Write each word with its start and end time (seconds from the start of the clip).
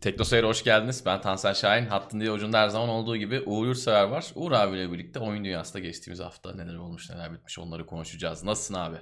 Teknoseyir'e 0.00 0.46
hoş 0.46 0.64
geldiniz. 0.64 1.02
Ben 1.06 1.20
Tansel 1.20 1.54
Şahin. 1.54 1.86
Hattın 1.86 2.20
diye 2.20 2.30
ucunda 2.30 2.58
her 2.60 2.68
zaman 2.68 2.88
olduğu 2.88 3.16
gibi 3.16 3.40
Uğur 3.46 3.66
Yurtsever 3.66 4.04
var. 4.04 4.32
Uğur 4.34 4.52
abiyle 4.52 4.92
birlikte 4.92 5.20
oyun 5.20 5.44
dünyasında 5.44 5.78
geçtiğimiz 5.78 6.20
hafta 6.20 6.54
neler 6.54 6.74
olmuş 6.74 7.10
neler 7.10 7.32
bitmiş 7.32 7.58
onları 7.58 7.86
konuşacağız. 7.86 8.44
Nasılsın 8.44 8.74
abi? 8.74 8.96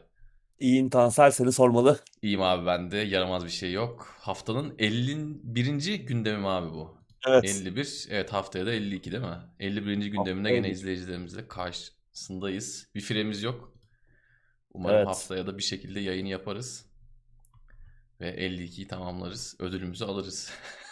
İyiyim 0.60 0.90
Tansel 0.90 1.30
seni 1.30 1.52
sormalı. 1.52 1.98
İyiyim 2.22 2.42
abi 2.42 2.66
ben 2.66 2.90
de. 2.90 2.96
Yaramaz 2.96 3.44
bir 3.44 3.50
şey 3.50 3.72
yok. 3.72 4.16
Haftanın 4.20 4.74
51. 4.78 5.94
gündemi 5.94 6.38
mi 6.38 6.48
abi 6.48 6.70
bu? 6.70 6.98
Evet. 7.28 7.44
51. 7.44 8.06
Evet 8.10 8.32
haftaya 8.32 8.66
da 8.66 8.72
52 8.72 9.12
değil 9.12 9.22
mi? 9.22 9.38
51. 9.60 10.06
gündeminde 10.06 10.48
gene 10.50 10.58
52. 10.66 10.72
izleyicilerimizle 10.72 11.48
karşısındayız. 11.48 12.88
Bir 12.94 13.00
firemiz 13.00 13.42
yok. 13.42 13.72
Umarım 14.74 14.96
Evet. 14.96 15.06
haftaya 15.08 15.46
da 15.46 15.58
bir 15.58 15.62
şekilde 15.62 16.00
yayın 16.00 16.26
yaparız. 16.26 16.86
Ve 18.20 18.30
52'yi 18.30 18.88
tamamlarız. 18.88 19.56
Ödülümüzü 19.58 20.04
alırız. 20.04 20.50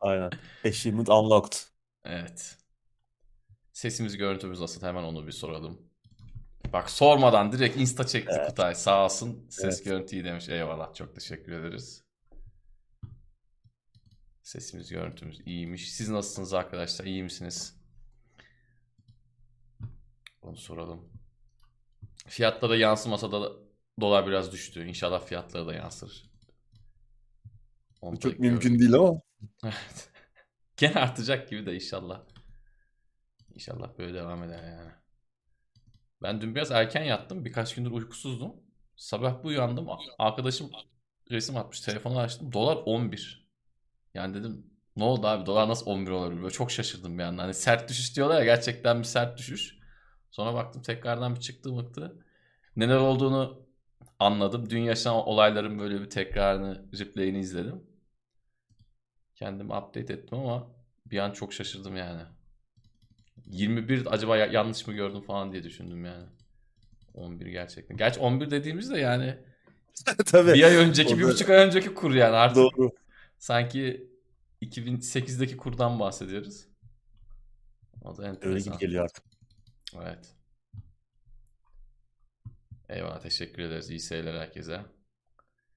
Aynen. 0.00 0.30
Achievement 0.64 1.08
unlocked. 1.08 1.58
Evet. 2.04 2.56
Sesimiz 3.72 4.16
görüntümüz 4.16 4.60
nasıl? 4.60 4.82
Hemen 4.86 5.02
onu 5.02 5.26
bir 5.26 5.32
soralım. 5.32 5.82
Bak 6.72 6.90
sormadan 6.90 7.52
direkt 7.52 7.76
insta 7.76 8.06
çekti 8.06 8.32
Evet. 8.36 8.48
Kutay. 8.48 8.74
Sağ 8.74 9.04
olsun. 9.04 9.46
Ses 9.50 9.64
Evet. 9.64 9.84
görüntü 9.84 10.16
iyi 10.16 10.24
demiş. 10.24 10.48
Eyvallah. 10.48 10.94
Çok 10.94 11.14
teşekkür 11.14 11.52
ederiz. 11.52 12.04
Sesimiz 14.42 14.90
görüntümüz 14.90 15.40
iyiymiş. 15.46 15.92
Siz 15.92 16.08
nasılsınız 16.08 16.54
arkadaşlar? 16.54 17.04
İyi 17.04 17.22
misiniz? 17.22 17.76
Onu 20.42 20.56
soralım. 20.56 21.08
Fiyatlara 22.26 22.76
yansımasa 22.76 23.32
da 23.32 23.52
dolar 24.00 24.26
biraz 24.26 24.52
düştü. 24.52 24.86
İnşallah 24.86 25.26
fiyatlara 25.26 25.66
da 25.66 25.74
yansır. 25.74 26.30
Onu 28.06 28.20
Bu 28.20 28.20
çok 28.20 28.40
gördük. 28.40 28.40
mümkün 28.40 28.78
değil 28.78 28.94
ama. 28.94 29.20
Evet. 29.64 30.10
Gene 30.76 30.94
artacak 30.94 31.48
gibi 31.50 31.66
de 31.66 31.74
inşallah. 31.74 32.20
İnşallah 33.54 33.98
böyle 33.98 34.14
devam 34.14 34.42
eder 34.42 34.62
yani. 34.64 34.90
Ben 36.22 36.40
dün 36.40 36.54
biraz 36.54 36.70
erken 36.70 37.02
yattım. 37.04 37.44
Birkaç 37.44 37.74
gündür 37.74 37.90
uykusuzdum. 37.90 38.52
Sabah 38.96 39.38
bir 39.42 39.48
uyandım. 39.48 39.86
Arkadaşım 40.18 40.70
resim 41.30 41.56
atmış. 41.56 41.80
Telefonu 41.80 42.18
açtım. 42.18 42.52
Dolar 42.52 42.76
11. 42.86 43.48
Yani 44.14 44.34
dedim 44.34 44.66
ne 44.96 45.04
oldu 45.04 45.26
abi? 45.26 45.46
Dolar 45.46 45.68
nasıl 45.68 45.86
11 45.86 46.10
olabilir? 46.10 46.42
Böyle 46.42 46.52
çok 46.52 46.70
şaşırdım 46.70 47.18
bir 47.18 47.22
anda. 47.22 47.42
Hani 47.42 47.54
sert 47.54 47.88
düşüş 47.90 48.16
diyorlar 48.16 48.38
ya 48.38 48.44
gerçekten 48.44 48.98
bir 48.98 49.04
sert 49.04 49.38
düşüş. 49.38 49.78
Sonra 50.30 50.54
baktım 50.54 50.82
tekrardan 50.82 51.34
bir 51.34 51.40
çıktı 51.40 51.72
mıktı. 51.72 52.24
Neler 52.76 52.96
olduğunu 52.96 53.66
anladım. 54.18 54.70
Dün 54.70 54.80
yaşanan 54.80 55.16
olayların 55.28 55.78
böyle 55.78 56.00
bir 56.00 56.10
tekrarını, 56.10 56.86
replay'ini 56.98 57.38
izledim. 57.38 57.85
Kendimi 59.36 59.74
update 59.74 60.12
ettim 60.12 60.38
ama 60.38 60.66
bir 61.06 61.18
an 61.18 61.32
çok 61.32 61.52
şaşırdım 61.52 61.96
yani. 61.96 62.22
21 63.46 64.14
acaba 64.14 64.36
ya- 64.36 64.46
yanlış 64.46 64.86
mı 64.86 64.94
gördüm 64.94 65.20
falan 65.22 65.52
diye 65.52 65.64
düşündüm 65.64 66.04
yani. 66.04 66.26
11 67.14 67.46
gerçekten. 67.46 67.96
Gerçi 67.96 68.20
11 68.20 68.50
dediğimizde 68.50 68.98
yani 68.98 69.38
Tabii. 70.26 70.52
bir 70.54 70.62
ay 70.62 70.76
önceki, 70.76 71.18
bir 71.18 71.24
buçuk 71.24 71.50
ay 71.50 71.56
önceki 71.66 71.94
kur 71.94 72.14
yani 72.14 72.36
artık. 72.36 72.56
Doğru. 72.56 72.90
Sanki 73.38 74.10
2008'deki 74.62 75.56
kurdan 75.56 76.00
bahsediyoruz. 76.00 76.66
O 78.02 78.16
da 78.16 78.22
Öyle 78.22 78.30
enteresan. 78.30 78.72
gibi 78.72 78.80
geliyor 78.80 79.04
artık. 79.04 79.24
Evet. 80.02 80.34
Eyvallah 82.88 83.20
teşekkür 83.20 83.62
ederiz. 83.62 83.90
İyi 83.90 84.00
seyirler 84.00 84.34
herkese. 84.40 84.80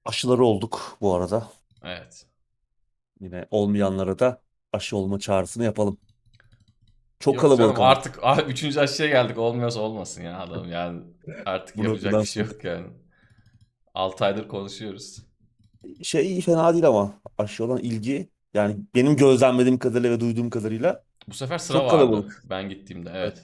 Aşıları 0.04 0.44
olduk 0.44 0.96
bu 1.00 1.14
arada. 1.14 1.52
Evet. 1.84 2.26
Yine 3.20 3.46
olmayanlara 3.50 4.18
da 4.18 4.42
aşı 4.72 4.96
olma 4.96 5.18
çağrısını 5.18 5.64
yapalım. 5.64 5.98
Çok 7.20 7.34
Yok 7.34 7.42
kalabalık 7.42 7.76
canım, 7.76 7.82
ama. 7.82 7.90
artık 7.90 8.18
ah, 8.22 8.48
üçüncü 8.48 8.80
aşıya 8.80 9.08
geldik. 9.08 9.38
Olmuyorsa 9.38 9.80
olmasın 9.80 10.22
ya 10.22 10.38
adam. 10.40 10.68
Yani 10.70 11.02
artık 11.46 11.76
Bu 11.76 11.84
yapacak 11.84 12.04
noktadan 12.04 12.22
bir 12.22 12.26
şey 12.26 12.42
yok 12.44 12.64
yani. 12.64 12.86
6 13.94 14.24
aydır 14.24 14.48
konuşuyoruz. 14.48 15.18
Şey 16.02 16.40
fena 16.40 16.72
değil 16.72 16.86
ama 16.88 17.20
aşı 17.38 17.64
olan 17.64 17.78
ilgi 17.78 18.30
yani 18.54 18.76
benim 18.94 19.16
gözlemlediğim 19.16 19.78
kadarıyla 19.78 20.10
ve 20.10 20.20
duyduğum 20.20 20.50
kadarıyla 20.50 21.04
Bu 21.28 21.34
sefer 21.34 21.58
sıra 21.58 21.78
Çok 21.78 21.86
vardı 21.86 21.90
kalabalık. 21.90 22.42
ben 22.44 22.68
gittiğimde. 22.68 23.10
Evet. 23.14 23.42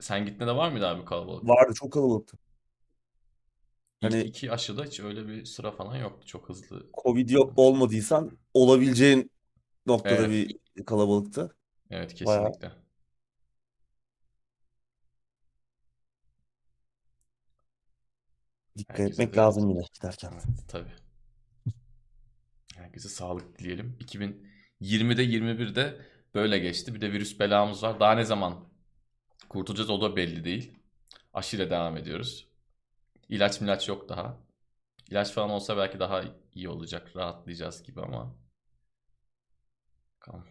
Sen 0.00 0.20
gittiğinde 0.26 0.46
de 0.46 0.56
var 0.56 0.70
mıydı 0.72 0.86
abi 0.88 1.04
kalabalık? 1.04 1.44
vardı 1.44 1.72
çok 1.74 1.92
kalabalıktı. 1.92 2.38
İlk 4.04 4.12
Hani- 4.12 4.22
iki 4.24 4.52
aşıda 4.52 4.84
hiç 4.84 5.00
öyle 5.00 5.28
bir 5.28 5.44
sıra 5.44 5.70
falan 5.72 5.96
yoktu. 5.96 6.26
Çok 6.26 6.48
hızlı. 6.48 6.86
Covid 7.02 7.30
yok 7.30 7.52
olmadıysan 7.56 8.38
olabileceğin 8.54 9.30
noktada 9.86 10.14
Evet. 10.14 10.48
bir 10.76 10.84
kalabalıktı. 10.84 11.56
Evet 11.90 12.26
Bayağı. 12.26 12.44
kesinlikle. 12.52 12.72
Dikkat 18.78 18.98
Herkese 18.98 19.12
etmek 19.22 19.34
de- 19.34 19.40
lazım 19.40 19.70
yine 19.70 19.82
giderken. 19.94 20.32
Evet, 20.32 20.44
tabii. 20.68 20.92
Herkese 22.76 23.08
sağlık 23.08 23.58
dileyelim. 23.58 23.96
2020'de 24.00 25.22
21'de 25.22 26.06
böyle 26.34 26.58
geçti. 26.58 26.94
Bir 26.94 27.00
de 27.00 27.12
virüs 27.12 27.38
belamız 27.40 27.82
var. 27.82 28.00
Daha 28.00 28.14
ne 28.14 28.24
zaman 28.24 28.68
kurtulacağız 29.48 29.90
o 29.90 30.00
da 30.00 30.16
belli 30.16 30.44
değil. 30.44 30.72
Aşıyla 31.34 31.70
devam 31.70 31.96
ediyoruz. 31.96 32.48
İlaç 33.28 33.60
milaç 33.60 33.88
yok 33.88 34.08
daha. 34.08 34.36
İlaç 35.10 35.32
falan 35.32 35.50
olsa 35.50 35.76
belki 35.76 35.98
daha 35.98 36.22
iyi 36.54 36.68
olacak. 36.68 37.16
Rahatlayacağız 37.16 37.82
gibi 37.82 38.00
ama. 38.02 38.34
Bakalım. 40.16 40.44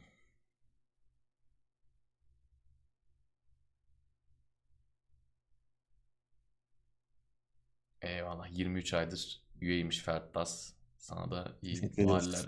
Eyvallah. 8.01 8.51
23 8.51 8.93
aydır 8.93 9.41
üyeymiş 9.61 9.99
Ferdas. 9.99 10.73
Sana 10.97 11.31
da 11.31 11.51
iyi. 11.61 11.91
Noeller. 11.97 12.45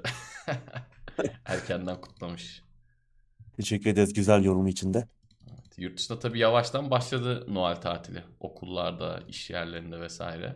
Erkenden 1.45 2.01
kutlamış. 2.01 2.61
Teşekkür 3.57 3.89
ederiz 3.89 4.13
güzel 4.13 4.43
yorumu 4.43 4.69
için 4.69 4.93
de. 4.93 5.07
Evet, 5.77 5.83
Yurt 5.83 5.97
dışında 5.97 6.19
tabii 6.19 6.39
yavaştan 6.39 6.91
başladı 6.91 7.45
Noel 7.53 7.75
tatili. 7.81 8.23
Okullarda, 8.39 9.23
iş 9.27 9.49
yerlerinde 9.49 9.99
vesaire. 10.01 10.55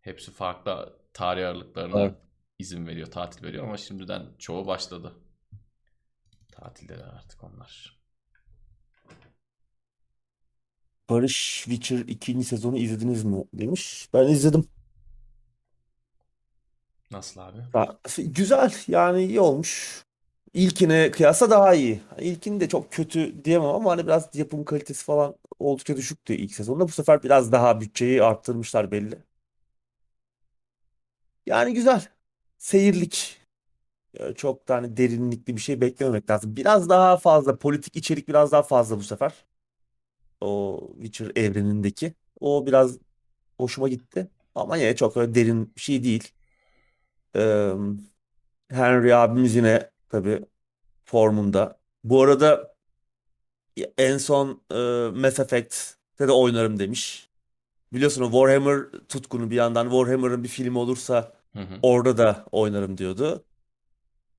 Hepsi 0.00 0.32
farklı 0.32 0.98
tarih 1.12 1.48
aralıklarına 1.48 2.00
Evet. 2.00 2.14
izin 2.58 2.86
veriyor, 2.86 3.10
tatil 3.10 3.44
veriyor 3.44 3.64
ama 3.64 3.76
şimdiden 3.76 4.26
çoğu 4.38 4.66
başladı. 4.66 5.14
Tatildeler 6.52 7.06
artık 7.06 7.44
onlar. 7.44 7.96
Barış 11.10 11.62
Witcher 11.64 11.98
ikinci 11.98 12.44
sezonu 12.44 12.78
izlediniz 12.78 13.24
mi 13.24 13.44
demiş. 13.52 14.08
Ben 14.14 14.28
izledim. 14.28 14.68
Nasıl 17.10 17.40
abi? 17.40 17.58
Ya, 17.74 17.98
güzel 18.18 18.74
yani 18.88 19.24
iyi 19.24 19.40
olmuş. 19.40 20.05
İlkine 20.56 21.10
kıyasla 21.10 21.50
daha 21.50 21.74
iyi. 21.74 22.00
İlkini 22.20 22.60
de 22.60 22.68
çok 22.68 22.92
kötü 22.92 23.44
diyemem 23.44 23.68
ama 23.68 23.90
hani 23.90 24.06
biraz 24.06 24.28
yapım 24.34 24.64
kalitesi 24.64 25.04
falan 25.04 25.36
oldukça 25.58 25.96
düşüktü 25.96 26.34
ilk 26.34 26.54
sezonda. 26.54 26.84
Bu 26.84 26.92
sefer 26.92 27.22
biraz 27.22 27.52
daha 27.52 27.80
bütçeyi 27.80 28.22
arttırmışlar 28.22 28.90
belli. 28.90 29.18
Yani 31.46 31.74
güzel. 31.74 32.08
Seyirlik. 32.58 33.40
Çok 34.36 34.68
da 34.68 34.74
hani 34.76 34.96
derinlikli 34.96 35.56
bir 35.56 35.60
şey 35.60 35.80
beklememek 35.80 36.30
lazım. 36.30 36.56
Biraz 36.56 36.88
daha 36.88 37.16
fazla 37.16 37.58
politik 37.58 37.96
içerik 37.96 38.28
biraz 38.28 38.52
daha 38.52 38.62
fazla 38.62 38.98
bu 38.98 39.02
sefer. 39.02 39.46
O 40.40 40.80
Witcher 40.94 41.32
evrenindeki. 41.36 42.14
O 42.40 42.66
biraz 42.66 42.98
hoşuma 43.58 43.88
gitti. 43.88 44.30
Ama 44.54 44.76
yine 44.76 44.96
çok 44.96 45.16
öyle 45.16 45.34
derin 45.34 45.74
bir 45.76 45.80
şey 45.80 46.04
değil. 46.04 46.32
Ee, 47.36 47.72
Henry 48.70 49.14
abimiz 49.14 49.54
yine 49.56 49.90
tabii 50.08 50.44
formunda. 51.04 51.78
Bu 52.04 52.22
arada 52.22 52.74
en 53.98 54.18
son 54.18 54.62
e, 54.70 54.74
Mass 55.20 55.38
Effect'te 55.40 56.28
de 56.28 56.32
oynarım 56.32 56.78
demiş. 56.78 57.28
Biliyorsun 57.92 58.22
o 58.22 58.30
Warhammer 58.30 59.00
tutkunu 59.08 59.50
bir 59.50 59.56
yandan 59.56 59.84
Warhammer'ın 59.90 60.44
bir 60.44 60.48
filmi 60.48 60.78
olursa 60.78 61.32
Hı 61.52 61.62
hı. 61.62 61.78
orada 61.82 62.18
da 62.18 62.44
oynarım 62.52 62.98
diyordu. 62.98 63.44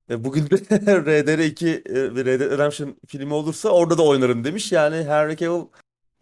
Ve 0.08 0.24
bugün 0.24 0.50
de 0.50 0.54
RDR2 0.56 1.88
e, 1.88 2.14
ve 2.14 2.24
Red 2.24 2.40
Dead 2.40 2.50
Redemption 2.50 2.96
filmi 3.06 3.34
olursa 3.34 3.68
orada 3.68 3.98
da 3.98 4.02
oynarım 4.02 4.44
demiş. 4.44 4.72
Yani 4.72 4.96
Henry 4.96 5.36
Cavill 5.36 5.66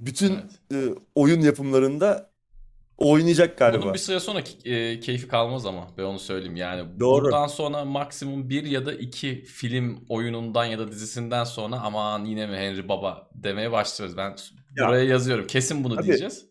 bütün 0.00 0.32
Evet. 0.32 0.44
e, 0.72 0.94
oyun 1.14 1.40
yapımlarında 1.40 2.30
oynayacak 2.98 3.58
galiba. 3.58 3.94
bir 3.94 3.98
süre 3.98 4.20
sonra 4.20 4.40
e, 4.64 5.00
keyfi 5.00 5.28
kalmaz 5.28 5.66
ama 5.66 5.86
ben 5.98 6.02
onu 6.02 6.18
söyleyeyim. 6.18 6.56
Yani 6.56 7.00
Doğru. 7.00 7.24
buradan 7.24 7.46
sonra 7.46 7.84
maksimum 7.84 8.50
bir 8.50 8.64
ya 8.64 8.86
da 8.86 8.92
iki 8.92 9.44
film 9.44 10.04
oyunundan 10.08 10.64
ya 10.64 10.78
da 10.78 10.88
dizisinden 10.92 11.44
sonra 11.44 11.76
aman 11.80 12.24
yine 12.24 12.46
mi 12.46 12.56
Henry 12.56 12.88
Baba 12.88 13.28
demeye 13.34 13.72
başlarız. 13.72 14.16
Ben 14.16 14.36
Ya. 14.76 14.88
buraya 14.88 15.04
yazıyorum. 15.04 15.46
Kesin 15.46 15.84
bunu 15.84 15.94
Tabii. 15.96 16.06
diyeceğiz. 16.06 16.46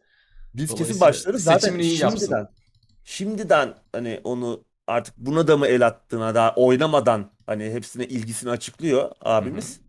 Biz 0.53 0.75
kesin 0.75 1.01
başlarız. 1.01 1.43
Zaten 1.43 1.59
seçimini 1.59 1.83
iyi 1.83 2.01
yapsın. 2.01 2.19
şimdiden, 2.19 2.47
şimdiden 3.03 3.73
hani 3.91 4.21
onu 4.23 4.63
artık 4.87 5.17
buna 5.17 5.47
da 5.47 5.57
mı 5.57 5.67
el 5.67 5.87
attığına 5.87 6.35
daha 6.35 6.53
oynamadan 6.55 7.35
Hani 7.45 7.63
hepsine 7.71 8.05
ilgisini 8.05 8.49
açıklıyor 8.51 9.11
abimiz. 9.21 9.79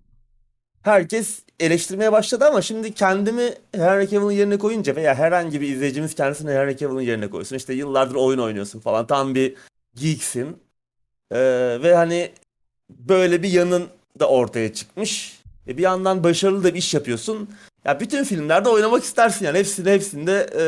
Herkes 0.91 1.39
eleştirmeye 1.61 2.13
başladı 2.13 2.45
ama 2.45 2.63
şimdi 2.63 2.95
kendimi 2.95 3.53
Henry 3.75 4.09
Cavill'ın 4.09 4.31
yerine 4.31 4.59
koyunca 4.59 4.97
veya 4.97 5.15
herhangi 5.15 5.61
bir 5.61 5.69
izleyicimiz 5.69 6.15
kendisini 6.15 6.51
Henry 6.51 6.77
Cavill'ın 6.77 7.01
yerine 7.01 7.31
koysun. 7.31 7.57
İşte 7.57 7.75
yıllardır 7.75 8.15
oyun 8.15 8.39
oynuyorsun 8.39 8.81
falan. 8.81 9.07
Tam 9.07 9.35
bir 9.35 9.55
geeksin. 9.95 10.57
Ee, 11.33 11.39
ve 11.83 11.95
hani 11.95 12.31
böyle 12.91 13.43
bir 13.43 13.49
yanın 13.49 13.85
da 14.21 14.29
ortaya 14.29 14.73
çıkmış. 14.73 15.41
E 15.69 15.77
bir 15.79 15.83
yandan 15.83 16.25
başarılı 16.25 16.65
da 16.65 16.75
bir 16.75 16.79
iş 16.79 16.95
yapıyorsun. 16.95 17.51
Ya 17.85 18.01
bütün 18.01 18.25
filmlerde 18.25 18.69
oynamak 18.69 19.03
istersin 19.05 19.45
yani. 19.45 19.59
Hepsinde 19.59 19.95
hepsinde 19.95 20.47
e, 20.59 20.65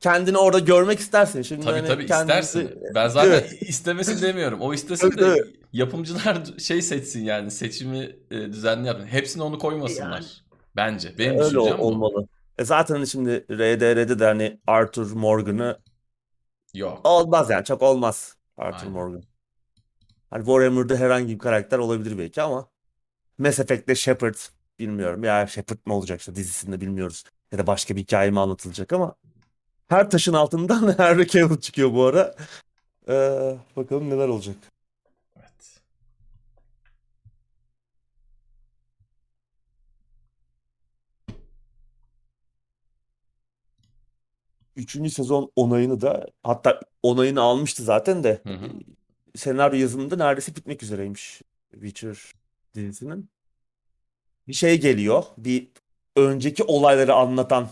kendini 0.00 0.38
orada 0.38 0.58
görmek 0.58 0.98
istersin. 0.98 1.42
Şimdi 1.42 1.64
Tabii 1.64 1.74
hani 1.76 1.86
tabii 1.88 2.06
kendimizi- 2.06 2.40
istersin. 2.40 2.70
Ben 2.94 3.08
zaten 3.08 3.30
Evet. 3.30 3.52
istemesin 3.62 4.22
demiyorum. 4.22 4.60
O 4.60 4.74
istesin 4.74 5.06
Evet, 5.06 5.18
de 5.18 5.24
evet. 5.26 5.46
Yapımcılar 5.76 6.44
şey 6.58 6.82
seçsin 6.82 7.24
yani 7.24 7.50
seçimi 7.50 8.16
e, 8.30 8.36
düzenli 8.52 8.86
yapın. 8.86 9.06
Hepsini 9.06 9.42
onu 9.42 9.58
koymasınlar. 9.58 10.44
Bence. 10.76 11.18
Benim 11.18 11.38
Öyle 11.40 11.44
düşüncem 11.50 11.78
bu. 11.78 11.82
olmalı. 11.82 12.28
E 12.58 12.64
zaten 12.64 13.04
şimdi 13.04 13.46
RDR'de 13.50 14.18
de 14.18 14.24
hani 14.24 14.60
Arthur 14.66 15.12
Morgan'ı 15.12 15.78
Yok. 16.74 17.00
olmaz 17.04 17.50
yani 17.50 17.64
çok 17.64 17.82
olmaz 17.82 18.36
Arthur 18.56 18.78
Aynen. 18.86 18.92
Morgan. 18.92 19.22
Hani 20.30 20.44
Warhammer'da 20.44 20.96
herhangi 20.96 21.34
bir 21.34 21.38
karakter 21.38 21.78
olabilir 21.78 22.18
belki 22.18 22.42
ama 22.42 22.68
Mass 23.38 23.60
Effect'te 23.60 23.94
Shepard 23.94 24.34
bilmiyorum. 24.78 25.24
Ya 25.24 25.46
Shepard 25.46 25.78
mı 25.86 25.94
olacak 25.94 26.20
işte 26.20 26.34
dizisinde 26.34 26.80
bilmiyoruz. 26.80 27.24
Ya 27.52 27.58
da 27.58 27.66
başka 27.66 27.96
bir 27.96 28.00
hikaye 28.00 28.30
mi 28.30 28.40
anlatılacak 28.40 28.92
ama 28.92 29.14
her 29.88 30.10
taşın 30.10 30.32
altından 30.34 30.98
Henry 30.98 31.26
Cavill 31.28 31.60
çıkıyor 31.60 31.94
bu 31.94 32.04
ara. 32.04 32.34
Ee, 33.08 33.56
bakalım 33.76 34.10
neler 34.10 34.28
olacak. 34.28 34.56
Üçüncü 44.76 45.10
sezon 45.10 45.52
onayını 45.56 46.00
da 46.00 46.26
hatta 46.42 46.80
onayını 47.02 47.40
almıştı 47.40 47.82
zaten 47.82 48.24
de 48.24 48.40
Hı 48.46 48.52
hı. 48.54 48.70
senaryo 49.34 49.78
yazımında 49.78 50.16
neredeyse 50.16 50.56
bitmek 50.56 50.82
üzereymiş 50.82 51.42
Witcher 51.72 52.18
dizisinin. 52.74 53.30
Bir 54.48 54.52
şey 54.52 54.80
geliyor. 54.80 55.24
Bir 55.38 55.68
önceki 56.16 56.64
olayları 56.64 57.14
anlatan 57.14 57.68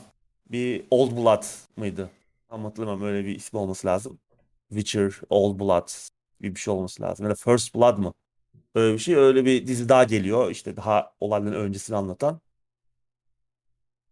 bir 0.51 0.85
Old 0.91 1.17
Blood 1.17 1.45
mıydı? 1.77 2.11
Tam 2.49 2.65
hatırlamam 2.65 3.03
öyle 3.03 3.27
bir 3.27 3.35
ismi 3.35 3.59
olması 3.59 3.87
lazım. 3.87 4.19
Witcher, 4.69 5.13
Old 5.31 5.61
Blood 5.61 5.89
gibi 6.41 6.55
bir 6.55 6.61
şey 6.61 6.75
olması 6.75 7.03
lazım. 7.03 7.27
Ya 7.27 7.31
da 7.31 7.35
First 7.35 7.75
Blood 7.75 7.99
mı? 7.99 8.13
Öyle 8.75 8.95
bir 8.95 8.99
şey. 8.99 9.17
Öyle 9.17 9.45
bir 9.45 9.67
dizi 9.67 9.89
daha 9.89 10.05
geliyor. 10.05 10.51
İşte 10.51 10.77
daha 10.77 11.13
olayların 11.21 11.55
öncesini 11.55 11.97
anlatan. 11.97 12.41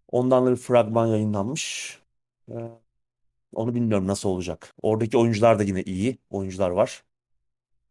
Ondan 0.09 0.47
da 0.47 0.50
bir 0.50 0.56
fragman 0.56 1.06
yayınlanmış. 1.06 1.99
Onu 3.52 3.75
bilmiyorum 3.75 4.06
nasıl 4.06 4.28
olacak. 4.28 4.75
Oradaki 4.82 5.19
oyuncular 5.19 5.58
da 5.58 5.62
yine 5.62 5.82
iyi. 5.82 6.19
Oyuncular 6.31 6.70
var. 6.70 7.02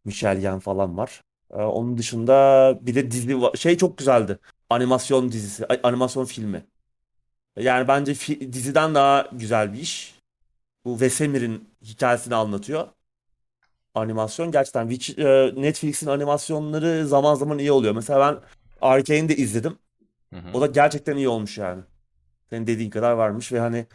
Michelle 0.05 0.41
Yeoh 0.41 0.61
falan 0.61 0.97
var. 0.97 1.23
Ee, 1.51 1.55
onun 1.55 1.97
dışında 1.97 2.77
bir 2.81 2.95
de 2.95 3.11
dizi 3.11 3.31
va- 3.31 3.57
şey 3.57 3.77
çok 3.77 3.97
güzeldi. 3.97 4.39
Animasyon 4.69 5.31
dizisi, 5.31 5.65
animasyon 5.83 6.25
filmi. 6.25 6.65
Yani 7.57 7.87
bence 7.87 8.11
fi- 8.11 8.53
diziden 8.53 8.95
daha 8.95 9.29
güzel 9.31 9.73
bir 9.73 9.79
iş. 9.79 10.15
Bu 10.85 11.01
Vesemir'in 11.01 11.69
hikayesini 11.83 12.35
anlatıyor. 12.35 12.87
Animasyon 13.95 14.51
gerçekten 14.51 14.87
Witch- 14.87 15.21
e, 15.21 15.61
Netflix'in 15.61 16.07
animasyonları 16.07 17.07
zaman 17.07 17.35
zaman 17.35 17.59
iyi 17.59 17.71
oluyor. 17.71 17.95
Mesela 17.95 18.19
ben 18.19 18.39
Arcane'i 18.87 19.29
de 19.29 19.35
izledim. 19.35 19.77
Hı 20.33 20.39
hı. 20.39 20.57
O 20.57 20.61
da 20.61 20.67
gerçekten 20.67 21.17
iyi 21.17 21.29
olmuş 21.29 21.57
yani. 21.57 21.81
Senin 22.49 22.67
dediğin 22.67 22.89
kadar 22.89 23.11
varmış 23.11 23.51
ve 23.51 23.59
hani 23.59 23.85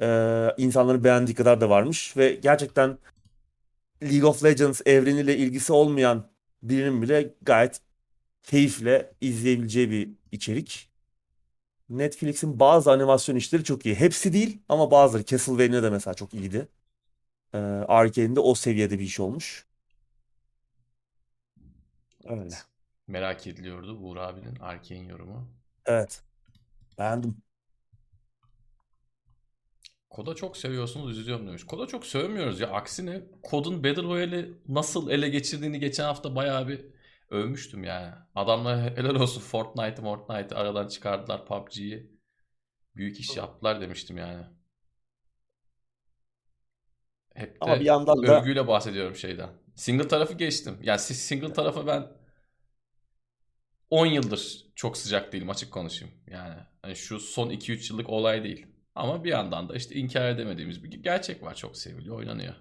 e, 0.00 0.48
insanların 0.58 1.04
beğendiği 1.04 1.34
kadar 1.34 1.60
da 1.60 1.70
varmış 1.70 2.16
ve 2.16 2.32
gerçekten 2.34 2.98
League 4.02 4.30
of 4.30 4.44
Legends 4.44 4.80
evreniyle 4.86 5.36
ilgisi 5.36 5.72
olmayan 5.72 6.28
birinin 6.62 7.02
bile 7.02 7.34
gayet 7.42 7.80
keyifle 8.42 9.12
izleyebileceği 9.20 9.90
bir 9.90 10.10
içerik. 10.32 10.90
Netflix'in 11.88 12.60
bazı 12.60 12.92
animasyon 12.92 13.36
işleri 13.36 13.64
çok 13.64 13.86
iyi. 13.86 13.94
Hepsi 13.94 14.32
değil 14.32 14.62
ama 14.68 14.90
bazıları. 14.90 15.24
Castlevania 15.24 15.82
da 15.82 15.90
mesela 15.90 16.14
çok 16.14 16.34
iyiydi. 16.34 16.68
Ee, 17.54 17.58
Arcane'de 17.88 18.40
o 18.40 18.54
seviyede 18.54 18.98
bir 18.98 19.04
iş 19.04 19.20
olmuş. 19.20 19.66
Öyle. 22.24 22.54
Merak 23.06 23.46
ediliyordu 23.46 23.98
Uğur 23.98 24.16
abinin 24.16 24.56
Arkane 24.56 25.08
yorumu. 25.08 25.48
Evet. 25.86 26.22
Beğendim. 26.98 27.36
Koda 30.16 30.34
çok 30.34 30.56
seviyorsunuz 30.56 31.10
üzülüyorum 31.10 31.46
demiş. 31.46 31.64
Koda 31.64 31.86
çok 31.86 32.06
sevmiyoruz 32.06 32.60
ya. 32.60 32.68
Aksine 32.68 33.22
Kod'un 33.42 33.84
Battle 33.84 34.02
Royale'i 34.02 34.52
nasıl 34.68 35.10
ele 35.10 35.28
geçirdiğini 35.28 35.80
geçen 35.80 36.04
hafta 36.04 36.36
bayağı 36.36 36.68
bir 36.68 36.84
övmüştüm 37.30 37.84
yani. 37.84 38.14
Adamlar 38.34 38.96
helal 38.96 39.14
olsun 39.14 39.40
Fortnite'ı 39.40 40.04
Fortnite'ı 40.04 40.58
aradan 40.58 40.88
çıkardılar 40.88 41.46
PUBG'yi. 41.46 42.10
Büyük 42.96 43.20
iş 43.20 43.36
yaptılar 43.36 43.80
demiştim 43.80 44.18
yani. 44.18 44.44
Hep 47.34 47.56
Ama 47.60 47.76
de 47.76 47.80
bir 47.80 47.84
yandan 47.84 48.26
da 48.26 48.40
övgüyle 48.40 48.68
bahsediyorum 48.68 49.16
şeyden. 49.16 49.50
Single 49.74 50.08
tarafı 50.08 50.34
geçtim. 50.34 50.78
Yani 50.82 50.98
siz 50.98 51.18
single 51.18 51.52
tarafa 51.52 51.86
ben 51.86 52.06
10 53.90 54.06
yıldır 54.06 54.66
çok 54.74 54.96
sıcak 54.96 55.32
değilim 55.32 55.50
açık 55.50 55.72
konuşayım. 55.72 56.14
Yani 56.26 56.54
hani 56.82 56.96
şu 56.96 57.20
son 57.20 57.50
2-3 57.50 57.92
yıllık 57.92 58.08
olay 58.08 58.44
değil. 58.44 58.75
Ama 58.96 59.24
bir 59.24 59.30
yandan 59.30 59.68
da 59.68 59.74
işte 59.74 59.94
inkar 59.94 60.28
edemediğimiz 60.28 60.84
bir 60.84 60.90
gerçek 60.90 61.42
var. 61.42 61.54
Çok 61.54 61.76
seviliyor, 61.76 62.16
oynanıyor. 62.16 62.54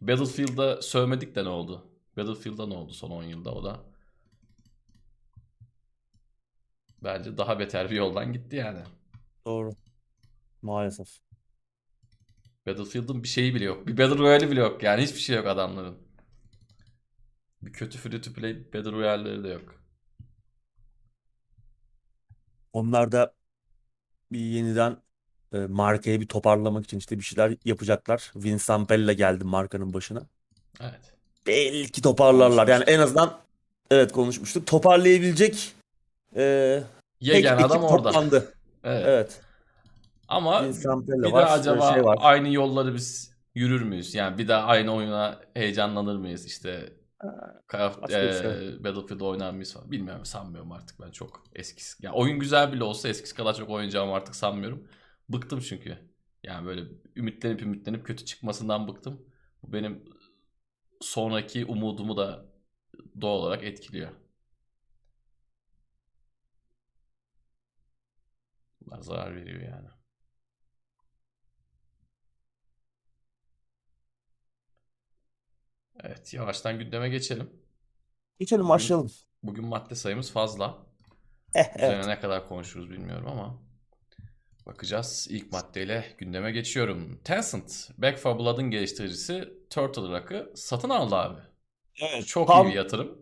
Battlefield'da 0.00 0.82
sövmedik 0.82 1.34
de 1.34 1.44
ne 1.44 1.48
oldu? 1.48 1.86
Battlefield'da 2.16 2.66
ne 2.66 2.74
oldu 2.74 2.92
son 2.92 3.10
10 3.10 3.22
yılda 3.22 3.54
o 3.54 3.64
da? 3.64 3.80
Bence 7.02 7.38
daha 7.38 7.58
beter 7.58 7.90
bir 7.90 7.96
yoldan 7.96 8.32
gitti 8.32 8.56
yani. 8.56 8.82
doğru. 9.46 9.70
Maalesef. 10.62 11.08
Battlefield'ın 12.66 13.22
bir 13.22 13.28
şeyi 13.28 13.54
bile 13.54 13.64
yok. 13.64 13.86
Bir 13.86 13.98
Battle 13.98 14.18
Royale'i 14.18 14.50
bile 14.50 14.60
yok 14.60 14.82
yani. 14.82 15.02
Hiçbir 15.02 15.20
şey 15.20 15.36
yok 15.36 15.46
adamların. 15.46 15.98
Bir 17.62 17.72
kötü 17.72 17.98
free 17.98 18.20
to 18.20 18.32
play 18.32 18.72
Battle 18.72 18.92
Royale'leri 18.92 19.44
de 19.44 19.48
yok. 19.48 19.74
Onlar 22.72 23.12
da 23.12 23.34
bir 24.32 24.38
yeniden 24.40 24.96
e, 25.52 25.58
markayı 25.58 26.20
bir 26.20 26.28
toparlamak 26.28 26.84
için 26.84 26.98
işte 26.98 27.18
bir 27.18 27.24
şeyler 27.24 27.56
yapacaklar. 27.64 28.32
Vince 28.36 28.64
Zampella 28.64 29.12
geldi 29.12 29.44
markanın 29.44 29.94
başına. 29.94 30.22
Evet. 30.80 31.00
Belki 31.46 32.02
toparlarlar. 32.02 32.68
Yani 32.68 32.84
en 32.86 32.98
azından 32.98 33.38
evet 33.90 34.12
konuşmuştuk. 34.12 34.66
Toparlayabilecek 34.66 35.72
e, 36.36 36.82
tek 37.20 37.34
Yegen 37.34 37.54
ekip 37.54 37.66
adam 37.66 37.84
orada. 37.84 37.96
toplandı. 38.10 38.54
Evet. 38.84 39.04
Evet. 39.06 39.40
Ama 40.28 40.64
Vince 40.64 40.80
Zampella 40.80 41.22
bir 41.26 41.32
var. 41.32 41.46
daha 41.46 41.54
acaba 41.54 41.92
şey 41.94 42.04
var. 42.04 42.18
aynı 42.20 42.48
yolları 42.52 42.94
biz 42.94 43.32
yürür 43.54 43.82
müyüz? 43.82 44.14
Yani 44.14 44.38
bir 44.38 44.48
daha 44.48 44.62
aynı 44.66 44.94
oyuna 44.94 45.40
heyecanlanır 45.54 46.16
mıyız? 46.16 46.46
İşte 46.46 46.92
Of- 47.78 48.02
başka 48.02 48.28
bir 48.28 48.32
şey. 48.32 48.84
Battlefield 48.84 49.20
oynar 49.20 49.50
mıyız 49.52 49.74
falan. 49.74 49.90
Bilmiyorum 49.90 50.24
sanmıyorum 50.24 50.72
artık 50.72 51.00
ben 51.00 51.10
çok 51.10 51.44
eskisi. 51.54 52.06
Ya 52.06 52.12
oyun 52.12 52.38
güzel 52.38 52.72
bile 52.72 52.84
olsa 52.84 53.08
eskisi 53.08 53.34
kadar 53.34 53.54
çok 53.54 53.70
oynayacağımı 53.70 54.12
artık 54.14 54.34
sanmıyorum. 54.36 54.88
Bıktım 55.28 55.60
çünkü. 55.60 55.98
Yani 56.42 56.66
böyle 56.66 56.82
ümitlenip 57.16 57.62
ümitlenip 57.62 58.06
kötü 58.06 58.24
çıkmasından 58.24 58.88
bıktım. 58.88 59.26
Bu 59.62 59.72
benim 59.72 60.04
sonraki 61.00 61.66
umudumu 61.66 62.16
da 62.16 62.46
doğal 63.20 63.38
olarak 63.38 63.64
etkiliyor. 63.64 64.10
Bunlar 68.80 69.00
zarar 69.00 69.36
veriyor 69.36 69.60
yani. 69.62 69.88
Evet, 76.04 76.34
yavaştan 76.34 76.78
gündeme 76.78 77.08
geçelim. 77.08 77.50
Geçelim 78.38 78.68
Bugün 78.68 78.68
başlayalım. 78.68 79.10
bugün 79.42 79.64
madde 79.66 79.94
sayımız 79.94 80.30
fazla. 80.32 80.78
Eh, 81.54 81.76
Üzerine 81.76 82.06
evet. 82.06 82.06
ne 82.06 82.20
kadar 82.20 82.48
konuşuruz 82.48 82.90
bilmiyorum 82.90 83.26
ama 83.28 83.62
bakacağız. 84.66 85.26
İlk 85.30 85.52
maddeyle 85.52 86.04
gündeme 86.18 86.52
geçiyorum. 86.52 87.20
Tencent, 87.24 87.90
Back 87.98 88.24
4 88.24 88.38
Blood'ın 88.38 88.70
geliştiricisi 88.70 89.48
Turtle 89.70 90.02
Rock'ı 90.02 90.52
satın 90.56 90.88
aldı 90.90 91.14
abi. 91.16 91.40
Evet. 92.00 92.26
Çok 92.26 92.56
iyi 92.56 92.64
Tam 92.64 92.66
bir 92.66 92.72
yatırım. 92.72 93.18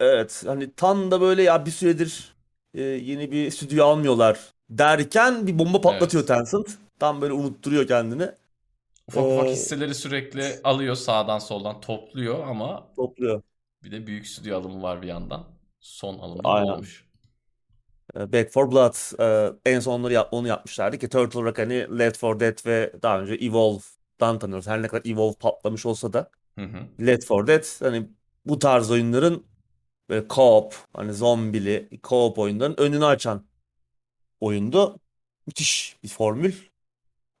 evet 0.00 0.42
hani 0.46 0.74
tam 0.74 1.10
da 1.10 1.20
böyle 1.20 1.42
ya 1.42 1.66
bir 1.66 1.70
süredir 1.70 2.36
e, 2.74 2.82
yeni 2.82 3.30
bir 3.30 3.50
stüdyo 3.50 3.84
almıyorlar 3.86 4.40
derken 4.70 5.46
bir 5.46 5.58
bomba 5.58 5.80
patlatıyor 5.80 6.24
Evet. 6.24 6.28
Tencent. 6.28 6.78
Tam 6.98 7.20
böyle 7.20 7.32
unutturuyor 7.32 7.86
kendini. 7.86 8.28
Ufak 9.08 9.30
ufak 9.30 9.48
Ee, 9.48 9.52
hisseleri 9.52 9.94
sürekli 9.94 10.60
alıyor 10.64 10.94
sağdan 10.94 11.38
soldan 11.38 11.80
topluyor 11.80 12.46
ama 12.48 12.88
topluyor. 12.96 13.42
Bir 13.84 13.92
de 13.92 14.06
büyük 14.08 14.28
stüdyo 14.28 14.58
alımı 14.60 14.82
var 14.82 15.02
bir 15.02 15.08
yandan. 15.08 15.46
Son 15.80 16.18
alımı 16.18 16.42
Aynen. 16.44 16.62
olmuş. 16.62 17.08
E, 18.16 18.32
Back 18.32 18.50
4 18.54 18.72
Blood 18.72 18.94
e, 19.20 19.70
en 19.72 19.80
son 19.80 20.00
onları 20.00 20.12
yap- 20.12 20.28
onu 20.32 20.48
yapmışlardı 20.48 20.98
ki 20.98 21.08
Turtle 21.08 21.40
Rock 21.42 21.58
hani 21.58 21.98
Left 21.98 22.22
4 22.22 22.40
Dead 22.40 22.66
ve 22.66 22.92
daha 23.02 23.20
önce 23.20 23.34
Evolve'dan 23.34 24.38
tanıyoruz. 24.38 24.66
Her 24.66 24.82
ne 24.82 24.88
kadar 24.88 25.10
Evolve 25.10 25.34
patlamış 25.40 25.86
olsa 25.86 26.12
da 26.12 26.30
Hı 26.58 26.60
hı. 26.64 26.88
Left 27.00 27.30
4 27.30 27.48
Dead 27.48 27.64
hani 27.86 28.08
bu 28.46 28.58
tarz 28.58 28.90
oyunların 28.90 29.46
böyle 30.10 30.26
co-op 30.28 30.74
hani 30.94 31.14
zombili 31.14 31.90
co-op 32.04 32.40
oyunların 32.40 32.80
önünü 32.80 33.04
açan 33.06 33.46
oyundu. 34.40 35.00
Müthiş 35.46 35.96
bir 36.04 36.08
formül. 36.08 36.54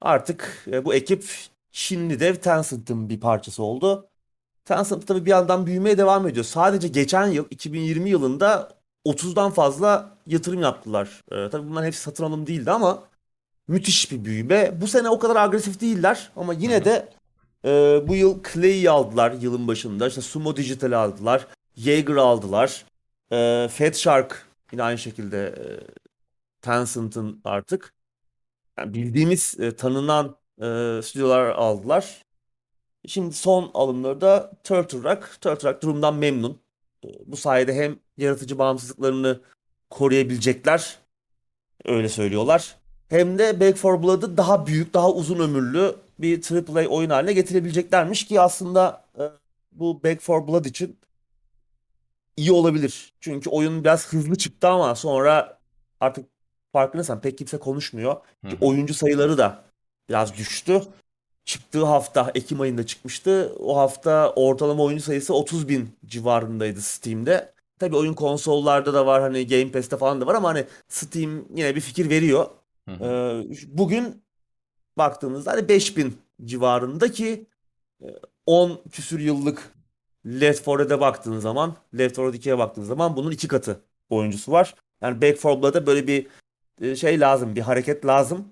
Artık 0.00 0.64
e, 0.72 0.84
bu 0.84 0.94
ekip 0.94 1.24
Çinli 1.72 2.20
dev 2.20 2.34
Tencent'ın 2.34 3.08
bir 3.08 3.20
parçası 3.20 3.62
oldu. 3.62 4.08
Tencent 4.64 5.06
tabii 5.06 5.24
bir 5.26 5.30
yandan 5.30 5.66
büyümeye 5.66 5.98
devam 5.98 6.28
ediyor. 6.28 6.44
Sadece 6.44 6.88
geçen 6.88 7.26
yıl 7.26 7.46
2020 7.50 8.10
yılında 8.10 8.68
30'dan 9.04 9.50
fazla 9.50 10.18
yatırım 10.26 10.62
yaptılar. 10.62 11.22
Ee, 11.32 11.50
tabii 11.50 11.68
bunların 11.68 11.86
hepsi 11.86 12.00
satın 12.00 12.24
alım 12.24 12.46
değildi 12.46 12.70
ama 12.70 13.02
müthiş 13.68 14.12
bir 14.12 14.24
büyüme. 14.24 14.80
Bu 14.80 14.86
sene 14.86 15.08
o 15.08 15.18
kadar 15.18 15.36
agresif 15.36 15.80
değiller 15.80 16.30
ama 16.36 16.54
yine 16.54 16.84
de 16.84 17.08
e, 17.64 17.70
bu 18.08 18.14
yıl 18.16 18.42
Clay'i 18.52 18.90
aldılar 18.90 19.32
yılın 19.32 19.68
başında. 19.68 20.08
İşte 20.08 20.20
Sumo 20.20 20.56
Digital'i 20.56 20.96
aldılar. 20.96 21.46
Jaeger 21.76 22.16
aldılar. 22.16 22.84
E, 23.32 23.68
Fat 23.68 23.96
Shark 23.96 24.46
yine 24.72 24.82
aynı 24.82 24.98
şekilde 24.98 25.46
e, 25.46 25.64
Tencent'ın 26.62 27.40
artık 27.44 27.94
yani 28.78 28.94
bildiğimiz 28.94 29.60
e, 29.60 29.76
tanınan 29.76 30.36
e, 30.60 31.00
stüdyolar 31.02 31.46
aldılar. 31.46 32.22
Şimdi 33.06 33.34
son 33.34 33.70
alımları 33.74 34.20
da 34.20 34.52
Turtle 34.64 34.98
Rock. 34.98 35.38
Turtle 35.40 35.68
Rock 35.68 35.82
durumdan 35.82 36.14
memnun. 36.14 36.60
E, 37.04 37.08
Bu 37.26 37.36
sayede 37.36 37.74
hem 37.74 37.98
yaratıcı 38.16 38.58
bağımsızlıklarını 38.58 39.40
koruyabilecekler, 39.90 40.98
öyle 41.84 42.08
söylüyorlar. 42.08 42.76
Hem 43.08 43.38
de 43.38 43.60
Back 43.60 43.84
4 43.84 44.02
Blood'ı 44.02 44.36
daha 44.36 44.66
büyük, 44.66 44.94
daha 44.94 45.10
uzun 45.12 45.38
ömürlü 45.38 45.96
bir 46.18 46.52
AAA 46.52 46.88
oyun 46.88 47.10
haline 47.10 47.32
getirebileceklermiş 47.32 48.26
ki 48.26 48.40
aslında 48.40 49.04
e, 49.18 49.22
bu 49.72 50.02
Back 50.04 50.28
4 50.28 50.48
Blood 50.48 50.64
için 50.64 50.98
iyi 52.36 52.52
olabilir. 52.52 53.12
Çünkü 53.20 53.50
oyun 53.50 53.84
biraz 53.84 54.12
hızlı 54.12 54.36
çıktı 54.36 54.68
ama 54.68 54.94
sonra 54.94 55.58
artık 56.00 56.26
farkındaysan 56.72 57.20
pek 57.20 57.38
kimse 57.38 57.58
konuşmuyor. 57.58 58.16
Hı 58.44 58.48
Ki 58.48 58.56
hı. 58.56 58.64
oyuncu 58.66 58.94
sayıları 58.94 59.38
da 59.38 59.64
biraz 60.08 60.36
düştü. 60.36 60.82
Çıktığı 61.44 61.84
hafta 61.84 62.32
Ekim 62.34 62.60
ayında 62.60 62.86
çıkmıştı. 62.86 63.56
O 63.58 63.76
hafta 63.76 64.32
ortalama 64.36 64.82
oyuncu 64.82 65.04
sayısı 65.04 65.34
30 65.34 65.68
bin 65.68 65.96
civarındaydı 66.06 66.80
Steam'de. 66.80 67.52
Tabii 67.78 67.96
oyun 67.96 68.14
konsollarda 68.14 68.94
da 68.94 69.06
var 69.06 69.22
hani 69.22 69.46
Game 69.46 69.72
Pass'te 69.72 69.96
falan 69.96 70.20
da 70.20 70.26
var 70.26 70.34
ama 70.34 70.48
hani 70.48 70.64
Steam 70.88 71.44
yine 71.54 71.74
bir 71.74 71.80
fikir 71.80 72.10
veriyor. 72.10 72.46
Hı 72.88 72.94
hı. 72.94 73.04
Ee, 73.04 73.54
bugün 73.66 74.22
baktığımızda 74.98 75.52
hani 75.52 75.68
5000 75.68 76.18
civarında 76.44 77.12
ki 77.12 77.46
e, 78.02 78.06
10 78.46 78.80
küsür 78.92 79.20
yıllık 79.20 79.72
Left 80.26 80.66
4 80.66 80.78
Dead'e 80.80 81.00
baktığın 81.00 81.38
zaman, 81.38 81.76
Left 81.98 82.16
4 82.18 82.34
Dead 82.34 82.42
2'ye 82.42 82.58
baktığın 82.58 82.82
zaman 82.82 83.16
bunun 83.16 83.30
iki 83.30 83.48
katı 83.48 83.80
oyuncusu 84.10 84.52
var. 84.52 84.74
Yani 85.00 85.22
Back 85.22 85.44
4 85.44 85.62
Blood'a 85.62 85.86
böyle 85.86 86.06
bir 86.06 86.26
e, 86.80 86.96
şey 86.96 87.20
lazım, 87.20 87.56
bir 87.56 87.60
hareket 87.60 88.06
lazım. 88.06 88.48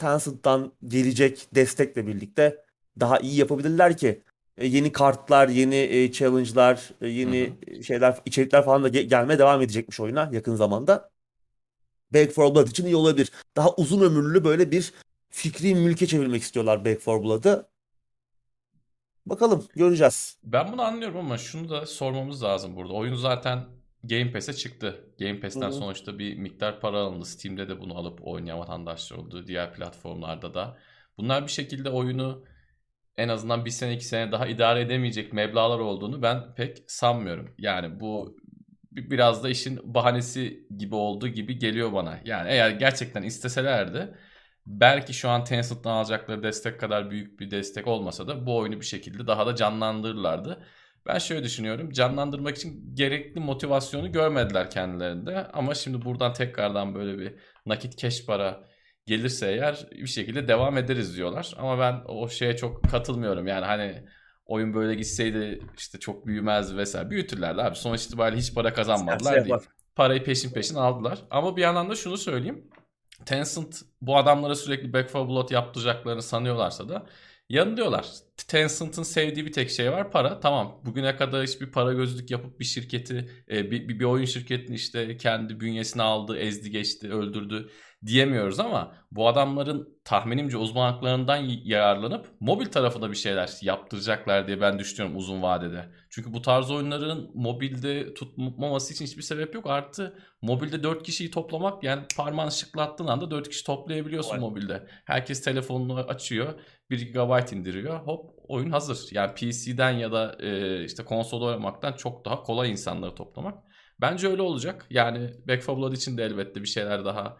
Tencent'tan 0.00 0.72
gelecek 0.88 1.46
destekle 1.54 2.06
birlikte 2.06 2.64
daha 3.00 3.18
iyi 3.18 3.36
yapabilirler 3.36 3.96
ki 3.96 4.22
e, 4.58 4.66
yeni 4.66 4.92
kartlar, 4.92 5.48
yeni 5.48 5.74
e, 5.76 6.12
challenge'lar, 6.12 6.90
e, 7.00 7.08
yeni 7.08 7.52
hı. 7.68 7.82
şeyler, 7.82 8.18
içerikler 8.24 8.64
falan 8.64 8.84
da 8.84 8.88
ge- 8.88 9.02
gelmeye 9.02 9.38
devam 9.38 9.62
edecekmiş 9.62 10.00
oyuna 10.00 10.30
yakın 10.32 10.54
zamanda. 10.54 11.10
Back 12.14 12.36
4 12.36 12.54
Blood 12.54 12.68
için 12.68 12.86
iyi 12.86 12.96
olabilir. 12.96 13.30
Daha 13.56 13.74
uzun 13.74 14.00
ömürlü 14.00 14.44
böyle 14.44 14.70
bir 14.70 14.92
fikri 15.30 15.74
mülke 15.74 16.06
çevirmek 16.06 16.42
istiyorlar 16.42 16.84
Back 16.84 17.06
4 17.06 17.24
Blood'ı. 17.24 17.68
Bakalım 19.26 19.66
göreceğiz. 19.76 20.38
Ben 20.44 20.72
bunu 20.72 20.82
anlıyorum 20.82 21.16
ama 21.16 21.38
şunu 21.38 21.70
da 21.70 21.86
sormamız 21.86 22.42
lazım 22.42 22.76
burada. 22.76 22.92
Oyun 22.92 23.14
zaten 23.14 23.64
Game 24.04 24.32
Pass'e 24.32 24.52
çıktı. 24.52 25.04
Game 25.18 25.40
Pass'ten 25.40 25.68
hı. 25.68 25.72
sonuçta 25.72 26.18
bir 26.18 26.36
miktar 26.36 26.80
para 26.80 26.98
alındı. 26.98 27.24
Steam'de 27.24 27.68
de 27.68 27.80
bunu 27.80 27.96
alıp 27.98 28.26
oynayan 28.26 28.58
vatandaşlar 28.58 29.16
oldu. 29.16 29.46
Diğer 29.46 29.72
platformlarda 29.72 30.54
da. 30.54 30.78
Bunlar 31.18 31.46
bir 31.46 31.50
şekilde 31.50 31.90
oyunu 31.90 32.44
en 33.16 33.28
azından 33.28 33.64
bir 33.64 33.70
sene 33.70 33.94
iki 33.94 34.04
sene 34.04 34.32
daha 34.32 34.46
idare 34.46 34.80
edemeyecek 34.80 35.32
meblağlar 35.32 35.78
olduğunu 35.78 36.22
ben 36.22 36.54
pek 36.54 36.78
sanmıyorum. 36.86 37.54
Yani 37.58 38.00
bu 38.00 38.36
bi- 38.92 39.10
biraz 39.10 39.44
da 39.44 39.48
işin 39.48 39.94
bahanesi 39.94 40.66
gibi 40.78 40.94
olduğu 40.94 41.28
gibi 41.28 41.58
geliyor 41.58 41.92
bana. 41.92 42.20
Yani 42.24 42.50
eğer 42.50 42.70
gerçekten 42.70 43.22
isteselerdi 43.22 44.14
belki 44.66 45.14
şu 45.14 45.28
an 45.28 45.44
Tencent'tan 45.44 45.90
alacakları 45.90 46.42
destek 46.42 46.80
kadar 46.80 47.10
büyük 47.10 47.40
bir 47.40 47.50
destek 47.50 47.86
olmasa 47.86 48.28
da 48.28 48.46
bu 48.46 48.56
oyunu 48.56 48.80
bir 48.80 48.86
şekilde 48.86 49.26
daha 49.26 49.46
da 49.46 49.56
canlandırırlardı. 49.56 50.66
Ben 51.06 51.18
şöyle 51.18 51.44
düşünüyorum. 51.44 51.90
Canlandırmak 51.90 52.56
için 52.56 52.94
gerekli 52.94 53.40
motivasyonu 53.40 54.12
görmediler 54.12 54.70
kendilerinde. 54.70 55.46
Ama 55.52 55.74
şimdi 55.74 56.04
buradan 56.04 56.32
tekrardan 56.32 56.94
böyle 56.94 57.18
bir 57.18 57.34
nakit 57.66 57.96
keş 57.96 58.26
para 58.26 58.64
gelirse 59.06 59.52
eğer 59.52 59.88
bir 59.92 60.06
şekilde 60.06 60.48
devam 60.48 60.78
ederiz 60.78 61.16
diyorlar. 61.16 61.54
Ama 61.58 61.78
ben 61.78 62.02
o 62.06 62.28
şeye 62.28 62.56
çok 62.56 62.84
katılmıyorum. 62.90 63.46
Yani 63.46 63.64
hani 63.64 64.04
oyun 64.46 64.74
böyle 64.74 64.94
gitseydi 64.94 65.60
işte 65.78 65.98
çok 65.98 66.26
büyümezdi 66.26 66.76
vesaire. 66.76 67.10
Büyütürlerdi 67.10 67.62
abi. 67.62 67.76
Sonuç 67.76 68.04
itibariyle 68.04 68.40
hiç 68.40 68.54
para 68.54 68.74
kazanmadılar 68.74 69.34
değil. 69.34 69.46
yapar. 69.46 69.66
Parayı 69.96 70.24
peşin 70.24 70.50
peşin 70.52 70.74
aldılar. 70.74 71.18
Ama 71.30 71.56
bir 71.56 71.62
yandan 71.62 71.90
da 71.90 71.94
şunu 71.94 72.16
söyleyeyim. 72.16 72.70
Tencent 73.26 73.82
bu 74.00 74.16
adamlara 74.16 74.54
sürekli 74.54 74.92
Back 74.92 75.14
4 75.14 75.28
Blood 75.28 75.50
yaptıracaklarını 75.50 76.22
sanıyorlarsa 76.22 76.88
da 76.88 77.06
yanılıyorlar. 77.50 78.06
Tencent'ın 78.48 79.02
sevdiği 79.02 79.46
bir 79.46 79.52
tek 79.52 79.70
şey 79.70 79.92
var 79.92 80.10
para. 80.10 80.40
Tamam 80.40 80.80
bugüne 80.84 81.16
kadar 81.16 81.46
hiçbir 81.46 81.72
para 81.72 81.92
gözlük 81.92 82.30
yapıp 82.30 82.60
bir 82.60 82.64
şirketi 82.64 83.30
e, 83.50 83.70
bir, 83.70 83.88
bir, 83.88 84.04
oyun 84.04 84.24
şirketini 84.24 84.76
işte 84.76 85.16
kendi 85.16 85.60
bünyesine 85.60 86.02
aldı, 86.02 86.38
ezdi 86.38 86.70
geçti, 86.70 87.12
öldürdü 87.12 87.70
diyemiyoruz 88.06 88.60
ama 88.60 88.92
bu 89.12 89.28
adamların 89.28 90.00
tahminimce 90.04 90.56
uzmanlıklarından 90.56 91.36
yararlanıp 91.64 92.26
mobil 92.40 92.66
tarafında 92.66 93.10
bir 93.10 93.16
şeyler 93.16 93.50
yaptıracaklar 93.62 94.46
diye 94.46 94.60
ben 94.60 94.78
düşünüyorum 94.78 95.16
uzun 95.16 95.42
vadede. 95.42 95.88
Çünkü 96.10 96.32
bu 96.32 96.42
tarz 96.42 96.70
oyunların 96.70 97.30
mobilde 97.34 98.14
tutmaması 98.14 98.94
için 98.94 99.04
hiçbir 99.04 99.22
sebep 99.22 99.54
yok. 99.54 99.66
Artı 99.66 100.18
mobilde 100.42 100.82
4 100.82 101.02
kişiyi 101.02 101.30
toplamak 101.30 101.84
yani 101.84 102.02
parmağını 102.16 102.52
şıklattığın 102.52 103.06
anda 103.06 103.30
4 103.30 103.48
kişi 103.48 103.64
toplayabiliyorsun 103.64 104.28
Kolay. 104.28 104.40
mobilde. 104.40 104.86
Herkes 105.04 105.42
telefonunu 105.42 105.94
açıyor. 105.94 106.54
1 106.90 107.12
GB 107.12 107.52
indiriyor. 107.52 108.00
Hop 108.00 108.30
oyun 108.48 108.70
hazır. 108.70 109.08
Yani 109.12 109.34
PC'den 109.34 109.90
ya 109.90 110.12
da 110.12 110.36
e, 110.40 110.84
işte 110.84 111.04
konsolda 111.04 111.44
oynamaktan 111.44 111.92
çok 111.92 112.24
daha 112.24 112.42
kolay 112.42 112.70
insanları 112.70 113.14
toplamak. 113.14 113.58
Bence 114.00 114.28
öyle 114.28 114.42
olacak. 114.42 114.86
Yani 114.90 115.30
Back 115.48 115.68
4 115.68 115.78
Blood 115.78 115.92
için 115.92 116.18
de 116.18 116.24
elbette 116.24 116.62
bir 116.62 116.68
şeyler 116.68 117.04
daha 117.04 117.36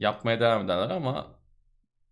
yapmaya 0.00 0.40
devam 0.40 0.64
ederler 0.64 0.90
ama 0.90 1.40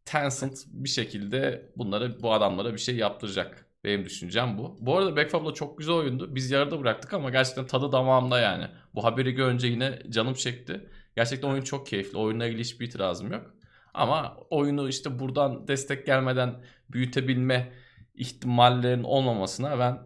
Tencent 0.04 0.64
bir 0.68 0.88
şekilde 0.88 1.72
bunlara 1.76 2.22
bu 2.22 2.32
adamlara 2.32 2.72
bir 2.72 2.78
şey 2.78 2.96
yaptıracak. 2.96 3.66
Benim 3.84 4.04
düşüncem 4.04 4.58
bu. 4.58 4.76
Bu 4.80 4.98
arada 4.98 5.16
Back 5.16 5.32
4 5.32 5.42
Blood 5.44 5.54
çok 5.54 5.78
güzel 5.78 5.94
oyundu. 5.94 6.34
Biz 6.34 6.50
yarıda 6.50 6.80
bıraktık 6.80 7.14
ama 7.14 7.30
gerçekten 7.30 7.66
tadı 7.66 7.92
damağımda 7.92 8.40
yani. 8.40 8.68
Bu 8.94 9.04
haberi 9.04 9.32
görünce 9.32 9.66
yine 9.68 9.98
canım 10.10 10.34
çekti. 10.34 10.90
Gerçekten 11.16 11.48
oyun 11.48 11.62
çok 11.62 11.86
keyifli. 11.86 12.18
Oyunla 12.18 12.46
ilgili 12.46 12.60
hiçbir 12.60 12.86
itirazım 12.86 13.32
yok. 13.32 13.54
Ama 13.94 14.36
oyunu 14.50 14.88
işte 14.88 15.18
buradan 15.18 15.68
destek 15.68 16.06
gelmeden 16.06 16.64
büyütebilme 16.90 17.72
ihtimallerin 18.14 19.02
olmamasına 19.02 19.78
ben 19.78 19.98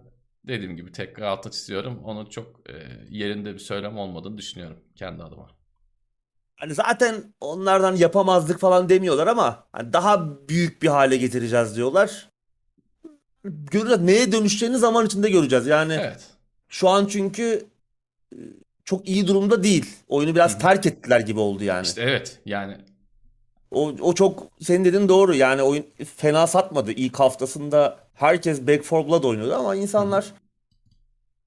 dediğim 0.45 0.77
gibi 0.77 0.93
tekrar 0.93 1.27
altını 1.27 1.53
çiziyorum. 1.53 2.05
Onun 2.05 2.27
çok 2.27 2.71
e, 2.71 2.73
yerinde 3.11 3.55
bir 3.55 3.59
söylem 3.59 3.99
olmadığını 3.99 4.39
düşünüyorum 4.39 4.81
kendi 4.97 5.23
adıma. 5.23 5.62
Hani 6.63 6.75
zaten 6.75 7.15
onlardan 7.41 7.97
yapamazdık 7.97 8.61
falan 8.61 8.89
demiyorlar 8.89 9.27
ama 9.27 9.65
hani 9.73 9.93
daha 9.93 10.49
büyük 10.49 10.83
bir 10.83 10.89
hale 10.89 11.17
getireceğiz 11.17 11.77
diyorlar. 11.77 12.31
Göreceğiz. 13.45 14.01
Neye 14.03 14.33
dönüşeceğini 14.33 14.79
zaman 14.79 15.07
içinde 15.07 15.31
göreceğiz. 15.31 15.67
Yani 15.67 15.93
Evet. 16.01 16.21
şu 16.69 16.89
an 16.89 17.07
çünkü 17.07 17.67
e, 18.33 18.39
çok 18.85 19.09
iyi 19.09 19.27
durumda 19.27 19.63
değil. 19.63 19.97
Oyunu 20.09 20.35
biraz 20.35 20.55
hı. 20.55 20.59
terk 20.59 20.87
ettiler 20.87 21.21
gibi 21.21 21.41
oldu 21.41 21.65
yani. 21.65 21.87
İşte 21.87 22.03
evet 22.03 22.41
yani 22.47 22.77
O, 23.71 23.89
o 24.01 24.15
çok 24.15 24.49
senin 24.61 24.85
dediğin 24.85 25.09
doğru. 25.09 25.35
Yani 25.35 25.63
oyun 25.63 25.87
fena 26.17 26.47
satmadı. 26.47 26.93
İlk 26.93 27.21
haftasında 27.21 27.99
herkes 28.15 28.61
Back 28.61 28.93
4 28.93 29.09
Blood 29.09 29.25
oynuyordu 29.25 29.55
ama 29.55 29.75
hı 29.75 29.79
hı. 30.21 30.25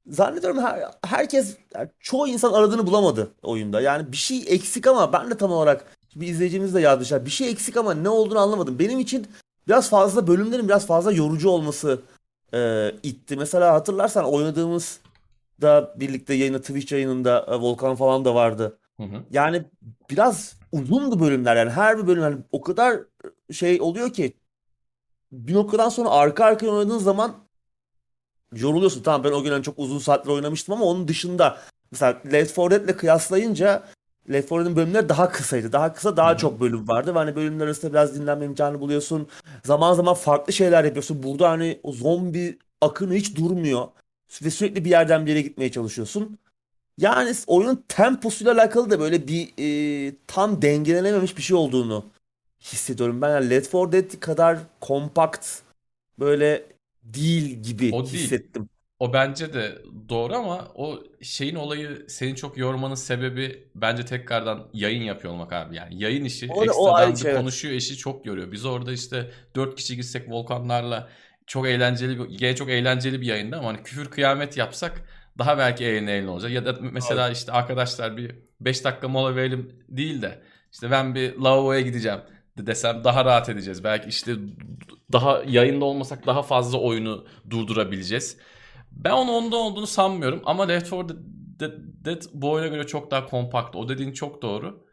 Zannediyorum 0.08 0.60
her, 0.60 0.84
herkes 1.06 1.58
yani 1.76 1.90
çoğu 2.00 2.28
insan 2.28 2.54
aradığını 2.54 2.88
bulamadı 2.88 3.32
oyunda. 3.44 3.82
Yani 3.82 4.12
bir 4.12 4.18
şey 4.18 4.44
eksik 4.48 4.88
ama 4.88 5.14
ben 5.14 5.32
de 5.32 5.38
tam 5.38 5.52
olarak 5.52 5.86
bir 6.16 6.28
izleyicimiz 6.28 6.76
de 6.76 6.82
yazmış. 6.82 7.12
ya, 7.12 7.26
Bir 7.26 7.30
şey 7.30 7.50
eksik 7.50 7.78
ama 7.78 7.94
ne 7.94 8.10
olduğunu 8.10 8.40
anlamadım. 8.40 8.80
Benim 8.80 9.00
için 9.00 9.28
biraz 9.68 9.90
fazla 9.90 10.28
bölümlerin 10.28 10.68
biraz 10.68 10.88
fazla 10.88 11.12
yorucu 11.12 11.50
olması 11.50 12.02
e, 12.54 12.92
itti. 13.04 13.36
Mesela 13.38 13.74
hatırlarsan 13.74 14.26
oynadığımız 14.26 15.00
da 15.62 15.94
birlikte 16.00 16.34
yayını 16.34 16.60
Twitch 16.62 16.92
yayınında 16.92 17.46
e, 17.50 17.56
Volkan 17.56 17.96
falan 17.96 18.26
da 18.26 18.36
vardı. 18.36 18.78
Hı 18.98 19.04
hı. 19.04 19.24
Yani 19.32 19.64
biraz 20.10 20.56
uzundu 20.72 21.20
bölümler 21.20 21.56
yani 21.56 21.70
her 21.70 21.98
bir 21.98 22.08
bölüm 22.08 22.24
yani 22.24 22.38
o 22.52 22.62
kadar 22.62 23.00
şey 23.52 23.82
oluyor 23.82 24.14
ki 24.14 24.34
bir 25.32 25.54
noktadan 25.54 25.90
sonra 25.90 26.10
arka 26.10 26.46
arkaya 26.46 26.70
oynadığın 26.70 26.98
zaman 26.98 27.45
yoruluyorsun. 28.56 29.04
Tamam 29.04 29.24
ben 29.24 29.32
o 29.32 29.44
gün 29.44 29.52
hani 29.52 29.64
çok 29.64 29.80
uzun 29.80 30.00
saatler 30.00 30.34
oynamıştım 30.34 30.74
ama 30.76 30.86
onun 30.86 31.08
dışında 31.08 31.58
mesela 31.92 32.22
Left 32.32 32.58
4 32.58 32.72
Dead'le 32.72 32.98
kıyaslayınca 32.98 33.84
Left 34.32 34.52
4 34.52 34.66
Dead'in 34.66 34.76
bölümleri 34.76 35.10
daha 35.10 35.30
kısaydı. 35.32 35.72
Daha 35.72 35.94
kısa 35.94 36.18
daha 36.18 36.38
çok 36.38 36.60
bölüm 36.60 36.88
vardı 36.88 37.16
ve 37.16 37.20
hani 37.20 37.36
bölümler 37.36 37.66
arasında 37.66 37.94
biraz 37.94 38.16
dinlenme 38.16 38.46
imkanı 38.46 38.80
buluyorsun. 38.80 39.28
Zaman 39.64 39.94
zaman 39.94 40.14
farklı 40.14 40.54
şeyler 40.54 40.84
yapıyorsun. 40.84 41.24
Burada 41.24 41.50
hani 41.50 41.80
o 41.84 41.92
zombi 41.92 42.58
akını 42.82 43.14
hiç 43.14 43.36
durmuyor. 43.36 43.88
Ve 44.44 44.50
sürekli 44.50 44.86
bir 44.86 44.90
yerden 44.90 45.26
bir 45.26 45.32
yere 45.32 45.42
gitmeye 45.42 45.72
çalışıyorsun. 45.72 46.38
Yani 46.98 47.34
oyunun 47.48 47.84
temposuyla 47.88 48.54
alakalı 48.54 48.90
da 48.90 49.00
böyle 49.00 49.28
bir 49.28 49.54
e, 49.60 50.16
tam 50.28 50.62
dengelenememiş 50.62 51.38
bir 51.38 51.42
şey 51.42 51.58
olduğunu 51.58 52.06
hissediyorum. 52.62 53.22
Ben 53.22 53.30
yani 53.30 53.50
Left 53.50 53.74
4 53.74 53.92
Dead 53.92 54.20
kadar 54.20 54.60
kompakt 54.82 55.48
böyle 56.20 56.64
değil 57.06 57.64
gibi 57.64 57.90
O 57.92 58.06
değil. 58.14 58.16
hissettim. 58.16 58.70
O 59.00 59.14
bence 59.14 59.54
de 59.54 59.82
doğru 60.10 60.36
ama 60.36 60.72
o 60.76 61.04
şeyin 61.22 61.56
olayı 61.56 62.06
seni 62.10 62.36
çok 62.36 62.58
yormanın 62.58 62.96
sebebi 62.96 63.68
bence 63.76 64.06
tekrardan 64.06 64.70
yayın 64.74 65.02
yapıyor 65.04 65.34
olmak 65.34 65.54
abi. 65.54 65.76
Yani 65.76 66.04
yayın 66.04 66.26
işi 66.26 66.46
O 66.52 66.68
da- 66.68 66.74
o 66.74 66.90
ekstradan 66.92 67.14
şey, 67.16 67.26
bir 67.26 67.30
evet. 67.30 67.40
konuşuyor 67.40 67.74
işi 67.74 67.98
çok 67.98 68.26
yoruyor. 68.26 68.52
Biz 68.52 68.66
orada 68.66 68.92
işte 68.94 69.32
4 69.56 69.76
kişi 69.76 69.96
gitsek 69.96 70.30
volkanlarla 70.30 71.10
çok 71.48 71.68
eğlenceli 71.68 72.20
bir, 72.20 72.26
gene 72.38 72.56
çok 72.56 72.70
eğlenceli 72.70 73.22
bir 73.22 73.26
yayında 73.28 73.58
ama 73.58 73.68
hani 73.68 73.84
küfür 73.84 74.06
kıyamet 74.10 74.58
yapsak 74.58 75.02
daha 75.38 75.58
belki 75.58 75.86
eğlenceli 75.86 76.28
olacak. 76.30 76.52
Ya 76.52 76.66
da 76.66 76.78
mesela 76.82 77.30
işte 77.30 77.52
arkadaşlar 77.52 78.18
bir 78.18 78.36
5 78.62 78.84
dakika 78.84 79.08
mola 79.08 79.36
verelim 79.36 79.84
değil 79.90 80.22
de 80.22 80.42
işte 80.74 80.92
ben 80.92 81.16
bir 81.16 81.36
lavaboya 81.38 81.82
gideceğim 81.82 82.20
de 82.58 82.68
desem 82.68 83.04
daha 83.04 83.26
rahat 83.26 83.50
edeceğiz. 83.50 83.84
Belki 83.84 84.10
işte 84.10 84.36
daha 85.12 85.44
yayında 85.48 85.86
olmasak 85.86 86.26
daha 86.26 86.44
fazla 86.44 86.78
oyunu 86.80 87.26
durdurabileceğiz. 87.50 88.38
Ben 88.92 89.12
onun 89.12 89.34
onda 89.34 89.56
olduğunu 89.56 89.88
sanmıyorum 89.88 90.42
ama 90.46 90.68
Left 90.68 90.92
4 90.92 91.12
Dead, 91.60 91.72
Dead 92.06 92.22
bu 92.34 92.52
oyuna 92.52 92.68
göre 92.68 92.88
çok 92.88 93.12
daha 93.12 93.26
kompakt. 93.26 93.76
O 93.76 93.90
dediğin 93.90 94.14
çok 94.14 94.42
doğru. 94.42 94.86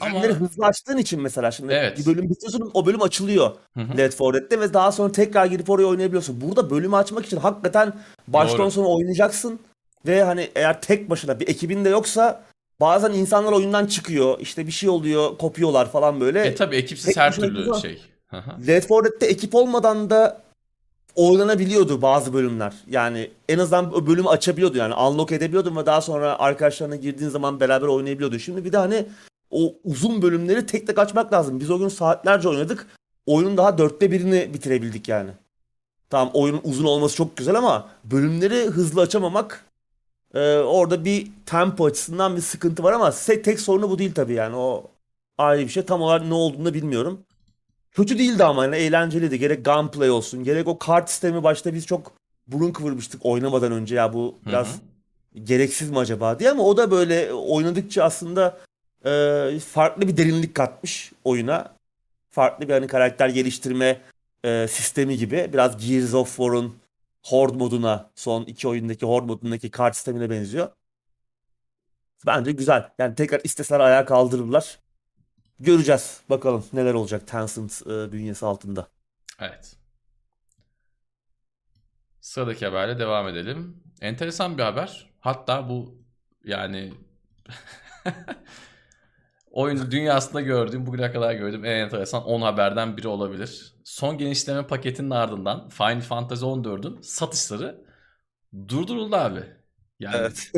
Ama- 0.00 0.14
Bölümleri 0.14 0.32
hızlı 0.32 0.66
açtığın 0.66 0.96
için 0.96 1.22
mesela 1.22 1.50
şimdi 1.50 1.72
Evet. 1.72 1.98
bir 1.98 2.06
bölüm 2.06 2.30
bitiyorsun 2.30 2.70
o 2.74 2.86
bölüm 2.86 3.02
açılıyor 3.02 3.50
Hı 3.74 3.80
hı. 3.80 3.98
Left 3.98 4.20
4 4.20 4.34
Dead'de 4.34 4.60
ve 4.60 4.74
daha 4.74 4.92
sonra 4.92 5.12
tekrar 5.12 5.46
girip 5.46 5.70
oraya 5.70 5.86
oynayabiliyorsun. 5.86 6.40
Burada 6.40 6.70
bölümü 6.70 6.96
açmak 6.96 7.26
için 7.26 7.36
hakikaten 7.36 7.92
baştan 8.28 8.58
Doğru. 8.58 8.70
sona 8.70 8.86
oynayacaksın 8.88 9.60
ve 10.06 10.22
hani 10.22 10.50
eğer 10.54 10.80
tek 10.80 11.10
başına 11.10 11.40
bir 11.40 11.48
ekibin 11.48 11.84
de 11.84 11.88
yoksa 11.88 12.44
bazen 12.80 13.12
insanlar 13.12 13.52
oyundan 13.52 13.86
çıkıyor 13.86 14.40
işte 14.40 14.66
bir 14.66 14.72
şey 14.72 14.88
oluyor 14.88 15.38
kopuyorlar 15.38 15.92
falan 15.92 16.20
böyle. 16.20 16.40
E 16.42 16.54
tabi 16.54 16.76
ekipsiz 16.76 17.06
Tek 17.06 17.16
her 17.16 17.34
türlü 17.34 17.80
şey. 17.80 18.02
4 18.32 18.90
Dead'de 18.90 19.26
ekip 19.26 19.54
olmadan 19.54 20.10
da 20.10 20.42
oynanabiliyordu 21.14 22.02
bazı 22.02 22.32
bölümler. 22.32 22.74
Yani 22.90 23.30
en 23.48 23.58
azından 23.58 23.94
o 23.94 24.06
bölümü 24.06 24.28
açabiliyordu 24.28 24.78
yani 24.78 24.94
unlock 24.94 25.32
edebiliyordun 25.32 25.76
ve 25.76 25.86
daha 25.86 26.00
sonra 26.00 26.38
arkadaşlarına 26.38 26.96
girdiğin 26.96 27.30
zaman 27.30 27.60
beraber 27.60 27.86
oynayabiliyordu. 27.86 28.38
Şimdi 28.38 28.64
bir 28.64 28.72
de 28.72 28.76
hani 28.76 29.06
o 29.50 29.74
uzun 29.84 30.22
bölümleri 30.22 30.66
tek 30.66 30.86
tek 30.86 30.98
açmak 30.98 31.32
lazım. 31.32 31.60
Biz 31.60 31.70
o 31.70 31.78
gün 31.78 31.88
saatlerce 31.88 32.48
oynadık. 32.48 32.86
Oyunun 33.26 33.56
daha 33.56 33.78
dörtte 33.78 34.12
birini 34.12 34.54
bitirebildik 34.54 35.08
yani. 35.08 35.30
Tamam 36.10 36.30
oyunun 36.34 36.60
uzun 36.64 36.84
olması 36.84 37.16
çok 37.16 37.36
güzel 37.36 37.54
ama 37.54 37.88
bölümleri 38.04 38.64
hızlı 38.64 39.00
açamamak 39.00 39.64
e, 40.34 40.56
orada 40.58 41.04
bir 41.04 41.30
tempo 41.46 41.86
açısından 41.86 42.36
bir 42.36 42.40
sıkıntı 42.40 42.82
var 42.82 42.92
ama 42.92 43.10
tek 43.44 43.60
sorunu 43.60 43.90
bu 43.90 43.98
değil 43.98 44.14
tabii 44.14 44.34
yani. 44.34 44.56
O 44.56 44.90
ayrı 45.38 45.62
bir 45.62 45.68
şey. 45.68 45.82
Tam 45.82 46.02
olarak 46.02 46.26
ne 46.26 46.34
olduğunu 46.34 46.64
da 46.64 46.74
bilmiyorum. 46.74 47.20
Kötü 47.92 48.18
değildi 48.18 48.44
ama 48.44 48.64
yani 48.64 48.76
eğlenceliydi. 48.76 49.38
Gerek 49.38 49.64
gunplay 49.64 50.10
olsun, 50.10 50.44
gerek 50.44 50.68
o 50.68 50.78
kart 50.78 51.10
sistemi 51.10 51.42
başta 51.42 51.74
biz 51.74 51.86
çok 51.86 52.12
burun 52.46 52.72
kıvırmıştık 52.72 53.26
oynamadan 53.26 53.72
önce 53.72 53.94
ya 53.94 54.12
bu 54.12 54.38
biraz 54.46 54.74
hı. 54.74 55.38
gereksiz 55.44 55.90
mi 55.90 55.98
acaba 55.98 56.38
diye 56.38 56.50
ama 56.50 56.62
o 56.62 56.76
da 56.76 56.90
böyle 56.90 57.32
oynadıkça 57.32 58.04
aslında 58.04 58.58
e, 59.04 59.58
farklı 59.58 60.08
bir 60.08 60.16
derinlik 60.16 60.54
katmış 60.54 61.12
oyuna. 61.24 61.72
Farklı 62.30 62.68
bir 62.68 62.72
hani 62.72 62.86
karakter 62.86 63.28
geliştirme 63.28 64.00
e, 64.44 64.66
sistemi 64.68 65.16
gibi. 65.16 65.50
Biraz 65.52 65.88
Gears 65.88 66.14
of 66.14 66.28
War'un 66.28 66.74
Horde 67.22 67.56
moduna, 67.56 68.10
son 68.14 68.44
iki 68.44 68.68
oyundaki 68.68 69.06
Horde 69.06 69.26
modundaki 69.26 69.70
kart 69.70 69.96
sistemine 69.96 70.30
benziyor. 70.30 70.68
Bence 72.26 72.52
güzel. 72.52 72.90
Yani 72.98 73.14
tekrar 73.14 73.40
isteseler 73.44 73.80
ayağa 73.80 74.04
kaldırırlar. 74.04 74.78
Göreceğiz. 75.60 76.20
Bakalım 76.30 76.64
neler 76.72 76.94
olacak 76.94 77.26
Tencent 77.26 77.82
e, 77.86 78.12
bünyesi 78.12 78.46
altında. 78.46 78.88
Evet. 79.40 79.76
Sıradaki 82.20 82.66
haberle 82.66 82.98
devam 82.98 83.28
edelim. 83.28 83.82
Enteresan 84.00 84.58
bir 84.58 84.62
haber. 84.62 85.10
Hatta 85.20 85.68
bu 85.68 86.02
yani 86.44 86.92
oyun 89.50 89.90
dünyasında 89.90 90.40
gördüğüm, 90.40 90.86
bugüne 90.86 91.12
kadar 91.12 91.34
gördüğüm 91.34 91.64
en 91.64 91.76
enteresan 91.76 92.24
10 92.24 92.42
haberden 92.42 92.96
biri 92.96 93.08
olabilir. 93.08 93.74
Son 93.84 94.18
genişleme 94.18 94.66
paketinin 94.66 95.10
ardından 95.10 95.68
Final 95.68 96.00
Fantasy 96.00 96.44
14'ün 96.44 97.00
satışları 97.00 97.84
durduruldu 98.68 99.16
abi. 99.16 99.40
Yani 100.00 100.16
Evet. 100.16 100.52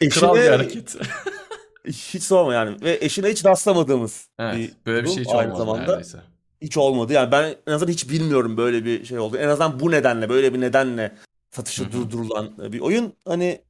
kral 0.10 0.36
bir 0.36 0.48
hareket. 0.48 0.96
hiç 1.86 2.22
sorma 2.22 2.54
yani. 2.54 2.80
Ve 2.80 2.98
eşine 3.00 3.28
hiç 3.28 3.44
rastlamadığımız 3.44 4.28
Evet, 4.38 4.56
bir 4.56 4.72
böyle 4.86 5.04
bir 5.04 5.10
şey 5.12 5.24
hiç 5.24 5.34
aynı 5.34 5.56
zamanda. 5.56 5.86
neredeyse. 5.86 6.18
Hiç 6.62 6.76
olmadı. 6.76 7.12
Yani 7.12 7.32
ben 7.32 7.54
en 7.66 7.72
azından 7.72 7.92
hiç 7.92 8.10
bilmiyorum 8.10 8.56
böyle 8.56 8.84
bir 8.84 9.04
şey 9.04 9.18
oldu. 9.18 9.36
En 9.36 9.48
azından 9.48 9.80
bu 9.80 9.90
nedenle, 9.90 10.28
böyle 10.28 10.54
bir 10.54 10.60
nedenle 10.60 11.12
satışı 11.50 11.82
Hı 11.82 11.88
hı. 11.88 11.92
durdurulan 11.92 12.72
bir 12.72 12.80
oyun. 12.80 13.12
Hani 13.24 13.60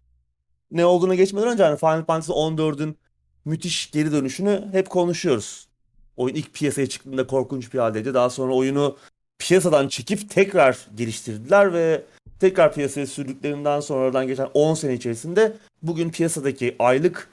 ne 0.70 0.86
olduğuna 0.86 1.14
geçmeden 1.14 1.48
önce 1.48 1.64
hani 1.64 1.76
Final 1.76 2.04
Fantasy 2.04 2.32
14'ün 2.32 2.96
müthiş 3.44 3.90
geri 3.90 4.12
dönüşünü 4.12 4.68
hep 4.72 4.90
konuşuyoruz. 4.90 5.68
Oyun 6.16 6.34
ilk 6.34 6.54
piyasaya 6.54 6.86
çıktığında 6.88 7.26
korkunç 7.26 7.74
bir 7.74 7.78
haldeydi. 7.78 8.14
Daha 8.14 8.30
sonra 8.30 8.54
oyunu 8.54 8.96
piyasadan 9.38 9.88
çekip 9.88 10.30
tekrar 10.30 10.78
geliştirdiler 10.96 11.72
ve 11.72 12.02
tekrar 12.40 12.74
piyasaya 12.74 13.06
sürdüklerinden 13.06 13.80
sonradan 13.80 14.26
geçen 14.26 14.48
10 14.54 14.74
sene 14.74 14.94
içerisinde 14.94 15.52
bugün 15.82 16.10
piyasadaki 16.10 16.76
aylık 16.78 17.28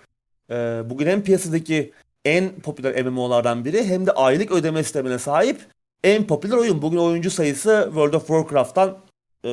e, 0.50 0.82
bugün 0.86 1.08
hem 1.08 1.24
piyasadaki 1.24 1.94
en 2.26 2.60
popüler 2.60 3.06
MMO'lardan 3.06 3.66
biri 3.66 3.84
hem 3.84 4.06
de 4.06 4.12
aylık 4.12 4.52
ödeme 4.52 4.84
sistemine 4.84 5.20
sahip 5.20 5.66
en 6.04 6.28
popüler 6.28 6.58
oyun. 6.58 6.82
Bugün 6.82 6.98
oyuncu 6.98 7.32
sayısı 7.32 7.84
World 7.88 8.14
of 8.14 8.28
Warcraft'tan 8.28 8.98
e, 9.46 9.50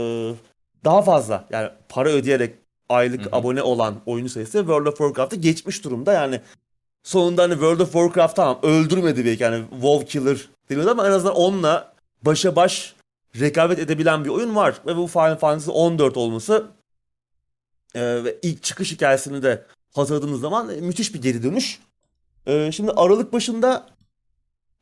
daha 0.85 1.03
fazla. 1.03 1.45
Yani 1.51 1.69
para 1.89 2.09
ödeyerek 2.09 2.55
aylık 2.89 3.21
Hı 3.21 3.31
hı. 3.31 3.37
abone 3.37 3.63
olan 3.63 3.95
oyuncu 4.07 4.33
sayısı 4.33 4.59
World 4.59 4.87
of 4.87 4.99
Warcraft'ı 4.99 5.37
geçmiş 5.37 5.85
durumda. 5.85 6.13
Yani 6.13 6.41
sonunda 7.03 7.43
hani 7.43 7.53
World 7.53 7.81
of 7.81 7.93
Warcraft 7.93 8.37
tamam 8.37 8.59
öldürmedi 8.63 9.25
belki 9.25 9.43
yani 9.43 9.65
WoW 9.71 10.07
Killer 10.07 10.49
deniyordu 10.71 10.91
ama 10.91 11.07
en 11.07 11.11
azından 11.11 11.35
onunla 11.35 11.95
başa 12.23 12.57
baş 12.57 12.95
rekabet 13.41 13.79
edebilen 13.79 14.25
bir 14.25 14.31
oyun 14.31 14.57
var. 14.57 14.75
Ve 14.87 14.97
bu 14.97 15.07
Final 15.07 15.37
Fantasy 15.37 15.71
14 15.75 16.17
olması 16.17 16.67
e, 17.95 18.25
ve 18.25 18.37
ilk 18.43 18.63
çıkış 18.63 18.93
hikayesini 18.93 19.43
de 19.43 19.67
hatırladığımız 19.95 20.41
zaman 20.41 20.71
e, 20.71 20.81
müthiş 20.81 21.15
bir 21.15 21.23
geri 21.23 21.43
dönüş. 21.43 21.81
E, 22.47 22.73
şimdi 22.73 22.91
Aralık 22.91 23.33
başında 23.33 23.87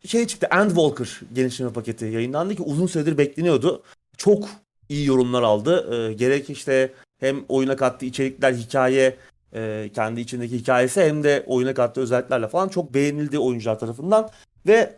şey 0.07 0.27
çıktı 0.27 0.49
Endwalker 0.51 1.21
genişleme 1.33 1.73
paketi 1.73 2.05
yayınlandı 2.05 2.57
ki 2.57 2.63
uzun 2.63 2.87
süredir 2.87 3.19
bekleniyordu. 3.19 3.83
Çok 4.17 4.49
iyi 4.89 5.07
yorumlar 5.07 5.43
aldı. 5.43 5.95
E, 5.95 6.13
gerek 6.13 6.51
işte 6.51 6.93
hem 7.21 7.45
oyuna 7.49 7.77
kattığı 7.77 8.07
içerikler, 8.07 8.53
hikaye, 8.53 9.17
e, 9.55 9.91
kendi 9.95 10.21
içindeki 10.21 10.59
hikayesi 10.59 11.01
hem 11.01 11.25
de 11.25 11.45
oyuna 11.47 11.75
kattığı 11.75 12.01
özelliklerle 12.01 12.49
falan 12.49 12.69
çok 12.69 12.95
beğenildi 12.95 13.39
oyuncular 13.39 13.79
tarafından. 13.79 14.31
Ve 14.67 14.97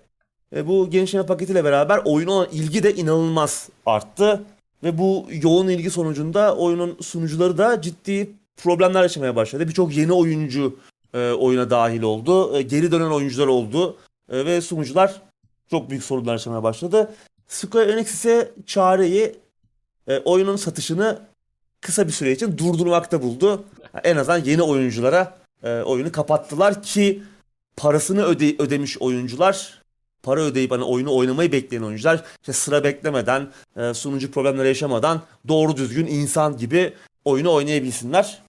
e, 0.56 0.66
bu 0.66 0.90
genişleme 0.90 1.26
paketiyle 1.26 1.64
beraber 1.64 2.00
oyuna 2.04 2.32
olan 2.32 2.48
ilgi 2.52 2.82
de 2.82 2.94
inanılmaz 2.94 3.68
arttı. 3.86 4.44
Ve 4.82 4.98
bu 4.98 5.26
yoğun 5.42 5.68
ilgi 5.68 5.90
sonucunda 5.90 6.56
oyunun 6.56 6.98
sunucuları 7.00 7.58
da 7.58 7.82
ciddi 7.82 8.30
problemler 8.56 9.02
yaşamaya 9.02 9.36
başladı. 9.36 9.68
Birçok 9.68 9.96
yeni 9.96 10.12
oyuncu 10.12 10.78
e, 11.14 11.30
oyuna 11.30 11.70
dahil 11.70 12.02
oldu. 12.02 12.56
E, 12.56 12.62
geri 12.62 12.92
dönen 12.92 13.10
oyuncular 13.10 13.46
oldu. 13.46 13.96
E, 14.28 14.46
ve 14.46 14.60
sunucular 14.60 15.22
çok 15.70 15.90
büyük 15.90 16.04
sorunlar 16.04 16.32
yaşamaya 16.32 16.62
başladı. 16.62 17.14
Square 17.48 17.92
Enix 17.92 18.10
ise 18.10 18.52
çareyi 18.66 19.36
e, 20.08 20.18
oyunun 20.18 20.56
satışını 20.56 21.18
kısa 21.80 22.06
bir 22.06 22.12
süre 22.12 22.32
için 22.32 22.58
durdurmakta 22.58 23.22
buldu. 23.22 23.64
En 24.04 24.16
azından 24.16 24.44
yeni 24.44 24.62
oyunculara 24.62 25.38
e, 25.62 25.80
oyunu 25.82 26.12
kapattılar 26.12 26.82
ki 26.82 27.22
parasını 27.76 28.24
öde 28.24 28.54
ödemiş 28.58 28.98
oyuncular 28.98 29.84
para 30.22 30.40
ödeyip 30.40 30.70
hani 30.70 30.84
oyunu 30.84 31.16
oynamayı 31.16 31.52
bekleyen 31.52 31.82
oyuncular 31.82 32.24
işte 32.40 32.52
sıra 32.52 32.84
beklemeden, 32.84 33.52
e, 33.76 33.94
sunucu 33.94 34.30
problemleri 34.30 34.68
yaşamadan 34.68 35.22
doğru 35.48 35.76
düzgün 35.76 36.06
insan 36.06 36.56
gibi 36.56 36.92
oyunu 37.24 37.52
oynayabilsinler. 37.52 38.42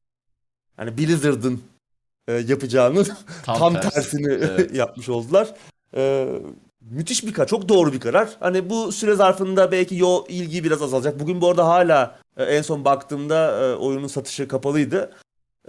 Hani 0.78 0.98
Blizzard'ın 0.98 1.62
e, 2.28 2.34
yapacağını 2.34 3.04
Tam 3.44 3.58
tam 3.60 3.74
tersi. 3.74 3.90
tersini 3.90 4.34
Evet. 4.34 4.76
yapmış 4.76 5.10
oldular. 5.10 5.54
E, 5.96 6.28
müthiş 6.82 7.26
bir 7.26 7.34
karar, 7.34 7.48
çok 7.48 7.70
doğru 7.70 7.94
bir 7.94 8.00
karar. 8.00 8.38
Hani 8.40 8.70
bu 8.70 8.92
süre 8.92 9.16
zarfında 9.16 9.72
belki 9.72 9.96
yo 9.96 10.26
ilgi 10.30 10.64
biraz 10.64 10.82
azalacak. 10.82 11.20
Bugün 11.20 11.42
bu 11.42 11.50
arada 11.50 11.68
hala 11.68 12.20
e, 12.38 12.44
en 12.44 12.62
son 12.62 12.86
baktığımda 12.86 13.62
e, 13.62 13.76
oyunun 13.76 14.08
satışı 14.08 14.48
kapalıydı. 14.48 15.12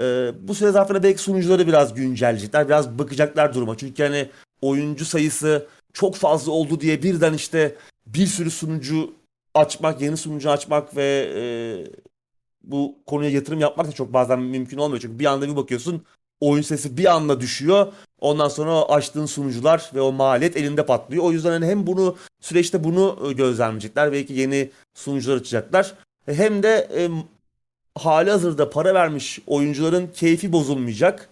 E, 0.00 0.30
bu 0.48 0.54
süre 0.54 0.70
zarfında 0.70 1.02
belki 1.02 1.22
sunucuları 1.22 1.66
biraz 1.66 1.94
güncelleyecekler, 1.94 2.68
biraz 2.68 2.98
bakacaklar 2.98 3.54
duruma. 3.54 3.76
Çünkü 3.76 4.02
hani 4.02 4.28
oyuncu 4.62 5.04
sayısı 5.04 5.66
çok 5.92 6.16
fazla 6.16 6.52
oldu 6.52 6.80
diye 6.80 7.02
birden 7.02 7.32
işte 7.32 7.74
bir 8.06 8.26
sürü 8.26 8.50
sunucu 8.50 9.12
açmak, 9.54 10.00
yeni 10.00 10.16
sunucu 10.16 10.50
açmak 10.50 10.96
ve 10.96 11.32
e, 11.36 11.42
bu 12.66 12.98
konuya 13.06 13.30
yatırım 13.30 13.60
yapmak 13.60 13.86
da 13.86 13.92
çok 13.92 14.12
bazen 14.12 14.40
mümkün 14.40 14.78
olmuyor. 14.78 15.00
Çünkü 15.00 15.18
bir 15.18 15.24
anda 15.24 15.48
bir 15.48 15.56
bakıyorsun 15.56 16.02
oyun 16.40 16.62
sesi 16.62 16.96
bir 16.96 17.14
anda 17.14 17.40
düşüyor. 17.40 17.92
Ondan 18.20 18.48
sonra 18.48 18.82
açtığın 18.82 19.26
sunucular 19.26 19.90
ve 19.94 20.00
o 20.00 20.12
maliyet 20.12 20.56
elinde 20.56 20.86
patlıyor. 20.86 21.24
O 21.24 21.32
yüzden 21.32 21.50
hani 21.50 21.66
hem 21.66 21.86
bunu 21.86 22.16
süreçte 22.40 22.84
bunu 22.84 23.28
e, 23.28 23.32
gözlemleyecekler. 23.32 24.12
Belki 24.12 24.32
yeni 24.32 24.70
sunucular 24.94 25.36
açacaklar. 25.36 25.94
E, 26.28 26.34
Hem 26.34 26.62
de 26.62 26.88
e, 26.96 27.10
hali 27.98 28.30
hazırda 28.30 28.70
para 28.70 28.94
vermiş 28.94 29.38
oyuncuların 29.46 30.06
keyfi 30.14 30.52
bozulmayacak. 30.52 31.28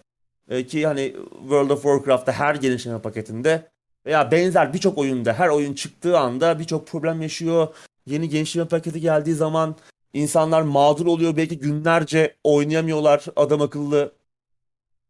E, 0.49 0.67
ki 0.67 0.87
hani 0.87 1.15
World 1.39 1.69
of 1.69 1.81
Warcraft'ta 1.83 2.31
her 2.31 2.55
genişleme 2.55 3.01
paketinde 3.01 3.67
veya 4.05 4.31
benzer 4.31 4.73
birçok 4.73 4.97
oyunda 4.97 5.33
her 5.33 5.49
oyun 5.49 5.73
çıktığı 5.73 6.19
anda 6.19 6.59
birçok 6.59 6.87
problem 6.87 7.21
yaşıyor. 7.21 7.67
Yeni 8.05 8.29
genişleme 8.29 8.67
paketi 8.67 9.01
geldiği 9.01 9.35
zaman 9.35 9.75
insanlar 10.15 10.61
mağdur 10.61 11.05
oluyor. 11.05 11.37
Belki 11.37 11.59
günlerce 11.59 12.35
oynayamıyorlar 12.43 13.25
adam 13.35 13.61
akıllı. 13.61 14.11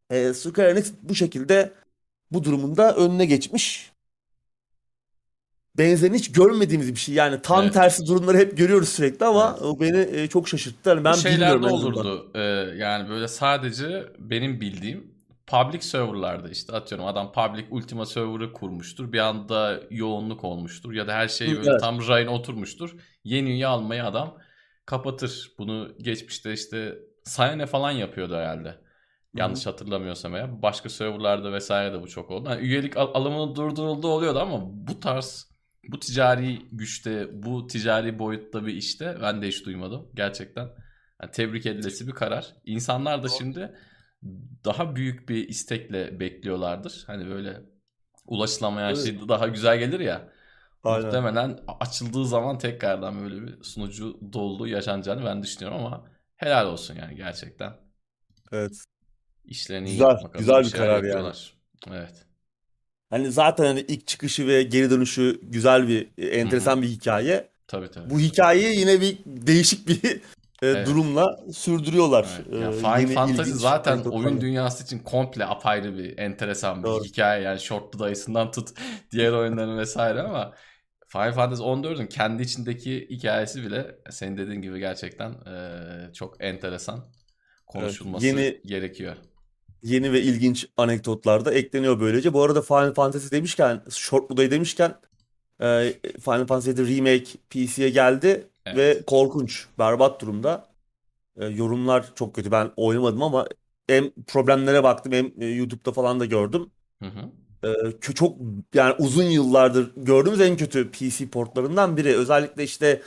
E, 0.10 0.34
Square 0.34 0.70
Enix 0.70 0.94
bu 1.02 1.16
şekilde 1.16 1.74
bu 2.32 2.44
durumunda 2.44 2.96
önüne 2.96 3.26
geçmiş. 3.26 3.92
Benzerini 5.78 6.18
hiç 6.18 6.32
görmediğimiz 6.32 6.92
bir 6.92 7.00
şey. 7.00 7.16
Yani 7.16 7.42
tam 7.42 7.64
Evet. 7.64 7.74
tersi 7.74 8.08
durumları 8.08 8.38
hep 8.38 8.58
görüyoruz 8.58 8.90
sürekli 8.90 9.26
ama 9.26 9.50
Evet. 9.60 9.62
o 9.62 9.80
beni 9.80 10.20
e, 10.20 10.28
çok 10.28 10.48
şaşırttı. 10.48 10.90
Hani 10.90 11.04
ben 11.04 11.14
Bu 11.14 11.28
en 11.28 11.42
azından. 11.42 11.72
olurdu. 11.72 12.32
Ee, 12.36 12.42
yani 12.78 13.10
böyle 13.10 13.28
sadece 13.28 14.06
benim 14.20 14.62
bildiğim 14.62 15.16
public 15.48 15.82
serverlarda 15.82 16.50
işte 16.50 16.74
atıyorum 16.74 17.08
adam 17.08 17.32
public 17.32 17.66
Ultima 17.70 18.06
server'ı 18.06 18.54
kurmuştur. 18.54 19.12
Bir 19.14 19.20
anda 19.20 19.82
yoğunluk 19.90 20.44
olmuştur 20.44 20.94
ya 20.94 21.08
da 21.08 21.14
her 21.14 21.28
şey 21.28 21.48
böyle 21.58 21.70
evet. 21.70 21.80
tam 21.82 22.08
rayına 22.08 22.32
oturmuştur. 22.32 22.96
Yeni 23.24 23.50
üye 23.50 23.68
almayı 23.68 24.04
adam 24.06 24.38
kapatır. 24.86 25.52
Bunu 25.58 25.92
geçmişte 26.02 26.54
işte 26.54 27.00
Sayane 27.24 27.66
falan 27.66 27.92
yapıyordu 27.92 28.36
herhalde. 28.36 28.78
Yanlış 29.36 29.66
hatırlamıyorsam 29.66 30.36
eğer. 30.36 30.62
Başka 30.62 30.90
serverlarda 30.90 31.54
vesaire 31.54 31.94
de 31.94 32.02
bu 32.02 32.08
çok 32.08 32.32
oldu. 32.32 32.50
Yani 32.50 32.62
üyelik 32.62 32.98
al- 32.98 33.12
alımının 33.14 33.56
durdurulduğu 33.56 34.08
oluyordu 34.08 34.40
ama 34.40 34.60
bu 34.88 35.00
tarz 35.00 35.52
bu 35.90 36.00
ticari 36.00 36.60
güçte, 36.72 37.44
bu 37.44 37.68
ticari 37.68 38.20
boyutta 38.20 38.66
bir 38.66 38.74
işte 38.74 39.18
ben 39.22 39.42
de 39.42 39.48
hiç 39.48 39.66
duymadım. 39.66 40.08
Gerçekten 40.16 40.70
yani 41.22 41.32
tebrik 41.32 41.66
edilesi 41.66 42.08
bir 42.08 42.12
karar. 42.12 42.56
İnsanlar 42.66 43.24
da 43.24 43.30
şimdi 43.30 43.76
daha 44.66 44.96
büyük 44.96 45.30
bir 45.30 45.48
istekle 45.50 46.20
bekliyorlardır. 46.20 47.04
Hani 47.08 47.30
böyle 47.30 47.62
ulaşılamayan 48.28 48.94
Evet. 48.94 49.04
şey 49.04 49.28
daha 49.28 49.48
güzel 49.48 49.80
gelir 49.80 50.00
ya. 50.00 50.30
Aynen. 50.86 51.06
Muhtemelen 51.06 51.60
açıldığı 51.80 52.28
zaman 52.28 52.58
tekrardan 52.58 53.22
böyle 53.24 53.42
bir 53.48 53.64
sunucu 53.64 54.20
doluluğu 54.34 54.68
yaşanacağını 54.68 55.26
ben 55.26 55.44
düşünüyorum 55.44 55.86
ama 55.86 56.06
helal 56.36 56.68
olsun 56.68 56.96
yani 56.96 57.16
gerçekten. 57.16 57.74
Evet. 58.52 58.72
İşlerini 59.46 59.88
iyi 59.90 59.92
Güzel, 59.92 60.06
yapmak 60.10 60.36
adına 60.36 60.40
güzel 60.40 60.64
bir 60.64 60.72
karar 60.72 60.96
yani. 60.96 61.06
yapıyorlar. 61.06 61.54
Evet. 61.92 62.26
Hani 63.10 63.32
zaten 63.32 63.66
hani 63.66 63.80
ilk 63.80 64.08
çıkışı 64.08 64.48
ve 64.48 64.64
geri 64.64 64.90
dönüşü 64.90 65.40
güzel 65.44 65.88
bir, 65.88 66.10
e, 66.18 66.28
enteresan 66.28 66.82
bir 66.82 66.88
hikaye. 66.88 67.50
Tabii 67.68 67.92
tabii. 67.92 68.10
Bu 68.10 68.20
hikayeyi 68.20 68.80
yine 68.80 69.02
bir 69.02 69.18
değişik 69.26 69.88
bir 69.88 70.04
e, 70.62 70.68
Evet. 70.68 70.88
durumla 70.88 71.40
sürdürüyorlar. 71.54 72.28
Evet. 72.50 72.62
Ya 72.62 72.70
E, 72.70 72.74
Final 72.74 73.00
yeni 73.02 73.14
Fantasy 73.14 73.42
ilginç 73.42 73.62
zaten 73.62 74.00
oyun 74.00 74.42
dünyası 74.42 74.84
için 74.84 75.00
komple 75.00 75.46
apayrı 75.46 75.98
bir 75.98 76.18
enteresan 76.18 76.80
bir 76.84 76.88
Doğru. 76.88 77.04
hikaye. 77.04 77.44
Yani 77.44 77.60
Shortlu 77.60 78.00
dayısından 78.00 78.52
tut 78.52 78.70
diğer 79.12 79.32
oyunların 79.32 79.78
vesaire 79.78 80.22
ama 80.22 80.54
Final 81.16 81.34
Fantasy 81.34 81.64
14'ün 81.64 82.08
kendi 82.08 82.44
içindeki 82.44 83.08
hikayesi 83.10 83.64
bile 83.64 83.96
senin 84.10 84.38
dediğin 84.38 84.62
gibi 84.62 84.80
gerçekten 84.80 85.34
eee, 85.46 86.14
çok 86.14 86.44
enteresan 86.44 87.06
konuşulması 87.68 88.28
yeni- 88.28 88.62
gerekiyor. 88.66 89.16
Yeni 89.84 90.12
ve 90.14 90.22
ilginç 90.22 90.68
anekdotlar 90.78 91.46
da 91.46 91.54
ekleniyor 91.54 92.00
böylece. 92.00 92.34
Bu 92.34 92.44
arada 92.44 92.62
Final 92.62 92.94
Fantasy 92.94 93.36
demişken, 93.36 93.82
Short 93.90 94.30
Buda'yı 94.30 94.52
demişken 94.52 94.96
e, 95.62 95.94
Final 96.22 96.48
Fantasy 96.48 96.72
Remake 96.98 97.26
PC'ye 97.50 97.90
geldi 97.90 98.48
Evet. 98.66 98.78
ve 98.78 99.04
korkunç, 99.08 99.68
berbat 99.80 100.22
durumda. 100.22 100.68
E, 101.38 101.46
yorumlar 101.46 102.16
çok 102.16 102.36
kötü. 102.36 102.52
Ben 102.52 102.72
oynamadım 102.78 103.24
ama 103.24 103.48
hem 103.88 104.12
problemlere 104.28 104.84
baktım 104.84 105.14
hem 105.14 105.32
e, 105.42 105.46
YouTube'da 105.46 105.92
falan 105.92 106.20
da 106.20 106.26
gördüm. 106.26 106.72
Hı 107.02 107.06
hı. 107.06 107.32
Ee, 107.66 108.14
çok 108.14 108.38
yani 108.74 108.96
uzun 109.00 109.24
yıllardır 109.24 109.92
gördüğümüz 109.98 110.42
en 110.42 110.58
kötü 110.58 110.92
PC 110.92 111.30
portlarından 111.30 111.98
biri. 111.98 112.16
Özellikle 112.16 112.64
işte 112.64 113.02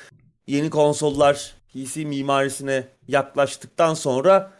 yeni 0.46 0.70
konsollar 0.70 1.54
PC 1.72 2.04
mimarisine 2.04 2.88
yaklaştıktan 3.08 3.94
sonra 3.94 4.52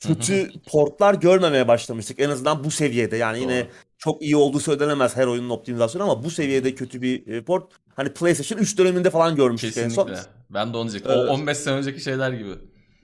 kötü 0.00 0.50
portlar 0.66 1.14
görmemeye 1.14 1.68
başlamıştık. 1.68 2.20
En 2.20 2.30
azından 2.30 2.64
bu 2.64 2.70
seviyede. 2.70 3.16
Yani 3.16 3.40
yine 3.40 3.60
Doğru. 3.60 3.70
çok 3.98 4.22
iyi 4.22 4.36
olduğu 4.36 4.60
söylenemez 4.60 5.16
her 5.16 5.26
oyunun 5.26 5.50
optimizasyonu 5.50 6.04
ama 6.04 6.24
bu 6.24 6.30
seviyede 6.30 6.74
kötü 6.74 7.02
bir 7.02 7.26
e, 7.26 7.44
port. 7.44 7.72
Hani 7.96 8.12
PlayStation 8.12 8.58
3 8.58 8.78
döneminde 8.78 9.10
falan 9.10 9.36
görmüştük 9.36 9.76
en 9.76 9.88
son. 9.88 10.06
Kesinlikle. 10.06 10.30
Ben 10.50 10.72
de 10.72 10.76
onu 10.76 10.90
diyecektim. 10.90 11.12
Evet. 11.18 11.30
O 11.30 11.32
15 11.32 11.56
sene 11.56 11.74
önceki 11.74 12.00
şeyler 12.00 12.32
gibi. 12.32 12.50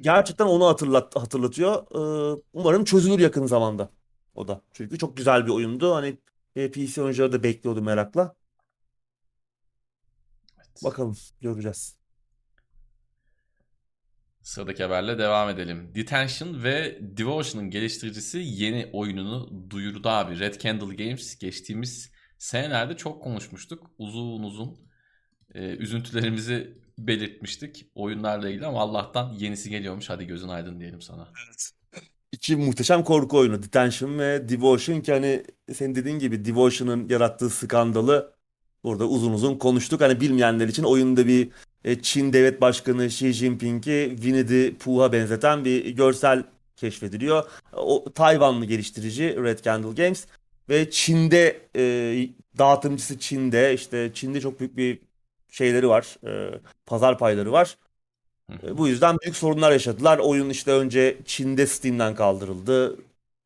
Gerçekten 0.01 0.47
onu 0.47 0.67
hatırlat 0.67 1.17
hatırlatıyor. 1.17 1.75
Ee, 1.75 2.41
umarım 2.53 2.85
çözülür 2.85 3.19
yakın 3.19 3.47
zamanda 3.47 3.91
o 4.35 4.49
da. 4.49 4.63
Çünkü 4.73 4.99
çok 4.99 5.17
güzel 5.17 5.47
bir 5.47 5.51
oyundu. 5.51 5.95
Hani 5.95 6.19
e, 6.57 6.71
PC 6.71 7.03
oyuncuları 7.03 7.33
da 7.33 7.43
bekliyordu 7.43 7.83
merakla. 7.83 8.35
Evet. 10.59 10.85
Bakalım 10.85 11.17
göreceğiz. 11.41 11.97
Sıradaki 14.43 14.83
haberle 14.83 15.19
devam 15.19 15.49
edelim. 15.49 15.95
Detention 15.95 16.63
ve 16.63 16.99
Devotion'ın 17.01 17.71
geliştiricisi 17.71 18.39
yeni 18.39 18.91
oyununu 18.93 19.71
duyurdu 19.71 20.09
abi. 20.09 20.39
Red 20.39 20.61
Candle 20.61 21.05
Games 21.05 21.39
geçtiğimiz 21.39 22.13
senelerde 22.39 22.97
çok 22.97 23.23
konuşmuştuk. 23.23 23.91
Uzun 23.99 24.43
uzun 24.43 24.79
e, 25.55 25.77
üzüntülerimizi 25.77 26.79
belirtmiştik 26.99 27.87
oyunlarla 27.95 28.49
ilgili 28.49 28.67
ama 28.67 28.81
Allah'tan 28.81 29.33
yenisi 29.33 29.71
geliyormuş. 29.71 30.11
Hadi 30.11 30.27
gözün 30.27 30.49
aydın 30.49 30.81
diyelim 30.81 31.03
sana. 31.03 31.29
İki 32.35 32.57
muhteşem 32.57 33.05
korku 33.05 33.39
oyunu 33.39 33.63
Detention 33.63 34.19
ve 34.19 34.49
Devotion 34.49 35.01
ki 35.01 35.13
hani 35.13 35.45
senin 35.75 35.95
dediğin 35.95 36.19
gibi 36.19 36.45
Devotion'ın 36.45 37.09
yarattığı 37.09 37.51
skandalı 37.51 38.33
burada 38.85 39.09
uzun 39.09 39.33
uzun 39.33 39.59
konuştuk. 39.59 40.01
Hani 40.01 40.21
bilmeyenler 40.21 40.69
için 40.69 40.83
oyunda 40.83 41.27
bir 41.27 41.49
e, 41.85 42.03
Çin 42.03 42.33
devlet 42.33 42.61
başkanı 42.61 43.05
Xi 43.05 43.33
Jinping'i 43.33 44.11
Winnie 44.15 44.47
the 44.47 44.75
Pooh'a 44.75 45.13
benzeten 45.13 45.65
bir 45.65 45.91
görsel 45.91 46.45
keşfediliyor. 46.77 47.45
O 47.73 48.05
Tayvanlı 48.15 48.65
geliştirici 48.65 49.37
Red 49.37 49.59
Candle 49.59 50.03
Games 50.03 50.27
ve 50.69 50.91
Çin'de 50.91 51.61
e, 51.77 51.83
dağıtımcısı 52.59 53.19
Çin'de 53.19 53.75
işte 53.75 54.11
Çin'de 54.15 54.41
çok 54.41 54.61
büyük 54.61 54.77
bir 54.77 54.99
şeyleri 55.51 55.89
var. 55.89 56.17
e, 56.27 56.61
pazar 56.87 57.19
payları 57.19 57.53
var. 57.53 57.77
E, 58.53 58.79
Bu 58.79 58.89
yüzden 58.89 59.17
büyük 59.23 59.37
sorunlar 59.37 59.73
yaşadılar. 59.73 60.19
Oyun 60.19 60.51
işte 60.51 60.73
önce 60.73 61.19
Çin'de 61.27 61.67
Steam'den 61.67 62.15
kaldırıldı. 62.15 62.97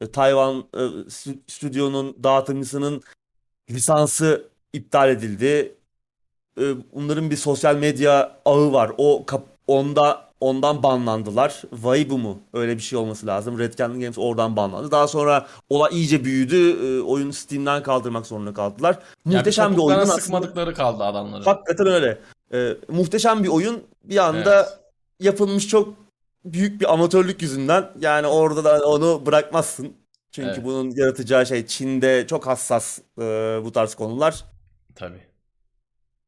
E, 0.00 0.06
Tayvan 0.10 0.64
e, 0.74 0.78
stü- 0.78 1.38
stüdyonun 1.46 2.16
dağıtımcısının 2.24 3.02
lisansı 3.70 4.44
iptal 4.72 5.08
edildi. 5.10 5.74
E, 6.60 6.62
Bunların 6.94 7.30
bir 7.30 7.36
sosyal 7.36 7.76
medya 7.76 8.36
ağı 8.44 8.72
var. 8.72 8.92
O 8.98 9.24
onda 9.66 10.28
ondan 10.40 10.82
banlandılar. 10.82 11.62
Weibo 11.70 12.18
mu? 12.18 12.38
Öyle 12.52 12.76
bir 12.76 12.82
şey 12.82 12.98
olması 12.98 13.26
lazım. 13.26 13.58
Red 13.58 13.74
Candle 13.74 14.00
Games 14.00 14.18
oradan 14.18 14.56
banlandı. 14.56 14.90
Daha 14.90 15.08
sonra 15.08 15.46
olay 15.70 15.90
iyice 15.94 16.24
büyüdü. 16.24 16.70
E, 16.70 17.00
Oyunu 17.02 17.32
Steam'den 17.32 17.82
kaldırmak 17.82 18.26
zorunda 18.26 18.54
kaldılar. 18.54 18.98
Yani 19.26 19.36
Muhteşem 19.36 19.72
bir 19.72 19.78
oyun 19.78 19.98
aslında. 19.98 20.20
sıkmadıkları 20.20 20.74
kaldı 20.74 21.04
adamları. 21.04 21.44
Hakikaten 21.44 21.86
öyle. 21.86 22.18
Ee, 22.52 22.76
muhteşem 22.88 23.42
bir 23.44 23.48
oyun. 23.48 23.82
Bir 24.04 24.16
anda 24.16 24.54
Evet. 24.56 24.78
Yapılmış 25.20 25.68
çok 25.68 25.94
büyük 26.44 26.80
bir 26.80 26.92
amatörlük 26.92 27.42
yüzünden. 27.42 27.90
Yani 28.00 28.26
orada 28.26 28.64
da 28.64 28.88
onu 28.88 29.26
bırakmazsın. 29.26 29.92
Çünkü 30.32 30.48
Evet. 30.48 30.64
bunun 30.64 30.90
yaratacağı 30.90 31.46
şey 31.46 31.66
Çin'de 31.66 32.26
çok 32.26 32.46
hassas 32.46 32.98
e, 33.18 33.22
bu 33.64 33.72
tarz 33.72 33.94
konular. 33.94 34.44
Tabii. 34.94 35.20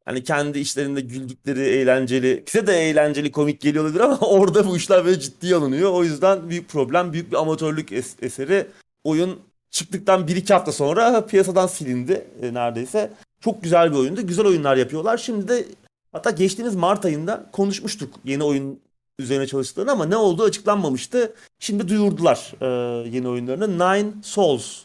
Hani 0.05 0.25
kendi 0.25 0.59
işlerinde 0.59 1.01
güldükleri 1.01 1.61
eğlenceli, 1.61 2.45
bize 2.47 2.67
de 2.67 2.73
eğlenceli 2.73 3.33
komik 3.33 3.61
geliyor 3.61 3.85
olabilir 3.85 4.01
ama 4.01 4.17
orada 4.21 4.67
bu 4.67 4.77
işler 4.77 5.05
böyle 5.05 5.21
ciddiye 5.21 5.55
alınıyor. 5.57 5.93
O 5.93 6.05
yüzden 6.05 6.49
büyük 6.51 6.69
problem, 6.69 7.13
büyük 7.13 7.31
bir 7.33 7.37
amatörlük 7.37 7.93
es- 7.93 8.25
eseri. 8.25 8.67
Oyun 9.05 9.41
çıktıktan 9.71 10.27
1-2 10.29 10.53
hafta 10.53 10.73
sonra 10.73 11.27
piyasadan 11.27 11.67
silindi 11.67 12.27
e, 12.43 12.55
neredeyse. 12.55 13.13
Çok 13.41 13.63
güzel 13.63 13.93
bir 13.93 13.97
oyundu. 13.97 14.27
Güzel 14.27 14.47
oyunlar 14.47 14.77
yapıyorlar. 14.77 15.17
Şimdi 15.19 15.49
de 15.49 15.65
hatta 16.13 16.31
geçtiğimiz 16.31 16.77
Mart 16.77 17.05
ayında 17.05 17.47
konuşmuştuk 17.53 18.15
yeni 18.25 18.45
oyun 18.45 18.81
üzerine 19.19 19.47
çalıştıklarını 19.47 19.93
ama 19.93 20.07
ne 20.07 20.17
olduğu 20.17 20.43
açıklanmamıştı. 20.43 21.35
Şimdi 21.59 21.89
duyurdular 21.89 22.53
e, 22.61 22.67
yeni 23.09 23.29
oyunlarını. 23.29 23.79
Nine 23.79 24.13
Souls 24.23 24.79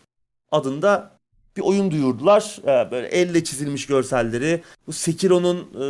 adında 0.52 1.20
bir 1.58 1.62
oyun 1.62 1.92
duyurdular. 1.92 2.58
E, 2.64 2.92
böyle 2.92 3.08
elle 3.08 3.44
çizilmiş 3.44 3.86
görselleri. 3.86 4.64
Bu 4.88 4.94
Sekiro'nun 4.94 5.58
e, 5.82 5.86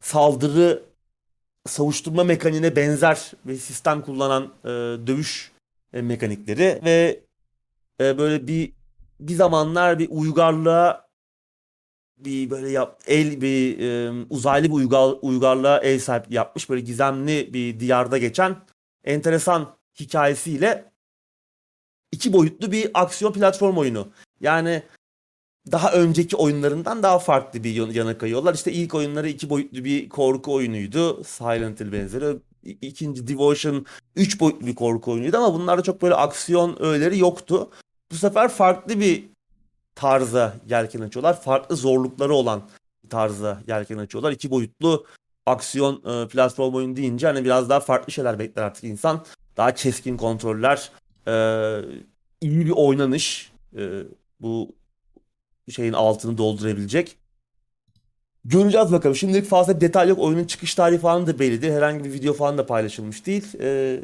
saldırı 0.00 0.82
savuşturma 1.66 2.24
mekaniğine 2.24 2.76
benzer 2.76 3.32
bir 3.44 3.56
sistem 3.56 4.02
kullanan 4.02 4.52
e, 4.64 4.68
dövüş 5.06 5.52
e, 5.92 6.02
mekanikleri 6.02 6.80
ve 6.84 7.20
e, 8.00 8.18
böyle 8.18 8.46
bir 8.46 8.72
bir 9.20 9.34
zamanlar 9.34 9.98
bir 9.98 10.08
uygarlığa 10.10 11.07
bir 12.18 12.50
böyle 12.50 12.70
yap, 12.70 13.00
el 13.06 13.40
bir 13.40 13.78
e, 13.78 14.12
uzaylı 14.30 14.68
bir 14.68 14.72
uygar, 14.72 15.14
uygarlığa 15.22 15.78
el 15.78 15.98
sahip 15.98 16.32
yapmış 16.32 16.70
böyle 16.70 16.80
gizemli 16.80 17.54
bir 17.54 17.80
diyarda 17.80 18.18
geçen 18.18 18.56
enteresan 19.04 19.76
hikayesiyle 20.00 20.92
iki 22.12 22.32
boyutlu 22.32 22.72
bir 22.72 22.90
aksiyon 22.94 23.32
platform 23.32 23.76
oyunu. 23.76 24.08
Yani 24.40 24.82
daha 25.72 25.92
önceki 25.92 26.36
oyunlarından 26.36 27.02
daha 27.02 27.18
farklı 27.18 27.64
bir 27.64 27.74
yan- 27.74 27.90
yana 27.90 28.18
kayıyorlar. 28.18 28.54
İşte 28.54 28.72
ilk 28.72 28.94
oyunları 28.94 29.28
iki 29.28 29.50
boyutlu 29.50 29.84
bir 29.84 30.08
korku 30.08 30.54
oyunuydu. 30.54 31.24
Silent 31.24 31.80
Hill 31.80 31.92
benzeri. 31.92 32.38
İkinci 32.62 33.28
Devotion 33.28 33.86
üç 34.16 34.40
boyutlu 34.40 34.66
bir 34.66 34.74
korku 34.74 35.12
oyunuydu 35.12 35.36
ama 35.36 35.54
bunlarda 35.54 35.82
çok 35.82 36.02
böyle 36.02 36.14
aksiyon 36.14 36.76
öğeleri 36.82 37.18
yoktu. 37.18 37.70
Bu 38.12 38.16
sefer 38.16 38.48
farklı 38.48 39.00
bir 39.00 39.24
tarza 39.98 40.54
yelken 40.68 41.00
açıyorlar. 41.00 41.40
Farklı 41.42 41.76
zorlukları 41.76 42.34
olan 42.34 42.62
tarza 43.10 43.62
yelken 43.66 43.98
açıyorlar. 43.98 44.32
İki 44.32 44.50
boyutlu 44.50 45.06
aksiyon 45.46 46.24
e, 46.24 46.28
platform 46.28 46.74
oyunu 46.74 46.96
deyince 46.96 47.26
hani 47.26 47.44
biraz 47.44 47.70
daha 47.70 47.80
farklı 47.80 48.12
şeyler 48.12 48.38
bekler 48.38 48.62
artık 48.62 48.84
insan. 48.84 49.24
Daha 49.56 49.74
keskin 49.74 50.16
kontroller, 50.16 50.90
e, 51.28 51.32
iyi 52.40 52.66
bir 52.66 52.70
oynanış, 52.70 53.52
e, 53.76 54.02
bu 54.40 54.76
şeyin 55.70 55.92
altını 55.92 56.38
doldurabilecek. 56.38 57.16
Göreceğiz 58.44 58.92
bakalım. 58.92 59.16
Şimdilik 59.16 59.46
fazla 59.46 59.80
detay 59.80 60.08
yok. 60.08 60.18
Oyunun 60.18 60.44
çıkış 60.44 60.74
tarihi 60.74 60.98
falan 60.98 61.26
da 61.26 61.38
belli 61.38 61.62
değil. 61.62 61.72
Herhangi 61.72 62.04
bir 62.04 62.12
video 62.12 62.32
falan 62.32 62.58
da 62.58 62.66
paylaşılmış 62.66 63.26
değil. 63.26 63.60
E, 63.60 64.00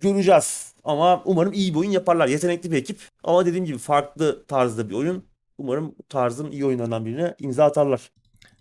göreceğiz. 0.00 0.74
Ama 0.86 1.22
umarım 1.24 1.52
iyi 1.52 1.74
bir 1.74 1.78
oyun 1.78 1.90
yaparlar. 1.90 2.28
Yetenekli 2.28 2.72
bir 2.72 2.76
ekip. 2.76 2.98
Ama 3.24 3.46
dediğim 3.46 3.64
gibi 3.64 3.78
farklı 3.78 4.46
tarzda 4.46 4.88
bir 4.88 4.94
oyun. 4.94 5.24
Umarım 5.58 5.94
tarzın 6.08 6.50
iyi 6.50 6.64
oyunlarından 6.66 7.04
birine 7.06 7.34
imza 7.38 7.64
atarlar. 7.64 8.10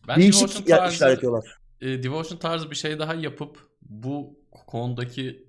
Ben 0.07 0.21
Değişik 0.21 0.49
işler 0.49 1.09
yapıyorlar. 1.09 1.57
e, 1.81 2.03
Devotion 2.03 2.37
tarzı 2.39 2.71
bir 2.71 2.75
şey 2.75 2.99
daha 2.99 3.13
yapıp 3.13 3.57
bu 3.81 4.39
konudaki 4.67 5.45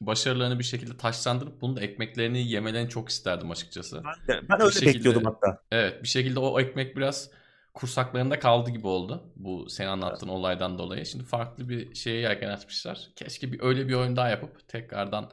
başarılarını 0.00 0.58
bir 0.58 0.64
şekilde 0.64 0.96
taşlandırıp 0.96 1.60
bunun 1.60 1.76
da 1.76 1.80
ekmeklerini 1.80 2.48
yemelerini 2.50 2.88
çok 2.88 3.08
isterdim 3.08 3.50
açıkçası. 3.50 4.02
Ben, 4.28 4.36
ben 4.50 4.58
Bir 4.58 4.64
öyle 4.64 4.72
şekilde- 4.74 4.94
bekliyordum 4.98 5.24
hatta. 5.24 5.62
Evet 5.72 6.02
bir 6.02 6.08
şekilde 6.08 6.40
o 6.40 6.60
ekmek 6.60 6.96
biraz 6.96 7.30
kursaklarında 7.74 8.38
kaldı 8.38 8.70
gibi 8.70 8.86
oldu. 8.86 9.32
Bu 9.36 9.70
senin 9.70 9.88
anlattığın 9.88 10.28
olaydan 10.28 10.78
dolayı. 10.78 11.06
Şimdi 11.06 11.24
farklı 11.24 11.68
bir 11.68 11.94
şeye 11.94 12.20
yelken 12.20 12.48
açmışlar. 12.48 13.08
Keşke 13.16 13.52
bir 13.52 13.60
öyle 13.62 13.88
bir 13.88 13.94
oyun 13.94 14.16
daha 14.16 14.28
yapıp 14.28 14.68
tekrardan 14.68 15.30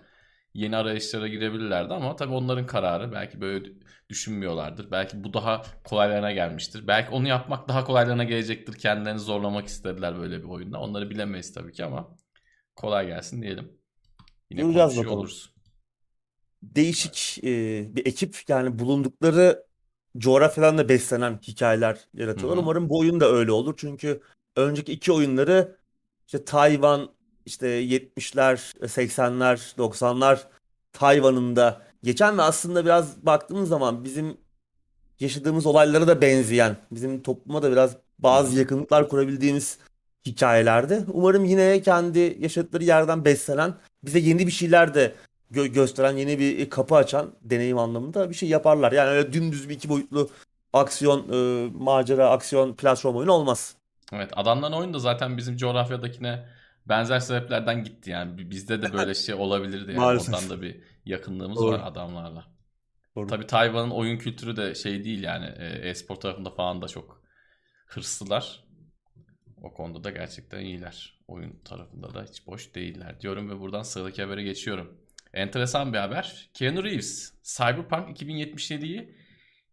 yeni 0.56 0.78
arayışlara 0.78 1.28
girebilirlerdi 1.28 1.94
ama 1.94 2.16
tabii 2.16 2.34
onların 2.34 2.66
kararı. 2.66 3.12
Belki 3.12 3.42
böyle 3.42 3.72
düşünmüyorlardır. 4.10 4.92
Belki 4.92 5.24
bu 5.24 5.34
daha 5.34 5.62
kolaylarına 5.84 6.32
gelmiştir. 6.32 6.88
Belki 6.88 7.10
onu 7.12 7.28
yapmak 7.28 7.68
daha 7.68 7.84
kolaylarına 7.84 8.24
gelecektir. 8.24 8.74
Kendilerini 8.74 9.20
zorlamak 9.20 9.68
istediler 9.68 10.20
böyle 10.20 10.40
bir 10.44 10.48
oyunda. 10.50 10.80
Onları 10.80 11.10
bilemeyiz 11.10 11.54
tabii 11.54 11.74
ki 11.74 11.86
ama 11.86 12.16
kolay 12.76 13.08
gelsin 13.08 13.42
diyelim. 13.42 13.72
Yine 14.50 14.62
Göreceğiz 14.62 14.98
bakalım. 14.98 15.18
oluruz. 15.18 15.54
Değişik 16.64 17.44
e, 17.44 17.86
bir 17.96 18.06
ekip. 18.06 18.38
Yani 18.48 18.80
bulundukları 18.80 19.66
coğrafyadan 20.18 20.78
da 20.78 20.90
beslenen 20.90 21.40
hikayeler 21.48 22.00
yaratıyorlar. 22.14 22.58
Hı 22.58 22.62
hı. 22.62 22.64
Umarım 22.64 22.90
bu 22.90 23.00
oyun 23.00 23.20
da 23.20 23.32
öyle 23.32 23.52
olur. 23.52 23.74
Çünkü 23.78 24.22
önceki 24.56 24.94
iki 24.94 25.12
oyunları 25.12 25.78
işte 26.28 26.46
Tayvan 26.46 27.15
işte 27.46 27.68
70'ler, 27.68 28.74
80'ler, 28.82 29.76
90'lar 29.78 30.40
Tayvan'ında 30.94 31.82
geçen 32.04 32.38
ve 32.38 32.42
aslında 32.42 32.86
biraz 32.86 33.26
baktığımız 33.26 33.70
zaman 33.70 34.04
bizim 34.04 34.38
yaşadığımız 35.20 35.66
olaylara 35.66 36.08
da 36.08 36.22
benzeyen, 36.22 36.78
bizim 36.92 37.24
topluma 37.24 37.64
da 37.64 37.72
biraz 37.72 37.98
bazı 38.20 38.60
yakınlıklar 38.60 39.10
kurabildiğimiz 39.10 39.78
hikayelerde. 40.26 41.04
Umarım 41.14 41.46
yine 41.46 41.82
kendi 41.82 42.38
yaşadıkları 42.40 42.84
yerden 42.84 43.26
beslenen, 43.26 43.74
bize 44.04 44.20
yeni 44.20 44.48
bir 44.48 44.52
şeyler 44.52 44.94
de 44.94 45.16
gö- 45.52 45.68
gösteren, 45.68 46.18
yeni 46.18 46.40
bir 46.40 46.70
kapı 46.70 46.96
açan 46.96 47.32
deneyim 47.42 47.78
anlamında 47.78 48.30
bir 48.30 48.36
şey 48.36 48.50
yaparlar. 48.50 48.92
Yani 48.92 49.10
öyle 49.10 49.34
dümdüz 49.34 49.70
bir 49.70 49.74
iki 49.74 49.90
boyutlu 49.90 50.30
aksiyon, 50.74 51.30
e, 51.32 51.70
macera, 51.70 52.30
aksiyon 52.30 52.74
platform 52.74 53.16
oyunu 53.16 53.32
olmaz. 53.32 53.76
Evet 54.14 54.30
adamların 54.36 54.74
oyunu 54.74 54.94
da 54.94 55.00
zaten 55.00 55.38
bizim 55.38 55.58
coğrafyadakine 55.58 56.46
benzer 56.86 57.20
sebeplerden 57.20 57.84
gitti 57.84 58.10
yani. 58.10 58.38
Bi- 58.38 58.50
Bizde 58.50 58.82
de 58.82 58.94
böyle 58.94 59.14
şey 59.14 59.36
olabilirdi 59.36 59.92
yani. 59.92 60.00
Maalesef. 60.00 60.34
Oradan 60.36 60.50
da 60.50 60.62
bir 60.62 60.82
yakınlığımız 61.06 61.58
Doğru. 61.58 61.72
var 61.76 61.82
adamlarla. 61.84 62.46
Doğru. 63.16 63.28
Tabii 63.28 63.48
Tayvan'ın 63.48 63.90
oyun 63.92 64.18
kültürü 64.18 64.56
de 64.58 64.76
şey 64.76 65.04
değil 65.04 65.24
yani. 65.24 65.46
e, 65.58 65.90
E-spor 65.90 66.16
tarafında 66.16 66.50
falan 66.52 66.82
da 66.82 66.88
çok 66.88 67.24
hırslılar. 67.88 68.66
O 69.64 69.74
konuda 69.74 70.04
da 70.04 70.10
gerçekten 70.12 70.60
iyiler. 70.60 71.20
Oyun 71.28 71.60
tarafında 71.66 72.14
da 72.14 72.24
hiç 72.24 72.48
boş 72.48 72.76
değiller 72.76 73.22
diyorum 73.22 73.50
ve 73.50 73.60
buradan 73.60 73.84
sıradaki 73.84 74.22
habere 74.24 74.44
geçiyorum. 74.44 74.98
Enteresan 75.34 75.94
bir 75.94 75.98
haber. 75.98 76.50
Keanu 76.54 76.84
Reeves 76.84 77.34
Cyberpunk 77.44 78.22
2077'yi 78.22 79.16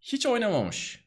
hiç 0.01 0.27
oynamamış. 0.27 1.05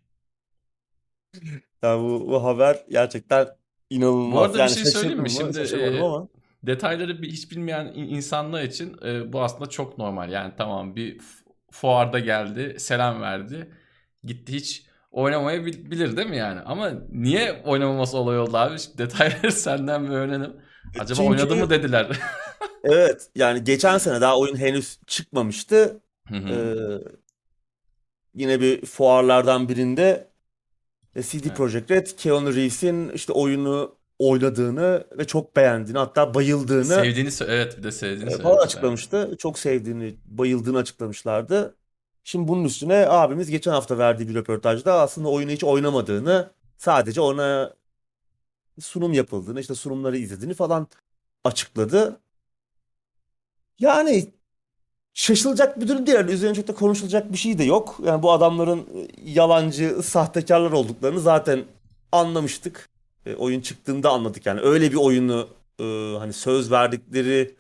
Yani 1.84 2.04
bu, 2.04 2.28
bu 2.28 2.44
haber 2.44 2.86
gerçekten 2.90 3.48
inanılmaz. 3.90 4.34
Bu 4.36 4.42
arada 4.42 4.54
bir 4.54 4.60
Yani 4.60 4.70
şey 4.72 4.86
söyleyeyim 4.86 5.22
mi? 5.22 5.30
Şimdi, 5.30 5.60
e, 5.60 6.00
ama. 6.02 6.28
Detayları 6.64 7.22
bir 7.22 7.32
hiç 7.32 7.52
bilmeyen 7.52 7.86
in- 7.86 8.08
insanlar 8.16 8.64
için 8.64 8.98
e, 9.06 9.34
bu 9.34 9.42
aslında 9.44 9.70
çok 9.70 9.98
normal. 9.98 10.32
Yani 10.32 10.54
tamam 10.58 10.96
bir 10.96 11.18
fuarda 11.72 12.20
geldi, 12.20 12.76
selam 12.80 13.22
verdi, 13.22 13.72
gitti 14.24 14.54
hiç 14.54 14.86
oynamayabilir 15.12 16.18
değil 16.18 16.30
mi 16.30 16.38
yani? 16.38 16.60
Ama 16.62 16.92
niye 17.12 17.62
oynamaması 17.66 18.18
olay 18.18 18.40
oldu 18.40 18.58
abi? 18.58 18.80
Şimdi 18.80 18.98
detayları 18.98 19.52
senden 19.52 20.04
bir 20.06 20.10
öğrenelim. 20.10 20.54
Acaba 21.00 21.06
Çünkü- 21.18 21.30
oynadı 21.30 21.56
mı 21.56 21.70
dediler. 21.70 22.08
Evet 22.88 23.30
yani 23.36 23.64
geçen 23.64 23.98
sene 23.98 24.22
daha 24.22 24.38
oyun 24.40 24.56
henüz 24.58 25.00
çıkmamıştı. 25.08 26.02
Hı 26.28 26.36
hı. 26.36 26.50
Ee, 26.54 27.14
yine 28.34 28.62
bir 28.62 28.86
fuarlardan 28.86 29.70
birinde 29.70 30.04
e, 30.12 30.35
CD 31.22 31.46
Evet. 31.46 31.58
Projekt 31.58 31.92
Red 31.92 32.08
Keanu 32.18 32.56
Reeves'in 32.56 33.10
işte 33.10 33.34
oyunu 33.34 33.96
oynadığını 34.20 35.08
ve 35.18 35.28
çok 35.28 35.56
beğendiğini 35.56 35.98
hatta 35.98 36.34
bayıldığını 36.34 36.86
Sevdiğini 36.86 37.30
evet 37.48 37.78
bir 37.78 37.84
de 37.84 37.92
sevdiğini 37.92 38.34
e, 38.34 38.38
falan 38.38 38.58
açıklamıştı. 38.58 39.36
Çok 39.40 39.60
sevdiğini, 39.60 40.16
bayıldığını 40.26 40.78
açıklamışlardı. 40.78 41.76
Şimdi 42.24 42.48
bunun 42.48 42.64
üstüne 42.64 43.08
abimiz 43.10 43.50
geçen 43.50 43.72
hafta 43.72 43.98
verdiği 43.98 44.30
bir 44.30 44.36
röportajda 44.36 44.94
aslında 44.94 45.28
oyunu 45.28 45.52
hiç 45.52 45.64
oynamadığını, 45.64 46.52
sadece 46.78 47.22
ona 47.22 47.74
sunum 48.80 49.14
yapıldığını, 49.14 49.60
işte 49.60 49.76
sunumları 49.76 50.18
izlediğini 50.18 50.54
falan 50.54 50.88
açıkladı. 51.44 52.20
Yani 53.80 54.34
şaşılacak 55.16 55.82
bir 55.82 55.88
durum 55.88 56.06
değil. 56.06 56.18
Yani 56.18 56.32
üzerine 56.32 56.56
çok 56.56 56.68
da 56.68 56.74
konuşulacak 56.76 57.32
bir 57.32 57.38
şey 57.38 57.58
de 57.58 57.64
yok. 57.64 58.00
Yani 58.06 58.24
bu 58.24 58.32
adamların 58.32 58.80
e, 58.80 59.08
yalancı, 59.26 60.04
sahtekarlar 60.04 60.72
olduklarını 60.72 61.20
zaten 61.20 61.64
anlamıştık. 62.12 62.90
E, 63.26 63.36
oyun 63.36 63.62
çıktığında 63.62 64.10
anladık 64.10 64.46
yani. 64.46 64.62
Öyle 64.62 64.92
bir 64.92 64.98
oyunu 64.98 65.48
e, 65.80 65.84
hani 66.20 66.34
söz 66.34 66.72
verdikleri 66.72 67.56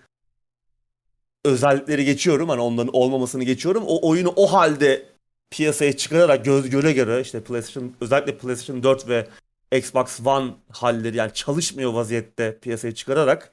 özellikleri 1.45 2.05
geçiyorum. 2.05 2.49
Hani 2.49 2.61
onların 2.61 2.95
olmamasını 2.95 3.43
geçiyorum. 3.43 3.83
O 3.87 4.09
oyunu 4.09 4.33
o 4.35 4.53
halde 4.53 5.05
piyasaya 5.49 5.97
çıkararak 5.97 6.45
göz 6.45 6.69
göre 6.69 6.91
göre 6.93 7.21
işte 7.21 7.43
PlayStation 7.43 7.93
özellikle 8.01 8.37
PlayStation 8.37 8.83
4 8.83 9.07
ve 9.09 9.27
Xbox 9.71 10.19
One 10.25 10.51
halleri 10.69 11.17
yani 11.17 11.33
çalışmıyor 11.33 11.93
vaziyette 11.93 12.59
piyasaya 12.59 12.95
çıkararak 12.95 13.51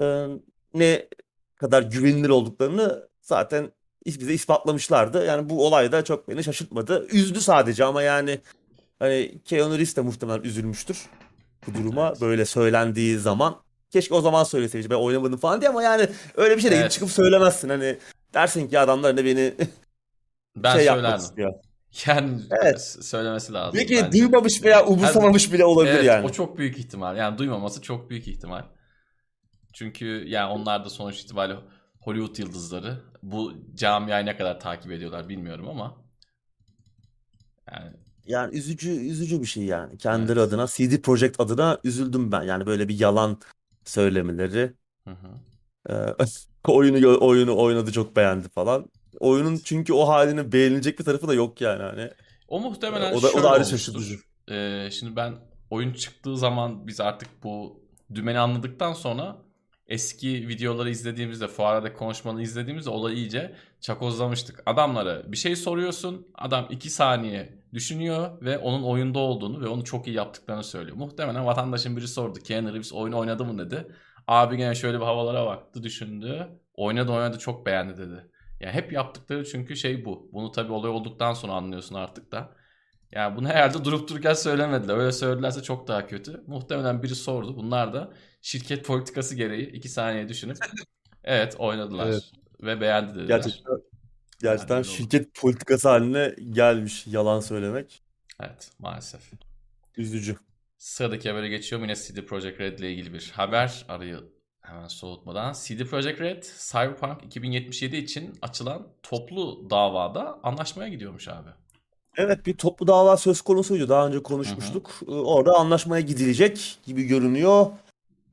e, 0.00 0.26
ne 0.74 1.06
kadar 1.56 1.82
güvenilir 1.82 2.28
olduklarını 2.28 3.05
zaten 3.26 3.72
bize 4.06 4.34
ispatlamışlardı. 4.34 5.24
Yani 5.26 5.50
bu 5.50 5.66
olay 5.66 5.92
da 5.92 6.04
çok 6.04 6.28
beni 6.28 6.44
şaşırtmadı. 6.44 7.06
Üzdü 7.12 7.40
sadece 7.40 7.84
ama 7.84 8.02
yani 8.02 8.40
Hani 8.98 9.38
Keanu 9.44 9.74
Reeves 9.74 9.96
de 9.96 10.00
muhtemelen 10.00 10.42
üzülmüştür 10.42 11.06
bu 11.66 11.74
duruma 11.74 12.14
böyle 12.20 12.44
söylendiği 12.44 13.18
zaman. 13.18 13.56
Keşke 13.90 14.14
o 14.14 14.20
zaman 14.20 14.44
söyleseydi 14.44 14.90
ben 14.90 14.94
oynamadım 14.94 15.38
falan 15.38 15.60
diye 15.60 15.70
ama 15.70 15.82
yani 15.82 16.08
öyle 16.36 16.56
bir 16.56 16.60
şey 16.62 16.70
de 16.70 16.76
Evet. 16.76 16.90
çıkıp 16.90 17.10
söylemezsin. 17.10 17.68
Hani 17.68 17.98
dersin 18.34 18.68
ki 18.68 18.78
adamlar 18.78 19.16
da 19.16 19.24
beni 19.24 19.54
Ben 20.56 20.76
şey 20.76 20.86
söylerdim. 20.86 21.20
istiyor. 21.20 21.52
Yani 22.06 22.40
Evet. 22.62 22.80
söylemesi 22.82 23.52
lazım. 23.52 23.74
Belki 23.78 23.96
bence. 23.96 24.12
duymamış 24.20 24.62
veya 24.64 24.86
umursamamış 24.86 25.52
bile 25.52 25.64
olabilir 25.64 25.94
Evet, 25.94 26.04
yani. 26.04 26.26
o 26.26 26.28
çok 26.32 26.58
büyük 26.58 26.78
ihtimal. 26.78 27.16
Yani 27.16 27.38
duymaması 27.38 27.82
çok 27.82 28.10
büyük 28.10 28.28
ihtimal. 28.28 28.62
Çünkü 29.74 30.24
yani 30.26 30.52
onlar 30.52 30.84
da 30.84 30.90
sonuç 30.90 31.20
itibariyle 31.20 31.58
Hollywood 32.00 32.38
yıldızları. 32.38 32.98
Bu 33.26 33.54
camiayı 33.74 34.26
ne 34.26 34.36
kadar 34.36 34.60
takip 34.60 34.92
ediyorlar 34.92 35.28
bilmiyorum 35.28 35.68
ama. 35.68 36.04
Yani 37.72 37.96
Yani 38.26 38.56
üzücü 38.56 38.90
üzücü 38.90 39.40
bir 39.40 39.46
şey 39.46 39.64
yani. 39.64 39.98
Kendileri 39.98 40.38
Evet. 40.38 40.48
adına 40.48 40.66
CD 40.66 41.00
Projekt 41.02 41.40
adına 41.40 41.78
üzüldüm 41.84 42.32
ben. 42.32 42.42
Yani 42.42 42.66
böyle 42.66 42.88
bir 42.88 43.00
yalan 43.00 43.40
söylemeleri. 43.84 44.72
hı 45.04 45.10
hı. 45.10 45.40
Ee, 45.90 46.14
oyunu 46.68 47.18
oyunu 47.26 47.58
oynadı 47.58 47.92
çok 47.92 48.16
beğendi 48.16 48.48
falan. 48.48 48.86
Oyunun 49.20 49.56
çünkü 49.64 49.92
o 49.92 50.08
halini 50.08 50.52
beğenilecek 50.52 50.98
bir 50.98 51.04
tarafı 51.04 51.28
da 51.28 51.34
yok 51.34 51.60
yani 51.60 51.82
hani. 51.82 52.10
O 52.48 52.60
muhtemelen 52.60 53.12
O 53.12 53.22
da- 53.22 53.28
o 53.28 53.32
da 53.32 53.32
şöyle 53.32 53.46
ayrı 53.48 53.64
şaşırtıcı. 53.64 54.18
Ee, 54.50 54.88
şimdi 54.92 55.16
ben 55.16 55.34
oyun 55.70 55.92
çıktığı 55.92 56.36
zaman 56.36 56.86
biz 56.86 57.00
artık 57.00 57.28
bu 57.42 57.80
dümeni 58.14 58.38
anladıktan 58.38 58.92
sonra 58.92 59.36
eski 59.88 60.48
videoları 60.48 60.90
izlediğimizde, 60.90 61.48
fuarda 61.48 61.92
konuşmanı 61.92 62.42
izlediğimizde 62.42 62.90
olayı 62.90 63.16
iyice 63.16 63.54
çakozlamıştık. 63.80 64.62
Adamlara 64.66 65.32
bir 65.32 65.36
şey 65.36 65.56
soruyorsun, 65.56 66.26
adam 66.34 66.66
2 66.70 66.90
saniye 66.90 67.62
düşünüyor 67.72 68.42
ve 68.42 68.58
onun 68.58 68.82
oyunda 68.82 69.18
olduğunu 69.18 69.60
ve 69.60 69.68
onu 69.68 69.84
çok 69.84 70.06
iyi 70.06 70.16
yaptıklarını 70.16 70.64
söylüyor. 70.64 70.96
Muhtemelen 70.96 71.46
vatandaşın 71.46 71.96
biri 71.96 72.08
sordu. 72.08 72.38
Keanu 72.38 72.72
Reeves 72.72 72.92
oyunu 72.92 73.18
oynadı 73.18 73.44
mı 73.44 73.58
dedi. 73.58 73.86
Abi 74.26 74.56
gene 74.56 74.74
şöyle 74.74 75.00
bir 75.00 75.04
havalara 75.04 75.46
baktı, 75.46 75.82
düşündü. 75.82 76.48
Oynadı 76.74 77.12
oynadı 77.12 77.38
çok 77.38 77.66
beğendi 77.66 77.96
dedi. 77.96 78.26
Yani 78.60 78.72
hep 78.72 78.92
yaptıkları 78.92 79.44
çünkü 79.44 79.76
şey 79.76 80.04
bu. 80.04 80.30
Bunu 80.32 80.52
tabii 80.52 80.72
olay 80.72 80.90
olduktan 80.90 81.34
sonra 81.34 81.52
anlıyorsun 81.52 81.94
artık 81.94 82.32
da. 82.32 82.56
Yani 83.12 83.36
bunu 83.36 83.48
herhalde 83.48 83.84
durup 83.84 84.08
dururken 84.08 84.34
söylemediler. 84.34 84.96
Öyle 84.96 85.12
söyledilerse 85.12 85.62
çok 85.62 85.88
daha 85.88 86.06
kötü. 86.06 86.44
Muhtemelen 86.46 87.02
biri 87.02 87.14
sordu. 87.14 87.56
Bunlar 87.56 87.92
da 87.92 88.12
şirket 88.46 88.84
politikası 88.84 89.34
gereği 89.34 89.70
2 89.70 89.88
saniye 89.88 90.28
düşünüp 90.28 90.56
evet 91.24 91.54
oynadılar 91.58 92.06
Evet. 92.06 92.22
ve 92.62 92.80
beğendi 92.80 93.14
dediler. 93.14 93.26
Gerçekten 93.28 93.74
gerçekten 94.42 94.78
oldu. 94.78 94.84
şirket 94.84 95.34
politikası 95.34 95.88
haline 95.88 96.34
gelmiş 96.50 97.06
yalan 97.06 97.40
söylemek. 97.40 98.02
Evet 98.40 98.70
maalesef. 98.78 99.20
Üzücü. 99.96 100.36
Sıradaki 100.78 101.30
habere 101.30 101.48
geçiyorum. 101.48 101.88
Yine 101.88 101.96
CD 101.96 102.26
Projekt 102.26 102.60
Red 102.60 102.78
ile 102.78 102.92
ilgili 102.92 103.12
bir 103.12 103.32
haber. 103.34 103.84
Arayı 103.88 104.20
hemen 104.60 104.88
soğutmadan. 104.88 105.52
CD 105.52 105.84
Projekt 105.84 106.20
Red 106.20 106.42
Cyberpunk 106.72 107.24
2077 107.24 107.96
için 107.96 108.38
açılan 108.42 108.88
toplu 109.02 109.70
davada 109.70 110.38
anlaşmaya 110.42 110.88
gidiyormuş 110.88 111.28
abi. 111.28 111.48
Evet 112.16 112.46
bir 112.46 112.56
toplu 112.56 112.86
dava 112.86 113.16
söz 113.16 113.40
konusuydu. 113.40 113.88
Daha 113.88 114.06
önce 114.06 114.22
konuşmuştuk. 114.22 114.90
Ee, 115.08 115.10
Orada 115.10 115.54
anlaşmaya 115.54 116.00
gidilecek 116.00 116.78
gibi 116.86 117.04
görünüyor. 117.04 117.66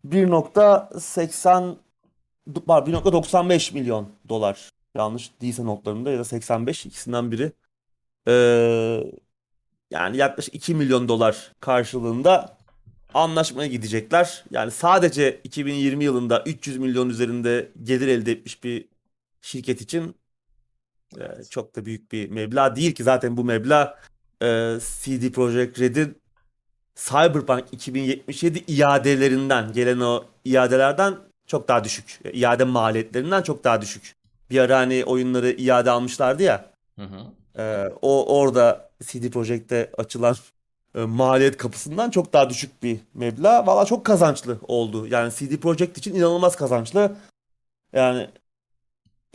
1.80 0.06 1.76
var 2.68 2.82
1.95 2.88 3.74
milyon 3.74 4.10
dolar. 4.30 4.70
Yanlış 4.96 5.32
değilse 5.42 5.66
notlarımda 5.66 6.12
ya 6.12 6.20
da 6.20 6.24
85 6.24 6.86
ikisinden 6.86 7.32
biri. 7.32 7.52
Ee, 8.28 9.04
yani 9.92 10.18
yaklaşık 10.18 10.56
2 10.56 10.76
milyon 10.76 11.08
dolar 11.08 11.52
karşılığında 11.60 12.58
anlaşmaya 13.14 13.68
gidecekler. 13.68 14.44
Yani 14.52 14.72
sadece 14.72 15.42
2020 15.44 16.04
yılında 16.04 16.44
300 16.46 16.78
milyon 16.78 17.10
üzerinde 17.10 17.72
gelir 17.84 18.08
elde 18.08 18.32
etmiş 18.32 18.64
bir 18.64 18.88
şirket 19.42 19.82
için 19.82 20.16
e, 21.20 21.44
çok 21.50 21.76
da 21.76 21.86
büyük 21.86 22.12
bir 22.12 22.30
meblağ 22.30 22.76
değil 22.76 22.96
ki 22.96 23.04
zaten 23.04 23.38
bu 23.38 23.44
meblağ 23.44 24.00
e, 24.42 24.78
CD 24.80 25.32
Projekt 25.32 25.80
Red'in 25.80 26.23
Cyberpunk 26.96 27.66
2077 27.72 28.64
iadelerinden 28.68 29.74
gelen 29.74 30.00
o 30.00 30.24
iadelerden 30.46 31.16
çok 31.48 31.68
daha 31.68 31.84
düşük. 31.84 32.20
İade 32.34 32.64
maliyetlerinden 32.64 33.42
çok 33.42 33.64
daha 33.64 33.82
düşük. 33.82 34.16
Bir 34.50 34.60
ara 34.60 34.78
hani 34.78 35.06
oyunları 35.06 35.52
iade 35.52 35.92
almışlardı 35.92 36.44
ya. 36.44 36.74
Hı 37.00 37.06
hı. 37.06 37.62
e, 37.62 37.94
o 38.02 38.40
orada 38.40 38.90
CD 39.04 39.30
Projekt'te 39.30 39.92
açılan 39.98 40.36
e, 40.96 41.00
maliyet 41.02 41.58
kapısından 41.58 42.10
çok 42.10 42.34
daha 42.34 42.50
düşük 42.50 42.84
bir 42.84 43.00
meblağ. 43.14 43.68
Valla 43.68 43.86
çok 43.86 44.06
kazançlı 44.06 44.58
oldu. 44.68 45.08
Yani 45.08 45.32
CD 45.32 45.58
Projekt 45.58 45.98
için 45.98 46.16
inanılmaz 46.16 46.56
kazançlı. 46.56 47.16
Yani 47.94 48.30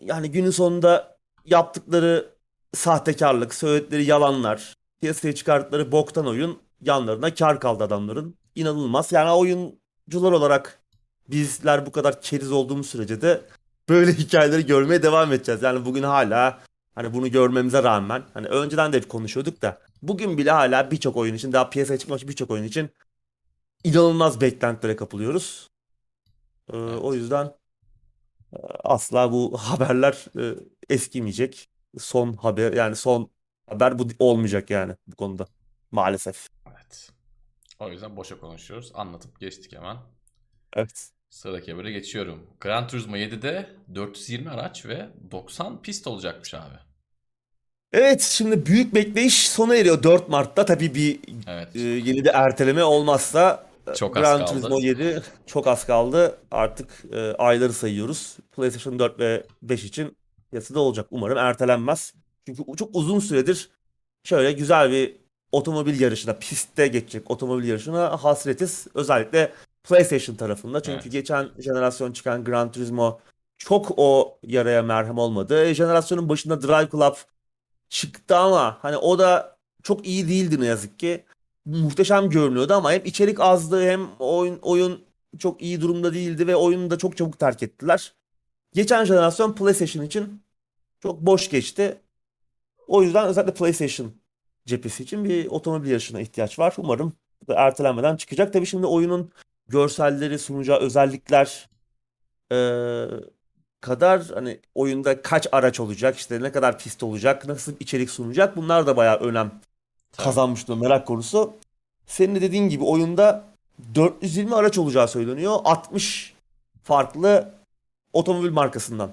yani 0.02 0.30
günün 0.30 0.50
sonunda 0.50 1.18
yaptıkları 1.44 2.30
sahtekarlık, 2.74 3.54
söyledikleri 3.54 4.04
yalanlar, 4.04 4.74
piyasaya 5.00 5.34
çıkarttıkları 5.34 5.92
boktan 5.92 6.26
oyun 6.26 6.58
yanlarına 6.82 7.34
kar 7.34 7.60
kaldı 7.60 7.84
adamların. 7.84 8.38
İnanılmaz. 8.54 9.12
Yani 9.12 9.30
oyuncular 9.30 10.32
olarak 10.32 10.80
bizler 11.28 11.86
bu 11.86 11.92
kadar 11.92 12.20
keriz 12.22 12.52
olduğumuz 12.52 12.86
sürece 12.86 13.20
de 13.20 13.42
böyle 13.88 14.12
hikayeleri 14.18 14.66
görmeye 14.66 15.02
devam 15.02 15.32
edeceğiz. 15.32 15.62
Yani 15.62 15.84
bugün 15.84 16.02
hala 16.02 16.58
hani 16.94 17.14
bunu 17.14 17.30
görmemize 17.30 17.82
rağmen 17.82 18.22
hani 18.34 18.46
önceden 18.46 18.92
de 18.92 18.96
hep 18.96 19.08
konuşuyorduk 19.08 19.62
da 19.62 19.78
bugün 20.02 20.38
bile 20.38 20.50
hala 20.50 20.90
birçok 20.90 21.16
oyun 21.16 21.34
için 21.34 21.52
daha 21.52 21.70
piyasaya 21.70 21.98
çıkmamış 21.98 22.28
birçok 22.28 22.50
oyun 22.50 22.64
için 22.64 22.90
inanılmaz 23.84 24.40
beklentilere 24.40 24.96
kapılıyoruz. 24.96 25.70
Ee, 26.72 26.76
O 26.76 27.14
yüzden 27.14 27.54
e, 28.52 28.56
asla 28.84 29.32
bu 29.32 29.58
haberler 29.58 30.24
e, 30.40 30.54
eskimeyecek. 30.90 31.70
Son 31.98 32.32
haber 32.32 32.72
yani 32.72 32.96
son 32.96 33.30
haber 33.66 33.98
bu 33.98 34.08
olmayacak 34.18 34.70
yani 34.70 34.96
bu 35.06 35.16
konuda 35.16 35.46
maalesef. 35.90 36.48
O 37.78 37.88
yüzden 37.88 38.16
boşa 38.16 38.40
konuşuyoruz. 38.40 38.90
Anlatıp 38.94 39.40
geçtik 39.40 39.72
hemen. 39.76 39.96
Evet. 40.76 41.10
Sıradaki 41.30 41.72
habere 41.72 41.92
geçiyorum. 41.92 42.46
Gran 42.60 42.88
Turismo 42.88 43.16
7'de 43.16 43.70
420 43.94 44.50
araç 44.50 44.86
ve 44.86 45.08
90 45.30 45.82
pist 45.82 46.06
olacakmış 46.06 46.54
abi. 46.54 46.74
Evet 47.92 48.20
şimdi 48.20 48.66
büyük 48.66 48.94
bekleyiş 48.94 49.48
sona 49.48 49.76
eriyor 49.76 50.02
4 50.02 50.28
Mart'ta. 50.28 50.64
Tabii 50.64 50.94
bir 50.94 51.20
Evet. 51.46 51.76
e, 51.76 51.80
yeni 51.80 52.24
bir 52.24 52.30
erteleme 52.34 52.84
olmazsa 52.84 53.66
e, 53.90 53.94
Çok 53.94 54.16
az 54.16 54.22
Gran 54.22 54.38
kaldı. 54.38 54.50
Turismo 54.50 54.80
7 54.80 55.22
çok 55.46 55.66
az 55.66 55.86
kaldı. 55.86 56.38
Artık 56.50 57.04
e, 57.12 57.32
ayları 57.32 57.72
sayıyoruz. 57.72 58.36
PlayStation 58.52 58.98
4 58.98 59.18
ve 59.20 59.46
5 59.62 59.84
için 59.84 60.16
piyasada 60.50 60.80
olacak. 60.80 61.06
Umarım 61.10 61.38
ertelenmez. 61.38 62.14
Çünkü 62.46 62.76
çok 62.76 62.96
uzun 62.96 63.18
süredir 63.18 63.70
şöyle 64.24 64.52
güzel 64.52 64.90
bir 64.90 65.16
otomobil 65.52 66.00
yarışına, 66.00 66.34
pistte 66.38 66.86
geçecek 66.88 67.30
otomobil 67.30 67.68
yarışına 67.68 68.24
hasretiz. 68.24 68.86
Özellikle 68.94 69.52
PlayStation 69.84 70.36
tarafında. 70.36 70.82
Çünkü 70.82 71.00
Evet. 71.02 71.12
geçen 71.12 71.48
jenerasyon 71.58 72.12
çıkan 72.12 72.44
Gran 72.44 72.72
Turismo 72.72 73.20
çok 73.58 73.92
o 73.96 74.38
yaraya 74.42 74.82
merhem 74.82 75.18
olmadı. 75.18 75.64
E, 75.64 75.74
Jenerasyonun 75.74 76.28
başında 76.28 76.62
Drive 76.62 76.90
Club 76.90 77.14
çıktı 77.88 78.36
ama 78.36 78.78
hani 78.82 78.96
o 78.96 79.18
da 79.18 79.58
çok 79.82 80.06
iyi 80.06 80.28
değildi 80.28 80.60
ne 80.60 80.66
yazık 80.66 80.98
ki. 80.98 81.24
Muhteşem 81.64 82.30
görünüyordu 82.30 82.74
ama 82.74 82.92
hem 82.92 83.04
içerik 83.04 83.40
azdı 83.40 83.82
hem 83.82 84.08
oyun 84.18 84.58
oyun 84.62 85.04
çok 85.38 85.62
iyi 85.62 85.80
durumda 85.80 86.14
değildi 86.14 86.46
ve 86.46 86.56
oyunu 86.56 86.90
da 86.90 86.98
çok 86.98 87.16
çabuk 87.16 87.38
terk 87.38 87.62
ettiler. 87.62 88.14
Geçen 88.74 89.04
jenerasyon 89.04 89.52
PlayStation 89.54 90.04
için 90.04 90.42
çok 91.00 91.20
boş 91.20 91.50
geçti. 91.50 92.00
O 92.88 93.02
yüzden 93.02 93.28
özellikle 93.28 93.54
PlayStation 93.54 94.12
cephesi 94.68 95.02
için 95.02 95.24
bir 95.24 95.46
otomobil 95.46 95.90
yarışına 95.90 96.20
ihtiyaç 96.20 96.58
var. 96.58 96.74
Umarım 96.78 97.12
ertelenmeden 97.48 98.16
çıkacak. 98.16 98.52
Tabii 98.52 98.66
şimdi 98.66 98.86
oyunun 98.86 99.30
görselleri, 99.68 100.38
sunacağı 100.38 100.78
özellikler 100.78 101.68
eee, 102.50 103.08
kadar 103.80 104.22
hani 104.34 104.60
oyunda 104.74 105.22
kaç 105.22 105.46
araç 105.52 105.80
olacak, 105.80 106.16
işte 106.16 106.42
ne 106.42 106.52
kadar 106.52 106.78
pist 106.78 107.02
olacak, 107.02 107.46
nasıl 107.46 107.72
içerik 107.80 108.10
sunacak 108.10 108.56
bunlar 108.56 108.86
da 108.86 108.96
bayağı 108.96 109.16
önem 109.16 109.52
kazanmış 110.16 110.68
durumda, 110.68 110.88
merak 110.88 111.06
konusu. 111.06 111.56
Senin 112.06 112.34
de 112.34 112.40
dediğin 112.40 112.68
gibi 112.68 112.84
oyunda 112.84 113.44
420 113.94 114.54
araç 114.54 114.78
olacağı 114.78 115.08
söyleniyor. 115.08 115.58
60 115.64 116.34
farklı 116.84 117.54
otomobil 118.12 118.50
markasından. 118.50 119.12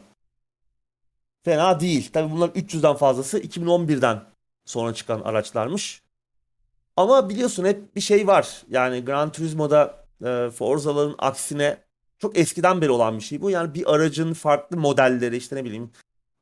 Fena 1.44 1.80
değil. 1.80 2.10
Tabii 2.14 2.32
bunların 2.32 2.62
300'den 2.62 2.96
fazlası 2.96 3.40
2011'den 3.40 4.22
sonra 4.66 4.94
çıkan 4.94 5.22
araçlarmış. 5.22 6.02
Ama 6.98 7.30
biliyorsun 7.30 7.66
hep 7.66 7.96
bir 7.96 8.02
şey 8.02 8.28
var. 8.28 8.64
Yani 8.70 9.06
Gran 9.06 9.32
Turismo'da 9.32 10.06
e, 10.26 10.50
Forza'ların 10.50 11.16
aksine 11.18 11.78
çok 12.20 12.38
eskiden 12.38 12.82
beri 12.82 12.92
olan 12.92 13.18
bir 13.18 13.24
şey 13.24 13.42
bu. 13.42 13.50
Yani 13.50 13.74
bir 13.74 13.94
aracın 13.94 14.34
farklı 14.34 14.78
modelleri 14.78 15.38
işte 15.38 15.56
ne 15.56 15.64
bileyim 15.64 15.92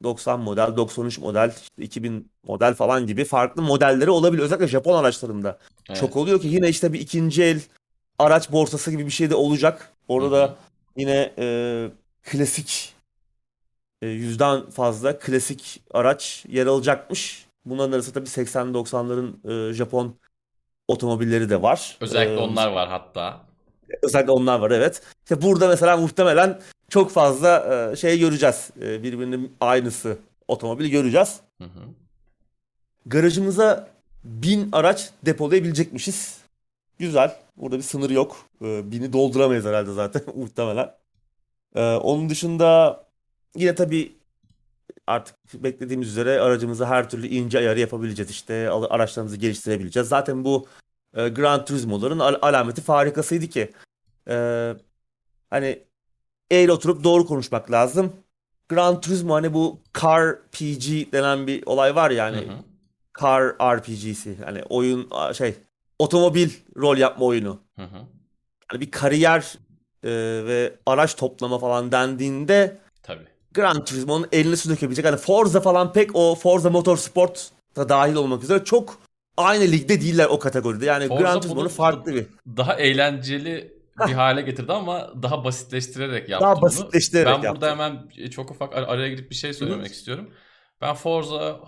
90 0.03 0.39
model, 0.39 0.75
93 0.75 1.19
model, 1.19 1.53
işte 1.61 1.83
2000 1.83 2.31
model 2.47 2.73
falan 2.73 3.07
gibi 3.07 3.25
farklı 3.25 3.61
modelleri 3.61 4.09
olabilir. 4.09 4.43
Özellikle 4.43 4.67
Japon 4.67 4.97
araçlarında. 4.97 5.59
Evet. 5.89 5.99
Çok 5.99 6.15
oluyor 6.15 6.41
ki 6.41 6.47
yine 6.47 6.69
işte 6.69 6.93
bir 6.93 6.99
ikinci 6.99 7.43
el 7.43 7.61
araç 8.19 8.51
borsası 8.51 8.91
gibi 8.91 9.05
bir 9.05 9.11
şey 9.11 9.29
de 9.29 9.35
olacak. 9.35 9.91
Orada 10.07 10.25
Hı 10.25 10.43
hı. 10.43 10.47
da 10.47 10.55
yine 10.97 11.33
e, 11.37 11.87
klasik 12.23 12.93
e, 14.01 14.07
yüzden 14.07 14.69
fazla 14.69 15.19
klasik 15.19 15.81
araç 15.91 16.45
yer 16.49 16.67
alacakmış. 16.67 17.42
Bunların 17.65 17.91
arasında 17.91 18.13
tabii 18.13 18.29
80-90'ların 18.29 19.69
e, 19.69 19.73
Japon 19.73 20.15
otomobilleri 20.87 21.49
de 21.49 21.61
var. 21.61 21.97
Özellikle 22.01 22.33
E, 22.33 22.37
onlar 22.37 22.67
var 22.71 22.89
hatta. 22.89 23.41
Özellikle 24.03 24.31
onlar 24.31 24.59
var 24.59 24.71
evet. 24.71 25.01
İşte 25.23 25.41
burada 25.41 25.67
mesela 25.67 25.97
muhtemelen 25.97 26.61
çok 26.89 27.11
fazla 27.11 27.65
e, 27.91 27.95
şey 27.95 28.19
göreceğiz. 28.19 28.69
E, 28.81 29.03
birbirinin 29.03 29.55
aynısı 29.61 30.17
otomobil 30.47 30.89
göreceğiz. 30.91 31.39
Hı 31.57 31.63
hı. 31.63 31.79
Garajımıza 33.05 33.87
bin 34.23 34.69
araç 34.71 35.09
depolayabilecekmişiz. 35.25 36.37
Güzel. 36.99 37.35
Burada 37.57 37.77
bir 37.77 37.81
sınır 37.83 38.09
yok. 38.09 38.37
E, 38.61 38.91
bini 38.91 39.13
dolduramayız 39.13 39.65
herhalde 39.65 39.93
zaten 39.93 40.21
muhtemelen. 40.35 40.91
E, 41.75 41.81
onun 41.95 42.29
dışında 42.29 42.99
yine 43.55 43.75
tabii 43.75 44.11
artık 45.07 45.35
beklediğimiz 45.53 46.07
üzere 46.07 46.39
aracımıza 46.41 46.89
her 46.89 47.09
türlü 47.09 47.27
ince 47.27 47.57
ayarı 47.59 47.79
yapabileceğiz. 47.79 48.31
İşte 48.31 48.69
araçlarımızı 48.69 49.37
geliştirebileceğiz. 49.37 50.09
Zaten 50.09 50.43
bu 50.45 50.67
e, 51.13 51.29
Gran 51.29 51.65
Turismo'ların 51.65 52.19
al- 52.19 52.39
alameti 52.41 52.81
farikasıydı 52.81 53.47
ki 53.47 53.71
e, 54.29 54.35
hani 55.49 55.83
eğri 56.51 56.71
oturup 56.71 57.03
doğru 57.03 57.25
konuşmak 57.25 57.71
lazım. 57.71 58.13
Gran 58.69 59.01
Turismo 59.01 59.33
hani 59.33 59.53
bu 59.53 59.79
Car 60.01 60.37
PG 60.51 61.11
denen 61.11 61.47
bir 61.47 61.63
olay 61.65 61.95
var 61.95 62.11
ya 62.11 62.31
Hı 62.31 62.37
hı. 62.37 62.57
Car 63.21 63.55
RPG'si 63.77 64.37
hani 64.45 64.63
oyun 64.63 65.09
şey 65.33 65.55
otomobil 65.99 66.49
rol 66.77 66.97
yapma 66.97 67.25
oyunu. 67.25 67.59
Hı 67.75 67.83
hı. 67.83 67.97
Hani 68.67 68.81
bir 68.81 68.91
kariyer 68.91 69.57
e, 70.03 70.09
ve 70.45 70.73
araç 70.85 71.15
toplama 71.15 71.59
falan 71.59 71.91
dendiğinde. 71.91 72.77
Gran 73.53 73.85
Turismo'nun 73.85 74.27
eline 74.31 74.55
su 74.55 74.69
dökebilecek. 74.69 75.05
Hani 75.05 75.17
Forza 75.17 75.61
falan 75.61 75.93
pek 75.93 76.09
o 76.15 76.35
Forza 76.35 76.69
Motorsport 76.69 77.49
da 77.75 77.89
dahil 77.89 78.15
olmak 78.15 78.43
üzere 78.43 78.63
çok 78.63 78.97
aynı 79.37 79.63
ligde 79.63 80.01
değiller 80.01 80.25
o 80.29 80.39
kategoride. 80.39 80.85
Yani 80.85 81.07
Forza 81.07 81.21
Gran 81.21 81.33
bunu- 81.33 81.41
Turismo'nun 81.41 81.67
farklı 81.67 82.13
bir. 82.15 82.25
Daha 82.57 82.73
eğlenceli 82.75 83.73
bir 84.07 84.13
hale 84.13 84.41
getirdi 84.41 84.73
ama 84.73 85.09
daha 85.23 85.43
basitleştirerek 85.43 86.29
yaptı 86.29 86.45
Daha 86.45 86.55
bunu. 86.55 86.61
basitleştirerek 86.61 87.27
Ben 87.27 87.41
yaptı. 87.41 87.49
burada 87.61 87.71
hemen 87.71 88.07
çok 88.29 88.51
ufak 88.51 88.75
ar- 88.77 88.83
araya 88.83 89.09
girip 89.09 89.29
bir 89.29 89.35
şey 89.35 89.53
söylemek 89.53 89.91
istiyorum. 89.93 90.29
Ben 90.81 90.93
Forza 90.95 91.59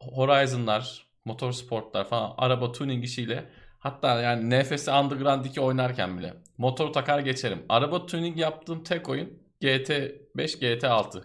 Horizon'lar, 0.00 1.06
motorsportlar 1.24 2.08
falan 2.08 2.34
araba 2.38 2.72
tuning 2.72 3.04
işiyle 3.04 3.50
hatta 3.78 4.20
yani 4.20 4.50
NFS 4.50 4.88
Underground 4.88 5.44
2 5.44 5.60
oynarken 5.60 6.18
bile 6.18 6.34
motor 6.58 6.92
takar 6.92 7.18
geçerim. 7.18 7.58
Araba 7.68 8.06
tuning 8.06 8.38
yaptığım 8.38 8.82
tek 8.84 9.08
oyun 9.08 9.28
GT5, 9.62 10.58
GT6 10.60 11.22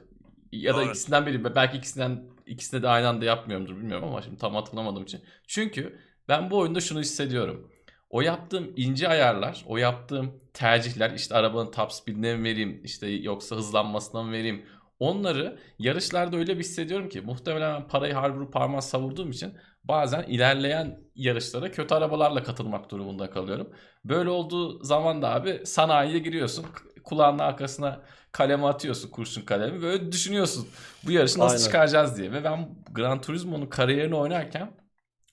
ya 0.51 0.75
da 0.75 0.81
Evet. 0.83 0.89
ikisinden 0.89 1.25
biri 1.25 1.55
belki 1.55 1.77
ikisinden 1.77 2.23
ikisini 2.45 2.83
de 2.83 2.87
aynı 2.87 3.07
anda 3.07 3.25
yapmıyorumdur 3.25 3.75
bilmiyorum 3.77 4.07
ama 4.07 4.21
şimdi 4.21 4.37
tam 4.37 4.55
hatırlamadığım 4.55 5.03
için. 5.03 5.21
Çünkü 5.47 5.99
ben 6.27 6.51
bu 6.51 6.57
oyunda 6.57 6.81
şunu 6.81 6.99
hissediyorum. 6.99 7.71
O 8.09 8.21
yaptığım 8.21 8.73
ince 8.75 9.07
ayarlar, 9.07 9.63
o 9.67 9.77
yaptığım 9.77 10.39
tercihler 10.53 11.11
işte 11.11 11.35
arabanın 11.35 11.71
top 11.71 11.91
speedine 11.91 12.35
mi 12.35 12.43
vereyim, 12.43 12.81
işte 12.83 13.07
yoksa 13.07 13.55
hızlanmasına 13.55 14.23
mı 14.23 14.31
vereyim. 14.31 14.65
Onları 14.99 15.59
yarışlarda 15.79 16.37
öyle 16.37 16.55
bir 16.55 16.59
hissediyorum 16.63 17.09
ki 17.09 17.21
muhtemelen 17.21 17.87
parayı 17.87 18.13
har 18.13 18.29
vurup 18.29 18.53
parmağı 18.53 18.81
savurduğum 18.81 19.31
için 19.31 19.53
bazen 19.83 20.23
ilerleyen 20.23 20.99
yarışlara 21.15 21.71
kötü 21.71 21.95
arabalarla 21.95 22.43
katılmak 22.43 22.91
durumunda 22.91 23.29
kalıyorum. 23.29 23.69
Böyle 24.05 24.29
olduğu 24.29 24.83
zaman 24.83 25.21
da 25.21 25.29
abi 25.35 25.61
sanayiye 25.65 26.19
giriyorsun. 26.19 26.65
Kulağının 27.03 27.39
arkasına 27.39 28.01
kalemi 28.31 28.67
atıyorsun 28.67 29.09
kurşun 29.09 29.41
kalemi. 29.41 29.81
Böyle 29.81 30.11
düşünüyorsun 30.11 30.67
bu 31.05 31.11
yarışı 31.11 31.39
nasıl 31.39 31.55
Aynen. 31.55 31.65
çıkaracağız 31.65 32.17
diye. 32.17 32.31
Ve 32.31 32.43
ben 32.43 32.69
Gran 32.91 33.21
Turismo'nun 33.21 33.65
kariyerini 33.65 34.15
oynarken 34.15 34.71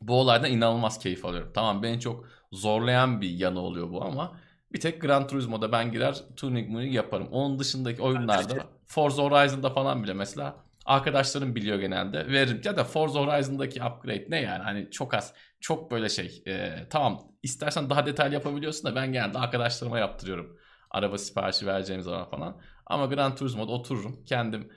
bu 0.01 0.21
olaydan 0.21 0.51
inanılmaz 0.51 0.99
keyif 0.99 1.25
alıyorum. 1.25 1.51
Tamam 1.55 1.83
beni 1.83 2.01
çok 2.01 2.29
zorlayan 2.53 3.21
bir 3.21 3.31
yanı 3.31 3.61
oluyor 3.61 3.91
bu 3.91 4.05
ama 4.05 4.37
bir 4.73 4.81
tek 4.81 5.01
Gran 5.01 5.27
Turismo'da 5.27 5.73
ben 5.73 5.93
girer 5.93 6.23
tuning 6.37 6.71
muning 6.71 6.95
yaparım. 6.95 7.29
Onun 7.31 7.59
dışındaki 7.59 8.03
oyunlarda 8.03 8.67
Forza 8.87 9.23
Horizon'da 9.23 9.71
falan 9.71 10.03
bile 10.03 10.15
mesela 10.15 10.57
arkadaşlarım 10.85 11.55
biliyor 11.55 11.79
genelde. 11.79 12.27
Veririm. 12.27 12.61
Ya 12.65 12.77
da 12.77 12.85
Forza 12.85 13.21
Horizon'daki 13.21 13.85
upgrade 13.85 14.27
ne 14.29 14.41
yani? 14.41 14.63
Hani 14.63 14.91
çok 14.91 15.15
az. 15.15 15.35
Çok 15.61 15.91
böyle 15.91 16.09
şey. 16.09 16.43
e, 16.47 16.87
tamam 16.91 17.33
istersen 17.43 17.91
daha 17.91 18.07
detaylı 18.07 18.35
yapabiliyorsun 18.35 18.85
da 18.85 18.95
ben 18.97 19.13
genelde 19.13 19.39
arkadaşlarıma 19.39 19.99
yaptırıyorum. 19.99 20.59
Araba 20.97 21.19
siparişi 21.19 21.67
vereceğim 21.67 22.03
zaman 22.03 22.31
falan. 22.31 22.61
Ama 22.87 23.07
Gran 23.07 23.35
Turismo'da 23.35 23.73
otururum. 23.73 24.25
Kendim 24.25 24.69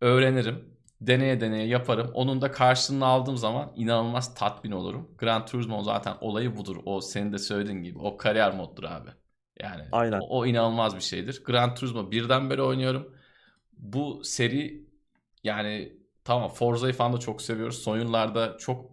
öğrenirim. 0.00 0.78
Deneye 1.00 1.40
deneye 1.40 1.66
yaparım. 1.66 2.10
Onun 2.14 2.40
da 2.40 2.50
karşılığını 2.50 3.06
aldığım 3.06 3.36
zaman 3.36 3.72
inanılmaz 3.76 4.34
tatmin 4.34 4.72
olurum. 4.72 5.14
Gran 5.18 5.46
Turismo 5.46 5.82
zaten 5.82 6.14
olayı 6.20 6.56
budur. 6.56 6.76
O 6.84 7.00
senin 7.00 7.32
de 7.32 7.38
söylediğin 7.38 7.82
gibi. 7.82 7.98
O 7.98 8.16
kariyer 8.16 8.54
moddur 8.54 8.84
abi. 8.84 9.10
Yani 9.60 9.82
Aynen. 9.92 10.20
o, 10.20 10.38
o 10.38 10.46
inanılmaz 10.46 10.96
bir 10.96 11.00
şeydir. 11.00 11.44
Gran 11.44 11.74
Turismo 11.74 12.10
birden 12.10 12.50
beri 12.50 12.62
oynuyorum. 12.62 13.14
Bu 13.72 14.20
seri 14.24 14.86
yani 15.44 15.92
tamam 16.24 16.50
Forza'yı 16.50 16.92
falan 16.92 17.12
da 17.12 17.18
çok 17.18 17.42
seviyoruz. 17.42 17.82
Son 17.82 17.98
yıllarda 17.98 18.56
çok 18.58 18.90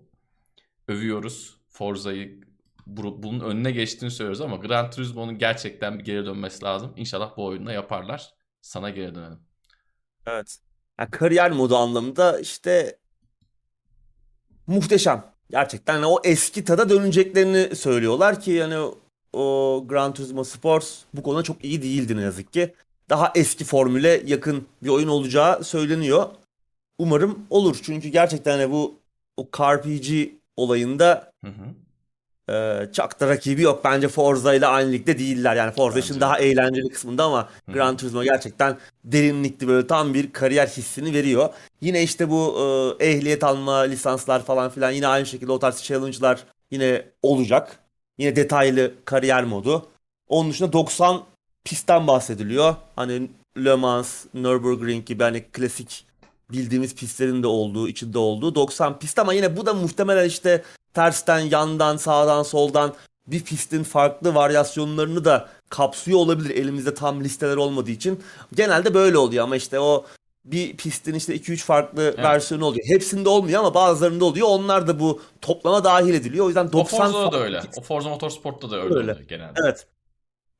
övüyoruz 0.87 1.57
Forza'yı. 1.69 2.44
Bu- 2.87 3.23
Bunun 3.23 3.39
önüne 3.39 3.71
geçtiğini 3.71 4.11
söylüyoruz 4.11 4.41
ama 4.41 4.55
Gran 4.55 4.91
Turismo'nun 4.91 5.37
gerçekten 5.37 5.99
bir 5.99 6.03
geri 6.05 6.25
dönmesi 6.25 6.63
lazım. 6.65 6.93
İnşallah 6.95 7.37
bu 7.37 7.45
oyunda 7.45 7.71
yaparlar. 7.73 8.33
Sana 8.61 8.89
geri 8.89 9.15
dönelim. 9.15 9.39
Evet. 10.27 10.57
Yani 10.99 11.11
kariyer 11.11 11.51
modu 11.51 11.75
anlamında 11.77 12.39
işte 12.39 12.97
muhteşem. 14.67 15.25
Gerçekten 15.49 15.93
hani 15.93 16.05
o 16.05 16.19
eski 16.23 16.63
tada 16.63 16.89
döneceklerini 16.89 17.75
söylüyorlar 17.75 18.41
ki 18.41 18.51
yani 18.51 18.95
o 19.33 19.85
Gran 19.89 20.13
Turismo 20.13 20.43
Sport 20.43 21.05
bu 21.13 21.23
konuda 21.23 21.43
çok 21.43 21.63
iyi 21.65 21.81
değildi 21.81 22.17
ne 22.17 22.21
yazık 22.21 22.53
ki. 22.53 22.73
Daha 23.09 23.31
eski 23.35 23.63
formüle 23.63 24.23
yakın 24.25 24.67
bir 24.83 24.89
oyun 24.89 25.07
olacağı 25.07 25.63
söyleniyor. 25.63 26.25
Umarım 26.97 27.47
olur. 27.49 27.79
Çünkü 27.83 28.09
gerçekten 28.09 28.59
hani 28.59 28.71
bu 28.71 28.99
o 29.37 29.49
CarPG 29.57 30.29
olayında 30.57 31.31
Hı 31.43 31.47
hı. 31.51 31.75
E, 32.49 32.87
çok 32.93 33.19
da 33.19 33.27
rakibi 33.27 33.61
yok. 33.61 33.81
Bence 33.83 34.07
Forza 34.07 34.53
ile 34.53 34.67
aynı 34.67 34.91
ligde 34.91 35.19
değiller. 35.19 35.55
Yani 35.55 35.71
Forza 35.71 35.95
Bence 35.95 36.19
daha 36.19 36.39
eğlenceli 36.39 36.89
kısmında 36.89 37.23
ama 37.23 37.49
hı. 37.65 37.71
Gran 37.71 37.97
Turismo 37.97 38.23
gerçekten 38.23 38.77
derinlikli 39.03 39.67
böyle 39.67 39.87
tam 39.87 40.13
bir 40.13 40.33
kariyer 40.33 40.67
hissini 40.67 41.13
veriyor. 41.13 41.49
Yine 41.81 42.03
işte 42.03 42.29
bu 42.29 42.57
e, 42.99 43.05
ehliyet 43.09 43.43
alma, 43.43 43.77
lisanslar 43.77 44.43
falan 44.45 44.69
filan 44.69 44.91
yine 44.91 45.07
aynı 45.07 45.25
şekilde 45.25 45.51
o 45.51 45.59
tarz 45.59 45.83
challenge'lar 45.83 46.43
yine 46.71 47.05
olacak. 47.21 47.79
Yine 48.17 48.35
detaylı 48.35 48.93
kariyer 49.05 49.43
modu. 49.43 49.85
Onun 50.27 50.49
dışında 50.49 50.73
90 50.73 51.23
pistten 51.63 52.07
bahsediliyor. 52.07 52.75
Hani 52.95 53.29
Le 53.57 53.75
Mans, 53.75 54.25
Nürburgring 54.33 55.05
gibi 55.05 55.23
hani 55.23 55.43
klasik 55.43 56.05
bildiğimiz 56.51 56.95
pistlerin 56.95 57.43
de 57.43 57.47
olduğu, 57.47 57.87
içinde 57.87 58.17
olduğu 58.17 58.55
90 58.55 58.99
pist 58.99 59.19
ama 59.19 59.33
yine 59.33 59.57
bu 59.57 59.65
da 59.65 59.73
muhtemelen 59.73 60.27
işte 60.27 60.63
tersten, 60.95 61.39
yandan, 61.39 61.97
sağdan, 61.97 62.43
soldan 62.43 62.93
bir 63.27 63.43
pistin 63.43 63.83
farklı 63.83 64.35
varyasyonlarını 64.35 65.25
da 65.25 65.49
kapsıyor 65.69 66.19
olabilir 66.19 66.55
elimizde 66.55 66.93
tam 66.93 67.23
listeler 67.23 67.57
olmadığı 67.57 67.91
için. 67.91 68.23
Genelde 68.53 68.93
böyle 68.93 69.17
oluyor 69.17 69.43
ama 69.43 69.55
işte 69.55 69.79
o 69.79 70.05
bir 70.45 70.77
pistin 70.77 71.13
işte 71.13 71.35
2-3 71.35 71.57
farklı 71.57 72.17
versiyonu 72.17 72.65
oluyor. 72.65 72.85
Hepsinde 72.87 73.29
olmuyor 73.29 73.59
ama 73.59 73.73
bazılarında 73.73 74.25
oluyor. 74.25 74.47
Onlar 74.49 74.87
da 74.87 74.99
bu 74.99 75.21
toplama 75.41 75.83
dahil 75.83 76.13
ediliyor. 76.13 76.45
O 76.45 76.47
yüzden 76.47 76.67
O 76.67 76.71
90 76.71 77.11
Forza'da 77.11 77.31
da 77.31 77.43
öyle. 77.43 77.61
O 77.77 77.81
Forza 77.81 78.09
Motorsport'ta 78.09 78.71
da 78.71 78.75
öyle, 78.75 78.95
Öyle. 78.95 79.11
oluyor 79.11 79.27
genelde. 79.27 79.59
Evet. 79.63 79.87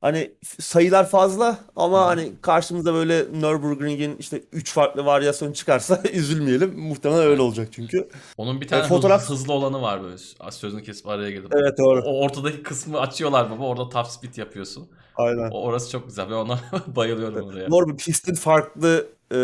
Hani 0.00 0.32
sayılar 0.58 1.08
fazla 1.08 1.58
ama 1.76 2.00
Hı 2.00 2.04
hani 2.04 2.32
karşımıza 2.42 2.94
böyle 2.94 3.18
Nürburgring'in 3.32 4.16
işte 4.16 4.42
3 4.52 4.72
farklı 4.72 5.04
varyasyon 5.04 5.52
çıkarsa 5.52 6.02
üzülmeyelim. 6.12 6.78
Muhtemelen 6.80 7.22
öyle 7.22 7.42
olacak 7.42 7.68
çünkü. 7.72 8.08
Onun 8.36 8.60
bir 8.60 8.68
tane 8.68 8.82
hız- 8.82 8.90
fotoğraf- 8.90 9.28
hızlı 9.28 9.52
olanı 9.52 9.82
var 9.82 10.02
böyle. 10.02 10.16
Sözünü 10.50 10.82
kesip 10.82 11.08
araya 11.08 11.30
girdim. 11.30 11.50
Evet 11.54 11.78
doğru. 11.78 12.02
O 12.02 12.20
ortadaki 12.20 12.62
kısmı 12.62 13.00
açıyorlar 13.00 13.50
baba. 13.50 13.64
Orada 13.64 13.88
top 13.88 14.06
speed 14.06 14.36
yapıyorsun. 14.36 14.88
Aynen. 15.16 15.50
O 15.50 15.62
orası 15.62 15.90
çok 15.90 16.06
güzel. 16.06 16.26
Ben 16.30 16.34
ona 16.34 16.60
bayılıyorum 16.86 17.48
oraya. 17.48 17.70
Doğru 17.70 17.88
bir 17.88 17.96
pistin 17.96 18.34
farklı 18.34 19.06
e, 19.32 19.38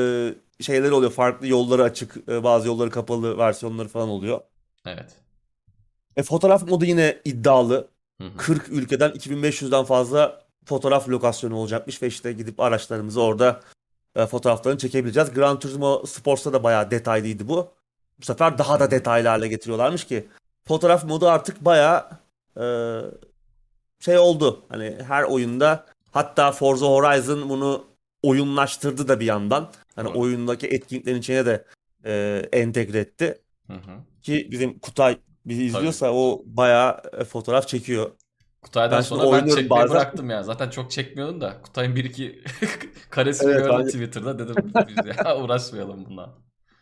şeyleri 0.60 0.92
oluyor. 0.92 1.12
Farklı 1.12 1.46
yolları 1.46 1.82
açık, 1.82 2.16
e, 2.28 2.44
bazı 2.44 2.68
yolları 2.68 2.90
kapalı 2.90 3.38
versiyonları 3.38 3.88
falan 3.88 4.08
oluyor. 4.08 4.40
Evet. 4.86 5.10
E, 6.16 6.22
fotoğraf 6.22 6.68
modu 6.68 6.84
yine 6.84 7.18
iddialı. 7.24 7.88
Hı 8.20 8.26
hı. 8.28 8.36
40 8.36 8.68
ülkeden 8.68 9.10
2500'den 9.10 9.84
fazla 9.84 10.41
fotoğraf 10.64 11.08
lokasyonu 11.08 11.56
olacakmış 11.56 12.02
ve 12.02 12.06
işte 12.06 12.32
gidip 12.32 12.60
araçlarımızı 12.60 13.22
orada 13.22 13.60
e, 14.16 14.26
fotoğraflarını 14.26 14.78
çekebileceğiz. 14.78 15.32
Gran 15.32 15.58
Turismo 15.58 16.02
Sports'ta 16.06 16.52
da 16.52 16.62
bayağı 16.62 16.90
detaylıydı 16.90 17.48
bu. 17.48 17.68
Bu 18.20 18.24
sefer 18.24 18.58
daha 18.58 18.80
da 18.80 18.90
detaylı 18.90 19.28
hale 19.28 19.48
getiriyorlarmış 19.48 20.04
ki 20.04 20.28
fotoğraf 20.64 21.04
modu 21.04 21.28
artık 21.28 21.64
bayağı 21.64 22.08
e, 22.60 22.64
şey 24.00 24.18
oldu. 24.18 24.64
Hani 24.68 24.98
her 25.06 25.22
oyunda 25.22 25.86
hatta 26.10 26.52
Forza 26.52 26.86
Horizon 26.86 27.48
bunu 27.48 27.84
oyunlaştırdı 28.22 29.08
da 29.08 29.20
bir 29.20 29.26
yandan. 29.26 29.70
Hani 29.96 30.08
Evet. 30.08 30.20
oyundaki 30.20 30.66
etkinliklerin 30.66 31.18
içine 31.18 31.46
de 31.46 31.64
e, 32.04 32.42
entegre 32.52 32.98
etti. 32.98 33.38
Hı 33.66 33.72
hı. 33.72 34.22
Ki 34.22 34.48
bizim 34.50 34.78
Kutay 34.78 35.18
bizi 35.46 35.64
izliyorsa 35.64 36.12
o 36.12 36.42
bayağı 36.46 37.02
e, 37.18 37.24
fotoğraf 37.24 37.68
çekiyor. 37.68 38.10
Kutay'dan 38.62 38.96
Ben 38.96 39.02
sonra 39.02 39.32
ben 39.32 39.46
çekmeyi 39.46 39.70
bazen. 39.70 39.90
bıraktım 39.90 40.30
ya. 40.30 40.42
Zaten 40.42 40.70
çok 40.70 40.90
çekmiyordum 40.90 41.40
da. 41.40 41.62
Kutay'ın 41.62 41.96
bir 41.96 42.04
iki 42.04 42.42
karesini 43.10 43.50
Evet, 43.50 43.64
gördüm 43.64 43.78
ben- 43.78 43.86
Twitter'da. 43.86 44.38
Dedim 44.38 44.54
ya 45.24 45.36
uğraşmayalım 45.42 46.04
bundan. 46.06 46.30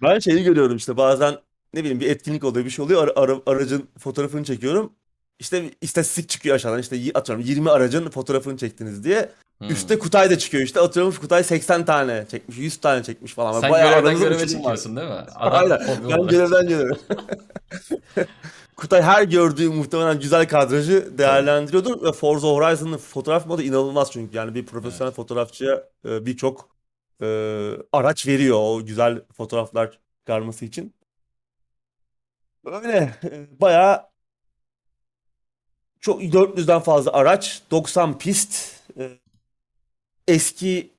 Ben 0.02 0.18
şeyi 0.18 0.44
görüyorum 0.44 0.76
işte 0.76 0.96
bazen 0.96 1.34
ne 1.74 1.80
bileyim 1.80 2.00
bir 2.00 2.10
etkinlik 2.10 2.44
oluyor 2.44 2.64
bir 2.64 2.70
şey 2.70 2.84
oluyor 2.84 3.04
ara- 3.04 3.20
ara- 3.20 3.40
aracın 3.46 3.88
fotoğrafını 3.98 4.44
çekiyorum. 4.44 4.92
İşte 5.38 5.70
istatistik 5.80 6.28
çıkıyor 6.28 6.54
aşağıdan 6.56 6.78
işte 6.80 6.96
atıyorum 7.14 7.44
20 7.44 7.70
aracın 7.70 8.10
fotoğrafını 8.10 8.56
çektiniz 8.56 9.04
diye. 9.04 9.28
Hmm. 9.58 9.68
Üste 9.68 9.98
Kutay 9.98 10.30
da 10.30 10.38
çıkıyor 10.38 10.64
işte 10.64 10.80
atıyorum 10.80 11.14
Kutay 11.14 11.44
80 11.44 11.84
tane 11.84 12.26
çekmiş 12.30 12.58
100 12.58 12.76
tane 12.76 13.02
çekmiş 13.02 13.34
falan. 13.34 13.60
Sen 13.60 13.70
Bayağı 13.70 13.90
görevden 13.90 14.18
göreve 14.18 14.34
uçurum 14.44 14.44
var. 14.44 14.46
çekiyorsun 14.76 14.96
değil 14.96 15.08
mi? 15.08 15.14
Aynen. 15.34 15.76
hobi 15.86 16.12
Ben 16.12 16.26
görevden 16.26 16.68
göreve. 16.68 16.92
Kutay 18.80 19.02
her 19.02 19.22
gördüğü 19.22 19.68
muhtemelen 19.68 20.20
güzel 20.20 20.48
kadrajı 20.48 21.18
değerlendiriyordur 21.18 22.02
ve 22.02 22.12
Forza 22.12 22.48
Horizon'ın 22.48 22.96
fotoğraf 22.96 23.46
modu 23.46 23.62
inanılmaz 23.62 24.12
çünkü 24.12 24.36
yani 24.36 24.54
bir 24.54 24.66
profesyonel 24.66 25.12
fotoğrafçıya 25.12 25.88
e, 26.04 26.26
birçok 26.26 26.68
e, 27.22 27.26
araç 27.92 28.26
veriyor 28.26 28.58
o 28.60 28.84
güzel 28.84 29.22
fotoğraflar 29.36 29.98
çıkarması 30.18 30.64
için. 30.64 30.94
Öyle 32.64 33.18
e, 33.24 33.60
bayağı 33.60 34.06
çok 36.00 36.22
400'den 36.22 36.80
fazla 36.80 37.12
araç, 37.12 37.62
90 37.70 38.18
pist, 38.18 38.80
e, 38.98 39.10
eski 40.28 40.90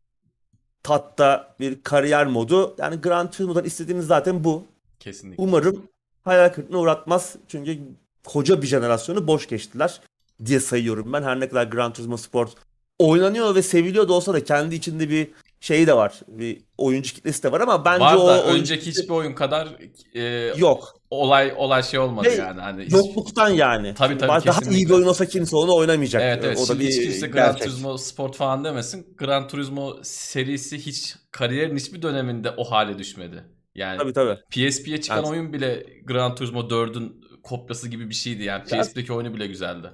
tatta 0.83 1.55
bir 1.59 1.83
kariyer 1.83 2.27
modu. 2.27 2.75
Yani 2.77 3.01
Gran 3.01 3.31
Turismo'dan 3.31 3.65
istediğimiz 3.65 4.07
zaten 4.07 4.43
bu. 4.43 4.65
Kesinlikle. 4.99 5.43
Umarım 5.43 5.90
hayal 6.23 6.49
kırıklığına 6.49 6.79
uğratmaz. 6.79 7.35
Çünkü 7.47 7.79
koca 8.23 8.61
bir 8.61 8.67
jenerasyonu 8.67 9.27
boş 9.27 9.47
geçtiler 9.47 10.01
diye 10.45 10.59
sayıyorum 10.59 11.13
ben. 11.13 11.23
Her 11.23 11.39
ne 11.39 11.49
kadar 11.49 11.63
Gran 11.63 11.93
Turismo 11.93 12.17
Sport 12.17 12.51
oynanıyor 12.99 13.55
ve 13.55 13.61
seviliyor 13.61 14.07
da 14.07 14.13
olsa 14.13 14.33
da 14.33 14.43
kendi 14.43 14.75
içinde 14.75 15.09
bir 15.09 15.27
şey 15.59 15.87
de 15.87 15.93
var. 15.93 16.19
Bir 16.27 16.61
oyuncu 16.77 17.13
kitlesi 17.13 17.43
de 17.43 17.51
var 17.51 17.61
ama 17.61 17.85
bence 17.85 18.05
Var 18.05 18.15
o 18.15 18.27
da 18.27 18.43
oyuncu 18.43 18.59
önceki 18.59 18.85
hiçbir 18.85 19.09
oyun 19.09 19.33
kadar 19.33 19.67
e, 20.13 20.21
yok. 20.57 20.95
olay 21.09 21.53
olay 21.57 21.83
şey 21.83 21.99
olmadı 21.99 22.27
Ve 22.27 22.33
yani. 22.33 22.61
Hani 22.61 22.87
Yokluktan 22.91 23.49
yani. 23.49 23.93
Tabii, 23.93 24.17
tabii, 24.17 24.45
Daha 24.45 24.61
iyi 24.71 24.85
bir 24.85 24.93
oyun 24.93 25.07
olsa 25.07 25.25
kimse 25.25 25.55
onu 25.55 25.75
oynamayacak. 25.75 26.21
Evet 26.21 26.43
evet. 26.45 26.57
O 26.57 26.61
da 26.61 26.65
Şimdi 26.65 26.79
bir 26.79 26.87
hiç 26.87 27.01
kimse 27.01 27.27
Gran 27.27 27.51
gerçek. 27.51 27.67
Turismo 27.67 27.97
Sport 27.97 28.35
falan 28.35 28.63
demesin. 28.63 29.07
Gran 29.17 29.47
Turismo 29.47 29.97
serisi 30.03 30.77
hiç 30.85 31.15
kariyerin 31.31 31.77
hiçbir 31.77 32.01
döneminde 32.01 32.51
o 32.57 32.63
hale 32.63 32.97
düşmedi. 32.97 33.43
Yani 33.75 33.97
Tabii 33.97 34.13
tabii. 34.13 34.37
PSP'ye 34.49 35.01
çıkan 35.01 35.15
Yani- 35.17 35.27
oyun 35.27 35.53
bile 35.53 35.85
Gran 36.05 36.35
Turismo 36.35 36.59
4'ün 36.69 37.25
kopyası 37.43 37.89
gibi 37.89 38.09
bir 38.09 38.15
şeydi. 38.15 38.43
Yani 38.43 38.63
Ya- 38.71 38.81
PSP'deki 38.81 39.13
oyunu 39.13 39.33
bile 39.33 39.47
güzeldi. 39.47 39.87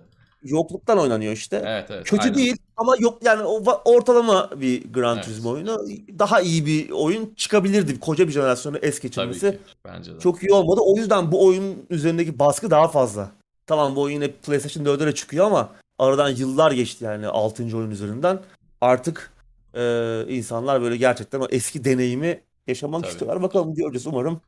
Yokluktan 0.43 0.99
oynanıyor 0.99 1.33
işte. 1.33 1.63
Evet 1.65 1.91
evet. 1.91 2.03
Kötü 2.09 2.23
aynen. 2.23 2.35
değil 2.35 2.55
ama 2.77 2.95
yok 2.99 3.19
yani 3.23 3.43
ortalama 3.85 4.49
bir 4.61 4.93
Gran 4.93 5.15
Evet. 5.15 5.25
Turismo 5.25 5.49
oyunu. 5.49 5.79
Daha 6.19 6.41
iyi 6.41 6.65
bir 6.65 6.89
oyun 6.91 7.33
çıkabilirdi. 7.35 7.99
Koca 7.99 8.27
bir 8.27 8.31
jenerasyonu 8.33 8.77
es 8.77 8.95
Tabii 8.99 9.01
geçirmesi. 9.01 9.51
ki. 9.51 9.57
Bence 9.85 10.15
de. 10.15 10.19
Çok 10.19 10.43
iyi 10.43 10.53
olmadı. 10.53 10.81
O 10.83 10.97
yüzden 10.97 11.31
bu 11.31 11.45
oyun 11.45 11.85
üzerindeki 11.89 12.39
baskı 12.39 12.71
daha 12.71 12.87
fazla. 12.87 13.31
Tamam 13.67 13.95
bu 13.95 14.01
oyun 14.01 14.13
yine 14.15 14.31
PlayStation 14.31 14.85
4'e 14.85 15.07
de 15.07 15.15
çıkıyor 15.15 15.45
ama 15.45 15.69
aradan 15.99 16.29
yıllar 16.29 16.71
geçti 16.71 17.03
yani 17.05 17.27
6. 17.27 17.77
oyun 17.77 17.91
üzerinden. 17.91 18.39
Artık 18.81 19.31
e, 19.73 20.23
insanlar 20.29 20.81
böyle 20.81 20.97
gerçekten 20.97 21.39
o 21.39 21.47
eski 21.49 21.83
deneyimi 21.83 22.41
yaşamak 22.67 23.01
Tabii. 23.03 23.11
istiyorlar. 23.11 23.41
Bakalım 23.41 23.73
göreceğiz. 23.75 24.07
Umarım 24.07 24.41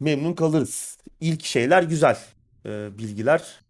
memnun 0.00 0.32
kalırız. 0.32 0.98
İlk 1.20 1.44
şeyler 1.44 1.82
güzel. 1.82 2.18
E, 2.66 2.98
bilgiler. 2.98 3.60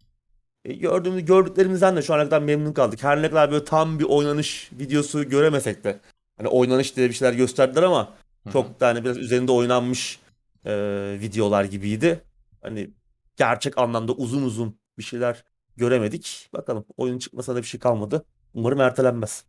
E, 0.65 0.73
gördüğümüz, 0.73 1.25
gördüklerimizden 1.25 1.95
de 1.95 2.01
şu 2.01 2.13
ana 2.13 2.23
kadar 2.23 2.41
memnun 2.41 2.73
kaldık. 2.73 3.03
Her 3.03 3.21
ne 3.21 3.29
kadar 3.29 3.51
böyle 3.51 3.65
tam 3.65 3.99
bir 3.99 4.03
oynanış 4.03 4.69
videosu 4.79 5.29
göremesek 5.29 5.83
de. 5.83 5.99
Hani 6.37 6.47
oynanış 6.47 6.95
diye 6.95 7.09
bir 7.09 7.13
şeyler 7.13 7.33
gösterdiler 7.33 7.83
ama 7.83 8.13
Hı 8.43 8.49
hı. 8.49 8.53
çok 8.53 8.79
da 8.79 8.87
hani 8.87 9.03
biraz 9.03 9.17
üzerinde 9.17 9.51
oynanmış 9.51 10.19
e, 10.65 10.73
videolar 11.19 11.63
gibiydi. 11.63 12.23
Hani 12.61 12.89
gerçek 13.35 13.77
anlamda 13.77 14.11
uzun 14.13 14.43
uzun 14.43 14.79
bir 14.97 15.03
şeyler 15.03 15.43
göremedik. 15.77 16.49
Bakalım 16.53 16.85
oyun 16.97 17.19
çıkmasa 17.19 17.55
da 17.55 17.57
bir 17.57 17.67
şey 17.67 17.79
kalmadı. 17.79 18.25
Umarım 18.53 18.81
ertelenmez. 18.81 19.43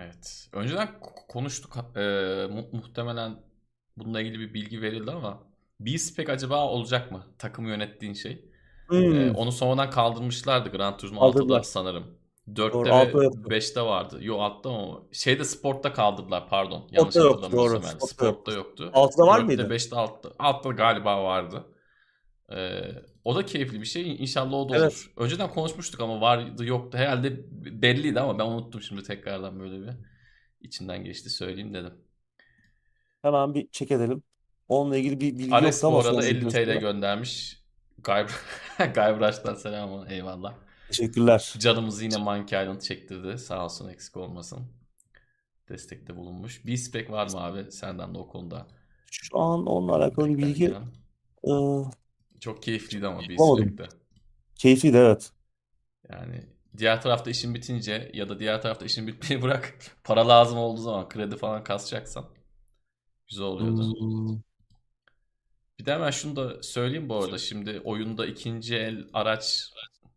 Evet. 0.00 0.48
Önceden 0.52 0.88
konuştuk. 1.28 1.76
Ee, 1.96 2.00
mu- 2.50 2.68
muhtemelen 2.72 3.36
bununla 3.96 4.20
ilgili 4.20 4.38
bir 4.38 4.54
bilgi 4.54 4.82
verildi 4.82 5.10
ama 5.10 5.42
B-Spec 5.80 6.32
acaba 6.32 6.66
olacak 6.68 7.12
mı? 7.12 7.26
Takımı 7.38 7.68
yönettiğin 7.68 8.12
şey. 8.12 8.44
Hmm. 8.88 9.14
Ee, 9.14 9.30
onu 9.30 9.52
sonradan 9.52 9.90
kaldırmışlardı 9.90 10.68
Gran 10.68 10.96
Turismo 10.96 11.20
Kaldırdılar. 11.20 11.58
6'da 11.58 11.62
sanırım. 11.62 12.04
4'te 12.48 12.72
Doğru, 12.72 12.88
ve 12.88 12.92
altta 12.92 13.22
yoktu. 13.22 13.42
5'te 13.50 13.80
vardı. 13.82 14.18
Yo 14.20 14.38
altta 14.38 14.70
mı? 14.70 15.02
Şeyde 15.12 15.44
Sport'ta 15.44 15.92
kaldırdılar 15.92 16.48
pardon. 16.48 16.88
Yanlış 16.90 17.16
yoktu, 17.16 17.30
hatırlamıyorsam 17.30 17.82
doğru. 17.82 17.86
yani. 17.86 18.00
Sport'ta 18.00 18.24
yok. 18.26 18.34
Sport'ta 18.34 18.52
yoktu. 18.52 18.90
Altıda 18.94 19.26
var 19.26 19.38
4'te, 19.38 19.44
mıydı? 19.44 19.62
5'te 19.62 19.96
altta. 19.96 20.30
Altta 20.38 20.70
galiba 20.70 21.24
vardı. 21.24 21.64
Ee, 22.52 22.80
o 23.24 23.36
da 23.36 23.46
keyifli 23.46 23.80
bir 23.80 23.86
şey. 23.86 24.16
İnşallah 24.16 24.52
o 24.52 24.68
da 24.68 24.76
Evet. 24.76 24.92
olur. 24.92 25.12
Önceden 25.16 25.50
konuşmuştuk 25.50 26.00
ama 26.00 26.20
vardı 26.20 26.64
yoktu. 26.64 26.98
Herhalde 26.98 27.40
belliydi 27.82 28.20
ama 28.20 28.38
ben 28.38 28.44
unuttum 28.46 28.82
şimdi 28.82 29.02
tekrardan 29.02 29.60
böyle 29.60 29.80
bir 29.80 29.90
içinden 30.60 31.04
geçti 31.04 31.30
söyleyeyim 31.30 31.74
dedim. 31.74 31.94
Hemen 33.22 33.54
bir 33.54 33.68
check 33.70 33.90
edelim. 33.90 34.22
Onunla 34.68 34.96
ilgili 34.96 35.20
bir 35.20 35.38
bilgi 35.38 35.54
Ares 35.54 35.82
yoktu 35.82 35.86
bu 35.92 35.98
ama 35.98 35.98
arada 35.98 36.22
son 36.22 36.22
50 36.22 36.48
TL 36.48 36.56
videosunda. 36.58 36.74
göndermiş. 36.74 37.62
Gayb 37.98 38.28
Gaybraş'tan 38.94 39.54
selam 39.54 40.06
eyvallah. 40.08 40.54
Teşekkürler. 40.88 41.54
Canımızı 41.58 42.04
yine 42.04 42.16
Monkey 42.16 42.62
Island 42.62 42.80
çektirdi. 42.80 43.38
Sağ 43.38 43.64
olsun 43.64 43.88
eksik 43.88 44.16
olmasın. 44.16 44.72
Destekte 45.68 46.16
bulunmuş. 46.16 46.66
B-Spec 46.66 47.10
var 47.12 47.26
mı 47.26 47.40
abi? 47.40 47.72
Senden 47.72 48.14
de 48.14 48.18
o 48.18 48.28
konuda. 48.28 48.66
Şu 49.10 49.38
an 49.38 49.66
onunla 49.66 49.96
alakalı 49.96 50.28
bir 50.28 50.38
bilgi 50.38 50.64
Beklerken. 50.64 50.92
e, 51.44 52.40
Çok 52.40 52.62
keyifliydi 52.62 53.06
ama 53.06 53.20
Bulamadım. 53.38 53.78
B-Spec'te. 53.78 53.96
keyifliydi 54.54 54.96
evet. 54.96 55.30
Yani 56.10 56.46
diğer 56.78 57.02
tarafta 57.02 57.30
işin 57.30 57.54
bitince 57.54 58.10
ya 58.14 58.28
da 58.28 58.38
diğer 58.38 58.62
tarafta 58.62 58.84
işin 58.86 59.06
bitmeyi 59.06 59.42
bırak. 59.42 59.74
Para 60.04 60.28
lazım 60.28 60.58
olduğu 60.58 60.80
zaman 60.80 61.08
kredi 61.08 61.36
falan 61.36 61.64
kasacaksan 61.64 62.24
güzel 63.32 63.46
oluyordu. 63.46 63.94
Hmm. 64.00 64.38
Bir 65.78 65.86
de 65.86 65.92
hemen 65.92 66.10
şunu 66.10 66.36
da 66.36 66.62
söyleyeyim 66.62 67.08
bu 67.08 67.16
arada. 67.16 67.38
Şimdi 67.38 67.80
oyunda 67.84 68.26
ikinci 68.26 68.76
el 68.76 69.04
araç 69.12 69.70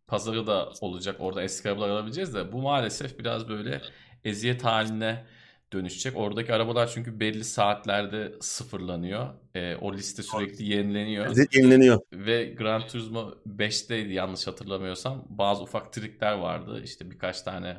pazarı 0.07 0.47
da 0.47 0.69
olacak. 0.81 1.15
Orada 1.19 1.43
eski 1.43 1.69
arabalar 1.69 1.89
alabileceğiz 1.89 2.33
de 2.33 2.51
bu 2.51 2.61
maalesef 2.61 3.19
biraz 3.19 3.49
böyle 3.49 3.81
eziyet 4.23 4.63
haline 4.63 5.25
dönüşecek. 5.73 6.17
Oradaki 6.17 6.53
arabalar 6.53 6.87
çünkü 6.93 7.19
belli 7.19 7.43
saatlerde 7.43 8.33
sıfırlanıyor. 8.41 9.33
Ee, 9.55 9.75
o 9.75 9.93
liste 9.93 10.23
sürekli 10.23 10.65
yenileniyor. 10.65 11.29
Lezzet 11.29 11.55
yenileniyor. 11.55 11.99
Ve 12.13 12.45
Gran 12.45 12.87
Turismo 12.87 13.33
5'teydi 13.47 14.11
yanlış 14.11 14.47
hatırlamıyorsam. 14.47 15.25
Bazı 15.29 15.63
ufak 15.63 15.93
trikler 15.93 16.33
vardı. 16.33 16.81
İşte 16.83 17.11
birkaç 17.11 17.41
tane 17.41 17.77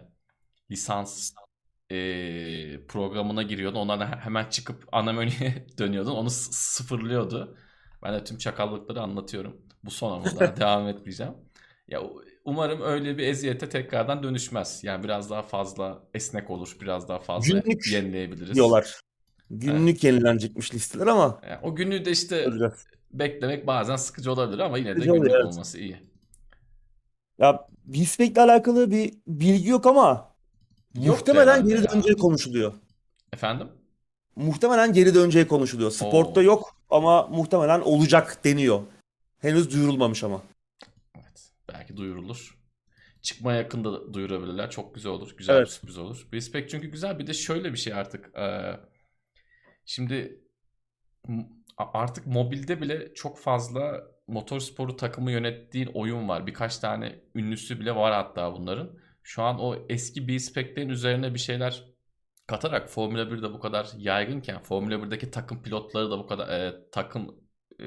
lisans 0.71 1.33
eee, 1.91 2.87
programına 2.89 3.43
giriyordun. 3.43 3.89
He- 4.01 4.05
hemen 4.17 4.45
çıkıp 4.51 4.85
ana 4.93 5.13
menüye 5.13 5.67
dönüyordun. 5.79 6.11
Onu 6.13 6.31
sıfırlıyordu. 6.31 7.59
Ben 8.03 8.15
de 8.15 8.25
tüm 8.25 8.39
çakallıkları 8.39 9.01
anlatıyorum. 9.01 9.63
Bu 9.85 9.91
son 9.91 10.13
ama 10.13 10.57
devam 10.57 10.89
etmeyeceğim. 10.89 11.33
Ya 11.89 12.03
umarım 12.45 12.81
öyle 12.83 13.19
bir 13.19 13.27
eziyete 13.29 13.69
tekrardan 13.69 14.23
dönüşmez. 14.23 14.85
Yani 14.85 15.05
biraz 15.05 15.31
daha 15.31 15.43
fazla 15.43 16.03
esnek 16.15 16.51
olur. 16.51 16.77
Biraz 16.81 17.09
daha 17.09 17.19
fazla 17.19 17.63
Günlük 17.63 17.87
yenileyebiliriz. 17.87 18.55
diyorlar. 18.55 19.01
Günlük 19.51 20.05
yenilenecekmiş 20.05 20.75
listeler 20.75 21.07
ama 21.07 21.41
Yani 21.43 21.59
o 21.63 21.77
günü 21.77 22.05
de 22.05 22.11
işte 22.11 22.37
göreceğiz. 22.45 22.89
beklemek 23.13 23.67
bazen 23.67 23.97
sıkıcı 23.97 24.33
olabilir 24.33 24.59
ama 24.59 24.79
yine 24.79 25.01
de 25.01 25.01
Sıkıcı 25.01 25.13
oluyor, 25.15 25.35
günlük 25.35 25.41
evet. 25.45 25.55
olması 25.55 25.79
iyi. 25.79 26.03
Ya 27.39 27.69
Beastback'le 27.85 28.39
alakalı 28.39 28.91
bir 28.91 29.15
bilgi 29.27 29.69
yok 29.69 29.87
ama 29.87 30.36
Muhtemelen 30.97 31.69
geri 31.69 31.89
döneceği 31.91 32.17
konuşuluyor. 32.17 32.75
Efendim? 33.33 33.69
Muhtemelen 34.37 34.93
geri 34.93 35.15
döneceği 35.15 35.49
konuşuluyor. 35.49 35.91
Sport'ta 35.91 36.41
Oo. 36.41 36.45
yok 36.45 36.77
ama 36.91 37.27
muhtemelen 37.27 37.81
olacak 37.81 38.45
deniyor. 38.45 38.81
Henüz 39.39 39.73
duyurulmamış 39.73 40.25
ama. 40.25 40.43
Evet. 41.17 41.51
Belki 41.73 41.97
duyurulur. 41.97 42.57
Çıkma 43.23 43.53
yakında 43.53 43.93
da 43.93 44.15
duyurabilirler. 44.15 44.71
Çok 44.71 44.95
güzel 44.95 45.13
olur. 45.13 45.35
Güzel 45.39 45.55
bir 45.55 45.59
Evet. 45.59 45.71
sürpriz 45.71 45.99
olur. 45.99 46.29
Respect 46.33 46.71
çünkü 46.71 46.87
güzel. 46.87 47.19
Bir 47.19 47.27
de 47.27 47.35
şöyle 47.35 47.73
bir 47.73 47.79
şey 47.79 47.93
artık. 47.95 48.31
eee, 48.37 48.81
Şimdi 49.85 50.41
artık 51.77 52.27
mobilde 52.27 52.81
bile 52.81 53.15
çok 53.15 53.39
fazla 53.39 54.05
motorsporu 54.29 54.97
takımı 54.97 55.31
yönettiğin 55.33 55.87
oyun 55.95 56.29
var. 56.29 56.47
Birkaç 56.47 56.79
tane 56.79 57.21
ünlüsü 57.35 57.81
bile 57.81 57.95
var 57.97 58.13
hatta 58.15 58.53
bunların. 58.55 58.91
Şu 59.27 59.43
an 59.43 59.59
o 59.61 59.87
eski 59.89 60.29
B-Spec'lerin 60.29 60.89
üzerine 60.89 61.35
bir 61.35 61.39
şeyler 61.39 61.85
katarak 62.47 62.91
Formula 62.91 63.23
1'de 63.23 63.53
bu 63.53 63.61
kadar 63.61 63.89
yaygınken 63.99 64.61
Formula 64.63 64.95
1'deki 64.95 65.31
takım 65.31 65.63
pilotları 65.63 66.11
da 66.11 66.19
bu 66.19 66.27
kadar 66.27 66.49
e, 66.49 66.91
takım 66.93 67.41
e, 67.81 67.87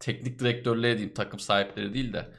teknik 0.00 0.38
direktörleri 0.38 0.98
diyeyim 0.98 1.14
takım 1.14 1.38
sahipleri 1.38 1.94
değil 1.94 2.12
de 2.12 2.32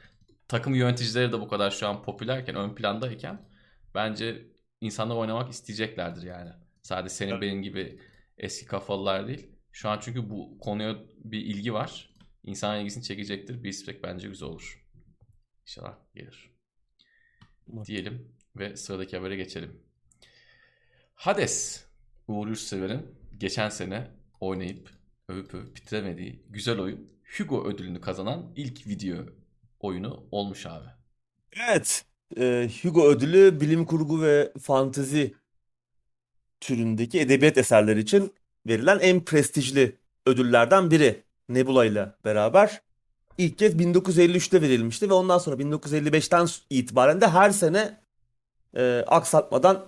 takım 0.48 0.74
yöneticileri 0.74 1.32
de 1.32 1.40
bu 1.40 1.48
kadar 1.48 1.70
şu 1.70 1.88
an 1.88 2.02
popülerken 2.02 2.54
ön 2.56 2.74
plandayken 2.74 3.48
bence 3.94 4.46
insanlar 4.80 5.16
oynamak 5.16 5.50
isteyeceklerdir 5.50 6.22
yani. 6.22 6.50
Sadece 6.82 7.14
senin 7.14 7.32
evet. 7.32 7.42
benim 7.42 7.62
gibi 7.62 8.00
eski 8.38 8.66
kafalılar 8.66 9.28
değil. 9.28 9.50
Şu 9.72 9.88
an 9.88 9.98
çünkü 10.02 10.30
bu 10.30 10.58
konuya 10.58 10.96
bir 11.24 11.40
ilgi 11.40 11.74
var. 11.74 12.10
İnsan 12.44 12.80
ilgisini 12.80 13.02
çekecektir. 13.02 13.64
Bir 13.64 13.72
spek 13.72 14.02
bence 14.02 14.28
güzel 14.28 14.48
olur. 14.48 14.86
İnşallah 15.66 15.94
gelir. 16.14 16.53
Diyelim 17.84 18.28
ve 18.56 18.76
sıradaki 18.76 19.16
habere 19.16 19.36
geçelim. 19.36 19.80
Hades 21.14 21.84
Uğur 22.28 22.48
Yurtsever'in 22.48 23.06
geçen 23.38 23.68
sene 23.68 24.10
oynayıp 24.40 24.90
övüp 25.28 25.54
övüp 25.54 25.76
bitiremediği 25.76 26.42
güzel 26.50 26.78
oyun 26.78 27.10
Hugo 27.38 27.64
ödülünü 27.68 28.00
kazanan 28.00 28.52
ilk 28.56 28.86
video 28.86 29.16
oyunu 29.80 30.26
olmuş 30.30 30.66
abi. 30.66 30.88
Evet. 31.52 32.04
E, 32.36 32.70
Hugo 32.82 33.08
ödülü 33.08 33.60
bilim 33.60 33.84
kurgu 33.84 34.22
ve 34.22 34.52
fantezi 34.60 35.34
türündeki 36.60 37.20
edebiyat 37.20 37.58
eserleri 37.58 38.00
için 38.00 38.34
verilen 38.66 38.98
en 38.98 39.24
prestijli 39.24 39.98
ödüllerden 40.26 40.90
biri 40.90 41.22
Nebula 41.48 41.84
ile 41.84 42.12
beraber. 42.24 42.80
İlk 43.38 43.58
kez 43.58 43.74
1953'te 43.74 44.62
verilmişti 44.62 45.10
ve 45.10 45.14
ondan 45.14 45.38
sonra 45.38 45.56
1955'ten 45.56 46.48
itibaren 46.70 47.20
de 47.20 47.28
her 47.28 47.50
sene 47.50 47.96
e, 48.76 49.04
aksatmadan 49.06 49.84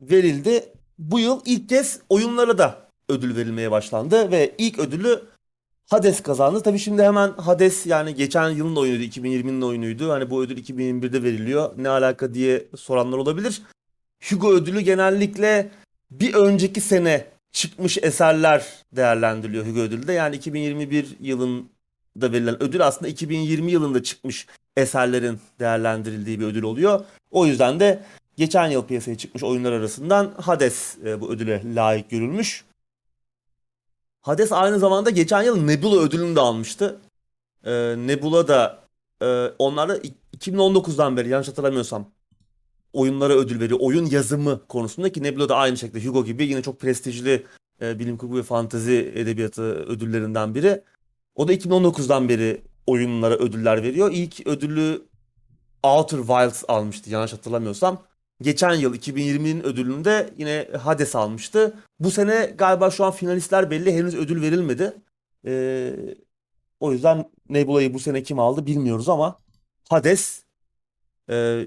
verildi. 0.00 0.72
Bu 0.98 1.20
yıl 1.20 1.40
ilk 1.44 1.68
kez 1.68 2.00
oyunlara 2.08 2.58
da 2.58 2.88
ödül 3.08 3.36
verilmeye 3.36 3.70
başlandı 3.70 4.30
ve 4.30 4.54
ilk 4.58 4.78
ödülü 4.78 5.22
Hades 5.90 6.22
kazandı. 6.22 6.62
Tabii 6.62 6.78
şimdi 6.78 7.02
hemen 7.02 7.32
Hades 7.32 7.86
yani 7.86 8.14
geçen 8.14 8.50
yılın 8.50 8.76
oyunuydu, 8.76 9.02
2020'nin 9.02 9.62
oyunuydu. 9.62 10.10
Hani 10.12 10.30
bu 10.30 10.42
ödül 10.42 10.58
2021'de 10.58 11.22
veriliyor. 11.22 11.70
Ne 11.76 11.88
alaka 11.88 12.34
diye 12.34 12.66
soranlar 12.76 13.18
olabilir. 13.18 13.62
Hugo 14.30 14.52
ödülü 14.52 14.80
genellikle 14.80 15.70
bir 16.10 16.34
önceki 16.34 16.80
sene 16.80 17.26
çıkmış 17.52 17.98
eserler 18.02 18.66
değerlendiriliyor 18.92 19.66
Hugo 19.66 19.80
ödülde. 19.80 20.12
Yani 20.12 20.36
2021 20.36 21.16
yılında 22.16 22.32
verilen 22.32 22.62
ödül 22.62 22.86
aslında 22.86 23.08
2020 23.08 23.72
yılında 23.72 24.02
çıkmış 24.02 24.46
eserlerin 24.76 25.40
değerlendirildiği 25.60 26.40
bir 26.40 26.44
ödül 26.44 26.62
oluyor. 26.62 27.04
O 27.30 27.46
yüzden 27.46 27.80
de 27.80 28.02
geçen 28.36 28.68
yıl 28.68 28.84
piyasaya 28.84 29.18
çıkmış 29.18 29.44
oyunlar 29.44 29.72
arasından 29.72 30.34
Hades 30.40 30.98
e, 31.04 31.20
bu 31.20 31.30
ödüle 31.30 31.62
layık 31.74 32.10
görülmüş. 32.10 32.64
Hades 34.20 34.52
aynı 34.52 34.78
zamanda 34.78 35.10
geçen 35.10 35.42
yıl 35.42 35.64
Nebula 35.64 36.00
ödülünü 36.00 36.36
de 36.36 36.40
almıştı. 36.40 37.00
Ee, 37.64 37.94
Nebula 37.98 38.48
da 38.48 38.80
e, 39.22 39.26
onlara 39.58 39.96
2019'dan 40.36 41.16
beri 41.16 41.28
yanlış 41.28 41.48
hatırlamıyorsam 41.48 42.10
oyunlara 42.92 43.32
ödül 43.32 43.60
veriyor. 43.60 43.78
Oyun 43.82 44.06
yazımı 44.06 44.66
konusunda 44.68 45.12
ki 45.12 45.22
Nebula 45.22 45.48
da 45.48 45.56
aynı 45.56 45.76
şekilde 45.76 46.06
Hugo 46.06 46.24
gibi 46.24 46.46
yine 46.46 46.62
çok 46.62 46.80
prestijli 46.80 47.46
e, 47.82 47.98
bilim 47.98 48.16
kurgu 48.16 48.36
ve 48.38 48.42
fantezi 48.42 49.12
edebiyatı 49.14 49.62
ödüllerinden 49.62 50.54
biri. 50.54 50.82
O 51.40 51.48
da 51.48 51.54
2019'dan 51.54 52.28
beri 52.28 52.62
oyunlara 52.86 53.34
ödüller 53.34 53.82
veriyor. 53.82 54.10
İlk 54.12 54.46
ödülü 54.46 55.02
Outer 55.82 56.18
Wilds 56.18 56.64
almıştı 56.68 57.10
yanlış 57.10 57.32
hatırlamıyorsam. 57.32 58.02
Geçen 58.42 58.74
yıl 58.74 58.94
2020'nin 58.94 59.62
ödülünde 59.62 60.30
yine 60.38 60.68
Hades 60.82 61.16
almıştı. 61.16 61.74
Bu 62.00 62.10
sene 62.10 62.54
galiba 62.58 62.90
şu 62.90 63.04
an 63.04 63.10
finalistler 63.10 63.70
belli 63.70 63.92
henüz 63.92 64.14
ödül 64.14 64.42
verilmedi. 64.42 64.92
Ee, 65.46 65.94
o 66.80 66.92
yüzden 66.92 67.30
Nebula'yı 67.48 67.94
bu 67.94 67.98
sene 67.98 68.22
kim 68.22 68.38
aldı 68.38 68.66
bilmiyoruz 68.66 69.08
ama 69.08 69.38
Hades 69.88 70.42
e, 71.30 71.66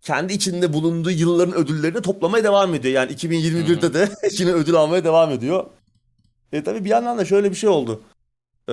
kendi 0.00 0.32
içinde 0.32 0.72
bulunduğu 0.72 1.10
yılların 1.10 1.54
ödüllerini 1.54 2.02
toplamaya 2.02 2.44
devam 2.44 2.74
ediyor. 2.74 2.94
Yani 2.94 3.12
2021'de 3.12 3.94
de 3.94 4.08
yine 4.38 4.52
ödül 4.52 4.74
almaya 4.74 5.04
devam 5.04 5.30
ediyor. 5.30 5.66
E 6.52 6.62
tabii 6.62 6.84
bir 6.84 6.90
yandan 6.90 7.18
da 7.18 7.24
şöyle 7.24 7.50
bir 7.50 7.56
şey 7.56 7.70
oldu. 7.70 8.02
Ee, 8.68 8.72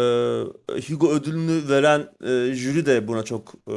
Hugo 0.87 1.09
ödülünü 1.11 1.69
veren 1.69 2.09
e, 2.23 2.53
jüri 2.53 2.85
de 2.85 3.07
buna 3.07 3.23
çok 3.23 3.53
e, 3.67 3.73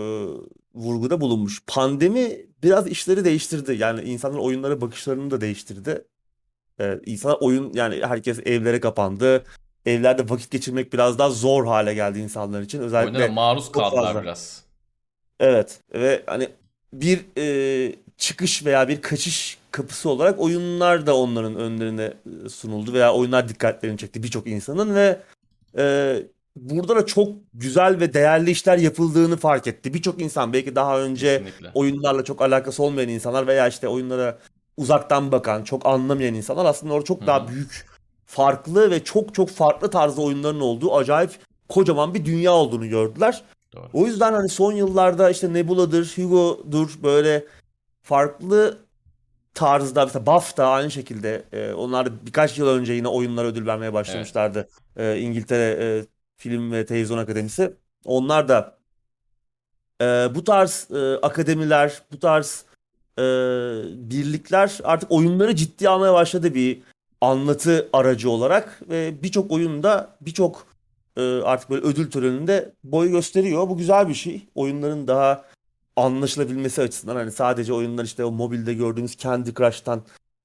vurguda 0.75 1.21
bulunmuş. 1.21 1.63
Pandemi 1.67 2.47
biraz 2.63 2.87
işleri 2.87 3.25
değiştirdi. 3.25 3.77
Yani 3.79 4.03
insanların 4.03 4.43
oyunlara 4.43 4.81
bakışlarını 4.81 5.31
da 5.31 5.41
değiştirdi. 5.41 6.05
Ee, 6.81 7.01
insanlar 7.07 7.39
oyun 7.41 7.73
yani 7.75 8.07
herkes 8.07 8.39
evlere 8.39 8.81
kapandı. 8.81 9.45
Evlerde 9.87 10.29
vakit 10.29 10.51
geçirmek 10.51 10.93
biraz 10.93 11.19
daha 11.19 11.31
zor 11.31 11.67
hale 11.67 11.95
geldi 11.95 12.19
insanlar 12.19 12.63
için. 12.63 12.81
Özellikle 12.81 13.13
Oyunlara 13.13 13.33
maruz 13.33 13.73
kaldılar 13.73 14.23
biraz. 14.23 14.63
Evet 15.41 15.81
ve 15.95 16.23
hani 16.27 16.49
bir 16.93 17.21
e, 17.39 17.97
çıkış 18.17 18.65
veya 18.65 18.89
bir 18.89 19.03
kaçış 19.03 19.59
kapısı 19.71 20.09
olarak 20.09 20.41
oyunlar 20.41 21.07
da 21.07 21.17
onların 21.17 21.57
önlerine 21.57 22.13
e, 22.45 22.49
sunuldu 22.49 22.93
veya 22.93 23.15
oyunlar 23.15 23.49
dikkatlerini 23.49 23.99
çekti 23.99 24.23
birçok 24.23 24.47
insanın 24.47 24.95
ve 24.95 25.21
e, 25.79 26.17
burada 26.57 26.97
da 26.97 27.07
çok 27.07 27.29
güzel 27.55 28.01
ve 28.01 28.15
değerli 28.15 28.51
işler 28.51 28.79
yapıldığını 28.79 29.37
fark 29.37 29.67
etti. 29.67 29.95
Birçok 29.95 30.21
insan 30.21 30.53
belki 30.53 30.75
daha 30.75 31.01
önce 31.01 31.39
Kesinlikle. 31.39 31.71
oyunlarla 31.75 32.25
çok 32.25 32.43
alakası 32.43 32.83
olmayan 32.83 33.09
insanlar 33.09 33.47
veya 33.47 33.69
işte 33.69 33.89
oyunlara 33.89 34.39
uzaktan 34.77 35.33
bakan, 35.33 35.65
çok 35.65 35.87
anlamayan 35.87 36.35
insanlar 36.35 36.65
aslında 36.65 36.93
orada 36.93 37.05
çok 37.05 37.19
Hı-hı. 37.19 37.27
daha 37.27 37.49
büyük, 37.49 37.87
farklı 38.27 38.91
ve 38.91 39.05
çok 39.05 39.35
çok 39.35 39.49
farklı 39.49 39.91
tarzda 39.91 40.23
oyunların 40.23 40.61
olduğu 40.61 40.97
acayip 40.97 41.31
kocaman 41.69 42.15
bir 42.15 42.25
dünya 42.25 42.53
olduğunu 42.53 42.89
gördüler. 42.89 43.43
Doğru. 43.75 43.89
O 43.93 44.07
yüzden 44.07 44.33
hani 44.33 44.49
son 44.49 44.73
yıllarda 44.73 45.31
işte 45.31 45.53
Nebula'dır, 45.53 46.13
Hugo'dur 46.17 46.91
böyle 47.03 47.45
farklı 48.03 48.79
tarzda 49.55 50.05
mesela 50.05 50.27
BAFTA 50.27 50.67
aynı 50.67 50.91
şekilde 50.91 51.45
e, 51.53 51.73
onlar 51.73 52.27
birkaç 52.27 52.59
yıl 52.59 52.69
önce 52.69 52.93
yine 52.93 53.09
oyunlara 53.09 53.47
ödül 53.47 53.67
vermeye 53.67 53.93
başlamışlardı. 53.93 54.59
Evet. 54.59 54.82
E, 54.97 55.19
İngiltere 55.19 55.85
e, 55.85 56.07
Film 56.37 56.73
ve 56.73 56.87
Televizyon 56.87 57.19
Akademisi. 57.19 57.73
Onlar 58.05 58.49
da 58.49 58.79
e, 60.01 60.05
bu 60.35 60.45
tarz 60.45 60.89
e, 60.91 61.17
akademiler, 61.23 62.03
bu 62.13 62.19
tarz 62.19 62.65
e, 63.19 63.23
birlikler 64.11 64.79
artık 64.85 65.13
oyunları 65.13 65.57
ciddi 65.57 65.89
almaya 65.89 66.15
başladı 66.15 66.55
bir 66.55 66.83
anlatı 67.21 67.89
aracı 67.93 68.31
olarak 68.31 68.83
ve 68.91 69.23
birçok 69.23 69.53
oyunda 69.53 70.17
birçok 70.21 70.67
e, 71.17 71.23
artık 71.23 71.71
böyle 71.71 71.87
ödül 71.87 72.11
töreninde 72.11 72.73
boy 72.85 73.11
gösteriyor. 73.11 73.69
Bu 73.69 73.77
güzel 73.77 74.09
bir 74.09 74.15
şey. 74.15 74.47
Oyunların 74.55 75.09
daha 75.09 75.45
anlaşılabilmesi 75.97 76.83
açısından 76.83 77.17
hani 77.17 77.33
sadece 77.33 77.73
oyunlar 77.73 78.05
işte 78.05 78.25
o 78.25 78.31
mobilde 78.31 78.75
gördüğümüz 78.75 79.17
Candy 79.17 79.51
Crush'tan 79.55 80.03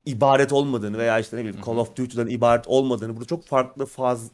ibaret 0.08 0.54
olmadığını 0.54 0.98
veya 0.98 1.20
işte 1.20 1.38
ne 1.38 1.42
bileyim 1.42 1.62
Call 1.66 1.78
of 1.78 1.96
Duty'den 1.96 2.28
ibaret 2.28 2.68
olmadığını 2.68 3.16
burada 3.16 3.26
çok 3.28 3.46
farklı 3.46 3.86
faz 3.86 4.32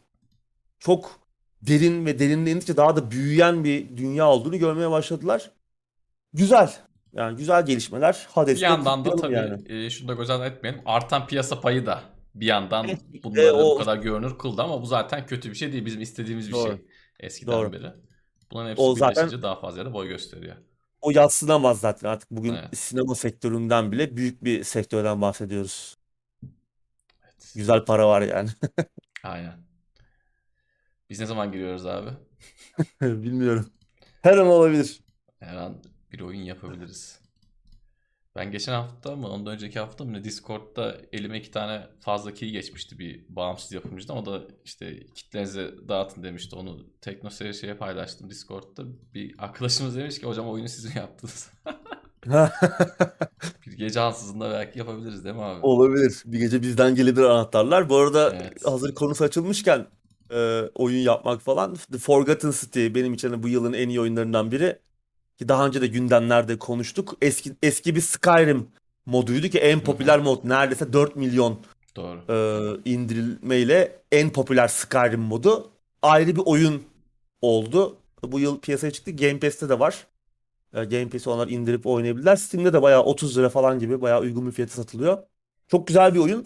çok 0.80 1.20
derin 1.62 2.06
ve 2.06 2.20
derinlendikçe 2.20 2.78
daha 2.78 2.96
da 2.96 3.12
büyüyen 3.12 3.64
bir 3.64 3.98
dünya 3.98 4.30
olduğunu 4.30 4.58
görmeye 4.58 4.92
başladılar. 4.92 5.52
Güzel. 6.34 6.74
Yani 7.14 7.38
güzel 7.38 7.66
gelişmeler. 7.66 8.28
Hades'te 8.30 8.66
bir 8.66 8.70
yandan 8.70 9.06
da 9.06 9.16
tabii 9.16 9.34
yani. 9.34 9.86
e, 9.86 9.90
şunu 9.90 10.08
da 10.08 10.14
göz 10.14 10.30
etmeyelim. 10.30 10.82
Artan 10.86 11.28
piyasa 11.28 11.62
payı 11.62 11.86
da 11.86 12.02
bir 12.36 12.46
yandan 12.46 12.88
bunları 13.24 13.46
e, 13.46 13.52
o... 13.52 13.76
bu 13.76 13.80
kadar 13.80 13.98
görünür 13.98 14.38
kıldı 14.38 14.62
ama 14.62 14.82
bu 14.82 14.86
zaten 14.86 15.26
kötü 15.26 15.50
bir 15.50 15.56
şey 15.56 15.72
değil. 15.72 15.86
Bizim 15.86 16.02
istediğimiz 16.02 16.48
bir 16.48 16.54
Doğru. 16.54 16.68
şey 16.68 16.82
eskiden 17.20 17.54
Doğru. 17.54 17.74
beri. 17.74 17.92
Bunların 18.52 18.70
hepsi 18.70 18.82
o 18.82 18.96
zaten 18.96 19.42
daha 19.42 19.60
fazla 19.60 19.86
da 19.86 19.94
boy 19.94 20.08
gösteriyor. 20.08 20.56
O 21.04 21.12
yatsınamaz 21.12 21.80
zaten 21.80 22.10
artık 22.10 22.32
bugün 22.32 22.54
evet. 22.54 22.78
sinema 22.78 23.16
sektöründen 23.16 23.92
bile 23.92 24.18
büyük 24.18 24.44
bir 24.44 24.64
sektörden 24.64 25.22
bahsediyoruz. 25.22 25.98
Evet. 27.24 27.52
Güzel 27.56 27.86
para 27.86 28.08
var 28.08 28.22
yani. 28.22 28.50
Aynen. 29.24 29.64
Biz 31.10 31.20
ne 31.20 31.26
zaman 31.26 31.52
giriyoruz 31.52 31.86
abi? 31.86 32.10
Bilmiyorum. 33.02 33.70
Her 34.22 34.38
an 34.38 34.48
olabilir. 34.48 35.04
Her 35.40 35.56
an 35.56 35.84
bir 36.12 36.20
oyun 36.20 36.42
yapabiliriz. 36.42 37.20
Ben 38.36 38.52
geçen 38.52 38.74
hafta 38.74 39.16
mı 39.16 39.28
ondan 39.28 39.54
önceki 39.54 39.80
hafta 39.80 40.04
mı 40.04 40.14
ne 40.14 40.24
Discord'da 40.24 40.98
elime 41.12 41.38
iki 41.38 41.52
tane 41.52 41.88
fazla 42.00 42.34
key 42.34 42.50
geçmişti 42.50 43.00
bir 43.00 43.26
bağımsız 43.30 43.72
yapımcıdan. 43.72 44.18
O 44.18 44.26
da 44.26 44.42
işte 44.66 45.06
kitlenize 45.16 45.72
dağıtın 45.88 46.24
demişti. 46.24 46.56
Onu 46.56 46.80
teknoseyir 47.02 47.54
şeye 47.54 47.74
paylaştım 47.74 48.30
Discord'da. 48.30 48.84
Bir 49.14 49.36
arkadaşımız 49.38 49.96
demiş 49.96 50.20
ki 50.20 50.26
hocam 50.26 50.50
oyunu 50.50 50.70
siz 50.70 50.86
mi 50.86 50.92
yaptınız? 50.96 51.52
bir 53.68 53.78
gece 53.78 54.00
ansızında 54.00 54.52
belki 54.52 54.80
yapabiliriz 54.80 55.26
değil 55.26 55.36
mi 55.36 55.44
abi? 55.44 55.60
Olabilir. 55.62 56.24
Bir 56.26 56.40
gece 56.40 56.62
bizden 56.62 56.96
gelebilir 56.96 57.24
anahtarlar. 57.24 57.90
Bu 57.90 57.98
arada 57.98 58.36
Evet. 58.36 58.66
hazır 58.66 58.96
konusu 58.96 59.24
açılmışken 59.24 59.88
e, 60.32 60.62
oyun 60.76 61.00
yapmak 61.00 61.42
falan. 61.42 61.76
The 61.92 61.98
Forgotten 61.98 62.52
City 62.52 62.88
benim 62.96 63.14
için 63.14 63.44
bu 63.44 63.48
yılın 63.48 63.74
en 63.74 63.90
iyi 63.90 64.02
oyunlarından 64.02 64.52
biri. 64.52 64.80
Ki 65.38 65.50
daha 65.50 65.68
önce 65.68 65.82
de 65.82 65.88
gündemlerde 65.88 66.60
konuştuk. 66.60 67.18
Eski 67.22 67.52
eski 67.64 67.96
bir 67.96 68.02
Skyrim 68.02 68.68
moduydu 69.06 69.48
ki 69.48 69.60
en 69.60 69.80
popüler 69.80 70.20
mod 70.20 70.40
neredeyse 70.44 70.94
4 70.94 71.16
milyon 71.16 71.60
Doğru. 71.96 72.20
e, 72.30 72.90
indirilmeyle 72.92 74.00
en 74.12 74.30
popüler 74.30 74.68
Skyrim 74.68 75.22
modu 75.22 75.72
ayrı 76.02 76.36
bir 76.36 76.42
oyun 76.46 76.84
oldu. 77.42 77.98
Bu 78.24 78.40
yıl 78.40 78.60
piyasaya 78.60 78.92
çıktı. 78.92 79.12
Game 79.12 79.40
Pass'te 79.40 79.70
de 79.70 79.80
var. 79.80 80.08
E, 80.74 80.84
Game 80.84 81.10
Pass'i 81.10 81.30
onlar 81.30 81.48
indirip 81.48 81.86
oynayabilirler. 81.88 82.36
Steam'de 82.36 82.74
de 82.74 82.82
bayağı 82.82 83.04
30 83.04 83.38
lira 83.38 83.50
falan 83.50 83.80
gibi 83.80 84.02
bayağı 84.02 84.22
uygun 84.22 84.48
bir 84.48 84.52
fiyata 84.52 84.74
satılıyor. 84.74 85.18
Çok 85.68 85.88
güzel 85.88 86.14
bir 86.14 86.20
oyun. 86.20 86.46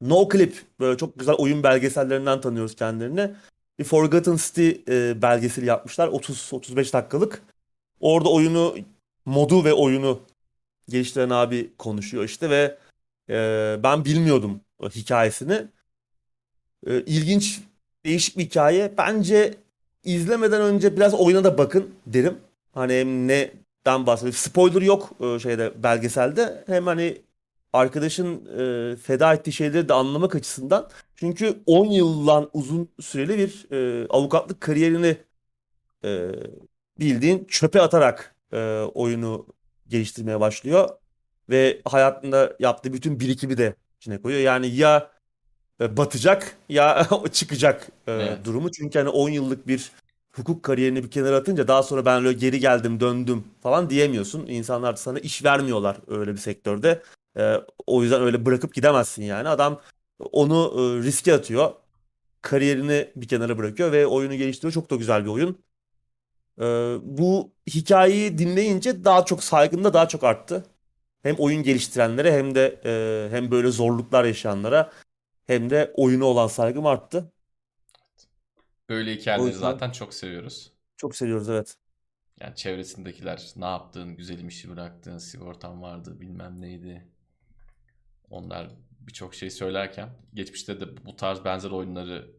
No 0.00 0.28
Clip 0.32 0.62
böyle 0.80 0.98
çok 0.98 1.18
güzel 1.18 1.34
oyun 1.34 1.62
belgesellerinden 1.62 2.40
tanıyoruz 2.40 2.74
kendilerini. 2.76 3.34
Bir 3.78 3.84
Forgotten 3.84 4.36
City 4.36 4.70
e, 4.88 5.22
belgeseli 5.22 5.66
yapmışlar 5.66 6.08
30-35 6.08 6.92
dakikalık. 6.92 7.42
Orada 8.02 8.28
oyunu 8.28 8.76
modu 9.24 9.64
ve 9.64 9.72
oyunu 9.72 10.20
geliştiren 10.88 11.30
abi 11.30 11.72
konuşuyor 11.78 12.24
işte 12.24 12.50
ve 12.50 12.78
e, 13.30 13.76
ben 13.82 14.04
bilmiyordum 14.04 14.60
hikayesini. 14.82 15.66
E, 16.86 17.00
ilginç, 17.00 17.60
değişik 18.04 18.38
bir 18.38 18.44
hikaye. 18.44 18.92
Bence 18.98 19.54
izlemeden 20.04 20.62
önce 20.62 20.96
biraz 20.96 21.14
oyuna 21.14 21.44
da 21.44 21.58
bakın 21.58 21.94
derim. 22.06 22.38
Hani 22.72 22.92
hem 22.94 23.28
neden 23.28 24.06
bahsediyor. 24.06 24.34
Spoiler 24.34 24.82
yok 24.82 25.10
e, 25.20 25.38
şeyde 25.38 25.82
belgeselde. 25.82 26.64
Hem 26.66 26.86
hani 26.86 27.22
arkadaşın 27.72 28.46
e, 28.58 28.96
feda 28.96 29.34
ettiği 29.34 29.52
şeyleri 29.52 29.88
de 29.88 29.94
anlamak 29.94 30.34
açısından. 30.34 30.88
Çünkü 31.16 31.58
10 31.66 31.86
yıldan 31.86 32.50
uzun 32.52 32.88
süreli 33.00 33.38
bir 33.38 33.66
e, 33.72 34.06
avukatlık 34.08 34.60
kariyerini 34.60 35.16
e, 36.04 36.30
bildiğin 37.00 37.44
çöpe 37.44 37.80
atarak 37.80 38.34
e, 38.52 38.80
oyunu 38.94 39.46
geliştirmeye 39.88 40.40
başlıyor. 40.40 40.88
Ve 41.50 41.80
hayatında 41.84 42.56
yaptığı 42.58 42.92
bütün 42.92 43.20
birikimi 43.20 43.58
de 43.58 43.74
içine 44.00 44.22
koyuyor. 44.22 44.42
Yani 44.42 44.66
ya 44.66 45.10
e, 45.80 45.96
batacak 45.96 46.56
ya 46.68 47.08
çıkacak 47.32 47.88
e, 48.06 48.12
Evet. 48.12 48.44
durumu. 48.44 48.70
Çünkü 48.70 48.98
hani 48.98 49.08
10 49.08 49.28
yıllık 49.30 49.66
bir 49.68 49.92
hukuk 50.32 50.62
kariyerini 50.62 51.04
bir 51.04 51.10
kenara 51.10 51.36
atınca 51.36 51.68
daha 51.68 51.82
sonra 51.82 52.04
ben 52.04 52.24
öyle 52.24 52.32
geri 52.38 52.60
geldim 52.60 53.00
döndüm 53.00 53.44
falan 53.62 53.90
diyemiyorsun. 53.90 54.46
İnsanlar 54.46 54.94
sana 54.94 55.18
iş 55.18 55.44
vermiyorlar 55.44 55.96
öyle 56.08 56.32
bir 56.32 56.38
sektörde. 56.38 57.02
E, 57.38 57.54
o 57.86 58.02
yüzden 58.02 58.22
öyle 58.22 58.46
bırakıp 58.46 58.74
gidemezsin 58.74 59.22
yani. 59.22 59.48
Adam 59.48 59.80
onu 60.18 60.72
e, 60.76 61.02
riske 61.04 61.34
atıyor. 61.34 61.72
Kariyerini 62.42 63.12
bir 63.16 63.28
kenara 63.28 63.58
bırakıyor 63.58 63.92
ve 63.92 64.06
oyunu 64.06 64.34
geliştiriyor. 64.34 64.72
Çok 64.72 64.90
da 64.90 64.96
güzel 64.96 65.24
bir 65.24 65.30
oyun. 65.30 65.58
E, 66.60 66.64
bu 67.02 67.52
hikayeyi 67.66 68.38
dinleyince 68.38 69.04
daha 69.04 69.24
çok 69.24 69.44
saygım 69.44 69.84
da 69.84 69.94
daha 69.94 70.08
çok 70.08 70.24
arttı. 70.24 70.66
Hem 71.22 71.36
oyun 71.36 71.62
geliştirenlere 71.62 72.32
hem 72.32 72.54
de 72.54 72.80
e, 72.84 73.28
hem 73.30 73.50
böyle 73.50 73.70
zorluklar 73.70 74.24
yaşayanlara 74.24 74.92
hem 75.46 75.70
de 75.70 75.92
oyuna 75.96 76.24
olan 76.24 76.46
saygım 76.46 76.86
arttı. 76.86 77.32
Böyle 78.88 79.14
hikayeleri 79.14 79.54
yüzden 79.54 79.60
zaten 79.60 79.90
çok 79.90 80.14
seviyoruz. 80.14 80.72
çok 80.96 81.16
seviyoruz 81.16 81.48
evet. 81.48 81.76
Yani 82.40 82.56
çevresindekiler 82.56 83.52
ne 83.56 83.64
yaptın, 83.64 84.16
güzelim 84.16 84.48
işi 84.48 84.70
bıraktın, 84.70 85.18
sigortan 85.18 85.82
vardı, 85.82 86.20
bilmem 86.20 86.60
neydi. 86.60 87.08
Onlar 88.30 88.70
birçok 89.00 89.34
şey 89.34 89.50
söylerken 89.50 90.10
geçmişte 90.34 90.80
de 90.80 91.06
bu 91.06 91.16
tarz 91.16 91.44
benzer 91.44 91.70
oyunları 91.70 92.30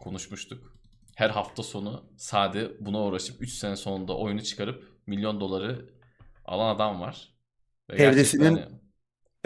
konuşmuştuk. 0.00 0.75
Her 1.16 1.30
hafta 1.30 1.62
sonu 1.62 2.04
sade 2.16 2.70
buna 2.80 3.02
uğraşıp 3.02 3.42
3 3.42 3.52
sene 3.52 3.76
sonunda 3.76 4.16
oyunu 4.16 4.42
çıkarıp 4.42 4.84
milyon 5.06 5.40
doları 5.40 5.86
alan 6.44 6.74
adam 6.74 7.00
var. 7.00 7.28
Ve 7.90 7.96
Çevresinin 7.96 8.44
hani- 8.44 8.64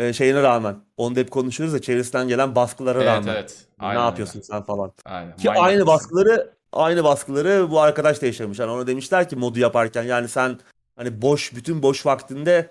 e, 0.08 0.12
şeyine 0.12 0.42
rağmen 0.42 0.76
onu 0.96 1.16
da 1.16 1.20
hep 1.20 1.30
konuşuyoruz 1.30 1.74
da 1.74 1.82
çevresinden 1.82 2.28
gelen 2.28 2.54
baskılara 2.54 2.98
evet 2.98 3.08
rağmen 3.08 3.34
evet 3.34 3.66
ne 3.80 3.86
aynen 3.86 4.00
öyle. 4.00 4.06
yapıyorsun 4.06 4.40
sen 4.40 4.62
falan. 4.62 4.92
Aynen. 5.04 5.36
Ki 5.36 5.48
Manyak 5.48 5.64
aynı 5.64 5.86
baskıları 5.86 6.54
aynı 6.72 7.04
baskıları 7.04 7.70
bu 7.70 7.80
arkadaş 7.80 8.22
da 8.22 8.26
yaşamış. 8.26 8.58
Yani 8.58 8.70
ona 8.70 8.86
demişler 8.86 9.28
ki 9.28 9.36
modu 9.36 9.58
yaparken 9.58 10.02
yani 10.02 10.28
sen 10.28 10.58
hani 10.96 11.22
boş 11.22 11.54
bütün 11.54 11.82
boş 11.82 12.06
vaktinde 12.06 12.70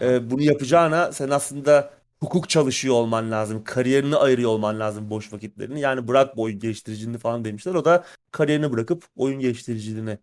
e, 0.00 0.30
bunu 0.30 0.42
yapacağına 0.42 1.12
sen 1.12 1.30
aslında 1.30 1.90
hukuk 2.24 2.48
çalışıyor 2.48 2.94
olman 2.94 3.30
lazım. 3.30 3.64
Kariyerini 3.64 4.16
ayırıyor 4.16 4.50
olman 4.50 4.80
lazım 4.80 5.10
boş 5.10 5.32
vakitlerini. 5.32 5.80
Yani 5.80 6.08
bırak 6.08 6.36
bu 6.36 6.42
oyun 6.42 6.58
geliştiriciliğini 6.58 7.18
falan 7.18 7.44
demişler. 7.44 7.74
O 7.74 7.84
da 7.84 8.04
kariyerini 8.30 8.72
bırakıp 8.72 9.04
oyun 9.16 9.40
geliştiriciliğine 9.40 10.18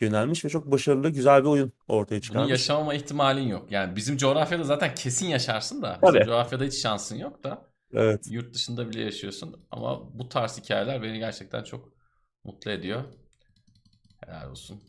yönelmiş 0.00 0.44
ve 0.44 0.48
çok 0.48 0.70
başarılı 0.70 1.10
güzel 1.10 1.42
bir 1.44 1.48
oyun 1.48 1.72
ortaya 1.88 2.14
Bunu 2.16 2.20
çıkarmış. 2.20 2.50
yaşamama 2.50 2.94
ihtimalin 2.94 3.48
yok. 3.48 3.72
Yani 3.72 3.96
bizim 3.96 4.16
coğrafyada 4.16 4.64
zaten 4.64 4.94
kesin 4.94 5.26
yaşarsın 5.26 5.82
da 5.82 6.00
bizim 6.06 6.20
Tabii. 6.20 6.24
coğrafyada 6.24 6.64
hiç 6.64 6.74
şansın 6.82 7.16
yok 7.16 7.44
da 7.44 7.64
Evet. 7.94 8.26
yurt 8.30 8.54
dışında 8.54 8.90
bile 8.90 9.00
yaşıyorsun. 9.02 9.66
Ama 9.70 10.18
bu 10.18 10.28
tarz 10.28 10.58
hikayeler 10.58 11.02
beni 11.02 11.18
gerçekten 11.18 11.64
çok 11.64 11.92
mutlu 12.44 12.70
ediyor. 12.70 13.04
Helal 14.26 14.50
olsun. 14.50 14.80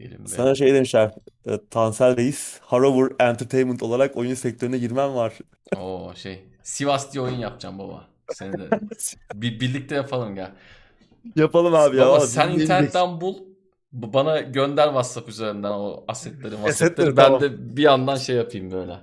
Diyelim 0.00 0.24
ve 0.24 0.28
Sana 0.28 0.54
şey 0.54 0.74
demişler. 0.74 1.10
e, 1.46 1.58
Tansel 1.70 2.16
Reis, 2.16 2.58
Harrower 2.62 3.26
Entertainment 3.28 3.82
olarak 3.82 4.16
oyun 4.16 4.34
sektörüne 4.34 4.78
girmen 4.78 5.14
var. 5.14 5.38
o 5.76 6.12
şey 6.16 6.44
Sivas 6.62 7.12
diye 7.12 7.22
oyun 7.24 7.36
yapacağım 7.38 7.78
baba. 7.78 8.04
Seni 8.28 8.58
de 8.58 8.68
bir 9.34 9.60
birlikte 9.60 9.94
yapalım 9.94 10.34
gel. 10.34 10.52
Yapalım 11.36 11.74
abi 11.74 11.96
ya. 11.96 12.06
Baba 12.06 12.20
sen 12.20 12.50
internetten 12.50 13.20
bul. 13.20 13.36
Bana 13.92 14.40
gönder 14.40 14.86
WhatsApp 14.86 15.28
üzerinden 15.28 15.70
o 15.70 16.04
asetleri, 16.08 16.56
Asetleri. 16.56 17.16
Ben 17.16 17.24
tamam. 17.24 17.40
de 17.40 17.76
bir 17.76 17.82
yandan 17.82 18.16
şey 18.16 18.36
yapayım 18.36 18.70
böyle. 18.70 18.96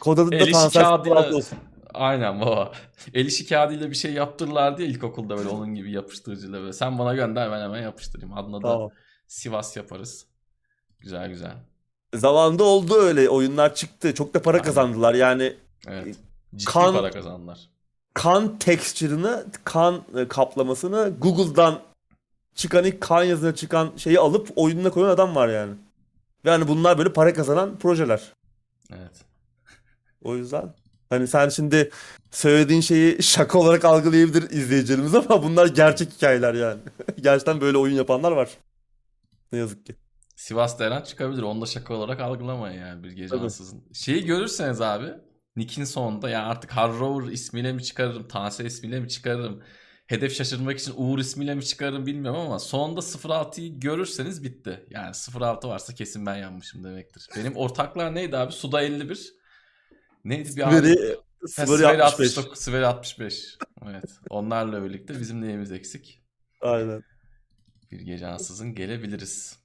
Kod 0.00 0.18
adında 0.18 0.34
El 0.36 0.46
işi 0.48 0.52
Tansel 0.52 0.82
kağıdıyla 0.84 1.16
06 1.16 1.36
olsun. 1.36 1.58
aynen 1.94 2.40
baba. 2.40 2.72
El 3.14 3.26
işi 3.26 3.46
kağıdıyla 3.48 3.90
bir 3.90 3.94
şey 3.96 4.12
yaptırırlar 4.12 4.78
diye 4.78 4.88
ilkokulda 4.88 5.36
böyle 5.38 5.48
onun 5.48 5.74
gibi 5.74 5.92
yapıştırıcıyla 5.92 6.60
böyle. 6.60 6.72
Sen 6.72 6.98
bana 6.98 7.14
gönder 7.14 7.50
ben 7.52 7.60
hemen 7.62 7.82
yapıştırayım. 7.82 8.32
Adına 8.38 8.64
da 8.64 8.68
Tamam. 8.68 8.90
Sivas 9.26 9.76
yaparız. 9.76 10.26
Güzel 11.00 11.28
güzel. 11.28 11.54
Zamanında 12.14 12.64
oldu 12.64 12.94
öyle 12.94 13.28
oyunlar 13.28 13.74
çıktı. 13.74 14.14
Çok 14.14 14.34
da 14.34 14.42
para 14.42 14.56
Aynen. 14.56 14.66
kazandılar. 14.66 15.14
Yani 15.14 15.56
Evet. 15.88 16.16
Ciddi 16.56 16.70
kan 16.72 16.94
para 16.94 17.10
kazandılar. 17.10 17.58
kan 18.14 18.58
texture'ını, 18.58 19.46
kan 19.64 20.02
e, 20.16 20.28
kaplamasını 20.28 21.12
Google'dan 21.20 21.80
çıkan 22.54 22.84
ilk 22.84 23.00
kan 23.00 23.24
yazına 23.24 23.54
çıkan 23.54 23.92
şeyi 23.96 24.18
alıp 24.18 24.48
oyununa 24.56 24.90
koyan 24.90 25.08
adam 25.08 25.34
var 25.34 25.48
yani. 25.48 25.74
Ve 26.44 26.50
hani 26.50 26.68
bunlar 26.68 26.98
böyle 26.98 27.12
para 27.12 27.34
kazanan 27.34 27.78
projeler. 27.78 28.32
Evet. 28.90 29.24
O 30.22 30.36
yüzden 30.36 30.74
hani 31.10 31.26
sen 31.28 31.48
şimdi 31.48 31.90
söylediğin 32.30 32.80
şeyi 32.80 33.22
şaka 33.22 33.58
olarak 33.58 33.84
algılayabilir 33.84 34.50
izleyicilerimiz 34.50 35.14
ama 35.14 35.42
bunlar 35.42 35.66
gerçek 35.66 36.12
hikayeler 36.12 36.54
yani. 36.54 36.80
Gerçekten 37.20 37.60
böyle 37.60 37.78
oyun 37.78 37.94
yapanlar 37.94 38.32
var. 38.32 38.48
Ne 39.52 39.58
yazık 39.58 39.86
ki. 39.86 39.96
Sivas 40.36 40.80
Eren 40.80 41.02
çıkabilir. 41.02 41.42
Onu 41.42 41.60
da 41.60 41.66
şaka 41.66 41.94
olarak 41.94 42.20
algılamayın 42.20 42.80
yani 42.80 43.04
bir 43.04 43.12
gece 43.12 43.36
Tabii. 43.36 43.48
Şeyi 43.92 44.24
görürseniz 44.24 44.80
abi 44.80 45.14
Nick'in 45.56 45.84
sonunda 45.84 46.30
yani 46.30 46.44
artık 46.44 46.70
Harrower 46.70 47.32
ismiyle 47.32 47.72
mi 47.72 47.82
çıkarırım, 47.82 48.28
Tansel 48.28 48.64
ismiyle 48.64 49.00
mi 49.00 49.08
çıkarırım, 49.08 49.62
hedef 50.06 50.34
şaşırmak 50.34 50.78
için 50.78 50.94
Uğur 50.96 51.18
ismiyle 51.18 51.54
mi 51.54 51.64
çıkarırım 51.64 52.06
bilmiyorum 52.06 52.40
ama 52.40 52.58
sonunda 52.58 53.00
06'yı 53.00 53.80
görürseniz 53.80 54.42
bitti. 54.42 54.86
Yani 54.90 55.12
06 55.40 55.68
varsa 55.68 55.94
kesin 55.94 56.26
ben 56.26 56.36
yanmışım 56.36 56.84
demektir. 56.84 57.28
Benim 57.36 57.56
ortaklar 57.56 58.14
neydi 58.14 58.36
abi? 58.36 58.52
Suda 58.52 58.82
51. 58.82 59.32
Neydi 60.24 60.56
bir 60.56 60.68
abi? 60.68 60.74
Siveri, 60.74 61.16
Ha, 61.40 61.48
Siveri 61.48 61.78
Siveri 61.78 62.02
65. 62.02 62.38
69, 62.38 62.58
Siveri 62.58 62.86
65. 62.86 63.56
Evet. 63.86 64.04
Onlarla 64.30 64.84
birlikte 64.84 65.20
bizim 65.20 65.40
neyimiz 65.40 65.72
eksik? 65.72 66.22
Aynen. 66.60 67.02
Bir 67.96 68.00
gece 68.00 68.26
ansızın 68.26 68.74
gelebiliriz. 68.74 69.58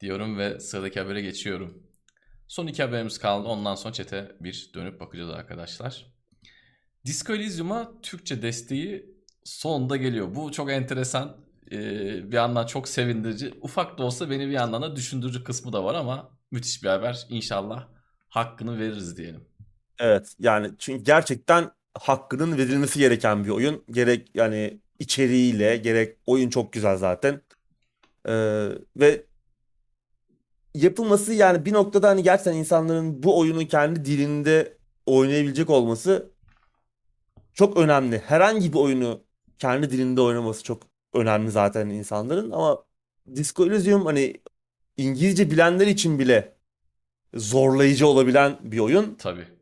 Diyorum 0.00 0.38
ve 0.38 0.60
sıradaki 0.60 1.00
habere 1.00 1.22
geçiyorum. 1.22 1.82
Son 2.48 2.66
iki 2.66 2.82
haberimiz 2.82 3.18
kaldı. 3.18 3.48
Ondan 3.48 3.74
sonra 3.74 3.92
çete 3.92 4.36
bir 4.40 4.70
dönüp 4.74 5.00
bakacağız 5.00 5.30
arkadaşlar. 5.30 6.06
Disco 7.06 7.34
Elysium'a 7.34 8.00
Türkçe 8.02 8.42
desteği 8.42 9.14
sonunda 9.44 9.96
geliyor. 9.96 10.34
Bu 10.34 10.52
çok 10.52 10.70
enteresan. 10.70 11.36
Ee, 11.72 12.32
bir 12.32 12.36
yandan 12.36 12.66
çok 12.66 12.88
sevindirici. 12.88 13.54
Ufak 13.60 13.98
da 13.98 14.02
olsa 14.02 14.30
beni 14.30 14.46
bir 14.46 14.52
yandan 14.52 14.82
da 14.82 14.96
düşündürücü 14.96 15.44
kısmı 15.44 15.72
da 15.72 15.84
var 15.84 15.94
ama 15.94 16.38
müthiş 16.50 16.82
bir 16.82 16.88
haber. 16.88 17.26
İnşallah 17.28 17.88
hakkını 18.28 18.78
veririz 18.78 19.16
diyelim. 19.16 19.44
Evet 19.98 20.34
yani 20.38 20.70
çünkü 20.78 21.04
gerçekten 21.04 21.70
hakkının 21.98 22.58
verilmesi 22.58 22.98
gereken 22.98 23.44
bir 23.44 23.50
oyun. 23.50 23.84
Gerek 23.90 24.30
yani 24.34 24.80
içeriğiyle 24.98 25.76
gerek 25.76 26.16
oyun 26.26 26.50
çok 26.50 26.72
güzel 26.72 26.96
zaten. 26.96 27.40
Ee, 28.28 28.68
ve 28.96 29.24
yapılması 30.74 31.34
yani 31.34 31.64
bir 31.64 31.72
noktada 31.72 32.08
hani 32.08 32.22
gerçekten 32.22 32.52
insanların 32.52 33.22
bu 33.22 33.38
oyunu 33.38 33.68
kendi 33.68 34.04
dilinde 34.04 34.76
oynayabilecek 35.06 35.70
olması 35.70 36.30
çok 37.54 37.76
önemli. 37.76 38.18
Herhangi 38.18 38.72
bir 38.72 38.78
oyunu 38.78 39.20
kendi 39.58 39.90
dilinde 39.90 40.20
oynaması 40.20 40.64
çok 40.64 40.82
önemli 41.14 41.50
zaten 41.50 41.88
insanların 41.88 42.50
ama 42.50 42.84
Disco 43.36 43.66
Elysium 43.66 44.06
hani 44.06 44.40
İngilizce 44.96 45.50
bilenler 45.50 45.86
için 45.86 46.18
bile 46.18 46.54
zorlayıcı 47.34 48.06
olabilen 48.06 48.58
bir 48.62 48.78
oyun. 48.78 49.14
Tabii. 49.18 49.57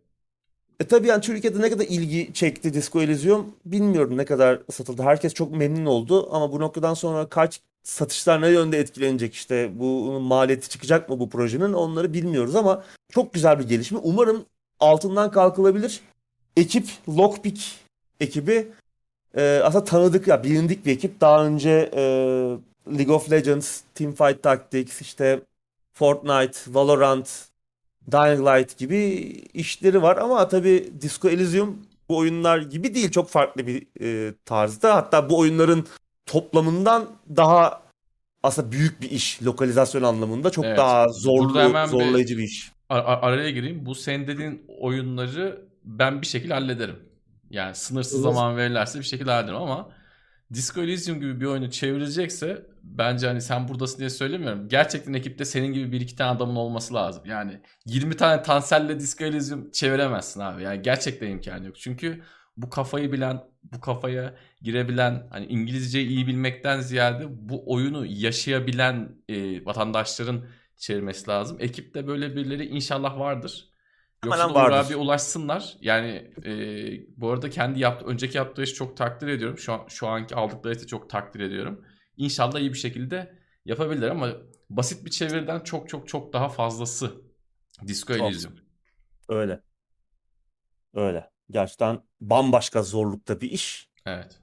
E 0.80 0.84
tabii 0.84 1.06
yani 1.06 1.20
Türkiye'de 1.20 1.60
ne 1.62 1.70
kadar 1.70 1.84
ilgi 1.84 2.30
çekti 2.34 2.74
Disco 2.74 3.02
Elysium 3.02 3.54
bilmiyorum 3.64 4.16
ne 4.16 4.24
kadar 4.24 4.60
satıldı. 4.70 5.02
Herkes 5.02 5.34
çok 5.34 5.52
memnun 5.52 5.86
oldu 5.86 6.34
ama 6.34 6.52
bu 6.52 6.60
noktadan 6.60 6.94
sonra 6.94 7.28
kaç 7.28 7.60
satışlar 7.82 8.42
ne 8.42 8.48
yönde 8.48 8.78
etkilenecek 8.78 9.34
işte 9.34 9.70
bu 9.78 10.20
maliyeti 10.20 10.68
çıkacak 10.68 11.08
mı 11.08 11.20
bu 11.20 11.30
projenin 11.30 11.72
onları 11.72 12.12
bilmiyoruz 12.12 12.56
ama 12.56 12.84
çok 13.08 13.34
güzel 13.34 13.58
bir 13.58 13.68
gelişme. 13.68 13.98
Umarım 14.02 14.44
altından 14.80 15.30
kalkılabilir. 15.30 16.00
Ekip 16.56 16.88
Lockpick 17.08 17.74
ekibi 18.20 18.68
e, 19.36 19.60
aslında 19.64 19.84
tanıdık 19.84 20.28
ya 20.28 20.44
bilindik 20.44 20.86
bir 20.86 20.92
ekip. 20.92 21.20
Daha 21.20 21.46
önce 21.46 21.90
e, 21.94 22.02
League 22.98 23.14
of 23.14 23.30
Legends, 23.30 23.80
Teamfight 23.94 24.42
Tactics, 24.42 25.00
işte 25.00 25.40
Fortnite, 25.92 26.58
Valorant, 26.68 27.48
Dying 28.12 28.40
Light 28.40 28.78
gibi 28.78 28.96
işleri 29.54 30.02
var 30.02 30.16
ama 30.16 30.48
tabii 30.48 30.92
Disco 31.00 31.28
Elysium 31.28 31.78
bu 32.08 32.16
oyunlar 32.16 32.58
gibi 32.58 32.94
değil. 32.94 33.10
Çok 33.10 33.28
farklı 33.28 33.66
bir 33.66 33.86
e, 34.00 34.34
tarzda. 34.44 34.94
Hatta 34.94 35.30
bu 35.30 35.38
oyunların 35.38 35.86
toplamından 36.26 37.06
daha 37.36 37.82
aslında 38.42 38.72
büyük 38.72 39.00
bir 39.02 39.10
iş 39.10 39.42
lokalizasyon 39.42 40.02
anlamında. 40.02 40.50
Çok 40.50 40.64
Evet. 40.64 40.78
daha 40.78 41.08
zorlu, 41.08 41.60
hemen 41.60 41.86
bir- 41.86 41.90
zorlayıcı 41.90 42.38
bir 42.38 42.42
iş. 42.42 42.72
Ar- 42.88 43.04
ar- 43.04 43.18
araya 43.32 43.50
gireyim. 43.50 43.86
Bu 43.86 43.94
senin 43.94 44.26
dediğin 44.26 44.62
oyunları 44.80 45.60
ben 45.84 46.22
bir 46.22 46.26
şekilde 46.26 46.54
hallederim. 46.54 46.96
Yani 47.50 47.74
sınırsız 47.74 48.14
Evet. 48.14 48.22
zaman 48.34 48.56
verirlerse 48.56 48.98
bir 48.98 49.04
şekilde 49.04 49.30
hallederim 49.30 49.56
ama 49.62 49.88
Disco 50.54 50.80
Elysium 50.80 51.20
gibi 51.20 51.40
bir 51.40 51.46
oyunu 51.46 51.70
çevirecekse 51.70 52.66
bence 52.86 53.26
hani 53.26 53.40
sen 53.42 53.68
buradasın 53.68 53.98
diye 53.98 54.10
söylemiyorum. 54.10 54.68
Gerçekten 54.68 55.14
ekipte 55.14 55.44
senin 55.44 55.72
gibi 55.72 55.92
bir 55.92 56.00
iki 56.00 56.16
tane 56.16 56.30
adamın 56.30 56.56
olması 56.56 56.94
lazım. 56.94 57.22
Yani 57.26 57.60
20 57.86 58.16
tane 58.16 58.42
Tansel'le 58.42 58.98
Disco 59.00 59.24
Elysium 59.24 59.70
çeviremezsin 59.70 60.40
abi. 60.40 60.62
Yani 60.62 60.82
gerçekten 60.82 61.30
imkanı 61.30 61.66
yok. 61.66 61.76
Çünkü 61.78 62.22
bu 62.56 62.70
kafayı 62.70 63.12
bilen, 63.12 63.44
bu 63.62 63.80
kafaya 63.80 64.34
girebilen, 64.62 65.26
hani 65.30 65.46
İngilizceyi 65.46 66.08
iyi 66.08 66.26
bilmekten 66.26 66.80
ziyade 66.80 67.26
bu 67.30 67.72
oyunu 67.72 68.06
yaşayabilen 68.06 69.08
e, 69.28 69.64
vatandaşların 69.64 70.44
çevirmesi 70.76 71.30
lazım. 71.30 71.56
Ekipte 71.60 72.06
böyle 72.06 72.36
birileri 72.36 72.66
inşallah 72.66 73.18
vardır. 73.18 73.72
Yoksa 74.24 74.48
Uğur 74.50 74.72
abi 74.72 74.96
ulaşsınlar. 74.96 75.76
Yani 75.80 76.30
e, 76.44 76.52
bu 77.16 77.30
arada 77.30 77.50
kendi 77.50 77.80
yaptı, 77.80 78.06
önceki 78.06 78.36
yaptığı 78.36 78.62
işi 78.62 78.74
çok 78.74 78.96
takdir 78.96 79.28
ediyorum. 79.28 79.58
Şu, 79.58 79.72
an, 79.72 79.80
şu 79.88 80.08
anki 80.08 80.34
aldıkları 80.34 80.76
işi 80.76 80.86
çok 80.86 81.10
takdir 81.10 81.40
ediyorum. 81.40 81.84
İnşallah 82.16 82.60
iyi 82.60 82.72
bir 82.72 82.78
şekilde 82.78 83.34
yapabilirler 83.64 84.08
ama 84.08 84.32
basit 84.70 85.04
bir 85.04 85.10
çeviriden 85.10 85.60
çok 85.60 85.88
çok 85.88 86.08
çok 86.08 86.32
daha 86.32 86.48
fazlası 86.48 87.12
Disco. 87.86 88.14
Elysium. 88.14 88.54
Öyle. 89.28 89.60
Öyle. 90.94 91.30
Gerçekten 91.50 92.02
bambaşka 92.20 92.82
zorlukta 92.82 93.40
bir 93.40 93.50
iş. 93.50 93.88
Evet. 94.06 94.38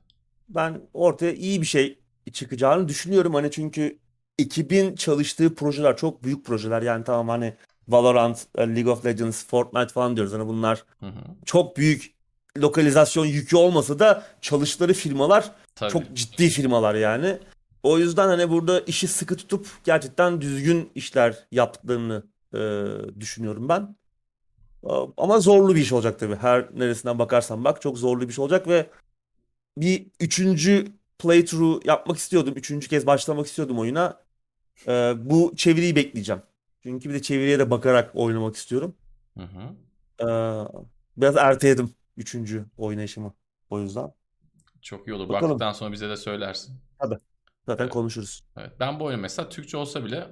Ben 0.49 0.81
ortaya 0.93 1.33
iyi 1.33 1.61
bir 1.61 1.65
şey 1.65 1.99
çıkacağını 2.33 2.87
düşünüyorum. 2.87 3.33
Hani 3.33 3.51
çünkü 3.51 3.99
ekibin 4.39 4.95
çalıştığı 4.95 5.55
projeler 5.55 5.97
çok 5.97 6.23
büyük 6.23 6.45
projeler. 6.45 6.81
Yani 6.81 7.03
tamam 7.03 7.29
hani 7.29 7.55
Valorant, 7.87 8.47
e, 8.55 8.61
League 8.75 8.91
of 8.91 9.05
Legends, 9.05 9.45
Fortnite 9.45 9.93
falan 9.93 10.15
diyoruz. 10.15 10.33
Hani 10.33 10.47
bunlar 10.47 10.83
Hı 10.99 11.05
hı. 11.05 11.21
çok 11.45 11.77
büyük 11.77 12.13
lokalizasyon 12.57 13.25
yükü 13.25 13.55
olmasa 13.55 13.99
da 13.99 14.23
çalıştıkları 14.41 14.93
firmalar 14.93 15.51
Tabii. 15.75 15.91
çok 15.91 16.13
ciddi 16.13 16.49
firmalar 16.49 16.95
yani. 16.95 17.39
O 17.83 17.97
yüzden 17.99 18.27
hani 18.27 18.49
burada 18.49 18.79
işi 18.79 19.07
sıkı 19.07 19.35
tutup 19.37 19.67
gerçekten 19.83 20.41
düzgün 20.41 20.91
işler 20.95 21.47
yaptıklarını 21.51 22.23
e, 22.53 22.59
düşünüyorum 23.21 23.69
ben. 23.69 23.95
A- 24.83 25.07
Ama 25.17 25.39
zorlu 25.39 25.75
bir 25.75 25.81
iş 25.81 25.91
olacak 25.91 26.19
tabii. 26.19 26.35
Her 26.35 26.67
neresinden 26.75 27.19
bakarsan 27.19 27.63
bak 27.63 27.81
çok 27.81 27.97
zorlu 27.97 28.21
bir 28.21 28.29
iş 28.29 28.39
olacak 28.39 28.67
ve 28.67 28.89
bir 29.77 30.07
üçüncü 30.19 30.87
playthrough 31.19 31.85
yapmak 31.85 32.17
istiyordum. 32.17 32.53
Üçüncü 32.57 32.87
kez 32.87 33.05
başlamak 33.07 33.47
istiyordum 33.47 33.79
oyuna. 33.79 34.21
E, 34.87 35.13
bu 35.17 35.53
çeviriyi 35.55 35.95
bekleyeceğim. 35.95 36.41
Çünkü 36.83 37.09
bir 37.09 37.13
de 37.13 37.21
çeviriye 37.21 37.59
de 37.59 37.71
bakarak 37.71 38.11
oynamak 38.15 38.55
istiyorum. 38.55 38.95
Hı 39.37 39.43
hı. 39.43 39.75
E, 40.19 40.27
biraz 41.17 41.37
erteledim 41.37 41.91
üçüncü 42.17 42.65
oynayışımı. 42.77 43.33
O 43.69 43.79
yüzden. 43.79 44.13
Çok 44.81 45.07
iyi 45.07 45.13
olur. 45.13 45.29
Bakalım. 45.29 45.51
Baktıktan 45.51 45.73
sonra 45.73 45.91
bize 45.91 46.09
de 46.09 46.17
söylersin. 46.17 46.75
Zaten 47.65 47.83
Evet. 47.83 47.93
konuşuruz. 47.93 48.43
Evet. 48.57 48.71
Ben 48.79 48.99
bu 48.99 49.03
oyunu 49.05 49.21
mesela 49.21 49.49
Türkçe 49.49 49.77
olsa 49.77 50.05
bile 50.05 50.27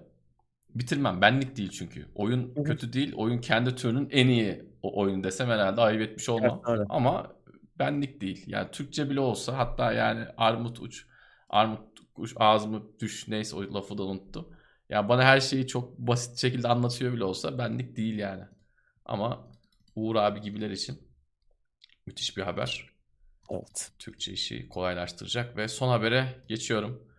bitirmem. 0.75 1.21
Benlik 1.21 1.57
değil 1.57 1.69
çünkü. 1.69 2.07
Oyun 2.15 2.55
Hı 2.55 2.59
hı. 2.59 2.63
kötü 2.63 2.93
değil. 2.93 3.13
Oyun 3.15 3.41
kendi 3.41 3.75
türünün 3.75 4.09
en 4.11 4.27
iyi 4.27 4.65
o 4.81 5.01
oyun 5.01 5.23
desem 5.23 5.49
herhalde 5.49 5.81
ayıp 5.81 6.01
etmiş 6.01 6.29
olmam. 6.29 6.61
Evet, 6.67 6.79
öyle. 6.79 6.85
Ama 6.89 7.35
benlik 7.79 8.21
değil. 8.21 8.43
Yani 8.47 8.71
Türkçe 8.71 9.09
bile 9.09 9.19
olsa 9.19 9.57
hatta 9.57 9.91
yani 9.93 10.25
armut 10.37 10.79
uç, 10.79 11.05
armut 11.49 11.99
uç, 12.15 12.33
ağzımı 12.35 12.83
düş 12.99 13.27
neyse 13.27 13.55
o 13.55 13.73
lafı 13.73 13.97
da 13.97 14.03
unuttum. 14.03 14.47
Ya 14.89 15.09
bana 15.09 15.23
her 15.23 15.39
şeyi 15.39 15.67
çok 15.67 15.97
basit 15.97 16.37
şekilde 16.37 16.67
anlatıyor 16.67 17.13
bile 17.13 17.23
olsa 17.23 17.57
benlik 17.57 17.95
değil 17.97 18.17
yani. 18.19 18.43
Ama 19.05 19.47
Uğur 19.95 20.15
abi 20.15 20.41
gibiler 20.41 20.69
için 20.69 21.01
müthiş 22.05 22.37
bir 22.37 22.41
haber. 22.41 22.89
Evet. 23.51 23.91
Türkçe 23.99 24.31
işi 24.31 24.69
kolaylaştıracak 24.69 25.57
ve 25.57 25.67
son 25.67 25.89
habere 25.89 26.43
geçiyorum. 26.47 27.10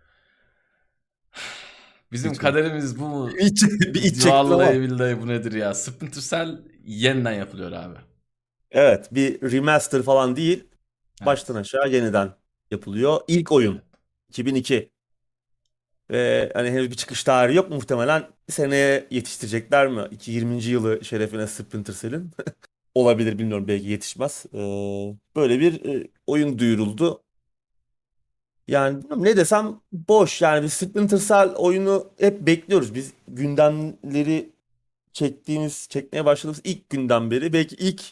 Bizim 2.12 2.30
Lütfen. 2.30 2.52
kaderimiz 2.52 3.00
bu 3.00 3.08
mu? 3.08 3.30
İç, 3.38 3.62
bir 3.62 4.02
iç. 4.02 4.26
Vallahi 4.26 4.80
billahi 4.80 5.20
bu 5.22 5.28
nedir 5.28 5.52
ya? 5.52 5.74
Splinter 5.74 6.20
Cell 6.20 6.58
yeniden 6.86 7.32
yapılıyor 7.32 7.72
abi. 7.72 7.98
Evet, 8.70 9.08
bir 9.14 9.52
remaster 9.52 10.02
falan 10.02 10.36
değil. 10.36 10.64
Evet. 11.20 11.26
Baştan 11.26 11.54
aşağı 11.54 11.90
yeniden 11.90 12.30
yapılıyor. 12.70 13.20
İlk 13.28 13.52
oyun 13.52 13.80
2002. 14.28 14.92
Ve 16.10 16.50
hani 16.54 16.70
henüz 16.70 16.90
bir 16.90 16.96
çıkış 16.96 17.24
tarihi 17.24 17.56
yok. 17.56 17.70
Muhtemelen 17.70 18.28
seneye 18.48 19.06
yetiştirecekler 19.10 19.88
mi? 19.88 20.02
2020. 20.10 20.64
yılı 20.64 21.04
şerefine 21.04 21.46
Splinter 21.46 21.94
Cell'in. 21.94 22.30
Olabilir 22.94 23.38
bilmiyorum 23.38 23.68
belki 23.68 23.88
yetişmez. 23.88 24.44
Ee, 24.54 24.58
böyle 25.36 25.60
bir 25.60 25.84
e, 25.84 26.08
oyun 26.26 26.58
duyuruldu. 26.58 27.22
Yani 28.72 29.02
ne 29.16 29.36
desem 29.36 29.80
boş. 29.92 30.42
Yani 30.42 30.62
bir 30.62 30.68
Splinter 30.68 31.18
Cell 31.18 31.54
oyunu 31.56 32.10
hep 32.18 32.46
bekliyoruz. 32.46 32.94
Biz 32.94 33.12
gündemleri 33.28 34.52
çektiğimiz, 35.12 35.88
çekmeye 35.90 36.24
başladığımız 36.24 36.60
ilk 36.64 36.90
günden 36.90 37.30
beri 37.30 37.52
belki 37.52 37.76
ilk 37.76 38.02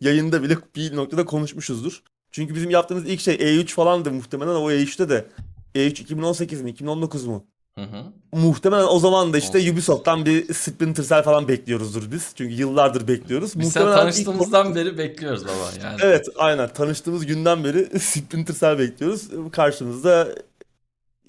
yayında 0.00 0.42
bile 0.42 0.56
bir 0.76 0.96
noktada 0.96 1.24
konuşmuşuzdur. 1.24 2.02
Çünkü 2.30 2.54
bizim 2.54 2.70
yaptığımız 2.70 3.08
ilk 3.08 3.20
şey 3.20 3.34
E3 3.34 3.66
falandı 3.66 4.12
muhtemelen 4.12 4.54
o 4.54 4.70
E3'te 4.70 5.08
de 5.08 5.26
E3 5.74 6.02
2018 6.02 6.62
mi 6.62 6.70
2019 6.70 7.26
mu? 7.26 7.46
Hı 7.78 7.82
hı. 7.84 8.04
Muhtemelen 8.32 8.86
o 8.86 8.98
zaman 8.98 9.32
da 9.32 9.38
işte. 9.38 9.72
Ubisoft'tan 9.72 10.26
bir 10.26 10.54
Splinter 10.54 11.02
Cell 11.04 11.22
falan 11.22 11.48
bekliyoruzdur 11.48 12.12
biz. 12.12 12.32
Çünkü 12.34 12.54
yıllardır 12.54 13.08
bekliyoruz. 13.08 13.58
Biz 13.58 13.72
sen 13.72 13.82
Muhtemelen 13.82 14.06
ilk- 14.06 14.14
tanıştığımızdan 14.14 14.74
beri 14.74 14.98
bekliyoruz 14.98 15.44
baba 15.44 15.70
yani. 15.82 15.98
Evet 16.02 16.26
aynen 16.36 16.68
tanıştığımız 16.72 17.26
günden 17.26 17.64
beri 17.64 17.98
Splinter 18.00 18.54
Cell 18.54 18.78
bekliyoruz. 18.78 19.28
Karşımızda 19.52 20.28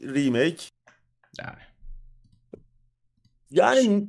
remake. 0.04 0.64
Yani. 1.40 1.60
Yani 3.52 4.08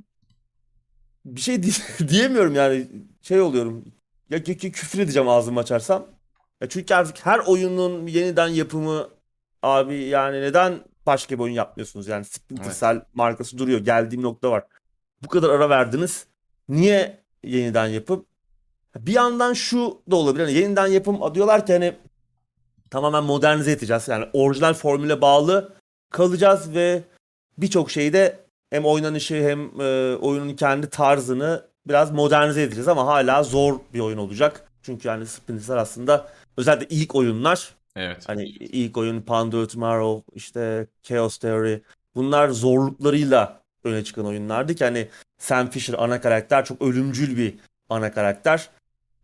bir 1.24 1.40
şey 1.40 1.62
di- 1.62 2.08
diyemiyorum 2.08 2.54
yani 2.54 2.86
şey 3.22 3.40
oluyorum. 3.40 3.84
Ya 4.30 4.38
kü- 4.38 4.70
küfür 4.70 4.98
edeceğim 4.98 5.28
ağzımı 5.28 5.60
açarsam. 5.60 6.06
Ya 6.60 6.68
çünkü 6.68 6.94
artık 6.94 7.26
her 7.26 7.38
oyunun 7.38 8.06
yeniden 8.06 8.48
yapımı 8.48 9.08
abi 9.62 9.96
yani 9.96 10.40
neden 10.40 10.80
başka 11.10 11.34
bir 11.34 11.42
oyun 11.42 11.54
yapmıyorsunuz? 11.54 12.08
Yani 12.08 12.24
Splinter 12.24 12.64
Evet. 12.64 12.80
Cell 12.80 13.02
markası 13.14 13.58
duruyor. 13.58 13.80
Geldiğim 13.80 14.22
nokta 14.22 14.50
var. 14.50 14.64
Bu 15.24 15.28
kadar 15.28 15.50
ara 15.50 15.70
verdiniz. 15.70 16.26
Niye 16.68 17.20
yeniden 17.44 17.86
yapıp 17.86 18.26
bir 18.96 19.12
yandan 19.12 19.52
şu 19.52 20.02
da 20.10 20.16
olabilir. 20.16 20.44
Hani 20.44 20.54
yeniden 20.54 20.86
yapım 20.86 21.34
diyorlar 21.34 21.66
ki 21.66 21.72
hani 21.72 21.94
tamamen 22.90 23.24
modernize 23.24 23.72
edeceğiz. 23.72 24.08
Yani 24.08 24.26
orijinal 24.32 24.74
formüle 24.74 25.20
bağlı 25.20 25.72
kalacağız 26.10 26.74
ve 26.74 27.02
birçok 27.58 27.90
şeyde 27.90 28.40
hem 28.70 28.84
oynanışı 28.84 29.34
hem 29.34 29.80
e, 29.80 30.16
oyunun 30.16 30.56
kendi 30.56 30.90
tarzını 30.90 31.66
biraz 31.86 32.10
modernize 32.10 32.62
edeceğiz 32.62 32.88
ama 32.88 33.06
hala 33.06 33.42
zor 33.42 33.80
bir 33.94 34.00
oyun 34.00 34.18
olacak. 34.18 34.64
Çünkü 34.82 35.08
yani 35.08 35.26
Splinter 35.26 35.66
Cell 35.66 35.78
aslında 35.78 36.28
özellikle 36.56 36.96
ilk 36.96 37.14
oyunlar 37.14 37.74
Evet. 37.96 38.28
hani 38.28 38.44
ilk 38.48 38.96
oyun 38.96 39.20
Panzer 39.22 39.66
Tomorrow 39.66 40.36
işte 40.36 40.86
Chaos 41.02 41.38
Theory 41.38 41.80
bunlar 42.14 42.48
zorluklarıyla 42.48 43.60
öne 43.84 44.04
çıkan 44.04 44.26
oyunlardı 44.26 44.74
ki 44.74 44.84
hani 44.84 45.08
Sam 45.38 45.70
Fisher 45.70 45.94
ana 45.98 46.20
karakter 46.20 46.64
çok 46.64 46.82
ölümcül 46.82 47.36
bir 47.36 47.54
ana 47.88 48.12
karakter. 48.12 48.68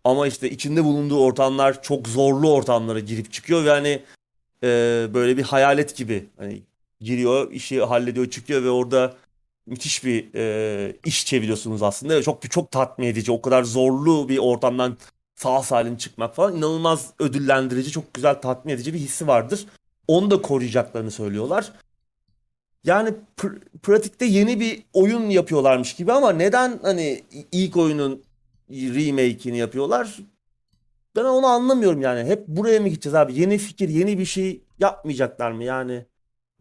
Ama 0.05 0.27
işte 0.27 0.51
içinde 0.51 0.85
bulunduğu 0.85 1.21
ortamlar 1.21 1.83
çok 1.83 2.09
zorlu 2.09 2.53
ortamlara 2.53 3.01
girip 3.01 3.33
çıkıyor 3.33 3.65
ve 3.65 3.71
hani 3.71 4.03
e, 4.63 4.69
böyle 5.15 5.37
bir 5.37 5.43
hayalet 5.43 5.97
gibi 5.97 6.27
hani 6.37 6.63
giriyor, 7.01 7.53
işi 7.53 7.81
hallediyor, 7.83 8.31
çıkıyor 8.31 8.63
ve 8.65 8.71
orada 8.71 9.15
müthiş 9.67 10.05
bir 10.05 10.35
e, 10.35 10.97
iş 11.05 11.27
çeviriyorsunuz 11.27 11.83
aslında. 11.83 12.23
Çok 12.23 12.51
çok 12.51 12.71
tatmin 12.71 13.07
edici. 13.07 13.33
O 13.33 13.43
kadar 13.43 13.63
zorlu 13.63 14.29
bir 14.29 14.39
ortamdan 14.39 14.97
sağ 15.37 15.63
salim 15.63 15.97
çıkmak 15.97 16.35
falan 16.37 16.57
inanılmaz 16.57 17.13
ödüllendirici, 17.19 17.91
çok 17.91 18.15
güzel 18.15 18.35
tatmin 18.35 18.73
edici 18.73 18.95
bir 18.95 18.99
hissi 18.99 19.27
vardır. 19.27 19.67
Onu 20.09 20.31
da 20.31 20.43
koruyacaklarını 20.43 21.11
söylüyorlar. 21.11 21.73
Yani 22.85 23.15
pr- 23.37 23.61
pratikte 23.83 24.25
yeni 24.25 24.61
bir 24.61 24.83
oyun 24.93 25.31
yapıyorlarmış 25.31 25.95
gibi 25.95 26.13
ama 26.13 26.33
neden 26.33 26.79
hani 26.83 27.25
ilk 27.53 27.77
oyunun 27.77 28.23
remake'ini 28.71 29.59
yapıyorlar? 29.59 30.19
Ben 31.17 31.25
onu 31.25 31.47
anlamıyorum 31.47 32.01
yani. 32.01 32.29
Hep 32.29 32.49
buraya 32.49 32.81
mı 32.81 32.89
gideceğiz 32.89 33.15
abi? 33.15 33.41
Yeni 33.41 33.59
fikir, 33.59 33.89
yeni 33.89 34.19
bir 34.19 34.25
şey 34.25 34.61
yapmayacaklar 34.79 35.51
mı 35.51 35.65
yani? 35.65 36.07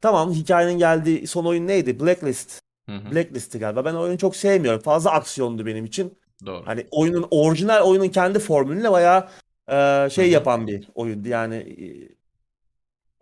Tamam 0.02 0.34
hikayenin 0.34 0.80
geldiği 0.80 1.28
son 1.28 1.46
oyun 1.46 1.68
neydi? 1.68 2.00
Blacklist. 2.00 2.62
Hı 2.90 2.96
hı. 2.96 3.12
Blacklist'i 3.12 3.60
galiba. 3.60 3.86
Ben 3.86 3.94
oyunu 3.94 4.18
çok 4.18 4.36
sevmiyorum. 4.36 4.82
Fazla 4.82 5.12
aksiyondu 5.12 5.66
benim 5.66 5.86
için. 5.86 6.18
Doğru. 6.46 6.66
Hani 6.66 6.88
oyunun 6.92 7.28
orijinal 7.32 7.82
oyunun 7.82 8.10
kendi 8.10 8.40
formülüne 8.40 8.92
bayağı 8.92 9.30
e, 9.68 10.10
şey 10.10 10.26
Hı 10.26 10.30
hı. 10.30 10.34
yapan 10.34 10.68
bir 10.68 10.88
oyundu. 10.96 11.28
Yani 11.28 11.56
e, 11.56 11.88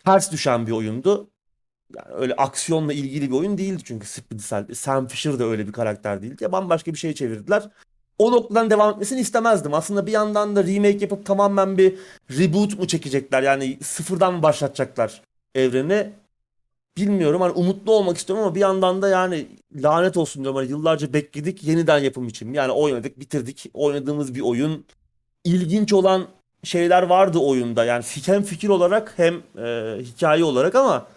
ters 0.06 0.32
düşen 0.32 0.68
bir 0.68 0.72
oyundu. 0.72 1.30
Yani 1.98 2.16
öyle 2.16 2.36
aksiyonla 2.36 2.94
ilgili 2.94 3.32
bir 3.32 3.36
oyun 3.36 3.58
değildi 3.58 3.84
çünkü 3.86 4.08
Splinter. 4.08 4.66
Sam 4.74 5.08
Fisher 5.08 5.40
de 5.40 5.44
öyle 5.44 5.68
bir 5.68 5.72
karakter 5.72 6.22
değildi. 6.22 6.44
Ya 6.44 6.52
bambaşka 6.52 6.94
bir 6.94 6.98
şey 6.98 7.14
çevirdiler. 7.14 7.70
O 8.18 8.32
noktadan 8.32 8.70
devam 8.70 8.94
etmesini 8.94 9.20
istemezdim. 9.20 9.74
Aslında 9.74 10.08
bir 10.08 10.12
yandan 10.12 10.56
da 10.56 10.64
remake 10.64 10.98
yapıp 10.98 11.26
tamamen 11.26 11.78
bir 11.78 11.96
reboot 12.30 12.80
mu 12.80 12.88
çekecekler? 12.88 13.44
Yani 13.44 13.78
sıfırdan 13.84 14.34
mı 14.34 14.44
başlatacaklar 14.44 15.22
evreni? 15.56 16.14
Bilmiyorum. 16.98 17.42
Hani 17.42 17.52
umutlu 17.52 17.92
olmak 17.92 18.18
istiyorum 18.18 18.46
ama 18.46 18.56
bir 18.56 18.60
yandan 18.60 19.02
da 19.02 19.10
yani 19.10 19.48
lanet 19.76 20.18
olsun 20.18 20.44
diyorum. 20.44 20.58
Hani 20.58 20.70
yıllarca 20.70 21.14
bekledik 21.14 21.64
yeniden 21.64 22.00
yapım 22.00 22.28
için. 22.28 22.54
Yani 22.54 22.72
oynadık, 22.72 23.20
bitirdik. 23.20 23.66
Oynadığımız 23.74 24.36
bir 24.36 24.42
oyun. 24.42 24.86
İlginç 25.44 25.94
olan 25.94 26.28
şeyler 26.64 27.04
vardı 27.04 27.38
oyunda. 27.40 27.86
Yani 27.86 28.04
hem 28.26 28.44
fikir 28.44 28.70
olarak 28.70 29.14
hem 29.18 29.36
e, 29.58 29.98
hikaye 30.02 30.44
olarak 30.44 30.76
ama 30.76 31.08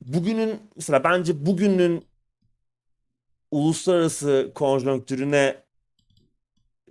bugünün 0.00 0.60
mesela 0.76 1.04
bence 1.04 1.46
bugünün 1.46 2.04
uluslararası 3.50 4.50
konjonktürüne 4.54 5.56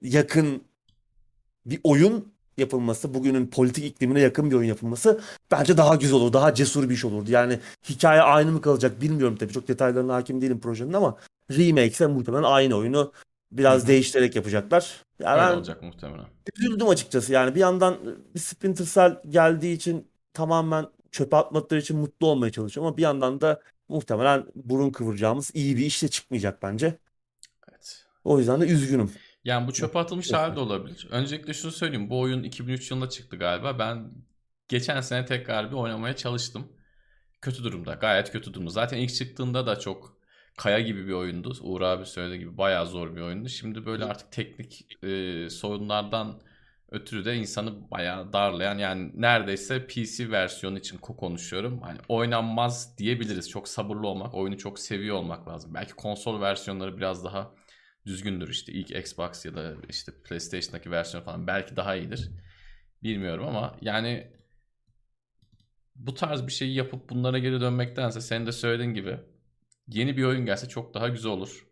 yakın 0.01 0.64
bir 1.66 1.80
oyun 1.84 2.34
yapılması, 2.58 3.14
bugünün 3.14 3.47
politik 3.47 3.86
iklimine 3.86 4.20
yakın 4.20 4.51
bir 4.51 4.56
oyun 4.56 4.68
yapılması 4.68 5.22
bence 5.51 5.78
daha 5.78 5.95
güzel 5.95 6.16
olur, 6.16 6.34
daha 6.34 6.53
cesur 6.53 6.89
bir 6.89 6.93
iş 6.93 7.06
olurdu. 7.06 7.32
Yani 7.32 7.60
hikaye 7.89 8.22
aynı 8.22 8.51
mı 8.51 8.62
kalacak 8.62 9.01
bilmiyorum 9.01 9.36
tabii. 9.39 9.53
Çok 9.53 9.68
detaylarına 9.68 10.14
hakim 10.16 10.41
değilim 10.41 10.60
projenin 10.60 10.93
ama 10.93 11.18
remake 11.51 11.88
ise 11.88 12.08
muhtemelen 12.08 12.43
aynı 12.43 12.76
oyunu 12.76 13.12
biraz 13.51 13.80
Hı 13.80 13.84
hı. 13.84 13.88
değiştirerek 13.88 14.36
yapacaklar. 14.36 15.03
Yani 15.20 15.41
Öyle 15.41 15.51
ben 15.51 15.58
olacak 15.58 15.84
muhtemelen. 15.84 16.26
üzüldüm 16.58 16.89
açıkçası. 16.89 17.34
Yani 17.34 17.56
bir 17.56 17.60
yandan 17.60 17.97
bir 18.36 18.39
Splinter 18.39 18.86
Cell 18.86 19.22
geldiği 19.30 19.76
için 19.76 20.08
tamamen 20.34 20.86
çöpe 21.12 21.38
atmadıkları 21.38 21.80
için 21.82 21.97
mutlu 21.97 22.28
olmaya 22.28 22.51
çalışıyorum 22.51 22.88
ama 22.88 22.97
bir 22.97 23.01
yandan 23.01 23.41
da 23.41 23.62
muhtemelen 23.89 24.45
burun 24.56 24.89
kıvıracağımız 24.89 25.51
iyi 25.53 25.78
bir 25.78 25.86
işle 25.86 26.08
çıkmayacak 26.08 26.64
bence. 26.64 26.97
Evet. 27.70 28.06
O 28.24 28.39
yüzden 28.39 28.62
de 28.62 28.66
üzgünüm. 28.66 29.12
Yani 29.46 29.68
bu 29.68 29.74
çöpe 29.74 30.00
atılmış 30.00 30.34
hali 30.34 30.56
de 30.56 30.60
olabilir. 30.60 31.08
Öncelikle 31.12 31.54
şunu 31.54 31.72
söyleyeyim. 31.72 32.10
Bu 32.10 32.20
oyun 32.20 32.43
2003 32.43 32.91
yılında 32.91 33.10
çıktı 33.10 33.38
galiba. 33.38 33.80
Ben 33.80 34.12
geçen 34.68 35.02
sene 35.02 35.26
tekrar 35.26 35.72
bir 35.72 35.76
oynamaya 35.76 36.16
çalıştım. 36.16 36.68
Kötü 37.41 37.64
durumda. 37.64 37.93
Gayet 37.93 38.32
kötü 38.32 38.54
durumda. 38.54 38.70
Zaten 38.70 38.98
ilk 38.98 39.14
çıktığında 39.14 39.68
da 39.68 39.80
çok 39.80 40.18
kaya 40.58 40.80
gibi 40.80 41.08
bir 41.08 41.14
oyundu. 41.14 41.54
Uğur 41.62 41.82
abi 41.82 42.06
söylediği 42.06 42.39
gibi 42.39 42.58
bayağı 42.58 42.88
zor 42.88 43.16
bir 43.16 43.22
oyundu. 43.22 43.50
Şimdi 43.50 43.86
böyle 43.86 44.06
artık 44.06 44.32
teknik 44.32 45.04
e, 45.04 45.50
sorunlardan 45.50 46.41
ötürü 46.91 47.26
de 47.26 47.36
insanı 47.36 47.91
bayağı 47.91 48.34
darlayan 48.34 48.78
yani 48.78 49.12
neredeyse 49.16 49.88
PC 49.88 50.32
versiyonu 50.32 50.78
için 50.78 50.98
ko- 50.98 51.16
konuşuyorum. 51.16 51.82
Hani 51.82 51.98
oynanmaz 52.08 52.98
diyebiliriz. 52.98 53.50
Çok 53.50 53.68
sabırlı 53.68 54.08
olmak, 54.08 54.34
oyunu 54.34 54.58
çok 54.58 54.80
seviyor 54.80 55.16
olmak 55.16 55.48
lazım. 55.48 55.74
Belki 55.74 55.93
konsol 55.93 56.41
versiyonları 56.41 56.98
biraz 56.98 57.24
daha 57.26 57.52
düzgündür 58.06 58.49
işte 58.49 58.72
ilk 58.72 58.91
Xbox 58.91 59.45
ya 59.45 59.56
da 59.56 59.74
işte 59.89 60.12
PlayStation'daki 60.24 60.91
versiyon 60.91 61.24
falan 61.24 61.47
belki 61.47 61.76
daha 61.76 61.95
iyidir. 61.95 62.32
Bilmiyorum 63.03 63.47
ama 63.47 63.78
yani 63.82 64.32
bu 65.95 66.14
tarz 66.14 66.47
bir 66.47 66.51
şeyi 66.51 66.76
yapıp 66.76 67.10
bunlara 67.10 67.39
geri 67.39 67.62
dönmektense 67.62 68.22
senin 68.22 68.45
de 68.45 68.51
söylediğin 68.51 68.93
gibi 68.93 69.20
yeni 69.88 70.18
bir 70.18 70.24
oyun 70.24 70.45
gelse 70.45 70.70
çok 70.70 70.93
daha 70.93 71.08
güzel 71.10 71.32
olur. 71.32 71.68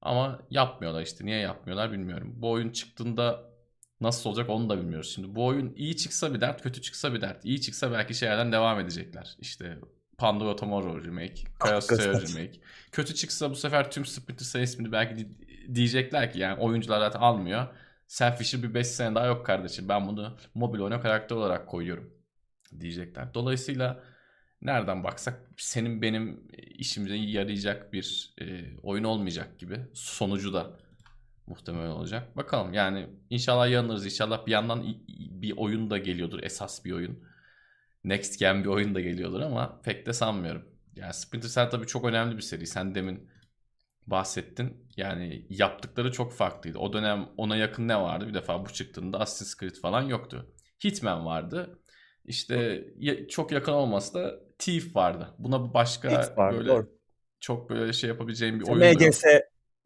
Ama 0.00 0.42
yapmıyorlar 0.50 1.02
işte. 1.02 1.26
Niye 1.26 1.38
yapmıyorlar 1.38 1.92
bilmiyorum. 1.92 2.32
Bu 2.36 2.50
oyun 2.50 2.70
çıktığında 2.70 3.54
nasıl 4.00 4.30
olacak 4.30 4.50
onu 4.50 4.70
da 4.70 4.78
bilmiyoruz. 4.78 5.14
Şimdi 5.14 5.34
bu 5.34 5.46
oyun 5.46 5.74
iyi 5.76 5.96
çıksa 5.96 6.34
bir 6.34 6.40
dert, 6.40 6.62
kötü 6.62 6.82
çıksa 6.82 7.14
bir 7.14 7.20
dert. 7.20 7.44
İyi 7.44 7.60
çıksa 7.60 7.92
belki 7.92 8.14
şeylerden 8.14 8.52
devam 8.52 8.80
edecekler. 8.80 9.36
İşte 9.38 9.78
Pandora 10.18 10.56
Tomorrow 10.56 11.08
remake, 11.08 11.42
Chaos 11.64 11.86
Theory 11.86 12.04
remake. 12.04 12.60
Kötü 12.92 13.14
çıksa 13.14 13.50
bu 13.50 13.54
sefer 13.54 13.90
tüm 13.90 14.04
Splinter 14.04 14.46
Cell 14.52 14.62
ismini 14.62 14.92
belki 14.92 15.28
diyecekler 15.74 16.32
ki 16.32 16.38
yani 16.38 16.60
oyuncular 16.60 17.00
zaten 17.00 17.20
almıyor. 17.20 17.66
Sam 18.06 18.34
Fisher 18.34 18.62
bir 18.62 18.74
5 18.74 18.86
sene 18.86 19.14
daha 19.14 19.26
yok 19.26 19.46
kardeşim. 19.46 19.88
Ben 19.88 20.06
bunu 20.06 20.36
mobil 20.54 20.80
oyuna 20.80 21.00
karakter 21.00 21.36
olarak 21.36 21.68
koyuyorum 21.68 22.14
diyecekler. 22.80 23.34
Dolayısıyla 23.34 24.04
nereden 24.62 25.04
baksak 25.04 25.50
senin 25.56 26.02
benim 26.02 26.48
işimize 26.78 27.16
yarayacak 27.16 27.92
bir 27.92 28.34
e, 28.40 28.44
oyun 28.82 29.04
olmayacak 29.04 29.58
gibi. 29.58 29.80
Sonucu 29.94 30.54
da 30.54 30.70
muhtemelen 31.46 31.90
olacak. 31.90 32.36
Bakalım 32.36 32.72
yani 32.72 33.06
inşallah 33.30 33.70
yanılırız. 33.70 34.04
İnşallah 34.04 34.46
bir 34.46 34.52
yandan 34.52 34.84
bir 35.30 35.56
oyun 35.56 35.90
da 35.90 35.98
geliyordur. 35.98 36.42
Esas 36.42 36.84
bir 36.84 36.92
oyun. 36.92 37.24
Next 38.04 38.38
Gen 38.38 38.64
bir 38.64 38.68
oyun 38.68 38.94
da 38.94 39.00
geliyordur 39.00 39.40
ama 39.40 39.80
pek 39.82 40.06
de 40.06 40.12
sanmıyorum. 40.12 40.68
Yani 40.96 41.14
Splinter 41.14 41.48
Cell 41.48 41.70
tabii 41.70 41.86
çok 41.86 42.04
önemli 42.04 42.36
bir 42.36 42.42
seri. 42.42 42.66
Sen 42.66 42.94
demin 42.94 43.28
bahsettin. 44.06 44.86
Yani 44.96 45.46
yaptıkları 45.50 46.12
çok 46.12 46.32
farklıydı. 46.32 46.78
O 46.78 46.92
dönem 46.92 47.28
ona 47.36 47.56
yakın 47.56 47.88
ne 47.88 48.00
vardı? 48.00 48.28
Bir 48.28 48.34
defa 48.34 48.66
bu 48.66 48.72
çıktığında 48.72 49.20
Assassin's 49.20 49.60
Creed 49.60 49.76
falan 49.82 50.02
yoktu. 50.02 50.54
Hitman 50.84 51.26
vardı. 51.26 51.78
İşte 52.24 52.84
çok 53.30 53.52
yakın 53.52 53.72
olmasa 53.72 54.20
da 54.20 54.40
Thief 54.58 54.96
vardı. 54.96 55.34
Buna 55.38 55.74
başka 55.74 56.08
Thief 56.08 56.38
vardı, 56.38 56.58
böyle 56.58 56.68
doğru. 56.68 56.88
çok 57.40 57.70
böyle 57.70 57.92
şey 57.92 58.08
yapabileceğim 58.10 58.60
bir 58.60 58.64
oyun 58.64 58.94
da 58.94 59.00
yok. 59.00 59.00
MGS 59.00 59.24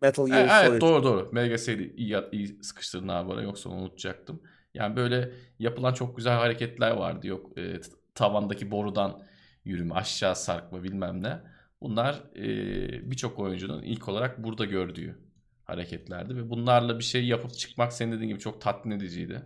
Metal 0.03 0.29
E, 0.29 0.31
Gear 0.31 0.49
Evet 0.65 0.81
Solid. 0.81 0.81
doğru 0.81 1.05
doğru. 1.05 1.31
MGS'yi 1.33 1.95
iyi, 1.97 2.17
iyi 2.33 2.63
sıkıştırdın 2.63 3.09
abi 3.09 3.33
oraya 3.33 3.43
yoksa 3.43 3.71
onu 3.71 3.81
unutacaktım. 3.81 4.43
Yani 4.75 4.97
böyle 4.97 5.31
yapılan 5.59 5.95
çok 5.95 6.17
güzel 6.17 6.35
hareketler 6.37 6.91
vardı. 6.91 7.27
Yok 7.27 7.59
e, 7.59 7.81
tavandaki 8.15 8.71
borudan 8.71 9.23
yürüme, 9.65 9.95
aşağı 9.95 10.37
sarkma 10.37 10.83
bilmem 10.83 11.23
ne. 11.23 11.41
Bunlar 11.81 12.23
e, 12.37 13.11
birçok 13.11 13.39
oyuncunun 13.39 13.83
ilk 13.83 14.09
olarak 14.09 14.45
burada 14.45 14.65
gördüğü 14.65 15.19
hareketlerdi 15.65 16.37
ve 16.37 16.51
bunlarla 16.51 16.99
bir 16.99 17.05
şey 17.05 17.27
yapıp 17.27 17.55
çıkmak 17.55 17.93
senin 17.93 18.13
dediğin 18.13 18.29
gibi 18.29 18.39
çok 18.41 18.61
tatmin 18.61 18.97
ediciydi. 18.97 19.43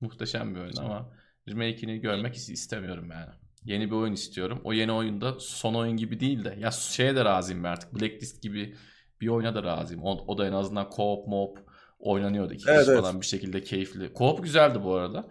Muhteşem 0.00 0.54
bir 0.54 0.60
oyun 0.60 0.76
ama 0.76 1.12
remake'ini 1.48 2.00
görmek 2.00 2.34
is- 2.36 2.52
istemiyorum 2.52 3.10
yani. 3.10 3.30
Yeni 3.64 3.86
bir 3.90 3.96
oyun 3.96 4.12
istiyorum. 4.12 4.60
O 4.64 4.72
yeni 4.72 4.92
oyunda 4.92 5.40
son 5.40 5.74
oyun 5.74 5.96
gibi 5.96 6.20
değil 6.20 6.44
de 6.44 6.56
ya 6.60 6.70
şeye 6.70 7.16
de 7.16 7.24
razıyım 7.24 7.64
ben 7.64 7.70
artık. 7.72 7.94
Blacklist 7.94 8.42
gibi 8.42 8.76
bir 9.20 9.28
oyuna 9.28 9.54
da 9.54 9.62
razıyım. 9.64 10.02
O, 10.04 10.10
o 10.26 10.38
da 10.38 10.46
en 10.46 10.52
azından 10.52 10.86
co-op 10.86 11.28
mo 11.28 11.54
oynanıyordu. 11.98 12.54
İki 12.54 12.64
Evet, 12.66 12.78
kişi 12.78 12.92
evet. 12.92 12.92
falan 12.92 13.20
bir 13.20 13.26
şekilde 13.26 13.62
keyifli. 13.62 14.04
Co-op 14.14 14.42
güzeldi 14.42 14.82
bu 14.84 14.94
arada. 14.94 15.28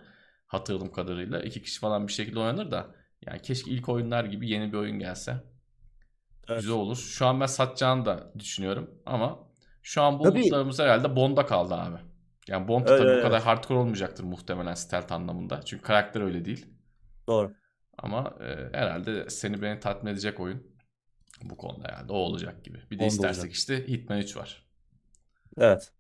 Hatırladığım 0.48 0.92
kadarıyla. 0.92 1.42
İki 1.42 1.62
kişi 1.62 1.80
falan 1.80 2.08
bir 2.08 2.14
şekilde 2.14 2.40
oynanır 2.40 2.72
da. 2.72 2.96
Yani 3.26 3.42
keşke 3.42 3.72
ilk 3.72 3.90
oyunlar 3.90 4.26
gibi 4.26 4.50
yeni 4.50 4.74
bir 4.74 4.78
oyun 4.78 5.00
gelse. 5.00 5.44
Evet. 6.50 6.60
Güzel 6.62 6.76
olur. 6.76 6.98
Şu 6.98 7.26
an 7.26 7.42
ben 7.42 7.46
satacağını 7.46 8.06
da 8.06 8.32
düşünüyorum 8.40 8.92
ama 9.06 9.40
şu 9.82 10.02
an 10.02 10.20
bu 10.20 10.24
Tabii. 10.24 10.40
umutlarımız 10.40 10.80
herhalde 10.80 11.16
Bond'a 11.16 11.46
kaldı 11.46 11.76
abi. 11.76 11.98
Yani 12.48 12.68
Bond 12.68 12.88
Evet, 12.88 13.00
tabii 13.00 13.08
bu 13.08 13.12
evet. 13.12 13.24
kadar 13.24 13.42
hardcore 13.42 13.80
olmayacaktır 13.80 14.24
muhtemelen 14.24 14.74
stealth 14.74 15.12
anlamında. 15.12 15.62
Çünkü 15.66 15.84
karakter 15.84 16.22
öyle 16.22 16.46
değil. 16.46 16.66
Doğru. 17.28 17.54
Ama 17.98 18.34
e, 18.42 18.78
herhalde 18.78 19.30
seni 19.30 19.62
beni 19.62 19.80
tatmin 19.80 20.12
edecek 20.12 20.40
oyun 20.40 20.64
bu 21.42 21.58
konuda 21.58 21.88
herhalde 21.88 22.14
o 22.14 22.16
olacak 22.16 22.64
gibi. 22.66 22.82
Bir 22.92 23.00
de 23.00 23.04
Bond 23.04 23.10
istersek 23.12 23.44
olacak. 23.44 23.56
işte 23.56 23.88
Hitman 23.88 24.20
3 24.20 24.38
var. 24.38 24.66
Evet. 25.58 25.92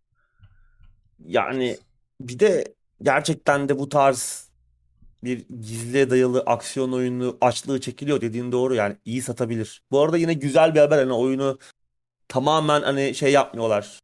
Yani 1.20 1.78
bir 2.22 2.40
de 2.40 2.64
gerçekten 3.02 3.70
de 3.70 3.80
bu 3.80 3.90
tarz 3.90 4.50
bir 5.24 5.46
gizliye 5.62 6.10
dayalı 6.10 6.44
aksiyon 6.46 6.92
oyunu 6.92 7.38
açlığı 7.42 7.82
çekiliyor 7.82 8.22
dediğin 8.22 8.52
doğru 8.52 8.76
yani 8.76 8.96
iyi 9.06 9.22
satabilir. 9.22 9.82
Bu 9.92 10.02
arada 10.02 10.18
yine 10.18 10.34
güzel 10.34 10.76
bir 10.76 10.80
haber 10.80 10.98
hani 10.98 11.14
oyunu 11.14 11.60
tamamen 12.28 12.82
hani 12.82 13.16
şey 13.16 13.32
yapmıyorlar. 13.32 14.00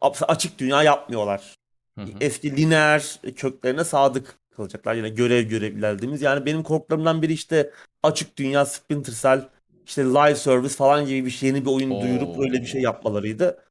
Açık 0.00 0.58
dünya 0.58 0.82
yapmıyorlar. 0.82 1.54
Hı 1.98 2.04
hı. 2.04 2.10
Eski 2.20 2.56
lineer 2.56 3.20
köklerine 3.36 3.84
sadık 3.84 4.38
kalacaklar. 4.56 4.94
Yine 4.94 5.08
görev 5.08 5.42
görev 5.42 5.76
ilerlediğimiz. 5.76 6.22
Yani 6.22 6.46
benim 6.46 6.62
korkularımdan 6.62 7.22
biri 7.22 7.32
işte 7.32 7.70
açık 8.02 8.36
dünya 8.36 8.66
Splinter 8.66 9.12
Cell 9.12 9.48
işte 9.86 10.04
live 10.04 10.34
service 10.34 10.74
falan 10.74 11.06
gibi 11.06 11.26
bir 11.26 11.30
şey 11.30 11.48
yeni 11.48 11.64
bir 11.64 11.70
oyun 11.70 11.90
duyurup 11.90 12.38
öyle 12.38 12.60
bir 12.60 12.66
şey 12.66 12.80
yapmalarıydı. 12.80 13.64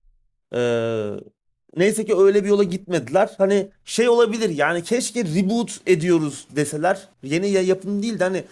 Ee, 0.55 1.11
neyse 1.78 2.05
ki 2.05 2.15
öyle 2.17 2.43
bir 2.43 2.49
yola 2.49 2.63
gitmediler. 2.63 3.30
Hani 3.38 3.67
şey 3.86 4.09
olabilir 4.09 4.49
yani 4.49 4.84
keşke 4.84 5.24
reboot 5.26 5.80
ediyoruz 5.88 6.47
deseler. 6.55 7.07
Yeni 7.24 7.49
ya- 7.49 7.61
yapım 7.61 8.03
değil 8.03 8.19
de 8.19 8.24
hani 8.24 8.43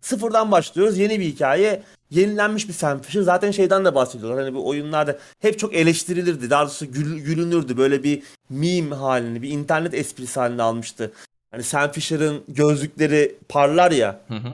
sıfırdan 0.00 0.52
başlıyoruz. 0.52 0.98
Yeni 0.98 1.20
bir 1.20 1.24
hikaye. 1.24 1.82
Yenilenmiş 2.10 2.68
bir 2.68 2.72
Fisher. 3.02 3.22
Zaten 3.22 3.50
şeyden 3.50 3.84
de 3.84 3.94
bahsediyorlar. 3.94 4.44
Hani 4.44 4.54
bu 4.54 4.68
oyunlarda 4.68 5.18
hep 5.40 5.58
çok 5.58 5.74
eleştirilirdi. 5.74 6.50
Daha 6.50 6.64
doğrusu 6.64 6.86
gül- 6.86 7.18
gülünürdü. 7.18 7.76
Böyle 7.76 8.02
bir 8.02 8.22
meme 8.50 8.96
halini, 8.96 9.42
bir 9.42 9.50
internet 9.50 9.94
esprisi 9.94 10.40
halini 10.40 10.62
almıştı. 10.62 11.12
Hani 11.50 11.62
Sam 11.62 11.92
Fisher'ın 11.92 12.42
gözlükleri 12.48 13.34
parlar 13.48 13.90
ya. 13.90 14.20
Hı 14.28 14.34
hı. 14.34 14.52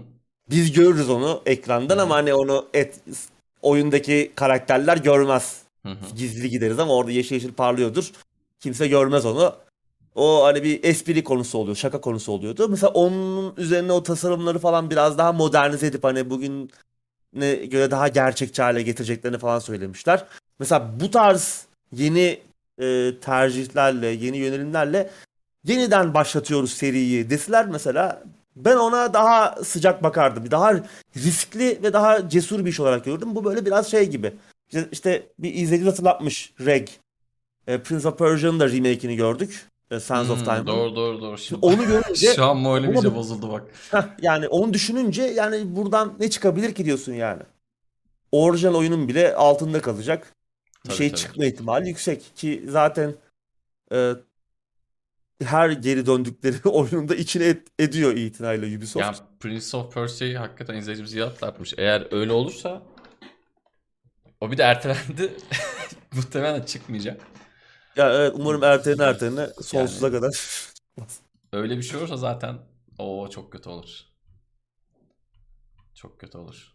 Biz 0.51 0.73
görürüz 0.73 1.11
onu 1.11 1.43
ekrandan 1.47 1.97
Hı 1.99 2.03
ama 2.03 2.15
hı. 2.15 2.19
hani 2.19 2.35
onu 2.35 2.67
et, 2.75 2.95
oyundaki 3.63 4.33
karakterler 4.35 4.97
görmez. 4.97 5.66
Hı 5.87 5.91
hı. 5.91 6.17
Gizli 6.17 6.51
gideriz 6.51 6.79
ama 6.79 6.95
orada 6.95 7.11
yeşil 7.11 7.35
yeşil 7.35 7.53
parlıyordur. 7.53 8.11
Kimse 8.61 8.89
görmez 8.89 9.27
onu. 9.27 9.55
O 10.15 10.45
hani 10.45 10.63
bir 10.63 10.85
espri 10.85 11.25
konusu 11.25 11.59
oluyor, 11.59 11.77
şaka 11.77 12.01
konusu 12.01 12.33
oluyordu. 12.33 12.69
Mesela 12.69 12.93
onun 12.93 13.55
üzerine 13.57 13.93
o 13.93 14.03
tasarımları 14.03 14.59
falan 14.59 14.91
biraz 14.91 15.19
daha 15.19 15.33
modernize 15.33 15.87
edip 15.87 16.05
hani 16.05 16.31
bugün 16.31 16.71
ne 17.33 17.55
göre 17.55 17.91
daha 17.91 18.09
gerçekçi 18.09 18.63
hale 18.63 18.83
getireceklerini 18.83 19.39
falan 19.39 19.59
söylemişler. 19.59 20.25
Mesela 20.59 20.91
bu 21.01 21.11
tarz 21.11 21.67
yeni 21.93 22.41
e, 22.81 23.13
tercihlerle, 23.21 24.07
yeni 24.07 24.37
yönelimlerle 24.37 25.11
yeniden 25.65 26.15
başlatıyoruz 26.15 26.73
seriyi 26.73 27.31
deseler 27.31 27.67
mesela 27.67 28.23
ben 28.57 28.77
ona 28.77 29.15
daha 29.15 29.65
sıcak 29.65 30.03
bakardım. 30.03 30.51
Daha 30.51 30.75
riskli 31.17 31.83
ve 31.83 31.93
daha 31.93 32.29
cesur 32.29 32.65
bir 32.65 32.71
iş 32.71 32.81
olarak 32.81 33.05
gördüm. 33.05 33.35
Bu 33.35 33.45
böyle 33.45 33.67
biraz 33.67 33.91
şey 33.91 34.11
gibi. 34.11 34.33
İşte, 34.67 34.89
işte 34.93 35.27
bir 35.39 35.55
izleyici 35.55 35.87
hatırlatmış 35.87 36.53
Reg. 36.61 36.89
E, 37.67 37.83
Prince 37.83 38.09
of 38.09 38.19
Persia'nın 38.19 38.61
da 38.61 38.69
remake'ini 38.69 39.17
gördük. 39.17 39.67
E, 39.91 40.01
Sands 40.01 40.31
of 40.31 40.39
Hmm, 40.39 40.45
Time'ın. 40.45 40.67
doğru 40.67 40.97
doğru 40.97 41.21
doğru. 41.21 41.39
Şimdi, 41.39 41.67
Onu 41.67 41.87
görünce 41.87 42.35
şu 42.35 42.45
an 42.45 42.59
öyle 42.59 42.87
Ama 42.87 42.95
iyice 42.99 43.11
bu- 43.11 43.15
bozuldu 43.15 43.53
bak. 43.53 43.63
Heh, 43.91 44.03
yani 44.23 44.49
onu 44.49 44.73
düşününce 44.73 45.23
yani 45.23 45.77
buradan 45.77 46.15
ne 46.21 46.31
çıkabilir 46.31 46.75
ki 46.75 46.85
diyorsun 46.85 47.13
yani. 47.13 47.43
Orijinal 48.33 48.75
oyunun 48.75 49.09
bile 49.09 49.35
altında 49.35 49.81
kalacak. 49.81 50.35
Bir 50.89 50.93
şey 50.93 51.09
tabii. 51.09 51.19
çıkma 51.19 51.45
ihtimali 51.45 51.89
yüksek 51.89 52.33
ki 52.37 52.65
zaten 52.69 53.15
e, 53.93 54.13
her 55.43 55.71
geri 55.71 56.07
döndükleri 56.07 56.57
oyununda 56.69 57.15
içine 57.15 57.45
et- 57.45 57.69
ediyor 57.79 58.13
itinayla 58.17 58.79
Ubisoft. 58.79 59.07
Yani 59.07 59.17
Prince 59.41 59.77
of 59.77 59.95
Persia'yı 59.95 60.37
hakikaten 60.39 60.75
izleyicimiz 60.77 61.15
iyi 61.15 61.25
atlatmış. 61.25 61.75
Eğer 61.79 62.07
öyle 62.15 62.33
olursa 62.33 62.83
o 64.41 64.51
bir 64.51 64.59
de 64.59 64.63
ertelendi. 64.63 65.37
Muhtemelen 66.15 66.63
çıkmayacak. 66.63 67.27
Ya 67.97 68.13
evet 68.15 68.33
umarım 68.37 68.65
ertelene 68.65 69.03
ertelene 69.03 69.47
sonsuza 69.63 70.07
Yani- 70.07 70.17
kadar. 70.17 70.67
Öyle 71.53 71.77
bir 71.77 71.83
şey 71.83 71.99
olursa 71.99 72.17
zaten 72.17 72.59
o 72.99 73.29
çok 73.31 73.53
kötü 73.53 73.69
olur. 73.69 74.01
Çok 75.95 76.21
kötü 76.21 76.39
olur. 76.39 76.73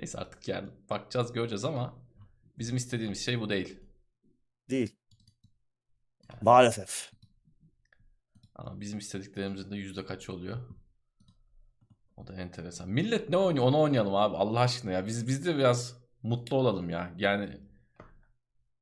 Neyse 0.00 0.18
artık 0.18 0.48
yani 0.48 0.68
bakacağız 0.90 1.32
göreceğiz 1.32 1.64
ama 1.64 1.94
bizim 2.58 2.76
istediğimiz 2.76 3.24
şey 3.24 3.40
bu 3.40 3.48
değil. 3.48 3.80
Değil. 4.70 4.96
Maalesef. 6.42 7.10
Ama 8.54 8.80
bizim 8.80 8.98
istediklerimizin 8.98 9.70
de 9.70 9.76
yüzde 9.76 10.04
kaç 10.04 10.30
oluyor? 10.30 10.58
O 12.16 12.26
da 12.26 12.34
enteresan. 12.34 12.88
Millet 12.88 13.28
ne 13.28 13.36
oynuyor 13.36 13.64
onu 13.66 13.80
oynayalım 13.80 14.14
abi 14.14 14.36
Allah 14.36 14.60
aşkına 14.60 14.92
ya. 14.92 15.06
Biz 15.06 15.28
biz 15.28 15.46
de 15.46 15.56
biraz 15.56 15.99
mutlu 16.22 16.56
olalım 16.56 16.90
ya. 16.90 17.14
Yani 17.16 17.60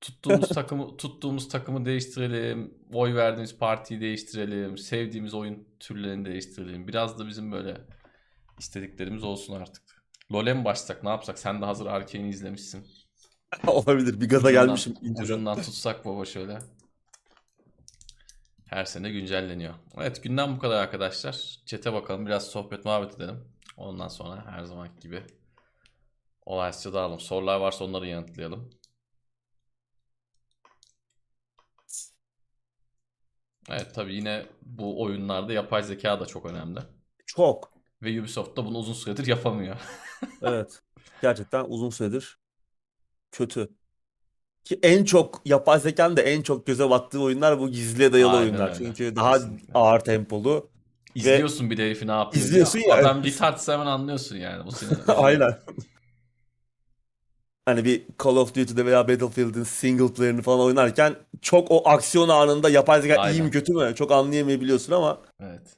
tuttuğumuz 0.00 0.48
takımı 0.54 0.96
tuttuğumuz 0.96 1.48
takımı 1.48 1.84
değiştirelim. 1.84 2.74
Oy 2.92 3.14
verdiğimiz 3.14 3.58
partiyi 3.58 4.00
değiştirelim. 4.00 4.78
Sevdiğimiz 4.78 5.34
oyun 5.34 5.68
türlerini 5.80 6.24
değiştirelim. 6.24 6.88
Biraz 6.88 7.18
da 7.18 7.26
bizim 7.26 7.52
böyle 7.52 7.76
istediklerimiz 8.58 9.24
olsun 9.24 9.54
artık. 9.54 9.82
LoL'e 10.32 10.54
mi 10.54 10.64
başlasak 10.64 11.04
ne 11.04 11.10
yapsak? 11.10 11.38
Sen 11.38 11.60
de 11.62 11.64
hazır 11.64 11.86
Arkane'i 11.86 12.28
izlemişsin. 12.28 12.86
Olabilir. 13.66 14.20
Bir 14.20 14.28
gaza 14.28 14.50
gelmişim. 14.50 14.94
Ucundan 15.22 15.62
tutsak 15.62 16.04
baba 16.04 16.24
şöyle. 16.24 16.58
Her 18.66 18.84
sene 18.84 19.10
güncelleniyor. 19.10 19.74
Evet 19.96 20.22
günden 20.22 20.56
bu 20.56 20.58
kadar 20.58 20.82
arkadaşlar. 20.82 21.58
Çete 21.66 21.92
bakalım 21.92 22.26
biraz 22.26 22.46
sohbet 22.46 22.84
muhabbet 22.84 23.14
edelim. 23.14 23.44
Ondan 23.76 24.08
sonra 24.08 24.46
her 24.50 24.64
zaman 24.64 24.88
gibi 25.00 25.22
olaysızca 26.48 26.92
dağılalım. 26.92 27.20
Sorular 27.20 27.60
varsa 27.60 27.84
onları 27.84 28.06
yanıtlayalım. 28.06 28.70
Evet 33.70 33.94
tabii 33.94 34.14
yine 34.14 34.46
bu 34.62 35.02
oyunlarda 35.02 35.52
yapay 35.52 35.82
zeka 35.82 36.20
da 36.20 36.26
çok 36.26 36.46
önemli. 36.46 36.80
Çok. 37.26 37.70
Ve 38.02 38.20
Ubisoft 38.20 38.56
da 38.56 38.64
bunu 38.66 38.78
uzun 38.78 38.92
süredir 38.92 39.26
yapamıyor. 39.26 39.76
Evet. 40.42 40.80
Gerçekten 41.22 41.64
uzun 41.68 41.90
süredir 41.90 42.38
kötü. 43.32 43.68
Ki 44.64 44.78
en 44.82 45.04
çok 45.04 45.40
yapay 45.44 45.80
zekanın 45.80 46.16
da 46.16 46.22
en 46.22 46.42
çok 46.42 46.66
göze 46.66 46.90
battığı 46.90 47.20
oyunlar 47.22 47.60
bu 47.60 47.68
gizliye 47.70 48.12
dayalı 48.12 48.36
Aynen 48.36 48.42
oyunlar. 48.42 48.68
öyle. 48.68 48.78
Çünkü 48.78 49.16
daha 49.16 49.32
Kesinlikle. 49.32 49.72
ağır 49.74 50.00
tempolu. 50.00 50.70
İzliyorsun 51.14 51.70
bir 51.70 51.76
de 51.76 51.84
herifi 51.86 52.06
ne 52.06 52.12
yapıyor. 52.12 52.44
İzliyorsun 52.44 52.78
ya. 52.78 52.94
Adam 52.94 53.24
bir 53.24 53.36
tartsa 53.36 53.72
hemen 53.72 53.86
anlıyorsun 53.86 54.36
yani. 54.36 54.66
Bu 54.66 54.72
senin 54.72 54.98
Aynen. 55.08 55.58
Hani 57.68 57.84
bir 57.84 58.02
Call 58.24 58.36
of 58.36 58.54
Duty'de 58.54 58.86
veya 58.86 59.08
Battlefield'in 59.08 59.62
single 59.62 60.12
player'ını 60.14 60.42
falan 60.42 60.60
oynarken 60.60 61.16
çok 61.42 61.70
o 61.70 61.88
aksiyon 61.88 62.28
anında 62.28 62.70
yapay 62.70 63.02
zeka 63.02 63.30
iyi 63.30 63.42
mi 63.42 63.50
kötü 63.50 63.72
mü 63.72 63.94
çok 63.94 64.12
anlayamayabiliyorsun 64.12 64.92
ama 64.92 65.20
Evet. 65.40 65.76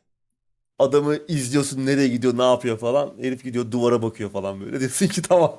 adamı 0.78 1.16
izliyorsun 1.28 1.86
nereye 1.86 2.08
gidiyor 2.08 2.38
ne 2.38 2.42
yapıyor 2.42 2.78
falan. 2.78 3.14
Herif 3.20 3.44
gidiyor 3.44 3.70
duvara 3.72 4.02
bakıyor 4.02 4.30
falan 4.30 4.60
böyle. 4.60 4.80
Diyorsun 4.80 5.06
ki 5.06 5.22
tamam. 5.22 5.56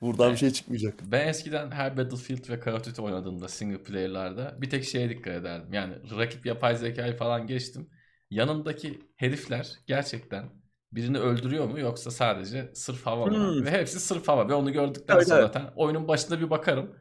Buradan 0.00 0.32
bir 0.32 0.36
şey 0.36 0.50
çıkmayacak. 0.50 0.94
Ben 1.02 1.28
eskiden 1.28 1.70
her 1.70 1.96
Battlefield 1.96 2.50
ve 2.50 2.60
Call 2.64 2.72
of 2.72 2.84
Duty 2.84 3.02
oynadığımda 3.02 3.48
single 3.48 3.82
player'larda 3.82 4.56
bir 4.62 4.70
tek 4.70 4.84
şeye 4.84 5.10
dikkat 5.10 5.34
ederdim. 5.34 5.72
Yani 5.72 5.94
rakip 6.18 6.46
yapay 6.46 6.76
zekayı 6.76 7.16
falan 7.16 7.46
geçtim. 7.46 7.90
Yanındaki 8.30 9.00
herifler 9.16 9.72
gerçekten 9.86 10.57
birini 10.92 11.18
öldürüyor 11.18 11.68
mu 11.68 11.80
yoksa 11.80 12.10
sadece 12.10 12.70
sırf 12.74 13.06
hava 13.06 13.26
mı? 13.26 13.32
Hmm. 13.32 13.64
Ve 13.64 13.70
hepsi 13.70 14.00
sırf 14.00 14.28
hava. 14.28 14.48
Ve 14.48 14.54
onu 14.54 14.72
gördükten 14.72 15.20
sonra 15.20 15.42
zaten 15.42 15.72
oyunun 15.76 16.08
başında 16.08 16.40
bir 16.40 16.50
bakarım. 16.50 16.94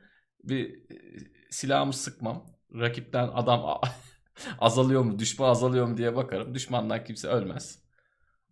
Bir 0.44 0.74
e, 0.74 0.96
silahımı 1.50 1.94
sıkmam. 1.94 2.46
Rakipten 2.74 3.28
adam 3.34 3.82
azalıyor 4.60 5.02
mu, 5.02 5.20
düşman 5.20 5.50
azalıyor 5.50 5.86
mu 5.88 5.98
diye 5.98 6.16
bakarım. 6.16 6.56
Düşmandan 6.56 7.04
kimse 7.04 7.28
ölmez. 7.28 7.84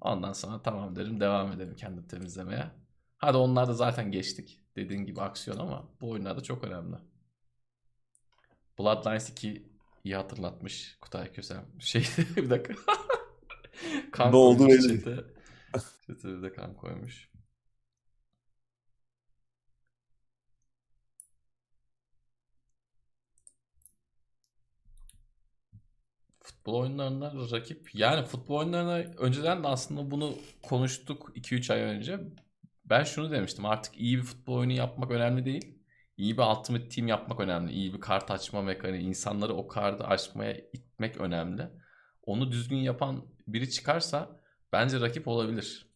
Ondan 0.01 0.33
sonra 0.33 0.61
tamam 0.61 0.95
derim 0.95 1.19
devam 1.19 1.51
edelim 1.51 1.75
kendim 1.75 2.07
temizlemeye. 2.07 2.71
Hadi 3.17 3.37
onlar 3.37 3.67
da 3.67 3.73
zaten 3.73 4.11
geçtik. 4.11 4.61
Dediğin 4.75 5.05
gibi 5.05 5.21
aksiyon 5.21 5.57
ama 5.57 5.89
bu 6.01 6.09
oyunlarda 6.09 6.43
çok 6.43 6.63
önemli. 6.63 6.95
Bloodlines 8.79 9.29
2 9.29 9.69
iyi 10.03 10.15
hatırlatmış 10.15 10.97
Kutay 11.01 11.31
Kösem. 11.31 11.65
Şey 11.79 12.07
bir 12.35 12.49
dakika. 12.49 12.73
kan 14.11 14.31
Ne 14.31 14.35
oldu. 14.35 14.67
Chat'e 16.07 16.27
bir 16.37 16.41
de 16.43 16.53
kan 16.53 16.73
koymuş. 16.77 17.29
Futbol 26.39 26.73
oyunlarında 26.73 27.33
rakip 27.51 27.95
yani 27.95 28.25
futbol 28.25 28.55
oyunlarına 28.55 28.93
önceden 29.17 29.63
de 29.63 29.67
aslında 29.67 30.11
bunu 30.11 30.35
konuştuk 30.63 31.31
2-3 31.35 31.73
ay 31.73 31.81
önce. 31.81 32.19
Ben 32.85 33.03
şunu 33.03 33.31
demiştim 33.31 33.65
artık 33.65 33.97
iyi 33.97 34.17
bir 34.17 34.23
futbol 34.23 34.55
oyunu 34.55 34.71
yapmak 34.73 35.11
önemli 35.11 35.45
değil. 35.45 35.79
İyi 36.17 36.37
bir 36.37 36.43
Ultimate 36.43 36.89
Team 36.89 37.07
yapmak 37.07 37.39
önemli. 37.39 37.71
İyi 37.73 37.93
bir 37.93 38.01
kart 38.01 38.31
açma 38.31 38.61
mekaniği, 38.61 39.01
insanları 39.03 39.53
o 39.53 39.67
kartı 39.67 40.03
açmaya 40.03 40.57
itmek 40.73 41.17
önemli. 41.17 41.69
Onu 42.23 42.51
düzgün 42.51 42.77
yapan 42.77 43.25
biri 43.47 43.69
çıkarsa 43.69 44.39
bence 44.73 44.99
rakip 45.01 45.27
olabilir. 45.27 45.89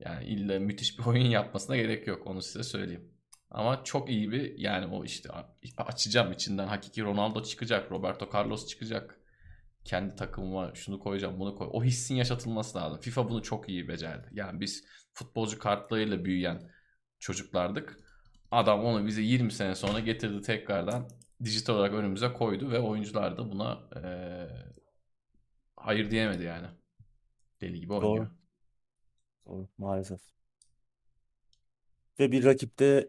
Yani 0.00 0.24
illa 0.26 0.60
müthiş 0.60 0.98
bir 0.98 1.04
oyun 1.06 1.26
yapmasına 1.26 1.76
gerek 1.76 2.06
yok 2.06 2.26
onu 2.26 2.42
size 2.42 2.62
söyleyeyim. 2.62 3.12
Ama 3.50 3.84
çok 3.84 4.10
iyi 4.10 4.32
bir 4.32 4.58
yani 4.58 4.86
o 4.94 5.04
işte 5.04 5.30
açacağım 5.78 6.32
içinden 6.32 6.66
hakiki 6.68 7.02
Ronaldo 7.02 7.42
çıkacak, 7.42 7.92
Roberto 7.92 8.30
Carlos 8.34 8.66
çıkacak. 8.66 9.20
kendi 9.84 10.14
takımıma 10.16 10.74
şunu 10.74 11.00
koyacağım 11.00 11.40
bunu 11.40 11.54
koy. 11.56 11.68
O 11.72 11.84
hissin 11.84 12.14
yaşatılması 12.14 12.78
lazım. 12.78 13.00
FIFA 13.00 13.28
bunu 13.30 13.42
çok 13.42 13.68
iyi 13.68 13.88
becerdi. 13.88 14.28
Yani 14.32 14.60
biz 14.60 14.84
futbolcu 15.12 15.58
kartlarıyla 15.58 16.24
büyüyen 16.24 16.70
çocuklardık. 17.18 17.98
Adam 18.50 18.84
onu 18.84 19.06
bize 19.06 19.22
20 19.22 19.52
sene 19.52 19.74
sonra 19.74 20.00
getirdi 20.00 20.42
tekrardan 20.42 21.08
dijital 21.44 21.74
olarak 21.74 21.94
önümüze 21.94 22.32
koydu 22.32 22.70
ve 22.70 22.78
oyuncular 22.80 23.36
da 23.38 23.50
buna 23.52 23.80
eee, 23.96 24.48
hayır 25.76 26.10
diyemedi 26.10 26.42
yani. 26.44 26.66
Deli 27.60 27.80
gibi 27.80 27.92
oynuyor. 27.92 28.26
Doğru. 28.26 28.30
Doğru, 29.46 29.68
maalesef. 29.78 30.20
Ve 32.18 32.32
bir 32.32 32.44
rakipte 32.44 33.08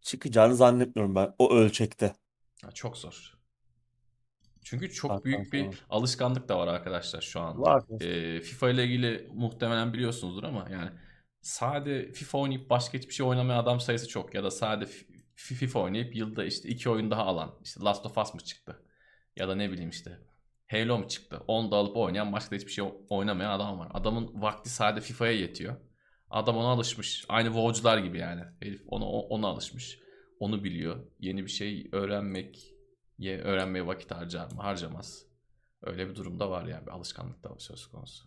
çıkacağını 0.00 0.56
zannetmiyorum 0.56 1.14
ben 1.14 1.34
o 1.38 1.52
ölçekte. 1.54 2.14
Ya 2.62 2.70
çok 2.70 2.96
zor. 2.96 3.38
Çünkü 4.64 4.92
çok 4.92 5.10
Karttan 5.10 5.24
büyük 5.24 5.52
bir 5.52 5.64
sonra. 5.64 5.76
alışkanlık 5.90 6.48
da 6.48 6.58
var 6.58 6.68
arkadaşlar 6.68 7.20
şu 7.20 7.40
anda. 7.40 7.60
Var. 7.62 7.84
Ee, 8.00 8.40
FIFA 8.40 8.70
ile 8.70 8.84
ilgili 8.84 9.28
muhtemelen 9.34 9.92
biliyorsunuzdur 9.92 10.42
ama 10.44 10.68
yani 10.70 10.90
sade 11.40 12.12
FIFA 12.12 12.38
oynayıp 12.38 12.70
başka 12.70 12.98
hiçbir 12.98 13.14
şey 13.14 13.26
oynamayan 13.26 13.58
adam 13.62 13.80
sayısı 13.80 14.08
çok 14.08 14.34
ya 14.34 14.44
da 14.44 14.50
sade 14.50 14.86
FIFA 15.34 15.80
oynayıp 15.80 16.16
yılda 16.16 16.44
işte 16.44 16.68
iki 16.68 16.90
oyun 16.90 17.10
daha 17.10 17.22
alan 17.24 17.58
işte 17.64 17.80
Last 17.80 18.06
of 18.06 18.18
Us 18.18 18.34
mı 18.34 18.40
çıktı 18.40 18.82
ya 19.36 19.48
da 19.48 19.54
ne 19.54 19.70
bileyim 19.70 19.90
işte 19.90 20.18
Halo 20.72 20.98
mu 20.98 21.08
çıktı 21.08 21.42
onu 21.46 21.70
da 21.70 21.76
alıp 21.76 21.96
oynayan 21.96 22.32
başka 22.32 22.56
hiçbir 22.56 22.72
şey 22.72 22.84
oynamayan 23.08 23.50
adam 23.50 23.78
var. 23.78 23.88
Adamın 23.94 24.42
vakti 24.42 24.70
sade 24.70 25.00
FIFA'ya 25.00 25.32
yetiyor. 25.32 25.76
Adam 26.30 26.56
ona 26.56 26.66
alışmış. 26.66 27.24
Aynı 27.28 27.46
WoW'cular 27.48 27.98
gibi 27.98 28.18
yani. 28.18 28.42
Herif 28.60 28.82
ona, 28.86 29.04
ona 29.04 29.46
alışmış. 29.46 29.98
Onu 30.40 30.64
biliyor. 30.64 31.06
Yeni 31.20 31.44
bir 31.44 31.50
şey 31.50 31.88
öğrenmek 31.92 32.74
ye 33.18 33.38
öğrenmeye 33.38 33.86
vakit 33.86 34.10
harcar 34.10 34.52
mı? 34.52 34.62
Harcamaz. 34.62 35.26
Öyle 35.82 36.08
bir 36.08 36.14
durumda 36.14 36.50
var 36.50 36.66
yani. 36.66 36.86
Bir 36.86 36.90
alışkanlık 36.90 37.44
da 37.44 37.58
söz 37.58 37.86
konusu. 37.86 38.24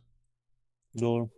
Doğru. 1.00 1.30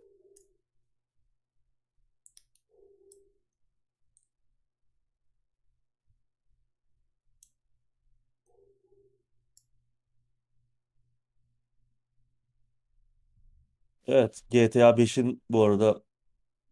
Evet, 14.08 14.42
GTA 14.50 14.96
5'in 14.96 15.42
bu 15.50 15.64
arada 15.64 16.02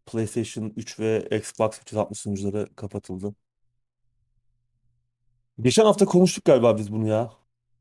PlayStation 0.07 0.73
3 0.77 1.01
ve 1.01 1.29
Xbox 1.39 1.79
360 1.83 2.19
sunucuları 2.21 2.77
kapatıldı. 2.77 3.35
Geçen 5.61 5.85
hafta 5.85 6.05
konuştuk 6.05 6.45
galiba 6.45 6.79
biz 6.79 6.93
bunu 6.93 7.09
ya. 7.09 7.31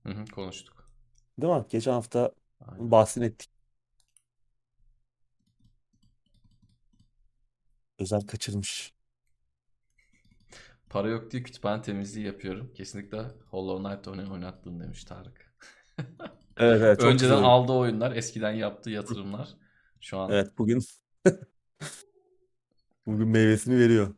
Hı 0.03 0.09
hı, 0.09 0.25
konuştuk. 0.25 0.89
Değil 1.41 1.53
mi? 1.53 1.65
Geçen 1.69 1.91
hafta 1.91 2.31
Aynen. 2.67 2.91
bahsini 2.91 3.25
ettik. 3.25 3.49
Özel 7.99 8.21
kaçırmış. 8.27 8.93
Para 10.89 11.09
yok 11.09 11.31
diye 11.31 11.43
kütüphane 11.43 11.81
temizliği 11.81 12.25
yapıyorum. 12.25 12.73
Kesinlikle 12.73 13.17
Hollow 13.51 13.89
Knight 13.89 14.07
oyunu 14.07 14.33
oynattın 14.33 14.79
demiş 14.79 15.03
Tarık. 15.03 15.55
Evet 16.57 16.81
evet 16.81 16.99
Önceden 16.99 17.35
güzel. 17.35 17.43
aldığı 17.43 17.73
oyunlar, 17.73 18.15
eskiden 18.15 18.51
yaptığı 18.51 18.89
yatırımlar. 18.89 19.49
Şu 20.01 20.17
an 20.19 20.31
Evet 20.31 20.57
bugün 20.57 20.81
bugün 23.05 23.27
meyvesini 23.27 23.77
veriyor. 23.79 24.15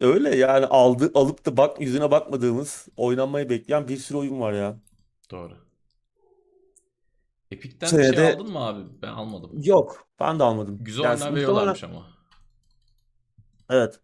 Öyle 0.00 0.36
yani 0.36 0.66
aldı 0.66 1.10
alıp 1.14 1.46
da 1.46 1.56
bak 1.56 1.80
yüzüne 1.80 2.10
bakmadığımız 2.10 2.88
oynanmayı 2.96 3.50
bekleyen 3.50 3.88
bir 3.88 3.96
sürü 3.96 4.18
oyun 4.18 4.40
var 4.40 4.52
ya. 4.52 4.80
doğru. 5.30 5.64
Epic'ten 7.50 7.86
sene 7.86 8.00
bir 8.00 8.16
şey 8.16 8.16
de 8.16 8.34
aldın 8.34 8.52
mı 8.52 8.58
abi? 8.58 9.02
Ben 9.02 9.08
almadım. 9.08 9.50
yok. 9.62 10.08
Ben 10.20 10.38
de 10.38 10.42
almadım. 10.44 10.78
Güzel 10.84 11.02
Yani 11.04 11.12
oyunlar 11.12 11.30
muhtemelen 11.30 11.36
veriyorlarmış 11.36 11.84
ama. 11.84 12.06
evet 13.70 14.00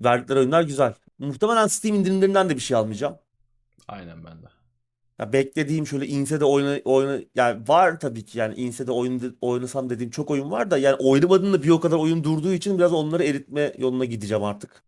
verdikleri 0.00 0.38
oyunlar 0.38 0.62
güzel. 0.62 0.94
Muhtemelen 1.18 1.66
Steam 1.66 1.94
indirimlerinden 1.96 2.48
de 2.50 2.54
bir 2.54 2.60
şey 2.60 2.76
almayacağım. 2.76 3.18
Aynen 3.88 4.24
ben 4.24 4.42
de. 4.42 4.46
Ya 5.18 5.32
beklediğim 5.32 5.86
şöyle 5.86 6.06
Inse'de 6.06 6.44
oyna, 6.44 6.80
oyna 6.84 7.20
yani 7.34 7.68
var 7.68 8.00
tabii 8.00 8.24
ki 8.24 8.38
yani 8.38 8.54
Inse'de 8.54 8.92
oyun, 8.92 9.38
oynasam 9.40 9.90
dediğim 9.90 10.10
çok 10.10 10.30
oyun 10.30 10.50
var 10.50 10.70
da 10.70 10.78
yani 10.78 10.96
oynamadığım 10.96 11.52
da 11.52 11.62
bir 11.62 11.68
o 11.70 11.80
kadar 11.80 11.96
oyun 11.96 12.24
durduğu 12.24 12.52
için 12.52 12.78
biraz 12.78 12.92
onları 12.92 13.24
eritme 13.24 13.72
yoluna 13.78 14.04
gideceğim 14.04 14.44
artık. 14.44 14.84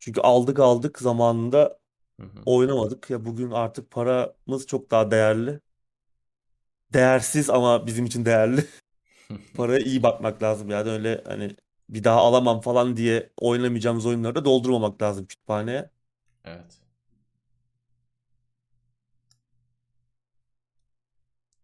Çünkü 0.00 0.20
aldık 0.20 0.58
aldık 0.60 0.98
zamanında 1.00 1.80
Hı 2.20 2.22
hı. 2.22 2.46
oynamadık. 2.46 3.10
Ya 3.10 3.26
bugün 3.26 3.50
artık 3.50 3.90
paramız 3.92 4.66
çok 4.68 4.90
daha 4.90 5.10
değerli. 5.10 5.60
Değersiz 6.92 7.50
ama 7.50 7.86
bizim 7.86 8.04
için 8.06 8.24
değerli. 8.24 8.64
Paraya 9.54 9.80
iyi 9.80 10.02
bakmak 10.02 10.42
lazım 10.42 10.70
yani 10.70 10.90
öyle 10.90 11.24
hani 11.28 11.56
bir 11.88 12.04
daha 12.04 12.20
alamam 12.20 12.60
falan 12.60 12.96
diye 12.96 13.30
oynamayacağımız 13.40 14.06
oyunları 14.06 14.34
da 14.34 14.44
doldurmamak 14.44 15.02
lazım 15.02 15.26
kütüphaneye. 15.26 15.90
Evet. 16.44 16.80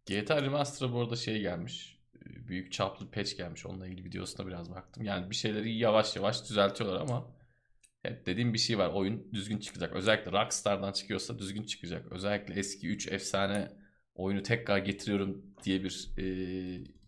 GTA 0.06 0.43
Remaster'a 0.43 0.93
bu 0.93 1.01
arada 1.01 1.16
şey 1.16 1.40
gelmiş. 1.40 1.98
Büyük 2.24 2.72
çaplı 2.72 3.10
patch 3.10 3.36
gelmiş. 3.36 3.66
Onunla 3.66 3.86
ilgili 3.86 4.05
videosuna 4.05 4.47
biraz 4.47 4.70
baktım. 4.70 5.05
Yani 5.05 5.31
bir 5.31 5.35
şeyleri 5.35 5.76
yavaş 5.78 6.16
yavaş 6.16 6.51
düzeltiyorlar 6.51 7.01
ama 7.01 7.26
hep 8.02 8.26
dediğim 8.26 8.55
bir 8.55 8.59
şey 8.59 8.78
var. 8.78 8.89
Oyun 8.89 9.32
düzgün 9.32 9.59
çıkacak. 9.59 9.93
Özellikle 9.93 10.32
Rockstar'dan 10.32 10.93
çıkıyorsa 10.93 11.39
düzgün 11.39 11.62
çıkacak. 11.62 12.12
Özellikle 12.12 12.55
eski 12.55 12.89
3 12.89 13.09
efsane 13.09 13.72
oyunu 14.14 14.43
tekrar 14.43 14.78
getiriyorum 14.78 15.43
diye 15.64 15.85
bir 15.85 16.10
e, 16.18 16.24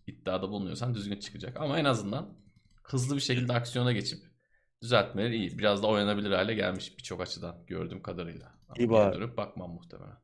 iddiada 0.07 0.49
bulunuyorsan 0.49 0.95
düzgün 0.95 1.19
çıkacak. 1.19 1.61
Ama 1.61 1.79
en 1.79 1.85
azından 1.85 2.37
hızlı 2.83 3.15
bir 3.15 3.21
şekilde 3.21 3.53
aksiyona 3.53 3.91
geçip 3.91 4.19
düzeltmeleri 4.81 5.35
iyi. 5.35 5.59
Biraz 5.59 5.83
da 5.83 5.87
oynanabilir 5.87 6.31
hale 6.31 6.53
gelmiş 6.53 6.97
birçok 6.97 7.21
açıdan 7.21 7.63
gördüğüm 7.67 8.01
kadarıyla. 8.01 8.45
Ama 8.69 8.75
İyi 8.77 8.89
bari. 8.89 9.15
dönüp 9.15 9.37
bakmam 9.37 9.71
muhtemelen. 9.71 10.17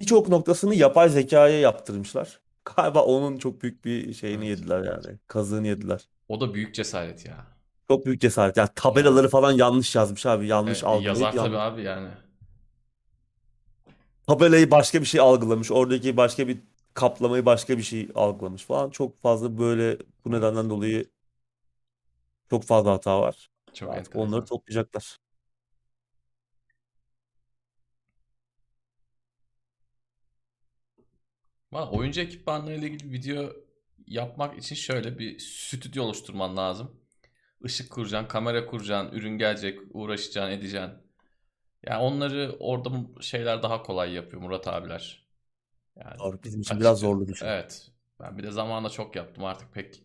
Birçok 0.00 0.28
noktasını 0.28 0.74
yapay 0.74 1.08
zekaya 1.08 1.60
yaptırmışlar. 1.60 2.40
Galiba 2.76 3.04
onun 3.04 3.38
çok 3.38 3.62
büyük 3.62 3.84
bir 3.84 4.14
şeyini 4.14 4.46
Evet. 4.46 4.58
yediler 4.58 4.82
yani. 4.84 5.18
Kazığını 5.26 5.66
yediler. 5.66 6.08
O 6.28 6.40
da 6.40 6.54
büyük 6.54 6.74
cesaret 6.74 7.26
ya. 7.26 7.46
Çok 7.88 8.06
büyük 8.06 8.20
cesaret. 8.20 8.56
Yani 8.56 8.68
tabelaları 8.74 9.28
falan 9.28 9.52
yanlış 9.52 9.94
yazmış 9.96 10.26
abi. 10.26 10.46
Yanlış 10.46 10.82
e, 10.82 10.86
algılayıp 10.86 11.06
yazar 11.06 11.32
tabii 11.34 11.56
yanlış. 11.56 11.56
abi 11.56 11.82
yani. 11.82 12.08
Tabelayı 14.26 14.70
başka 14.70 15.00
bir 15.00 15.06
şey 15.06 15.20
algılamış. 15.20 15.70
Oradaki 15.72 16.16
başka 16.16 16.48
bir 16.48 16.58
kaplamayı 16.94 17.46
başka 17.46 17.78
bir 17.78 17.82
şey 17.82 18.08
algılamış 18.14 18.64
falan. 18.64 18.90
Çok 18.90 19.22
fazla 19.22 19.58
böyle 19.58 19.98
bu 20.24 20.30
Evet. 20.32 20.42
nedenden 20.42 20.70
dolayı 20.70 21.10
çok 22.50 22.64
fazla 22.64 22.92
hata 22.92 23.20
var. 23.20 23.50
Çok 23.72 23.90
Artık 23.90 24.16
onları 24.16 24.44
enteresan. 24.44 24.44
toplayacaklar. 24.44 25.18
Valla 31.72 31.90
oyuncu 31.90 32.20
ekipmanlarıyla 32.20 32.88
ilgili 32.88 33.12
video 33.12 33.52
yapmak 34.06 34.58
için 34.58 34.74
şöyle 34.74 35.18
bir 35.18 35.38
stüdyo 35.38 36.04
oluşturman 36.04 36.56
lazım. 36.56 37.00
Işık 37.64 37.90
kuracaksın, 37.92 38.28
kamera 38.28 38.66
kuracaksın, 38.66 39.16
ürün 39.16 39.38
gelecek, 39.38 39.78
uğraşacaksın, 39.92 40.52
edeceksin. 40.52 40.90
Yani 41.86 42.02
onları 42.02 42.56
orada 42.60 43.22
şeyler 43.22 43.62
daha 43.62 43.82
kolay 43.82 44.12
yapıyor 44.12 44.42
Murat 44.42 44.68
abiler. 44.68 45.26
Yani 45.96 46.18
Doğru. 46.18 46.42
Bizim 46.44 46.60
için 46.60 46.80
biraz 46.80 46.96
açıkça. 46.96 47.06
zorlu 47.06 47.28
bir 47.28 47.34
şey. 47.34 47.48
Evet. 47.48 47.90
Ben 48.20 48.38
bir 48.38 48.42
de 48.42 48.50
zamanla 48.50 48.90
çok 48.90 49.16
yaptım. 49.16 49.44
Artık 49.44 49.74
pek 49.74 50.02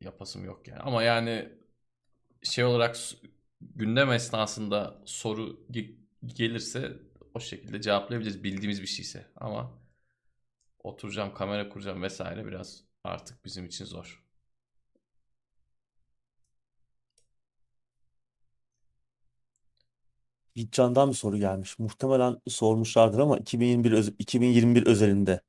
yapasım 0.00 0.44
yok 0.44 0.68
yani. 0.68 0.80
Ama 0.80 1.02
yani 1.02 1.48
şey 2.42 2.64
olarak 2.64 2.96
gündem 3.60 4.12
esnasında 4.12 5.02
soru 5.04 5.66
ge- 5.70 5.96
gelirse 6.26 6.92
o 7.34 7.40
şekilde 7.40 7.80
cevaplayabiliriz 7.80 8.44
bildiğimiz 8.44 8.82
bir 8.82 8.86
şeyse. 8.86 9.26
Ama 9.36 9.81
oturacağım, 10.84 11.34
kamera 11.34 11.68
kuracağım 11.68 12.02
vesaire 12.02 12.46
biraz 12.46 12.84
artık 13.04 13.44
bizim 13.44 13.66
için 13.66 13.84
zor. 13.84 14.22
Yiğitcan'dan 20.54 21.10
bir 21.10 21.14
soru 21.14 21.38
gelmiş. 21.38 21.78
Muhtemelen 21.78 22.36
sormuşlardır 22.48 23.18
ama 23.18 23.38
2021 23.38 23.92
öz- 23.92 24.14
2021 24.18 24.86
özelinde 24.86 25.40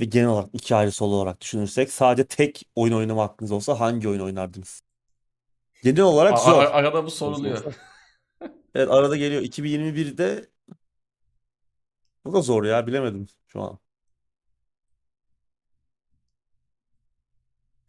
ve 0.00 0.04
genel 0.04 0.28
olarak 0.28 0.50
iki 0.52 0.74
ayrı 0.74 0.92
solo 0.92 1.14
olarak 1.14 1.40
düşünürsek 1.40 1.92
sadece 1.92 2.26
tek 2.26 2.62
oyun 2.74 2.92
oynama 2.94 3.22
hakkınız 3.22 3.52
olsa 3.52 3.80
hangi 3.80 4.08
oyun 4.08 4.20
oynardınız? 4.20 4.82
Genel 5.82 6.02
olarak 6.02 6.38
zor. 6.38 6.62
a- 6.62 6.70
arada 6.70 7.04
bu 7.04 7.10
soru 7.10 7.34
soruluyor. 7.34 7.74
Evet 8.74 8.90
arada 8.90 9.16
geliyor. 9.16 9.42
2021'de 9.42 10.50
bu 12.24 12.32
da 12.32 12.40
zor 12.40 12.64
ya 12.64 12.86
bilemedim 12.86 13.26
şu 13.46 13.62
an. 13.62 13.78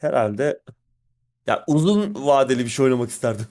Herhalde 0.03 0.61
ya 1.47 1.63
uzun 1.67 2.15
vadeli 2.15 2.65
bir 2.65 2.69
şey 2.69 2.85
oynamak 2.85 3.09
isterdim. 3.09 3.47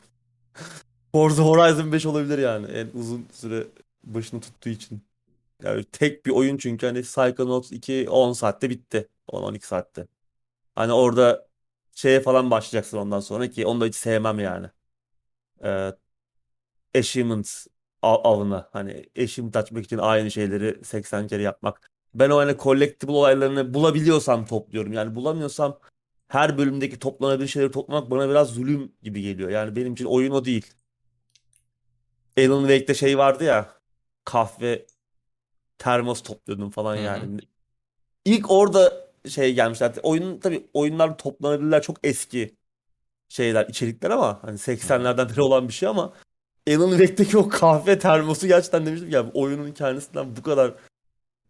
Forza 1.12 1.42
Horizon 1.42 1.92
5 1.92 2.06
olabilir 2.06 2.38
yani 2.38 2.66
en 2.66 2.88
uzun 2.94 3.26
süre 3.32 3.66
başını 4.04 4.40
tuttuğu 4.40 4.68
için. 4.70 5.02
Yani 5.64 5.84
tek 5.84 6.26
bir 6.26 6.30
oyun 6.30 6.56
çünkü 6.58 6.86
hani 6.86 7.02
Psychonauts 7.02 7.72
2 7.72 8.10
10 8.10 8.32
saatte 8.32 8.70
bitti. 8.70 9.08
10-12 9.28 9.66
saatte. 9.66 10.06
Hani 10.74 10.92
orada 10.92 11.48
şeye 11.94 12.20
falan 12.20 12.50
başlayacaksın 12.50 12.98
ondan 12.98 13.20
sonra 13.20 13.50
ki 13.50 13.66
onu 13.66 13.80
da 13.80 13.86
hiç 13.86 13.94
sevmem 13.94 14.38
yani. 14.40 14.66
Ee, 15.64 15.92
achievement 16.94 17.66
av- 18.02 18.20
avına 18.24 18.68
hani 18.72 19.06
achievement 19.18 19.56
açmak 19.56 19.84
için 19.84 19.98
aynı 19.98 20.30
şeyleri 20.30 20.84
80 20.84 21.26
kere 21.26 21.42
yapmak. 21.42 21.90
Ben 22.14 22.30
o 22.30 22.36
hani 22.38 22.56
collectible 22.58 23.12
olaylarını 23.12 23.74
bulabiliyorsam 23.74 24.46
topluyorum. 24.46 24.92
Yani 24.92 25.14
bulamıyorsam 25.14 25.78
her 26.32 26.58
bölümdeki 26.58 26.98
toplanabilir 26.98 27.48
şeyleri 27.48 27.72
toplamak 27.72 28.10
bana 28.10 28.28
biraz 28.30 28.48
zulüm 28.48 28.92
gibi 29.02 29.22
geliyor. 29.22 29.50
Yani 29.50 29.76
benim 29.76 29.92
için 29.92 30.04
oyun 30.04 30.30
o 30.30 30.44
değil. 30.44 30.66
Alan 32.38 32.60
Wake'de 32.60 32.94
şey 32.94 33.18
vardı 33.18 33.44
ya 33.44 33.68
kahve 34.24 34.86
termos 35.78 36.22
topluyordum 36.22 36.70
falan 36.70 36.96
Hı 36.96 37.00
hı. 37.00 37.02
yani. 37.02 37.40
İlk 38.24 38.50
orada 38.50 39.06
şey 39.28 39.54
gelmişler. 39.54 39.92
Oyun 40.02 40.40
tabii 40.40 40.66
oyunlar 40.74 41.18
toplanabilirler 41.18 41.82
çok 41.82 41.96
eski 42.02 42.56
şeyler, 43.28 43.66
içerikler 43.66 44.10
ama 44.10 44.42
hani 44.42 44.58
80'lerden 44.58 45.28
beri 45.28 45.42
olan 45.42 45.68
bir 45.68 45.72
şey 45.72 45.88
ama 45.88 46.12
Alan 46.68 46.90
Wake'deki 46.90 47.38
o 47.38 47.48
kahve 47.48 47.98
termosu 47.98 48.46
gerçekten 48.46 48.86
demiştim 48.86 49.10
ya 49.10 49.30
oyunun 49.34 49.72
kendisinden 49.72 50.36
bu 50.36 50.42
kadar 50.42 50.74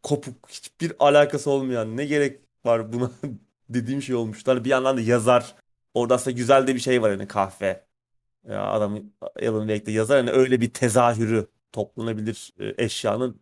kopuk, 0.03 0.49
hiçbir 0.49 0.93
alakası 0.99 1.51
olmayan 1.51 1.97
ne 1.97 2.05
gerek 2.05 2.41
var 2.65 2.93
buna 2.93 3.11
dediğim 3.75 4.03
şey 4.03 4.15
olmuştu. 4.15 4.51
Hani 4.51 4.65
bir 4.65 4.71
yandan 4.71 4.97
da 4.97 5.01
yazar 5.01 5.55
orada 5.95 6.15
aslında 6.15 6.37
güzel 6.37 6.67
de 6.67 6.75
bir 6.75 6.81
şey 6.81 7.03
var 7.03 7.11
hani 7.11 7.29
kahve. 7.29 7.87
Ya 8.49 8.65
adam 8.67 9.01
Alan 9.43 9.61
Wake'de 9.69 9.93
yazar 9.93 10.19
hani 10.19 10.31
öyle 10.31 10.61
bir 10.61 10.73
tezahürü 10.75 11.49
toplanabilir 11.73 12.55
e, 12.61 12.85
eşyanın 12.85 13.41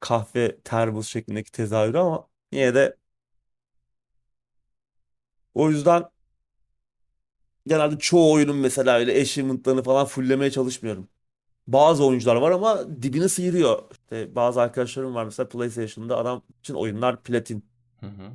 kahve 0.00 0.60
termos 0.60 1.08
şeklindeki 1.08 1.52
tezahürü 1.52 1.98
ama 1.98 2.28
yine 2.52 2.74
de 2.74 2.96
o 5.54 5.70
yüzden 5.70 6.04
genelde 7.66 7.98
çoğu 7.98 8.32
oyunun 8.32 8.56
mesela 8.56 8.98
öyle 8.98 9.20
achievement'larını 9.20 9.82
falan 9.82 10.06
fulllemeye 10.06 10.50
çalışmıyorum. 10.50 11.08
Bazı 11.66 12.04
oyuncular 12.06 12.36
var 12.36 12.50
ama 12.50 13.02
dibini 13.02 13.28
sıyırıyor. 13.28 13.82
İşte 13.92 14.34
bazı 14.34 14.60
arkadaşlarım 14.60 15.14
var 15.14 15.24
mesela 15.24 15.48
PlayStation'da 15.48 16.18
adam 16.18 16.42
için 16.60 16.74
oyunlar 16.74 17.22
platin. 17.22 17.64
Hı 18.00 18.06
hı. 18.06 18.32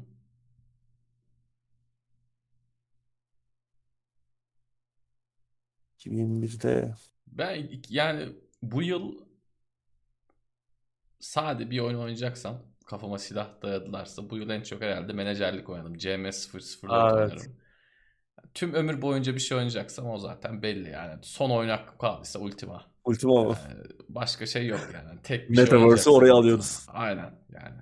2021'de 5.99 6.93
Ben 7.27 7.69
yani 7.89 8.35
bu 8.61 8.83
yıl 8.83 9.29
sade 11.19 11.71
bir 11.71 11.79
oyun 11.79 11.97
oynayacaksam 11.97 12.61
kafama 12.85 13.17
silah 13.19 13.61
dayadılarsa 13.61 14.29
bu 14.29 14.37
yıl 14.37 14.49
en 14.49 14.61
çok 14.61 14.81
herhalde 14.81 15.13
menajerlik 15.13 15.69
oynadım. 15.69 15.95
CM004 15.95 16.87
Aa, 16.87 17.19
evet. 17.19 17.31
oynarım. 17.31 17.55
Tüm 18.53 18.73
ömür 18.73 19.01
boyunca 19.01 19.35
bir 19.35 19.39
şey 19.39 19.57
oynayacaksam 19.57 20.09
o 20.09 20.17
zaten 20.17 20.61
belli 20.61 20.89
yani. 20.89 21.19
Son 21.21 21.49
oynak 21.49 21.99
kaldıysa 21.99 22.39
Ultima. 22.39 22.85
Ultima 23.05 23.41
Yani 23.41 23.83
başka 24.09 24.45
şey 24.45 24.67
yok 24.67 24.89
yani. 24.93 25.21
Tek 25.23 25.49
bir 25.49 25.55
şey 25.55 25.63
Metaverse'ü 25.63 25.83
oynayacaksam 25.83 26.13
oraya 26.13 26.33
alıyoruz. 26.33 26.85
Aynen 26.87 27.39
yani. 27.49 27.81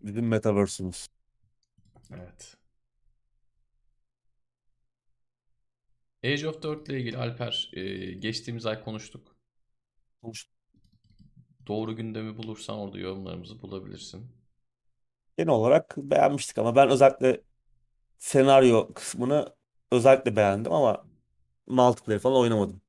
Bizim 0.00 0.28
Metaverse'ümüz. 0.28 1.08
Evet. 2.10 2.57
Age 6.24 6.48
of 6.48 6.62
4 6.62 6.88
ile 6.88 7.00
ilgili 7.00 7.16
Alper 7.16 7.70
e, 7.72 8.12
geçtiğimiz 8.12 8.66
ay 8.66 8.84
konuştuk. 8.84 9.36
Konuştuk. 10.22 10.54
Doğru 11.66 11.96
gündemi 11.96 12.36
bulursan 12.36 12.78
orada 12.78 12.98
yorumlarımızı 12.98 13.62
bulabilirsin. 13.62 14.26
Genel 15.38 15.50
olarak 15.52 15.94
beğenmiştik 15.96 16.58
ama 16.58 16.76
ben 16.76 16.88
özellikle 16.88 17.40
senaryo 18.18 18.92
kısmını 18.94 19.54
özellikle 19.92 20.36
beğendim 20.36 20.72
ama 20.72 21.04
multiplayer 21.66 22.20
falan 22.20 22.36
oynamadım. 22.36 22.80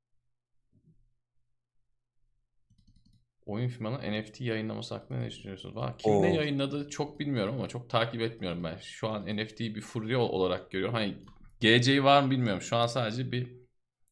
Oyun 3.46 3.68
firmanın 3.68 4.20
NFT 4.20 4.42
yayınlaması 4.42 4.96
hakkında 4.96 5.20
ne 5.20 5.30
düşünüyorsunuz? 5.30 5.76
Valla 5.76 5.98
kim 5.98 6.22
ne 6.22 6.32
O 6.32 6.34
yayınladı 6.34 6.90
çok 6.90 7.20
bilmiyorum 7.20 7.56
ama 7.56 7.68
çok 7.68 7.90
takip 7.90 8.22
etmiyorum 8.22 8.64
ben. 8.64 8.78
Şu 8.78 9.10
an 9.10 9.26
NFT'yi 9.26 9.76
bir 9.76 9.82
furya 9.82 10.20
olarak 10.20 10.72
görüyorum. 10.72 10.96
Hani 10.96 11.18
geleceği 11.60 12.04
var 12.04 12.24
mı 12.24 12.32
bilmiyorum. 12.32 12.62
Şu 12.62 12.78
an 12.78 12.88
sadece 12.88 13.32
bir 13.32 13.60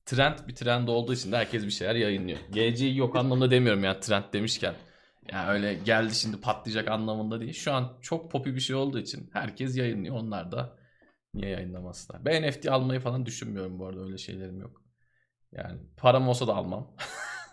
trend 0.06 0.40
bir 0.48 0.56
trend 0.56 0.88
olduğu 0.88 1.14
için 1.14 1.32
de 1.32 1.38
herkes 1.38 1.64
bir 1.64 1.72
şeyler 1.72 1.95
yayınlıyor. 1.95 2.40
Geleceği 2.52 2.98
yok 2.98 3.15
anlamında 3.15 3.52
demiyorum 3.52 3.84
yani 3.84 3.99
trend 3.99 4.24
demişken. 4.34 4.76
Yani 5.32 5.49
öyle 5.49 5.74
geldi 5.74 6.15
şimdi 6.15 6.41
patlayacak 6.41 6.88
anlamında 6.88 7.41
değil. 7.41 7.53
Şu 7.53 7.74
an 7.74 7.98
çok 8.02 8.32
popi 8.32 8.56
bir 8.56 8.60
şey 8.60 8.76
olduğu 8.76 8.99
için 8.99 9.30
herkes 9.34 9.78
yayınlıyor. 9.78 10.15
Onlar 10.15 10.52
da 10.52 10.78
niye 11.34 11.49
yayınlamasınlar? 11.49 12.26
Ben 12.26 12.49
NFT 12.49 12.68
almayı 12.68 12.99
falan 12.99 13.26
düşünmüyorum 13.26 13.80
bu 13.80 13.86
arada 13.86 14.03
öyle 14.03 14.18
şeylerim 14.18 14.61
yok. 14.61 14.82
Yani 15.52 15.80
param 15.98 16.28
olsa 16.28 16.48
da 16.48 16.56
almam. 16.56 16.95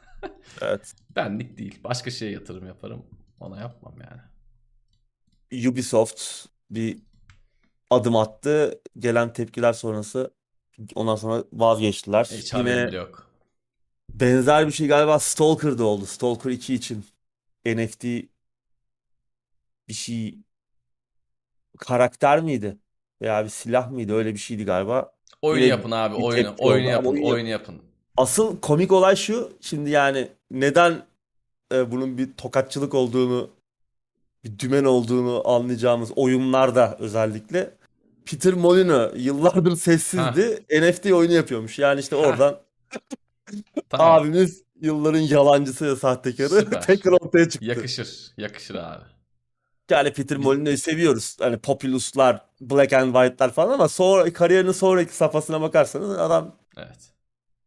evet. 0.62 0.94
Benlik 1.16 1.58
değil. 1.58 1.80
Başka 1.84 2.10
şeye 2.10 2.32
yatırım 2.32 2.66
yaparım. 2.66 3.06
Ona 3.40 3.60
yapmam 3.60 3.94
yani. 4.00 4.20
Ubisoft 5.68 6.46
bir 6.70 6.98
adım 7.94 8.16
attı. 8.16 8.80
Gelen 8.98 9.32
tepkiler 9.32 9.72
sonrası 9.72 10.30
ondan 10.94 11.16
sonra 11.16 11.44
vazgeçtiler. 11.52 12.24
Hiç 12.24 12.52
Yine 12.54 12.88
bile 12.88 12.96
yok. 12.96 13.30
benzer 14.10 14.66
bir 14.66 14.72
şey 14.72 14.86
galiba 14.86 15.18
Stalker'da 15.18 15.84
oldu. 15.84 16.06
Stalker 16.06 16.50
2 16.50 16.74
için 16.74 17.04
NFT 17.66 18.04
bir 19.88 19.92
şey 19.94 20.38
karakter 21.78 22.40
miydi? 22.40 22.78
Veya 23.22 23.44
bir 23.44 23.48
silah 23.50 23.90
mıydı? 23.90 24.14
Öyle 24.14 24.32
bir 24.34 24.38
şeydi 24.38 24.64
galiba. 24.64 25.12
Oyunu 25.42 25.60
Yine 25.60 25.70
yapın 25.70 25.90
abi. 25.90 26.16
bir 26.18 26.22
Oyunu. 26.22 26.48
tepki 26.48 26.64
Oyunu 26.64 26.88
oldu 26.88 26.88
ama 26.88 26.92
yapın. 26.96 27.08
oyun 27.08 27.22
yap- 27.22 27.32
Oyunu 27.34 27.48
yapın. 27.48 27.82
Asıl 28.16 28.60
komik 28.60 28.92
olay 28.92 29.16
şu. 29.16 29.52
Şimdi 29.60 29.90
yani 29.90 30.28
neden 30.50 31.06
e, 31.72 31.90
bunun 31.90 32.18
bir 32.18 32.32
tokatçılık 32.32 32.94
olduğunu, 32.94 33.50
bir 34.44 34.58
dümen 34.58 34.84
olduğunu 34.84 35.48
anlayacağımız 35.48 36.12
oyunlarda 36.16 36.96
özellikle 36.98 37.74
Peter 38.26 38.52
Molyneux 38.52 39.12
yıllardır 39.16 39.76
sessizdi. 39.76 40.64
NFT 40.70 41.06
oyunu 41.12 41.32
yapıyormuş. 41.32 41.78
Yani 41.78 42.00
işte 42.00 42.16
oradan 42.16 42.60
Tamam. 43.88 44.22
abimiz 44.22 44.62
yılların 44.80 45.18
yalancısı 45.20 45.86
ve 45.86 45.96
sahtekarı 45.96 46.48
Süper. 46.48 46.82
tekrar 46.86 47.12
ortaya 47.12 47.48
çıktı. 47.48 47.66
Yakışır. 47.66 48.32
Yakışır 48.36 48.74
abi. 48.74 49.04
Yani 49.90 50.12
Peter 50.12 50.38
Molyneux'u 50.38 50.82
seviyoruz. 50.82 51.36
Hani 51.40 51.58
Populus'lar, 51.58 52.40
Black 52.60 52.92
and 52.92 53.14
White'lar 53.14 53.52
falan 53.52 53.72
ama 53.72 53.88
sonra 53.88 54.32
kariyerinin 54.32 54.72
sonraki 54.72 55.14
safhasına 55.16 55.60
bakarsanız 55.60 56.10
adam 56.10 56.56
Evet. 56.76 57.12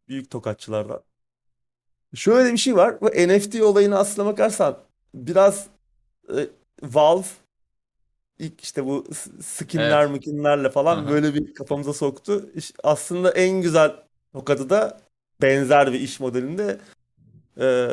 büyük 0.08 0.30
tokatçılardan. 0.30 1.00
Şöyle 2.14 2.52
bir 2.52 2.58
şey 2.58 2.76
var. 2.76 3.00
Bu 3.00 3.06
NFT 3.06 3.60
olayını 3.60 3.98
aslına 3.98 4.26
bakarsan 4.28 4.78
biraz 5.14 5.66
e, 6.36 6.46
Valve 6.82 7.26
ilk 8.38 8.60
işte 8.60 8.84
bu 8.86 9.04
skinler 9.42 10.02
Evet. 10.02 10.10
mıkinlerle 10.10 10.70
falan 10.70 10.98
Aha. 10.98 11.10
böyle 11.10 11.34
bir 11.34 11.54
kafamıza 11.54 11.92
soktu. 11.92 12.50
Aslında 12.84 13.30
en 13.30 13.62
güzel 13.62 13.96
tokadı 14.32 14.70
da 14.70 15.00
benzer 15.42 15.92
bir 15.92 16.00
iş 16.00 16.20
modelinde 16.20 16.80
e, 17.60 17.88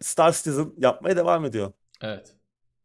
Star 0.00 0.32
Citizen 0.32 0.72
yapmaya 0.78 1.16
devam 1.16 1.44
ediyor. 1.44 1.72
Evet. 2.02 2.34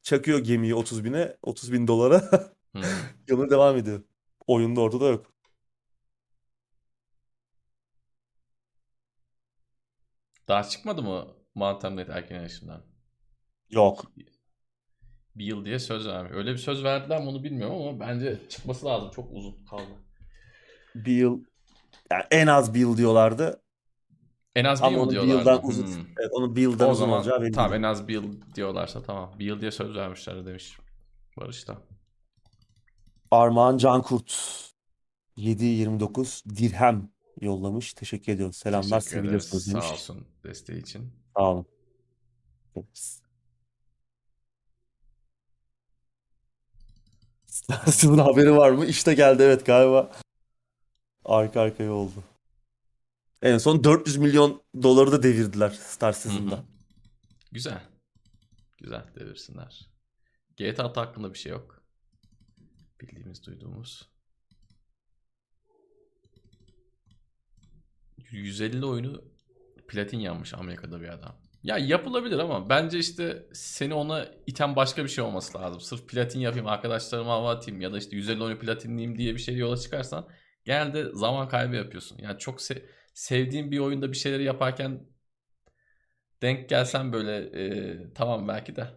Çakıyor 0.03 0.39
gemiyi 0.39 0.75
30 0.75 1.03
bine, 1.05 1.37
30 1.43 1.73
bin 1.73 1.87
dolara 1.87 2.21
Hı. 2.75 2.81
yoluna 3.27 3.49
devam 3.49 3.77
ediyor. 3.77 4.01
Oyunda 4.47 4.81
ortada 4.81 5.05
yok. 5.05 5.33
Daha 10.47 10.63
çıkmadı 10.63 11.01
mı 11.01 11.27
Mountain 11.55 11.97
Blade 11.97 12.11
erken 12.11 12.35
erişimden? 12.35 12.81
Yok. 13.69 14.05
Bir 15.39 15.45
yıl 15.45 15.65
diye 15.65 15.79
söz 15.79 16.07
vermiş. 16.07 16.31
Öyle 16.35 16.51
bir 16.51 16.57
söz 16.57 16.83
verdiler 16.83 17.21
mi 17.21 17.29
onu 17.29 17.43
bilmiyorum 17.43 17.75
ama 17.81 17.99
bence 17.99 18.39
çıkması 18.49 18.85
lazım. 18.85 19.11
Çok 19.15 19.33
uzun 19.33 19.65
kaldı. 19.69 19.83
Bir 20.95 21.15
yıl 21.15 21.43
yani 22.11 22.23
en 22.31 22.47
az 22.47 22.73
bir 22.73 22.79
yıl 22.79 22.97
diyorlardı. 22.97 23.61
En 24.55 24.63
az 24.63 24.83
bir 24.83 24.89
yıl 24.91 24.99
onu 24.99 25.07
bir 25.07 25.11
diyorlardı. 25.11 25.37
yıldan 25.37 25.65
uzun 25.67 25.85
Hmm. 25.85 26.05
evet, 26.19 26.29
onun 26.31 26.55
bir 26.55 26.61
yıldan 26.61 26.89
O 26.89 26.91
uzun 26.91 26.99
zaman 26.99 27.17
olacağı 27.17 27.41
belli 27.41 27.51
tamam 27.51 27.73
en 27.73 27.83
az 27.83 28.07
bir 28.07 28.13
yıl 28.13 28.41
diyorlarsa 28.55 29.03
tamam. 29.03 29.31
Bir 29.39 29.45
yıl 29.45 29.61
diye 29.61 29.71
söz 29.71 29.95
vermişler 29.95 30.45
demiş 30.45 30.77
Barış 31.37 31.67
da. 31.67 31.77
Armağan 33.31 33.77
Cankurt 33.77 34.31
7.29 35.37 36.55
dirhem 36.57 37.09
yollamış. 37.41 37.93
Teşekkür 37.93 38.31
ediyoruz. 38.31 38.55
Selamlar 38.55 39.01
Teşekkür 39.01 39.29
ederiz. 39.29 39.71
Sağ 39.71 39.91
olsun 39.91 40.27
desteği 40.43 40.81
için. 40.81 41.13
Sağ 41.37 41.51
olun. 41.51 41.65
Sizin 47.85 48.17
haberi 48.17 48.55
var 48.55 48.71
mı? 48.71 48.85
İşte 48.85 49.13
geldi 49.13 49.43
evet 49.43 49.65
galiba. 49.65 50.11
Arka 51.25 51.61
arkaya 51.61 51.91
oldu. 51.91 52.23
En 53.41 53.57
son 53.57 53.83
400 53.83 54.17
milyon 54.17 54.61
doları 54.83 55.11
da 55.11 55.23
devirdiler 55.23 55.69
Star. 55.69 56.13
Citizen'da. 56.13 56.63
Güzel. 57.51 57.81
Güzel 58.77 59.05
devirsinler. 59.15 59.89
GTA 60.57 60.83
6 60.83 60.99
hakkında 60.99 61.33
bir 61.33 61.37
şey 61.37 61.51
yok. 61.51 61.83
Bildiğimiz, 63.01 63.45
duyduğumuz. 63.45 64.09
150 68.31 68.85
oyunu 68.85 69.23
platin 69.87 70.19
yanmış 70.19 70.53
Amerika'da 70.53 71.01
bir 71.01 71.09
adam. 71.09 71.35
Ya 71.63 71.77
yapılabilir 71.77 72.39
ama 72.39 72.69
bence 72.69 72.99
işte 72.99 73.45
seni 73.53 73.93
ona 73.93 74.25
iten 74.47 74.75
başka 74.75 75.03
bir 75.03 75.09
şey 75.09 75.23
olması 75.23 75.57
lazım. 75.57 75.81
Sırf 75.81 76.07
platin 76.07 76.39
yapayım, 76.39 76.67
arkadaşlarıma 76.67 77.31
hava 77.31 77.51
atayım 77.51 77.81
ya 77.81 77.93
da 77.93 77.97
işte 77.97 78.15
150 78.15 78.43
oyunu 78.43 78.59
platinleyeyim 78.59 79.17
diye 79.17 79.33
bir 79.33 79.39
şey 79.39 79.57
yola 79.57 79.77
çıkarsan 79.77 80.27
genelde 80.65 81.05
zaman 81.13 81.47
kaybı 81.49 81.75
yapıyorsun. 81.75 82.17
Yani 82.21 82.39
çok 82.39 82.59
se- 82.59 82.83
sevdiğin 83.13 83.71
bir 83.71 83.79
oyunda 83.79 84.11
bir 84.11 84.17
şeyleri 84.17 84.43
yaparken 84.43 85.05
denk 86.41 86.69
gelsen 86.69 87.13
böyle 87.13 87.37
e, 88.07 88.13
tamam 88.13 88.47
belki 88.47 88.75
de. 88.75 88.87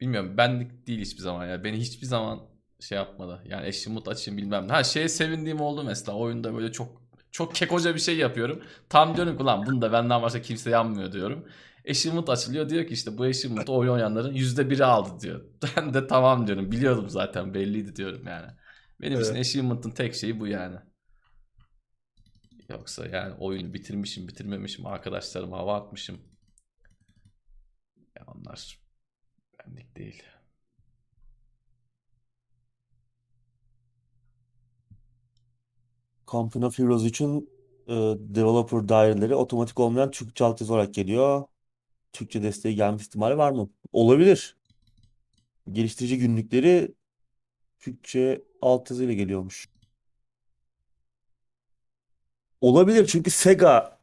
Bilmiyorum 0.00 0.38
benlik 0.38 0.86
değil 0.86 1.00
hiçbir 1.00 1.22
zaman 1.22 1.46
ya. 1.46 1.64
Beni 1.64 1.78
hiçbir 1.78 2.06
zaman 2.06 2.40
şey 2.80 2.98
yapmadı. 2.98 3.42
Yani 3.46 3.66
achievement 3.68 4.08
açayım 4.08 4.38
bilmem 4.38 4.68
ne. 4.68 4.72
Ha 4.72 4.84
şeye 4.84 5.08
sevindiğim 5.08 5.60
oldu 5.60 5.84
mesela 5.84 6.18
oyunda 6.18 6.54
böyle 6.54 6.72
çok 6.72 7.02
çok 7.32 7.54
kekoca 7.56 7.94
bir 7.96 8.00
şey 8.00 8.18
yapıyorum. 8.18 8.62
Tam 8.88 9.16
diyorum 9.16 9.38
ki 9.38 9.44
lan 9.44 9.66
bunu 9.66 9.82
da 9.82 9.92
benden 9.92 10.22
başka 10.22 10.42
kimse 10.42 10.70
yanmıyor 10.70 11.12
diyorum. 11.12 11.48
Achievement 11.90 12.28
açılıyor 12.28 12.68
diyor 12.68 12.86
ki 12.86 12.94
işte 12.94 13.18
bu 13.18 13.22
achievement'ı 13.24 13.72
oyun 13.72 13.90
oynayanların 13.92 14.34
%1'i 14.34 14.84
aldı 14.84 15.20
diyor. 15.20 15.44
Ben 15.76 15.94
de 15.94 16.06
tamam 16.06 16.46
diyorum. 16.46 16.72
Biliyordum 16.72 17.10
zaten 17.10 17.54
belliydi 17.54 17.96
diyorum 17.96 18.26
yani. 18.26 18.52
Benim 19.00 19.20
için 19.20 19.34
Evet. 19.34 19.46
achievement'ın 19.46 19.90
tek 19.90 20.14
şeyi 20.14 20.40
bu 20.40 20.46
yani. 20.46 20.76
Yoksa 22.68 23.06
yani 23.06 23.34
oyunu 23.34 23.74
bitirmişim 23.74 24.28
bitirmemişim 24.28 24.86
arkadaşlarıma 24.86 25.58
hava 25.58 25.76
atmışım. 25.76 26.18
Ya 28.16 28.24
onlar 28.26 28.78
benlik 29.58 29.96
değil. 29.96 30.22
Company 36.26 36.64
of 36.64 36.78
Heroes 36.78 37.04
için 37.04 37.50
e, 37.88 37.92
developer 38.18 38.88
daireleri 38.88 39.34
otomatik 39.34 39.80
olmayan 39.80 40.10
Türkçe 40.10 40.44
altyazı 40.44 40.74
olarak 40.74 40.94
geliyor. 40.94 41.44
Türkçe 42.14 42.42
desteği 42.42 42.74
gelme 42.74 42.96
ihtimali 42.96 43.38
var 43.38 43.50
mı? 43.50 43.70
Olabilir. 43.92 44.56
Geliştirici 45.72 46.18
günlükleri 46.18 46.94
Türkçe 47.80 48.42
altyazı 48.62 49.04
ile 49.04 49.14
geliyormuş. 49.14 49.68
Olabilir 52.60 53.06
çünkü 53.06 53.30
Sega 53.30 53.98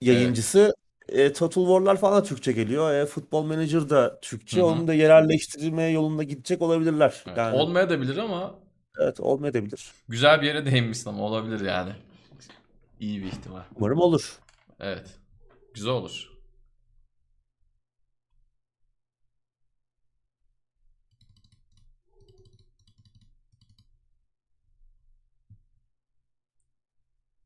yayıncısı 0.00 0.74
e, 1.08 1.32
Total 1.32 1.62
War'lar 1.62 1.96
falan 1.96 2.22
da 2.22 2.24
Türkçe 2.24 2.52
geliyor. 2.52 2.94
E, 2.94 3.06
Football 3.06 3.42
Manager 3.42 3.90
da 3.90 4.20
Türkçe. 4.20 4.60
Hı 4.60 4.64
hı. 4.64 4.66
Onu 4.66 4.86
da 4.88 4.94
yerelleştirme 4.94 5.84
yolunda 5.84 6.22
gidecek 6.22 6.62
olabilirler. 6.62 7.22
Evet. 7.26 7.38
Yani 7.38 7.56
Olmayabilir 7.56 8.16
ama 8.16 8.54
evet 8.98 9.20
olmayabilir. 9.20 9.92
güzel 10.08 10.42
bir 10.42 10.46
yere 10.46 10.66
değinmişsin 10.66 11.10
ama 11.10 11.22
olabilir 11.22 11.60
yani. 11.60 11.92
İyi 13.00 13.22
bir 13.22 13.26
ihtimal. 13.26 13.62
Umarım 13.76 13.98
olur. 13.98 14.38
Evet. 14.80 15.06
Güzel 15.74 15.92
olur. 15.92 16.31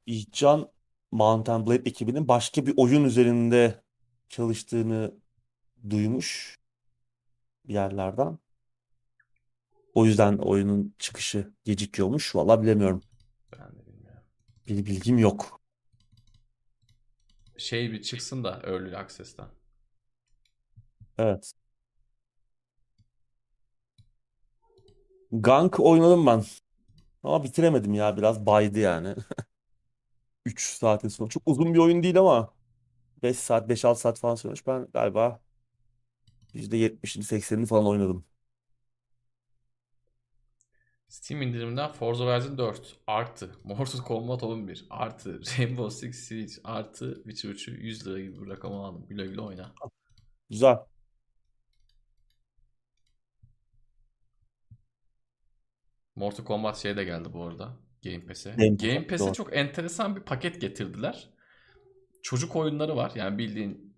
İhcan 0.06 0.70
Mountain 1.12 1.66
Blade 1.66 1.82
ekibinin 1.88 2.28
başka 2.28 2.66
bir 2.66 2.74
oyun 2.76 3.04
üzerinde 3.04 3.82
çalıştığını 4.28 5.14
duymuş 5.90 6.58
bir 7.64 7.74
yerlerden. 7.74 8.38
O 9.94 10.06
yüzden 10.06 10.38
oyunun 10.38 10.94
çıkışı 10.98 11.52
gecikiyormuş. 11.64 12.34
Valla 12.34 12.62
bilemiyorum. 12.62 13.02
Ben 13.52 13.76
de 13.78 13.86
bilmiyorum. 13.86 14.22
Bir 14.68 14.86
bilgim 14.86 15.18
yok. 15.18 15.60
Şey 17.58 17.92
bir 17.92 18.02
çıksın 18.02 18.44
da 18.44 18.62
Early 18.64 18.96
Access'ten. 18.96 19.46
Evet. 21.18 21.52
Gank 25.32 25.80
oynadım 25.80 26.26
ben. 26.26 26.44
Ama 27.22 27.44
bitiremedim 27.44 27.94
ya. 27.94 28.16
Biraz 28.16 28.46
baydı 28.46 28.78
yani. 28.78 29.14
3 30.46 30.62
saatin 30.62 31.08
sonu. 31.08 31.28
Çok 31.28 31.42
uzun 31.46 31.74
bir 31.74 31.78
oyun 31.78 32.02
değil 32.02 32.18
ama 32.18 32.54
5 33.22 33.38
saat, 33.38 33.70
5-6 33.70 33.96
saat 34.00 34.18
falan 34.20 34.34
sürmüş. 34.34 34.66
Ben 34.66 34.88
galiba 34.94 35.40
%70'ini 36.54 37.24
80'ini 37.24 37.66
falan 37.66 37.86
oynadım. 37.86 38.24
Steam 41.08 41.42
indiriminden 41.42 41.92
Forza 41.92 42.24
Horizon 42.24 42.58
4 42.58 42.96
artı 43.06 43.50
Mortal 43.64 43.98
Kombat 43.98 44.42
11 44.42 44.86
artı 44.90 45.40
Rainbow 45.58 45.90
Six 45.90 46.16
Siege 46.28 46.52
artı 46.64 47.14
Witcher 47.14 47.50
3'ü 47.50 47.80
100 47.80 48.06
lira 48.06 48.20
gibi 48.20 48.42
bir 48.42 48.50
rakama 48.50 48.86
aldım. 48.86 49.06
Güle 49.08 49.26
güle 49.26 49.40
oyna. 49.40 49.74
Güzel. 50.50 50.78
Mortal 56.16 56.44
Kombat 56.44 56.76
şey 56.78 56.96
de 56.96 57.04
geldi 57.04 57.32
bu 57.32 57.44
arada. 57.44 57.76
Game 58.10 58.26
Pass'e. 58.26 58.50
Game 58.50 58.76
Pass'e, 58.76 58.94
Game 58.94 59.06
Pass'e 59.06 59.32
çok 59.32 59.56
enteresan 59.56 60.16
bir 60.16 60.20
paket 60.20 60.60
getirdiler. 60.60 61.28
Çocuk 62.22 62.56
oyunları 62.56 62.96
var. 62.96 63.12
Yani 63.14 63.38
bildiğin 63.38 63.96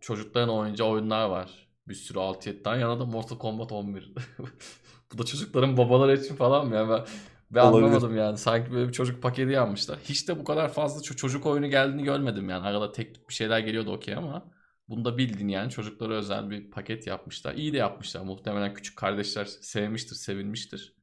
çocukların 0.00 0.48
oynayacağı 0.48 0.88
oyunlar 0.88 1.28
var. 1.28 1.68
Bir 1.88 1.94
sürü 1.94 2.18
6-7 2.18 2.62
tane. 2.62 2.80
Yanında 2.80 3.00
da 3.00 3.04
Mortal 3.06 3.38
Kombat 3.38 3.72
11. 3.72 4.14
Bu 5.12 5.18
da 5.18 5.24
çocukların 5.24 5.76
babaları 5.76 6.16
için 6.16 6.36
falan 6.36 6.68
mı? 6.68 6.74
Yani 6.74 6.90
ben, 6.90 7.04
ben 7.50 7.60
Olabilir. 7.60 7.86
anlamadım 7.86 8.16
yani. 8.16 8.38
Sanki 8.38 8.72
böyle 8.72 8.88
bir 8.88 8.92
çocuk 8.92 9.22
paketi 9.22 9.52
yapmışlar. 9.52 9.98
Hiç 10.04 10.28
de 10.28 10.38
bu 10.38 10.44
kadar 10.44 10.72
fazla 10.72 11.00
ço- 11.00 11.16
çocuk 11.16 11.46
oyunu 11.46 11.70
geldiğini 11.70 12.04
görmedim 12.04 12.48
yani. 12.48 12.66
Arada 12.66 12.92
tek 12.92 13.28
bir 13.28 13.34
şeyler 13.34 13.58
geliyordu 13.58 13.92
okey 13.92 14.14
ama 14.14 14.50
bunda 14.88 15.18
bildiğin 15.18 15.48
yani 15.48 15.70
çocuklara 15.70 16.14
özel 16.14 16.50
bir 16.50 16.70
paket 16.70 17.06
yapmışlar. 17.06 17.54
İyi 17.54 17.72
de 17.72 17.76
yapmışlar. 17.76 18.22
Muhtemelen 18.22 18.74
küçük 18.74 18.98
kardeşler 18.98 19.44
sevmiştir, 19.44 20.16
sevinmiştir. 20.16 20.94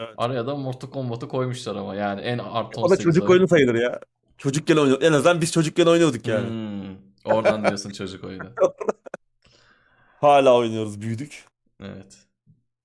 Evet. 0.00 0.14
Araya 0.16 0.46
da 0.46 0.56
Mortal 0.56 0.90
Kombat'ı 0.90 1.28
koymuşlar 1.28 1.76
ama 1.76 1.94
yani 1.94 2.20
en 2.20 2.38
artı 2.38 2.80
O 2.80 2.82
da 2.82 2.86
18 2.86 3.04
çocuk 3.04 3.22
oyun. 3.22 3.32
oyunu 3.32 3.48
sayılır 3.48 3.74
ya. 3.74 4.00
Çocukken 4.38 4.76
oynuyorduk. 4.76 5.04
En 5.04 5.12
azından 5.12 5.40
biz 5.40 5.52
çocukken 5.52 5.86
oynuyorduk 5.86 6.26
yani. 6.26 6.48
Hmm, 6.48 6.96
oradan 7.24 7.64
diyorsun 7.64 7.90
çocuk 7.90 8.24
oyunu. 8.24 8.44
Hala 10.20 10.56
oynuyoruz, 10.56 11.00
büyüdük. 11.00 11.44
Evet. 11.80 12.18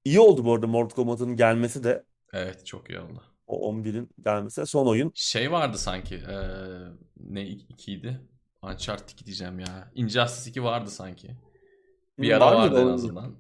İyi 0.06 0.20
oldu 0.20 0.46
bu 0.46 0.54
arada 0.54 0.68
Mortal 0.68 0.96
Kombat'ın 0.96 1.36
gelmesi 1.36 1.84
de. 1.84 2.04
Evet 2.34 2.66
çok 2.66 2.90
iyi 2.90 3.00
oldu. 3.00 3.22
O 3.48 3.72
11'in 3.74 4.10
gelmesi. 4.26 4.66
Son 4.66 4.88
oyun. 4.88 5.12
Şey 5.16 5.52
vardı 5.52 5.78
sanki. 5.78 6.16
eee, 6.16 6.78
ne 7.20 7.42
2'ydi? 7.42 8.20
Uncharted 8.62 9.10
2 9.10 9.26
diyeceğim 9.26 9.60
ya. 9.60 9.92
Injustice 9.96 10.50
2 10.50 10.64
vardı 10.64 10.90
sanki. 10.90 11.36
Bir 12.20 12.32
ara 12.32 12.46
Var 12.46 12.56
mıydı 12.62 12.76
vardı 12.76 12.90
en 12.90 12.94
azından. 12.94 13.36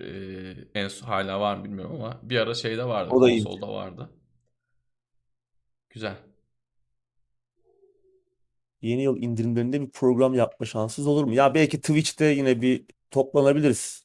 Eee, 0.00 0.56
en 0.74 0.88
hala 0.88 1.40
var 1.40 1.56
mı 1.56 1.64
bilmiyorum 1.64 1.94
ama 1.94 2.20
bir 2.22 2.36
ara 2.38 2.54
şeyde 2.54 2.84
vardı. 2.84 3.10
O 3.12 3.22
da 3.22 3.30
iyi. 3.30 3.44
Konsolda 3.44 3.72
vardı. 3.72 4.10
Güzel. 5.90 6.16
Yeni 8.82 9.02
yıl 9.02 9.16
indirimlerinde 9.16 9.80
bir 9.80 9.90
program 9.90 10.34
yapma 10.34 10.66
şansınız 10.66 11.08
olur 11.08 11.24
mu? 11.24 11.34
Ya 11.34 11.54
belki 11.54 11.80
Twitch'te 11.80 12.24
yine 12.24 12.62
bir 12.62 12.84
toplanabiliriz. 13.10 14.04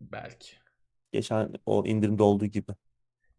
Belki. 0.00 0.48
Geçen 1.12 1.52
o 1.66 1.86
indirimde 1.86 2.22
olduğu 2.22 2.46
gibi. 2.46 2.72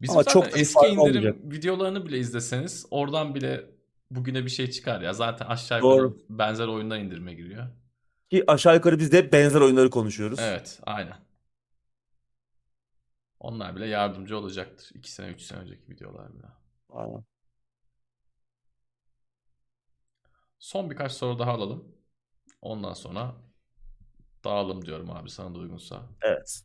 Bizim 0.00 0.14
Ama 0.16 0.22
zaten 0.22 0.40
çok 0.40 0.58
eski 0.60 0.86
indirim 0.86 1.00
olmayacak. 1.00 1.36
videolarını 1.44 2.06
bile 2.06 2.18
izleseniz 2.18 2.86
oradan 2.90 3.34
bile 3.34 3.64
bugüne 4.10 4.44
bir 4.44 4.50
şey 4.50 4.70
çıkar 4.70 5.00
ya. 5.00 5.12
Zaten 5.12 5.46
aşağı 5.46 5.78
yukarı 5.78 5.92
Doğru. 5.92 6.18
benzer 6.30 6.66
oyunlar 6.66 6.98
indirime 6.98 7.34
giriyor. 7.34 7.66
Ki 8.30 8.44
aşağı 8.46 8.74
yukarı 8.74 8.98
biz 8.98 9.12
de 9.12 9.18
hep 9.18 9.32
benzer 9.32 9.60
oyunları 9.60 9.90
konuşuyoruz. 9.90 10.38
Evet, 10.42 10.80
aynen. 10.82 11.25
Onlar 13.40 13.76
bile 13.76 13.86
yardımcı 13.86 14.38
olacaktır. 14.38 14.90
2 14.94 15.12
sene, 15.12 15.28
3 15.30 15.42
sene 15.42 15.58
önceki 15.60 15.88
videolar 15.92 16.34
bile. 16.34 16.46
Aynen. 16.90 17.24
Son 20.58 20.90
birkaç 20.90 21.12
soru 21.12 21.38
daha 21.38 21.52
alalım. 21.52 21.96
Ondan 22.62 22.92
sonra 22.92 23.36
dağılım 24.44 24.86
diyorum 24.86 25.10
abi 25.10 25.30
sana 25.30 25.54
da 25.54 25.58
uygunsa. 25.58 26.02
Evet. 26.22 26.62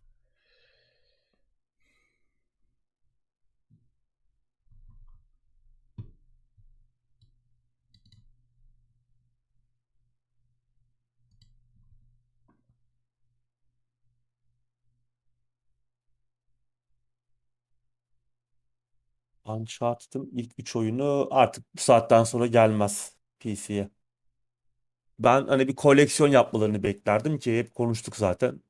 Uncharted'ın 19.56 20.30
ilk 20.34 20.52
3 20.60 20.76
oyunu 20.76 21.28
artık 21.32 21.66
bu 21.76 21.82
saatten 21.82 22.24
sonra 22.24 22.48
gelmez 22.48 23.16
PC'ye. 23.40 23.90
Ben 25.20 25.48
hani 25.48 25.68
bir 25.68 25.76
koleksiyon 25.76 26.30
yapmalarını 26.30 26.84
beklerdim 26.84 27.40
ki 27.40 27.60
hep 27.60 27.76
konuştuk 27.76 28.16
zaten. 28.16 28.62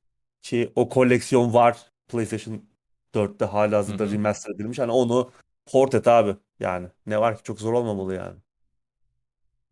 Ki 0.42 0.72
o 0.76 0.90
koleksiyon 0.90 1.54
var 1.54 1.92
PlayStation 2.08 2.70
4'te 3.16 3.46
Hı 3.88 3.94
halihazırda 3.96 4.12
hı. 4.12 4.12
remaster 4.12 4.52
edilmiş. 4.56 4.80
Hani 4.80 4.92
onu 4.92 5.32
port 5.66 5.96
et 5.96 6.08
abi 6.08 6.36
yani. 6.60 6.88
Ne 7.06 7.22
var 7.22 7.38
ki 7.38 7.44
çok 7.44 7.60
zor 7.60 7.74
olmamalı 7.74 8.16
yani. 8.16 8.40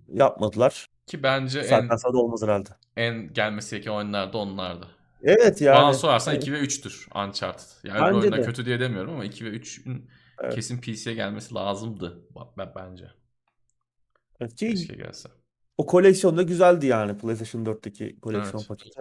Yapmadılar. 0.08 0.88
Ki 1.08 1.24
bence 1.24 1.60
Zaten 1.62 1.96
en 1.96 1.98
sana 1.98 2.14
da 2.14 2.18
olmaz 2.18 2.44
herhalde. 2.44 2.70
en 2.98 3.34
gelmesi 3.34 3.72
gereken 3.76 3.92
oyunlar 3.92 4.34
da 4.34 4.38
onlardı. 4.38 4.88
Evet 5.22 5.62
Bana 5.72 5.94
yani. 5.94 5.94
sorarsan 5.94 6.36
Evet. 6.36 6.44
2 6.44 6.54
ve 6.54 6.60
3'tür 6.60 7.08
Uncharted. 7.16 7.66
Yani 7.84 8.00
öbür 8.00 8.12
Bence 8.12 8.12
oyunlar 8.14 8.42
de. 8.42 8.44
kötü 8.44 8.66
diye 8.66 8.80
demiyorum 8.80 9.14
ama 9.14 9.26
2 9.26 9.46
ve 9.46 9.50
3'ün 9.50 10.10
Evet. 10.40 10.54
kesin 10.54 10.82
PC'ye 10.82 11.16
gelmesi 11.16 11.54
lazımdı 11.56 12.24
b- 12.58 12.76
bence. 12.76 13.12
Evet 14.40 14.56
ki 14.56 14.68
Keşke 14.70 14.96
gelse. 14.96 15.30
o 15.78 15.86
koleksiyon 15.86 16.38
da 16.38 16.44
güzeldi 16.44 16.88
yani 16.88 17.18
PlayStation 17.18 17.66
4'teki 17.66 18.20
koleksiyon 18.22 18.62
Evet. 18.62 18.68
paketi. 18.70 19.00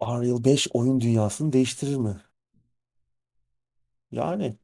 Unreal 0.00 0.44
5 0.44 0.68
oyun 0.72 1.00
dünyasını 1.00 1.52
değiştirir 1.52 1.96
mi? 1.96 2.20
Yani 4.10 4.58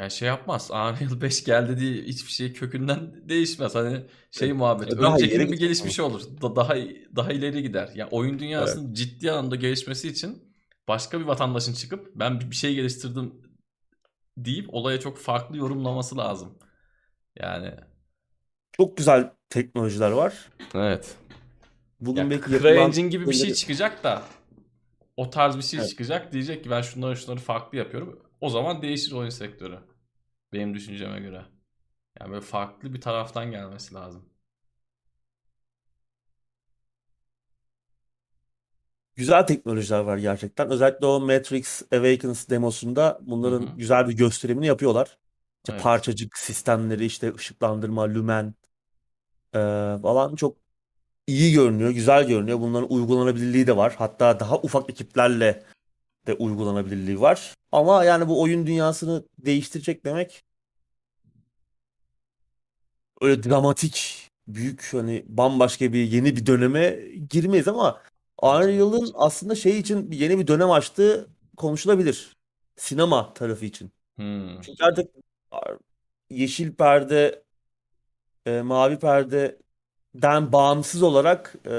Yani 0.00 0.10
şey 0.10 0.28
yapmaz. 0.28 0.70
Unreal 0.70 1.20
5 1.20 1.44
geldi 1.44 1.80
diye 1.80 2.02
hiçbir 2.02 2.30
şey 2.30 2.52
kökünden 2.52 3.28
değişmez. 3.28 3.74
Hani 3.74 4.06
şey 4.30 4.48
Evet. 4.48 4.58
muhabbeti. 4.58 4.98
daha 4.98 5.14
Öncekinin 5.14 5.38
bir 5.40 5.46
gidecek 5.46 5.60
gelişmişi 5.60 6.02
olur. 6.02 6.22
Da- 6.42 6.56
daha 6.56 6.76
daha 7.16 7.32
ileri 7.32 7.62
gider. 7.62 7.90
Yani 7.94 8.08
oyun 8.12 8.30
Evet. 8.30 8.40
dünyasının 8.40 8.94
ciddi 8.94 9.30
anlamda 9.32 9.56
gelişmesi 9.56 10.08
için 10.08 10.54
başka 10.88 11.20
bir 11.20 11.24
vatandaşın 11.24 11.72
çıkıp 11.74 12.10
ben 12.14 12.40
bir 12.40 12.56
şey 12.56 12.74
geliştirdim 12.74 13.34
deyip 14.36 14.74
olaya 14.74 15.00
çok 15.00 15.18
farklı 15.18 15.56
yorumlaması 15.56 16.16
lazım. 16.16 16.58
Yani 17.36 17.74
Çok 18.72 18.96
güzel 18.96 19.30
teknolojiler 19.50 20.10
var. 20.10 20.48
evet. 20.74 21.16
Bugün 22.00 22.22
Ya 22.22 22.30
belki 22.30 22.52
yapılan 22.52 22.92
gibi 22.92 23.26
bir 23.26 23.32
şey 23.32 23.54
çıkacak 23.54 24.04
da 24.04 24.22
o 25.16 25.30
tarz 25.30 25.56
bir 25.56 25.62
şey 25.62 25.80
evet. 25.80 25.88
çıkacak 25.90 26.32
diyecek 26.32 26.64
ki 26.64 26.70
ben 26.70 26.82
şunları 26.82 27.16
şunları 27.16 27.40
farklı 27.40 27.78
yapıyorum. 27.78 28.22
O 28.40 28.50
zaman 28.50 28.82
değişir 28.82 29.12
oyun 29.12 29.30
sektörü. 29.30 29.78
Benim 30.52 30.74
düşünceme 30.74 31.20
göre. 31.20 31.44
Yani 32.20 32.30
böyle 32.32 32.40
farklı 32.40 32.94
bir 32.94 33.00
taraftan 33.00 33.50
gelmesi 33.50 33.94
lazım. 33.94 34.30
güzel 39.16 39.46
teknolojiler 39.46 40.00
var 40.00 40.16
gerçekten. 40.18 40.70
Özellikle 40.70 41.06
o 41.06 41.20
Matrix 41.20 41.82
Awakens 41.92 42.48
demosunda 42.48 43.18
bunların 43.22 43.62
hı. 43.66 43.76
güzel 43.76 44.08
bir 44.08 44.12
gösterimini 44.16 44.66
yapıyorlar. 44.66 45.18
İşte 45.64 45.72
Evet. 45.72 45.82
parçacık 45.82 46.38
sistemleri, 46.38 47.04
işte 47.04 47.34
ışıklandırma, 47.34 48.02
lümen 48.02 48.54
eee, 49.54 49.98
falan 50.02 50.34
çok 50.36 50.56
iyi 51.26 51.52
görünüyor, 51.54 51.90
güzel 51.90 52.28
görünüyor. 52.28 52.60
Bunların 52.60 52.92
uygulanabilirliği 52.92 53.66
de 53.66 53.76
var. 53.76 53.94
Hatta 53.98 54.40
daha 54.40 54.58
ufak 54.58 54.90
ekiplerle 54.90 55.64
de 56.26 56.34
uygulanabilirliği 56.34 57.20
var. 57.20 57.54
Ama 57.72 58.04
yani 58.04 58.28
bu 58.28 58.42
oyun 58.42 58.66
dünyasını 58.66 59.24
değiştirecek 59.38 60.04
demek 60.04 60.44
öyle 63.20 63.42
dramatik, 63.42 64.28
büyük 64.48 64.88
hani 64.92 65.24
bambaşka 65.28 65.92
bir 65.92 66.04
yeni 66.04 66.36
bir 66.36 66.46
döneme 66.46 66.90
girmeyiz 67.30 67.68
ama. 67.68 68.02
Unreal'ın 68.42 69.10
aslında 69.14 69.54
şey 69.54 69.78
için 69.78 70.10
yeni 70.12 70.38
bir 70.38 70.46
dönem 70.46 70.70
açtığı 70.70 71.28
konuşulabilir. 71.56 72.36
Sinema 72.76 73.34
tarafı 73.34 73.64
için. 73.64 73.92
Hmm. 74.16 74.60
Çünkü 74.60 74.84
artık 74.84 75.10
yeşil 76.30 76.72
perde, 76.74 77.42
e, 78.46 78.62
mavi 78.62 78.98
perdeden 78.98 80.52
bağımsız 80.52 81.02
olarak 81.02 81.54
e, 81.66 81.74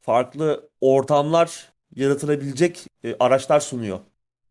farklı 0.00 0.70
ortamlar 0.80 1.69
yaratılabilecek 1.96 2.86
e, 3.04 3.16
araçlar 3.20 3.60
sunuyor. 3.60 4.00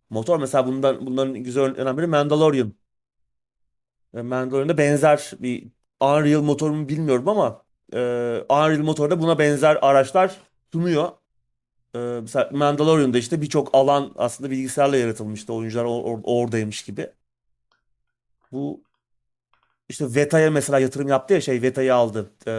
Motor 0.09 0.39
mesela 0.39 0.67
bundan 0.67 1.05
bunların 1.05 1.35
güzel 1.43 1.63
örneklerinden 1.63 1.97
biri 1.97 2.07
Mandalorian. 2.07 2.73
E, 4.13 4.21
Mandalorian'da 4.21 4.77
benzer 4.77 5.31
bir 5.39 5.67
Unreal 6.01 6.41
motor 6.41 6.69
mu 6.71 6.89
bilmiyorum 6.89 7.27
ama 7.27 7.65
e, 7.93 7.97
Unreal 8.49 8.79
motorda 8.79 9.19
buna 9.21 9.39
benzer 9.39 9.77
araçlar 9.81 10.37
sunuyor. 10.73 11.09
E, 11.95 11.99
mesela 11.99 12.49
Mandalorian'da 12.53 13.17
işte 13.17 13.41
birçok 13.41 13.75
alan 13.75 14.13
aslında 14.17 14.51
bilgisayarla 14.51 14.97
yaratılmıştı. 14.97 15.53
Oyuncular 15.53 15.85
or- 15.85 16.03
or- 16.03 16.21
oradaymış 16.23 16.83
gibi. 16.83 17.11
Bu 18.51 18.83
işte 19.89 20.15
Veta'ya 20.15 20.51
mesela 20.51 20.79
yatırım 20.79 21.07
yaptı 21.07 21.33
ya 21.33 21.41
şey 21.41 21.61
Veta'yı 21.61 21.95
aldı. 21.95 22.31
E, 22.47 22.53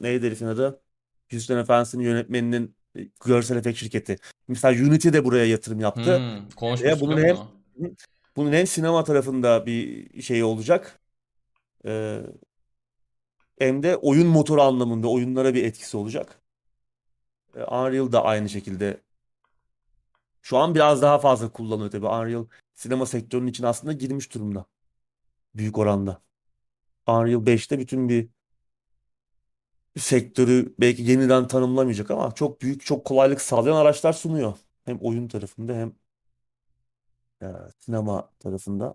neydi 0.00 0.26
herifin 0.26 0.46
adı? 0.46 0.82
Yüzüklerin 1.30 1.60
Efendisi'nin 1.60 2.02
yönetmeninin 2.02 2.76
görsel 3.24 3.56
efekt 3.56 3.78
şirketi. 3.78 4.16
Mesela 4.48 4.86
Unity 4.86 5.08
de 5.08 5.24
buraya 5.24 5.46
yatırım 5.46 5.80
yaptı. 5.80 6.18
Hmm. 6.18 6.48
Konuşmuştuk 6.56 7.00
bunun 7.00 7.22
hem 7.22 7.36
bunu. 7.76 7.90
bunun 8.36 8.52
hem 8.52 8.66
sinema 8.66 9.04
tarafında 9.04 9.66
bir 9.66 10.22
şey 10.22 10.42
olacak. 10.44 11.00
e, 11.86 12.20
hem 13.58 13.82
de 13.82 13.96
oyun 13.96 14.26
motoru 14.26 14.62
anlamında 14.62 15.08
oyunlara 15.08 15.54
bir 15.54 15.64
etkisi 15.64 15.96
olacak. 15.96 16.40
E, 17.56 17.64
Unreal 17.64 18.12
da 18.12 18.24
aynı 18.24 18.48
şekilde 18.48 19.00
şu 20.42 20.58
an 20.58 20.74
biraz 20.74 21.02
daha 21.02 21.18
fazla 21.18 21.48
kullanılıyor 21.52 21.90
tabii. 21.90 22.06
Unreal 22.06 22.46
sinema 22.74 23.06
sektörünün 23.06 23.46
için 23.46 23.64
aslında 23.64 23.92
girmiş 23.92 24.34
durumda. 24.34 24.66
Büyük 25.54 25.78
oranda. 25.78 26.22
Unreal 27.06 27.46
5'te 27.46 27.78
bütün 27.78 28.08
bir 28.08 28.28
sektörü 29.98 30.74
belki 30.80 31.02
yeniden 31.02 31.48
tanımlamayacak 31.48 32.10
ama 32.10 32.32
çok 32.34 32.62
büyük, 32.62 32.84
çok 32.86 33.04
kolaylık 33.04 33.40
sağlayan 33.40 33.76
araçlar 33.76 34.12
sunuyor. 34.12 34.54
Hem 34.84 34.98
oyun 34.98 35.28
tarafında 35.28 35.74
hem 35.74 35.92
e, 37.42 37.46
sinema 37.78 38.30
tarafında. 38.40 38.94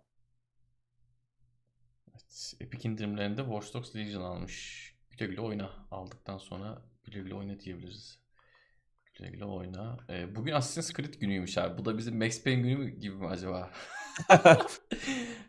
Evet, 2.11 2.53
Epic 2.59 2.89
indirimlerinde 2.89 3.41
Watch 3.41 3.73
Dogs 3.73 3.95
Legion 3.95 4.22
almış. 4.22 4.85
Güle 5.11 5.30
güle 5.30 5.41
oyna. 5.41 5.69
Aldıktan 5.91 6.38
sonra 6.38 6.81
güle 7.03 7.19
güle 7.19 7.35
oyna 7.35 7.59
diyebiliriz. 7.59 8.19
Güle 9.13 9.30
güle 9.30 9.45
oyna. 9.45 9.97
Ee, 10.09 10.35
bugün 10.35 10.53
Assassin's 10.53 10.93
Creed 10.97 11.13
günüymüş 11.13 11.57
abi. 11.57 11.77
Bu 11.77 11.85
da 11.85 11.97
bizim 11.97 12.17
Max 12.17 12.43
Payne 12.43 12.61
günü 12.61 12.77
mü- 12.77 12.99
gibi 12.99 13.15
mi 13.15 13.27
acaba? 13.27 13.72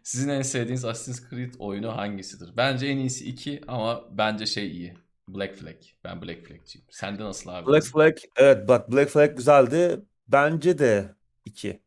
Sizin 0.03 0.29
en 0.29 0.43
sevdiğiniz 0.43 0.85
Assassin's 0.85 1.31
Creed 1.31 1.55
oyunu 1.59 1.97
hangisidir? 1.97 2.57
Bence 2.57 2.87
en 2.87 2.97
iyisi 2.99 3.25
2 3.29 3.61
ama 3.69 4.19
bence 4.19 4.47
şey 4.47 4.71
iyi. 4.71 4.95
Black 5.29 5.55
Flag. 5.55 5.77
Ben 6.05 6.23
Black 6.23 6.47
Flag'ciyim. 6.47 6.87
Sende 6.91 7.25
nasıl 7.25 7.51
abi? 7.51 7.67
Black 7.67 7.87
Flag, 7.87 8.17
evet 8.37 8.69
bak 8.69 8.93
Black 8.93 9.11
Flag 9.11 9.37
güzeldi. 9.37 10.01
Bence 10.29 10.79
de 10.79 11.15
2. 11.45 11.83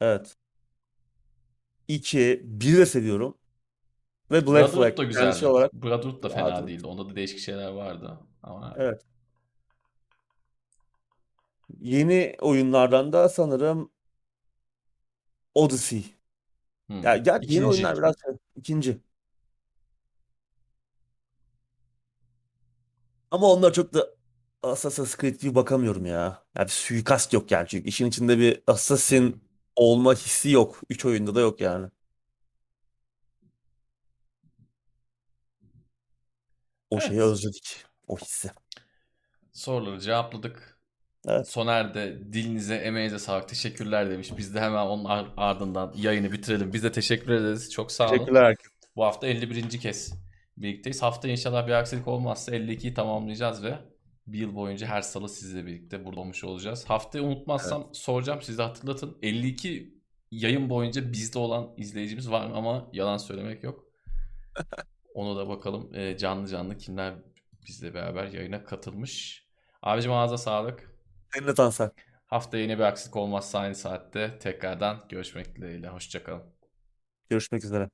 Evet. 0.00 0.36
2, 1.88 2.40
1 2.44 2.76
de 2.76 2.86
seviyorum. 2.86 3.38
Ve 4.30 4.34
Black 4.34 4.46
Brotherhood 4.46 4.74
Flag 4.74 4.96
da 4.98 5.04
güzeldi. 5.04 5.46
olarak 5.46 5.72
Brotherhood 5.72 6.22
da 6.22 6.28
fena 6.28 6.46
Brotherhood. 6.46 6.68
değildi. 6.68 6.86
Onda 6.86 7.10
da 7.10 7.16
değişik 7.16 7.38
şeyler 7.38 7.68
vardı. 7.68 8.20
Ama 8.42 8.74
Evet. 8.78 9.02
Yeni 11.80 12.36
oyunlardan 12.40 13.12
da 13.12 13.28
sanırım 13.28 13.90
Odyssey. 15.54 16.04
hmm. 16.86 17.02
Ya 17.02 17.16
gerçi 17.16 17.54
yeni 17.54 17.66
oyunlar 17.66 17.96
biraz 17.96 18.14
şey, 18.20 18.34
ikinci. 18.56 18.98
Ama 23.30 23.46
onlar 23.52 23.72
çok 23.72 23.94
da 23.94 24.08
Assassin's 24.62 25.16
Creed 25.18 25.40
gibi 25.40 25.54
bakamıyorum 25.54 26.06
ya. 26.06 26.44
Ya 26.58 26.64
bir 26.64 26.70
suikast 26.70 27.32
yok 27.32 27.50
yani 27.50 27.68
çünkü 27.68 27.88
işin 27.88 28.06
içinde 28.06 28.38
bir 28.38 28.62
assassin 28.66 29.44
olma 29.76 30.14
hissi 30.14 30.50
yok. 30.50 30.80
Üç 30.90 31.04
oyunda 31.04 31.34
da 31.34 31.40
yok 31.40 31.60
yani. 31.60 31.88
O 36.90 37.00
şeyi 37.00 37.20
Evet. 37.20 37.28
özledik. 37.32 37.84
O 38.08 38.16
hissi. 38.18 38.50
Soruları 39.52 40.00
cevapladık. 40.00 40.78
Evet. 41.28 41.48
Soner 41.48 41.94
de 41.94 42.18
dilinize, 42.32 42.74
emeğinize 42.76 43.18
sağlık. 43.18 43.48
Teşekkürler 43.48 44.10
demiş. 44.10 44.32
Biz 44.38 44.54
de 44.54 44.60
hemen 44.60 44.86
onun 44.86 45.04
ar- 45.04 45.32
ardından 45.36 45.92
yayını 45.96 46.32
bitirelim. 46.32 46.72
Biz 46.72 46.82
de 46.82 46.92
teşekkür 46.92 47.30
ederiz. 47.32 47.72
Çok 47.72 47.92
sağ 47.92 48.14
olun. 48.16 48.18
Teşekkürler 48.18 48.44
herkese. 48.44 48.70
Bu 48.96 49.04
hafta 49.04 49.26
51. 49.26 49.78
kez 49.80 50.12
birlikteyiz. 50.56 51.02
Hafta 51.02 51.28
inşallah 51.28 51.66
bir 51.66 51.72
aksilik 51.72 52.08
olmazsa 52.08 52.52
52'yi 52.52 52.94
tamamlayacağız 52.94 53.64
ve 53.64 53.78
bir 54.26 54.38
yıl 54.38 54.54
boyunca 54.54 54.86
her 54.86 55.02
salı 55.02 55.28
sizle 55.28 55.66
birlikte 55.66 56.04
burada 56.04 56.20
olmuş 56.20 56.44
olacağız. 56.44 56.84
Haftayı 56.84 57.24
unutmazsam 57.24 57.88
soracağım 57.92 58.42
siz 58.42 58.58
de 58.58 58.62
hatırlatın. 58.62 59.18
52 59.22 59.96
yayın 60.30 60.70
boyunca 60.70 61.12
bizde 61.12 61.38
olan 61.38 61.74
izleyicimiz 61.76 62.30
var 62.30 62.46
mı 62.46 62.56
ama 62.56 62.88
yalan 62.92 63.16
söylemek 63.16 63.64
yok. 63.64 63.84
Onu 65.14 65.36
da 65.36 65.48
bakalım 65.48 65.94
e, 65.94 66.16
canlı 66.16 66.48
canlı 66.48 66.78
kimler 66.78 67.14
bizle 67.66 67.94
beraber 67.94 68.26
yayına 68.26 68.64
katılmış. 68.64 69.46
Abicim 69.82 70.12
ağza 70.12 70.38
sağlık. 70.38 70.96
Seninle 71.34 71.54
Tansel. 71.54 71.90
Hafta 72.26 72.58
yine 72.58 72.78
bir 72.78 72.82
aksilik 72.82 73.16
olmazsa 73.16 73.58
aynı 73.58 73.74
saatte 73.74 74.38
tekrardan 74.38 75.04
görüşmek 75.08 75.56
dileğiyle. 75.56 75.88
Hoşçakalın. 75.88 76.42
Görüşmek 77.30 77.64
üzere. 77.64 77.90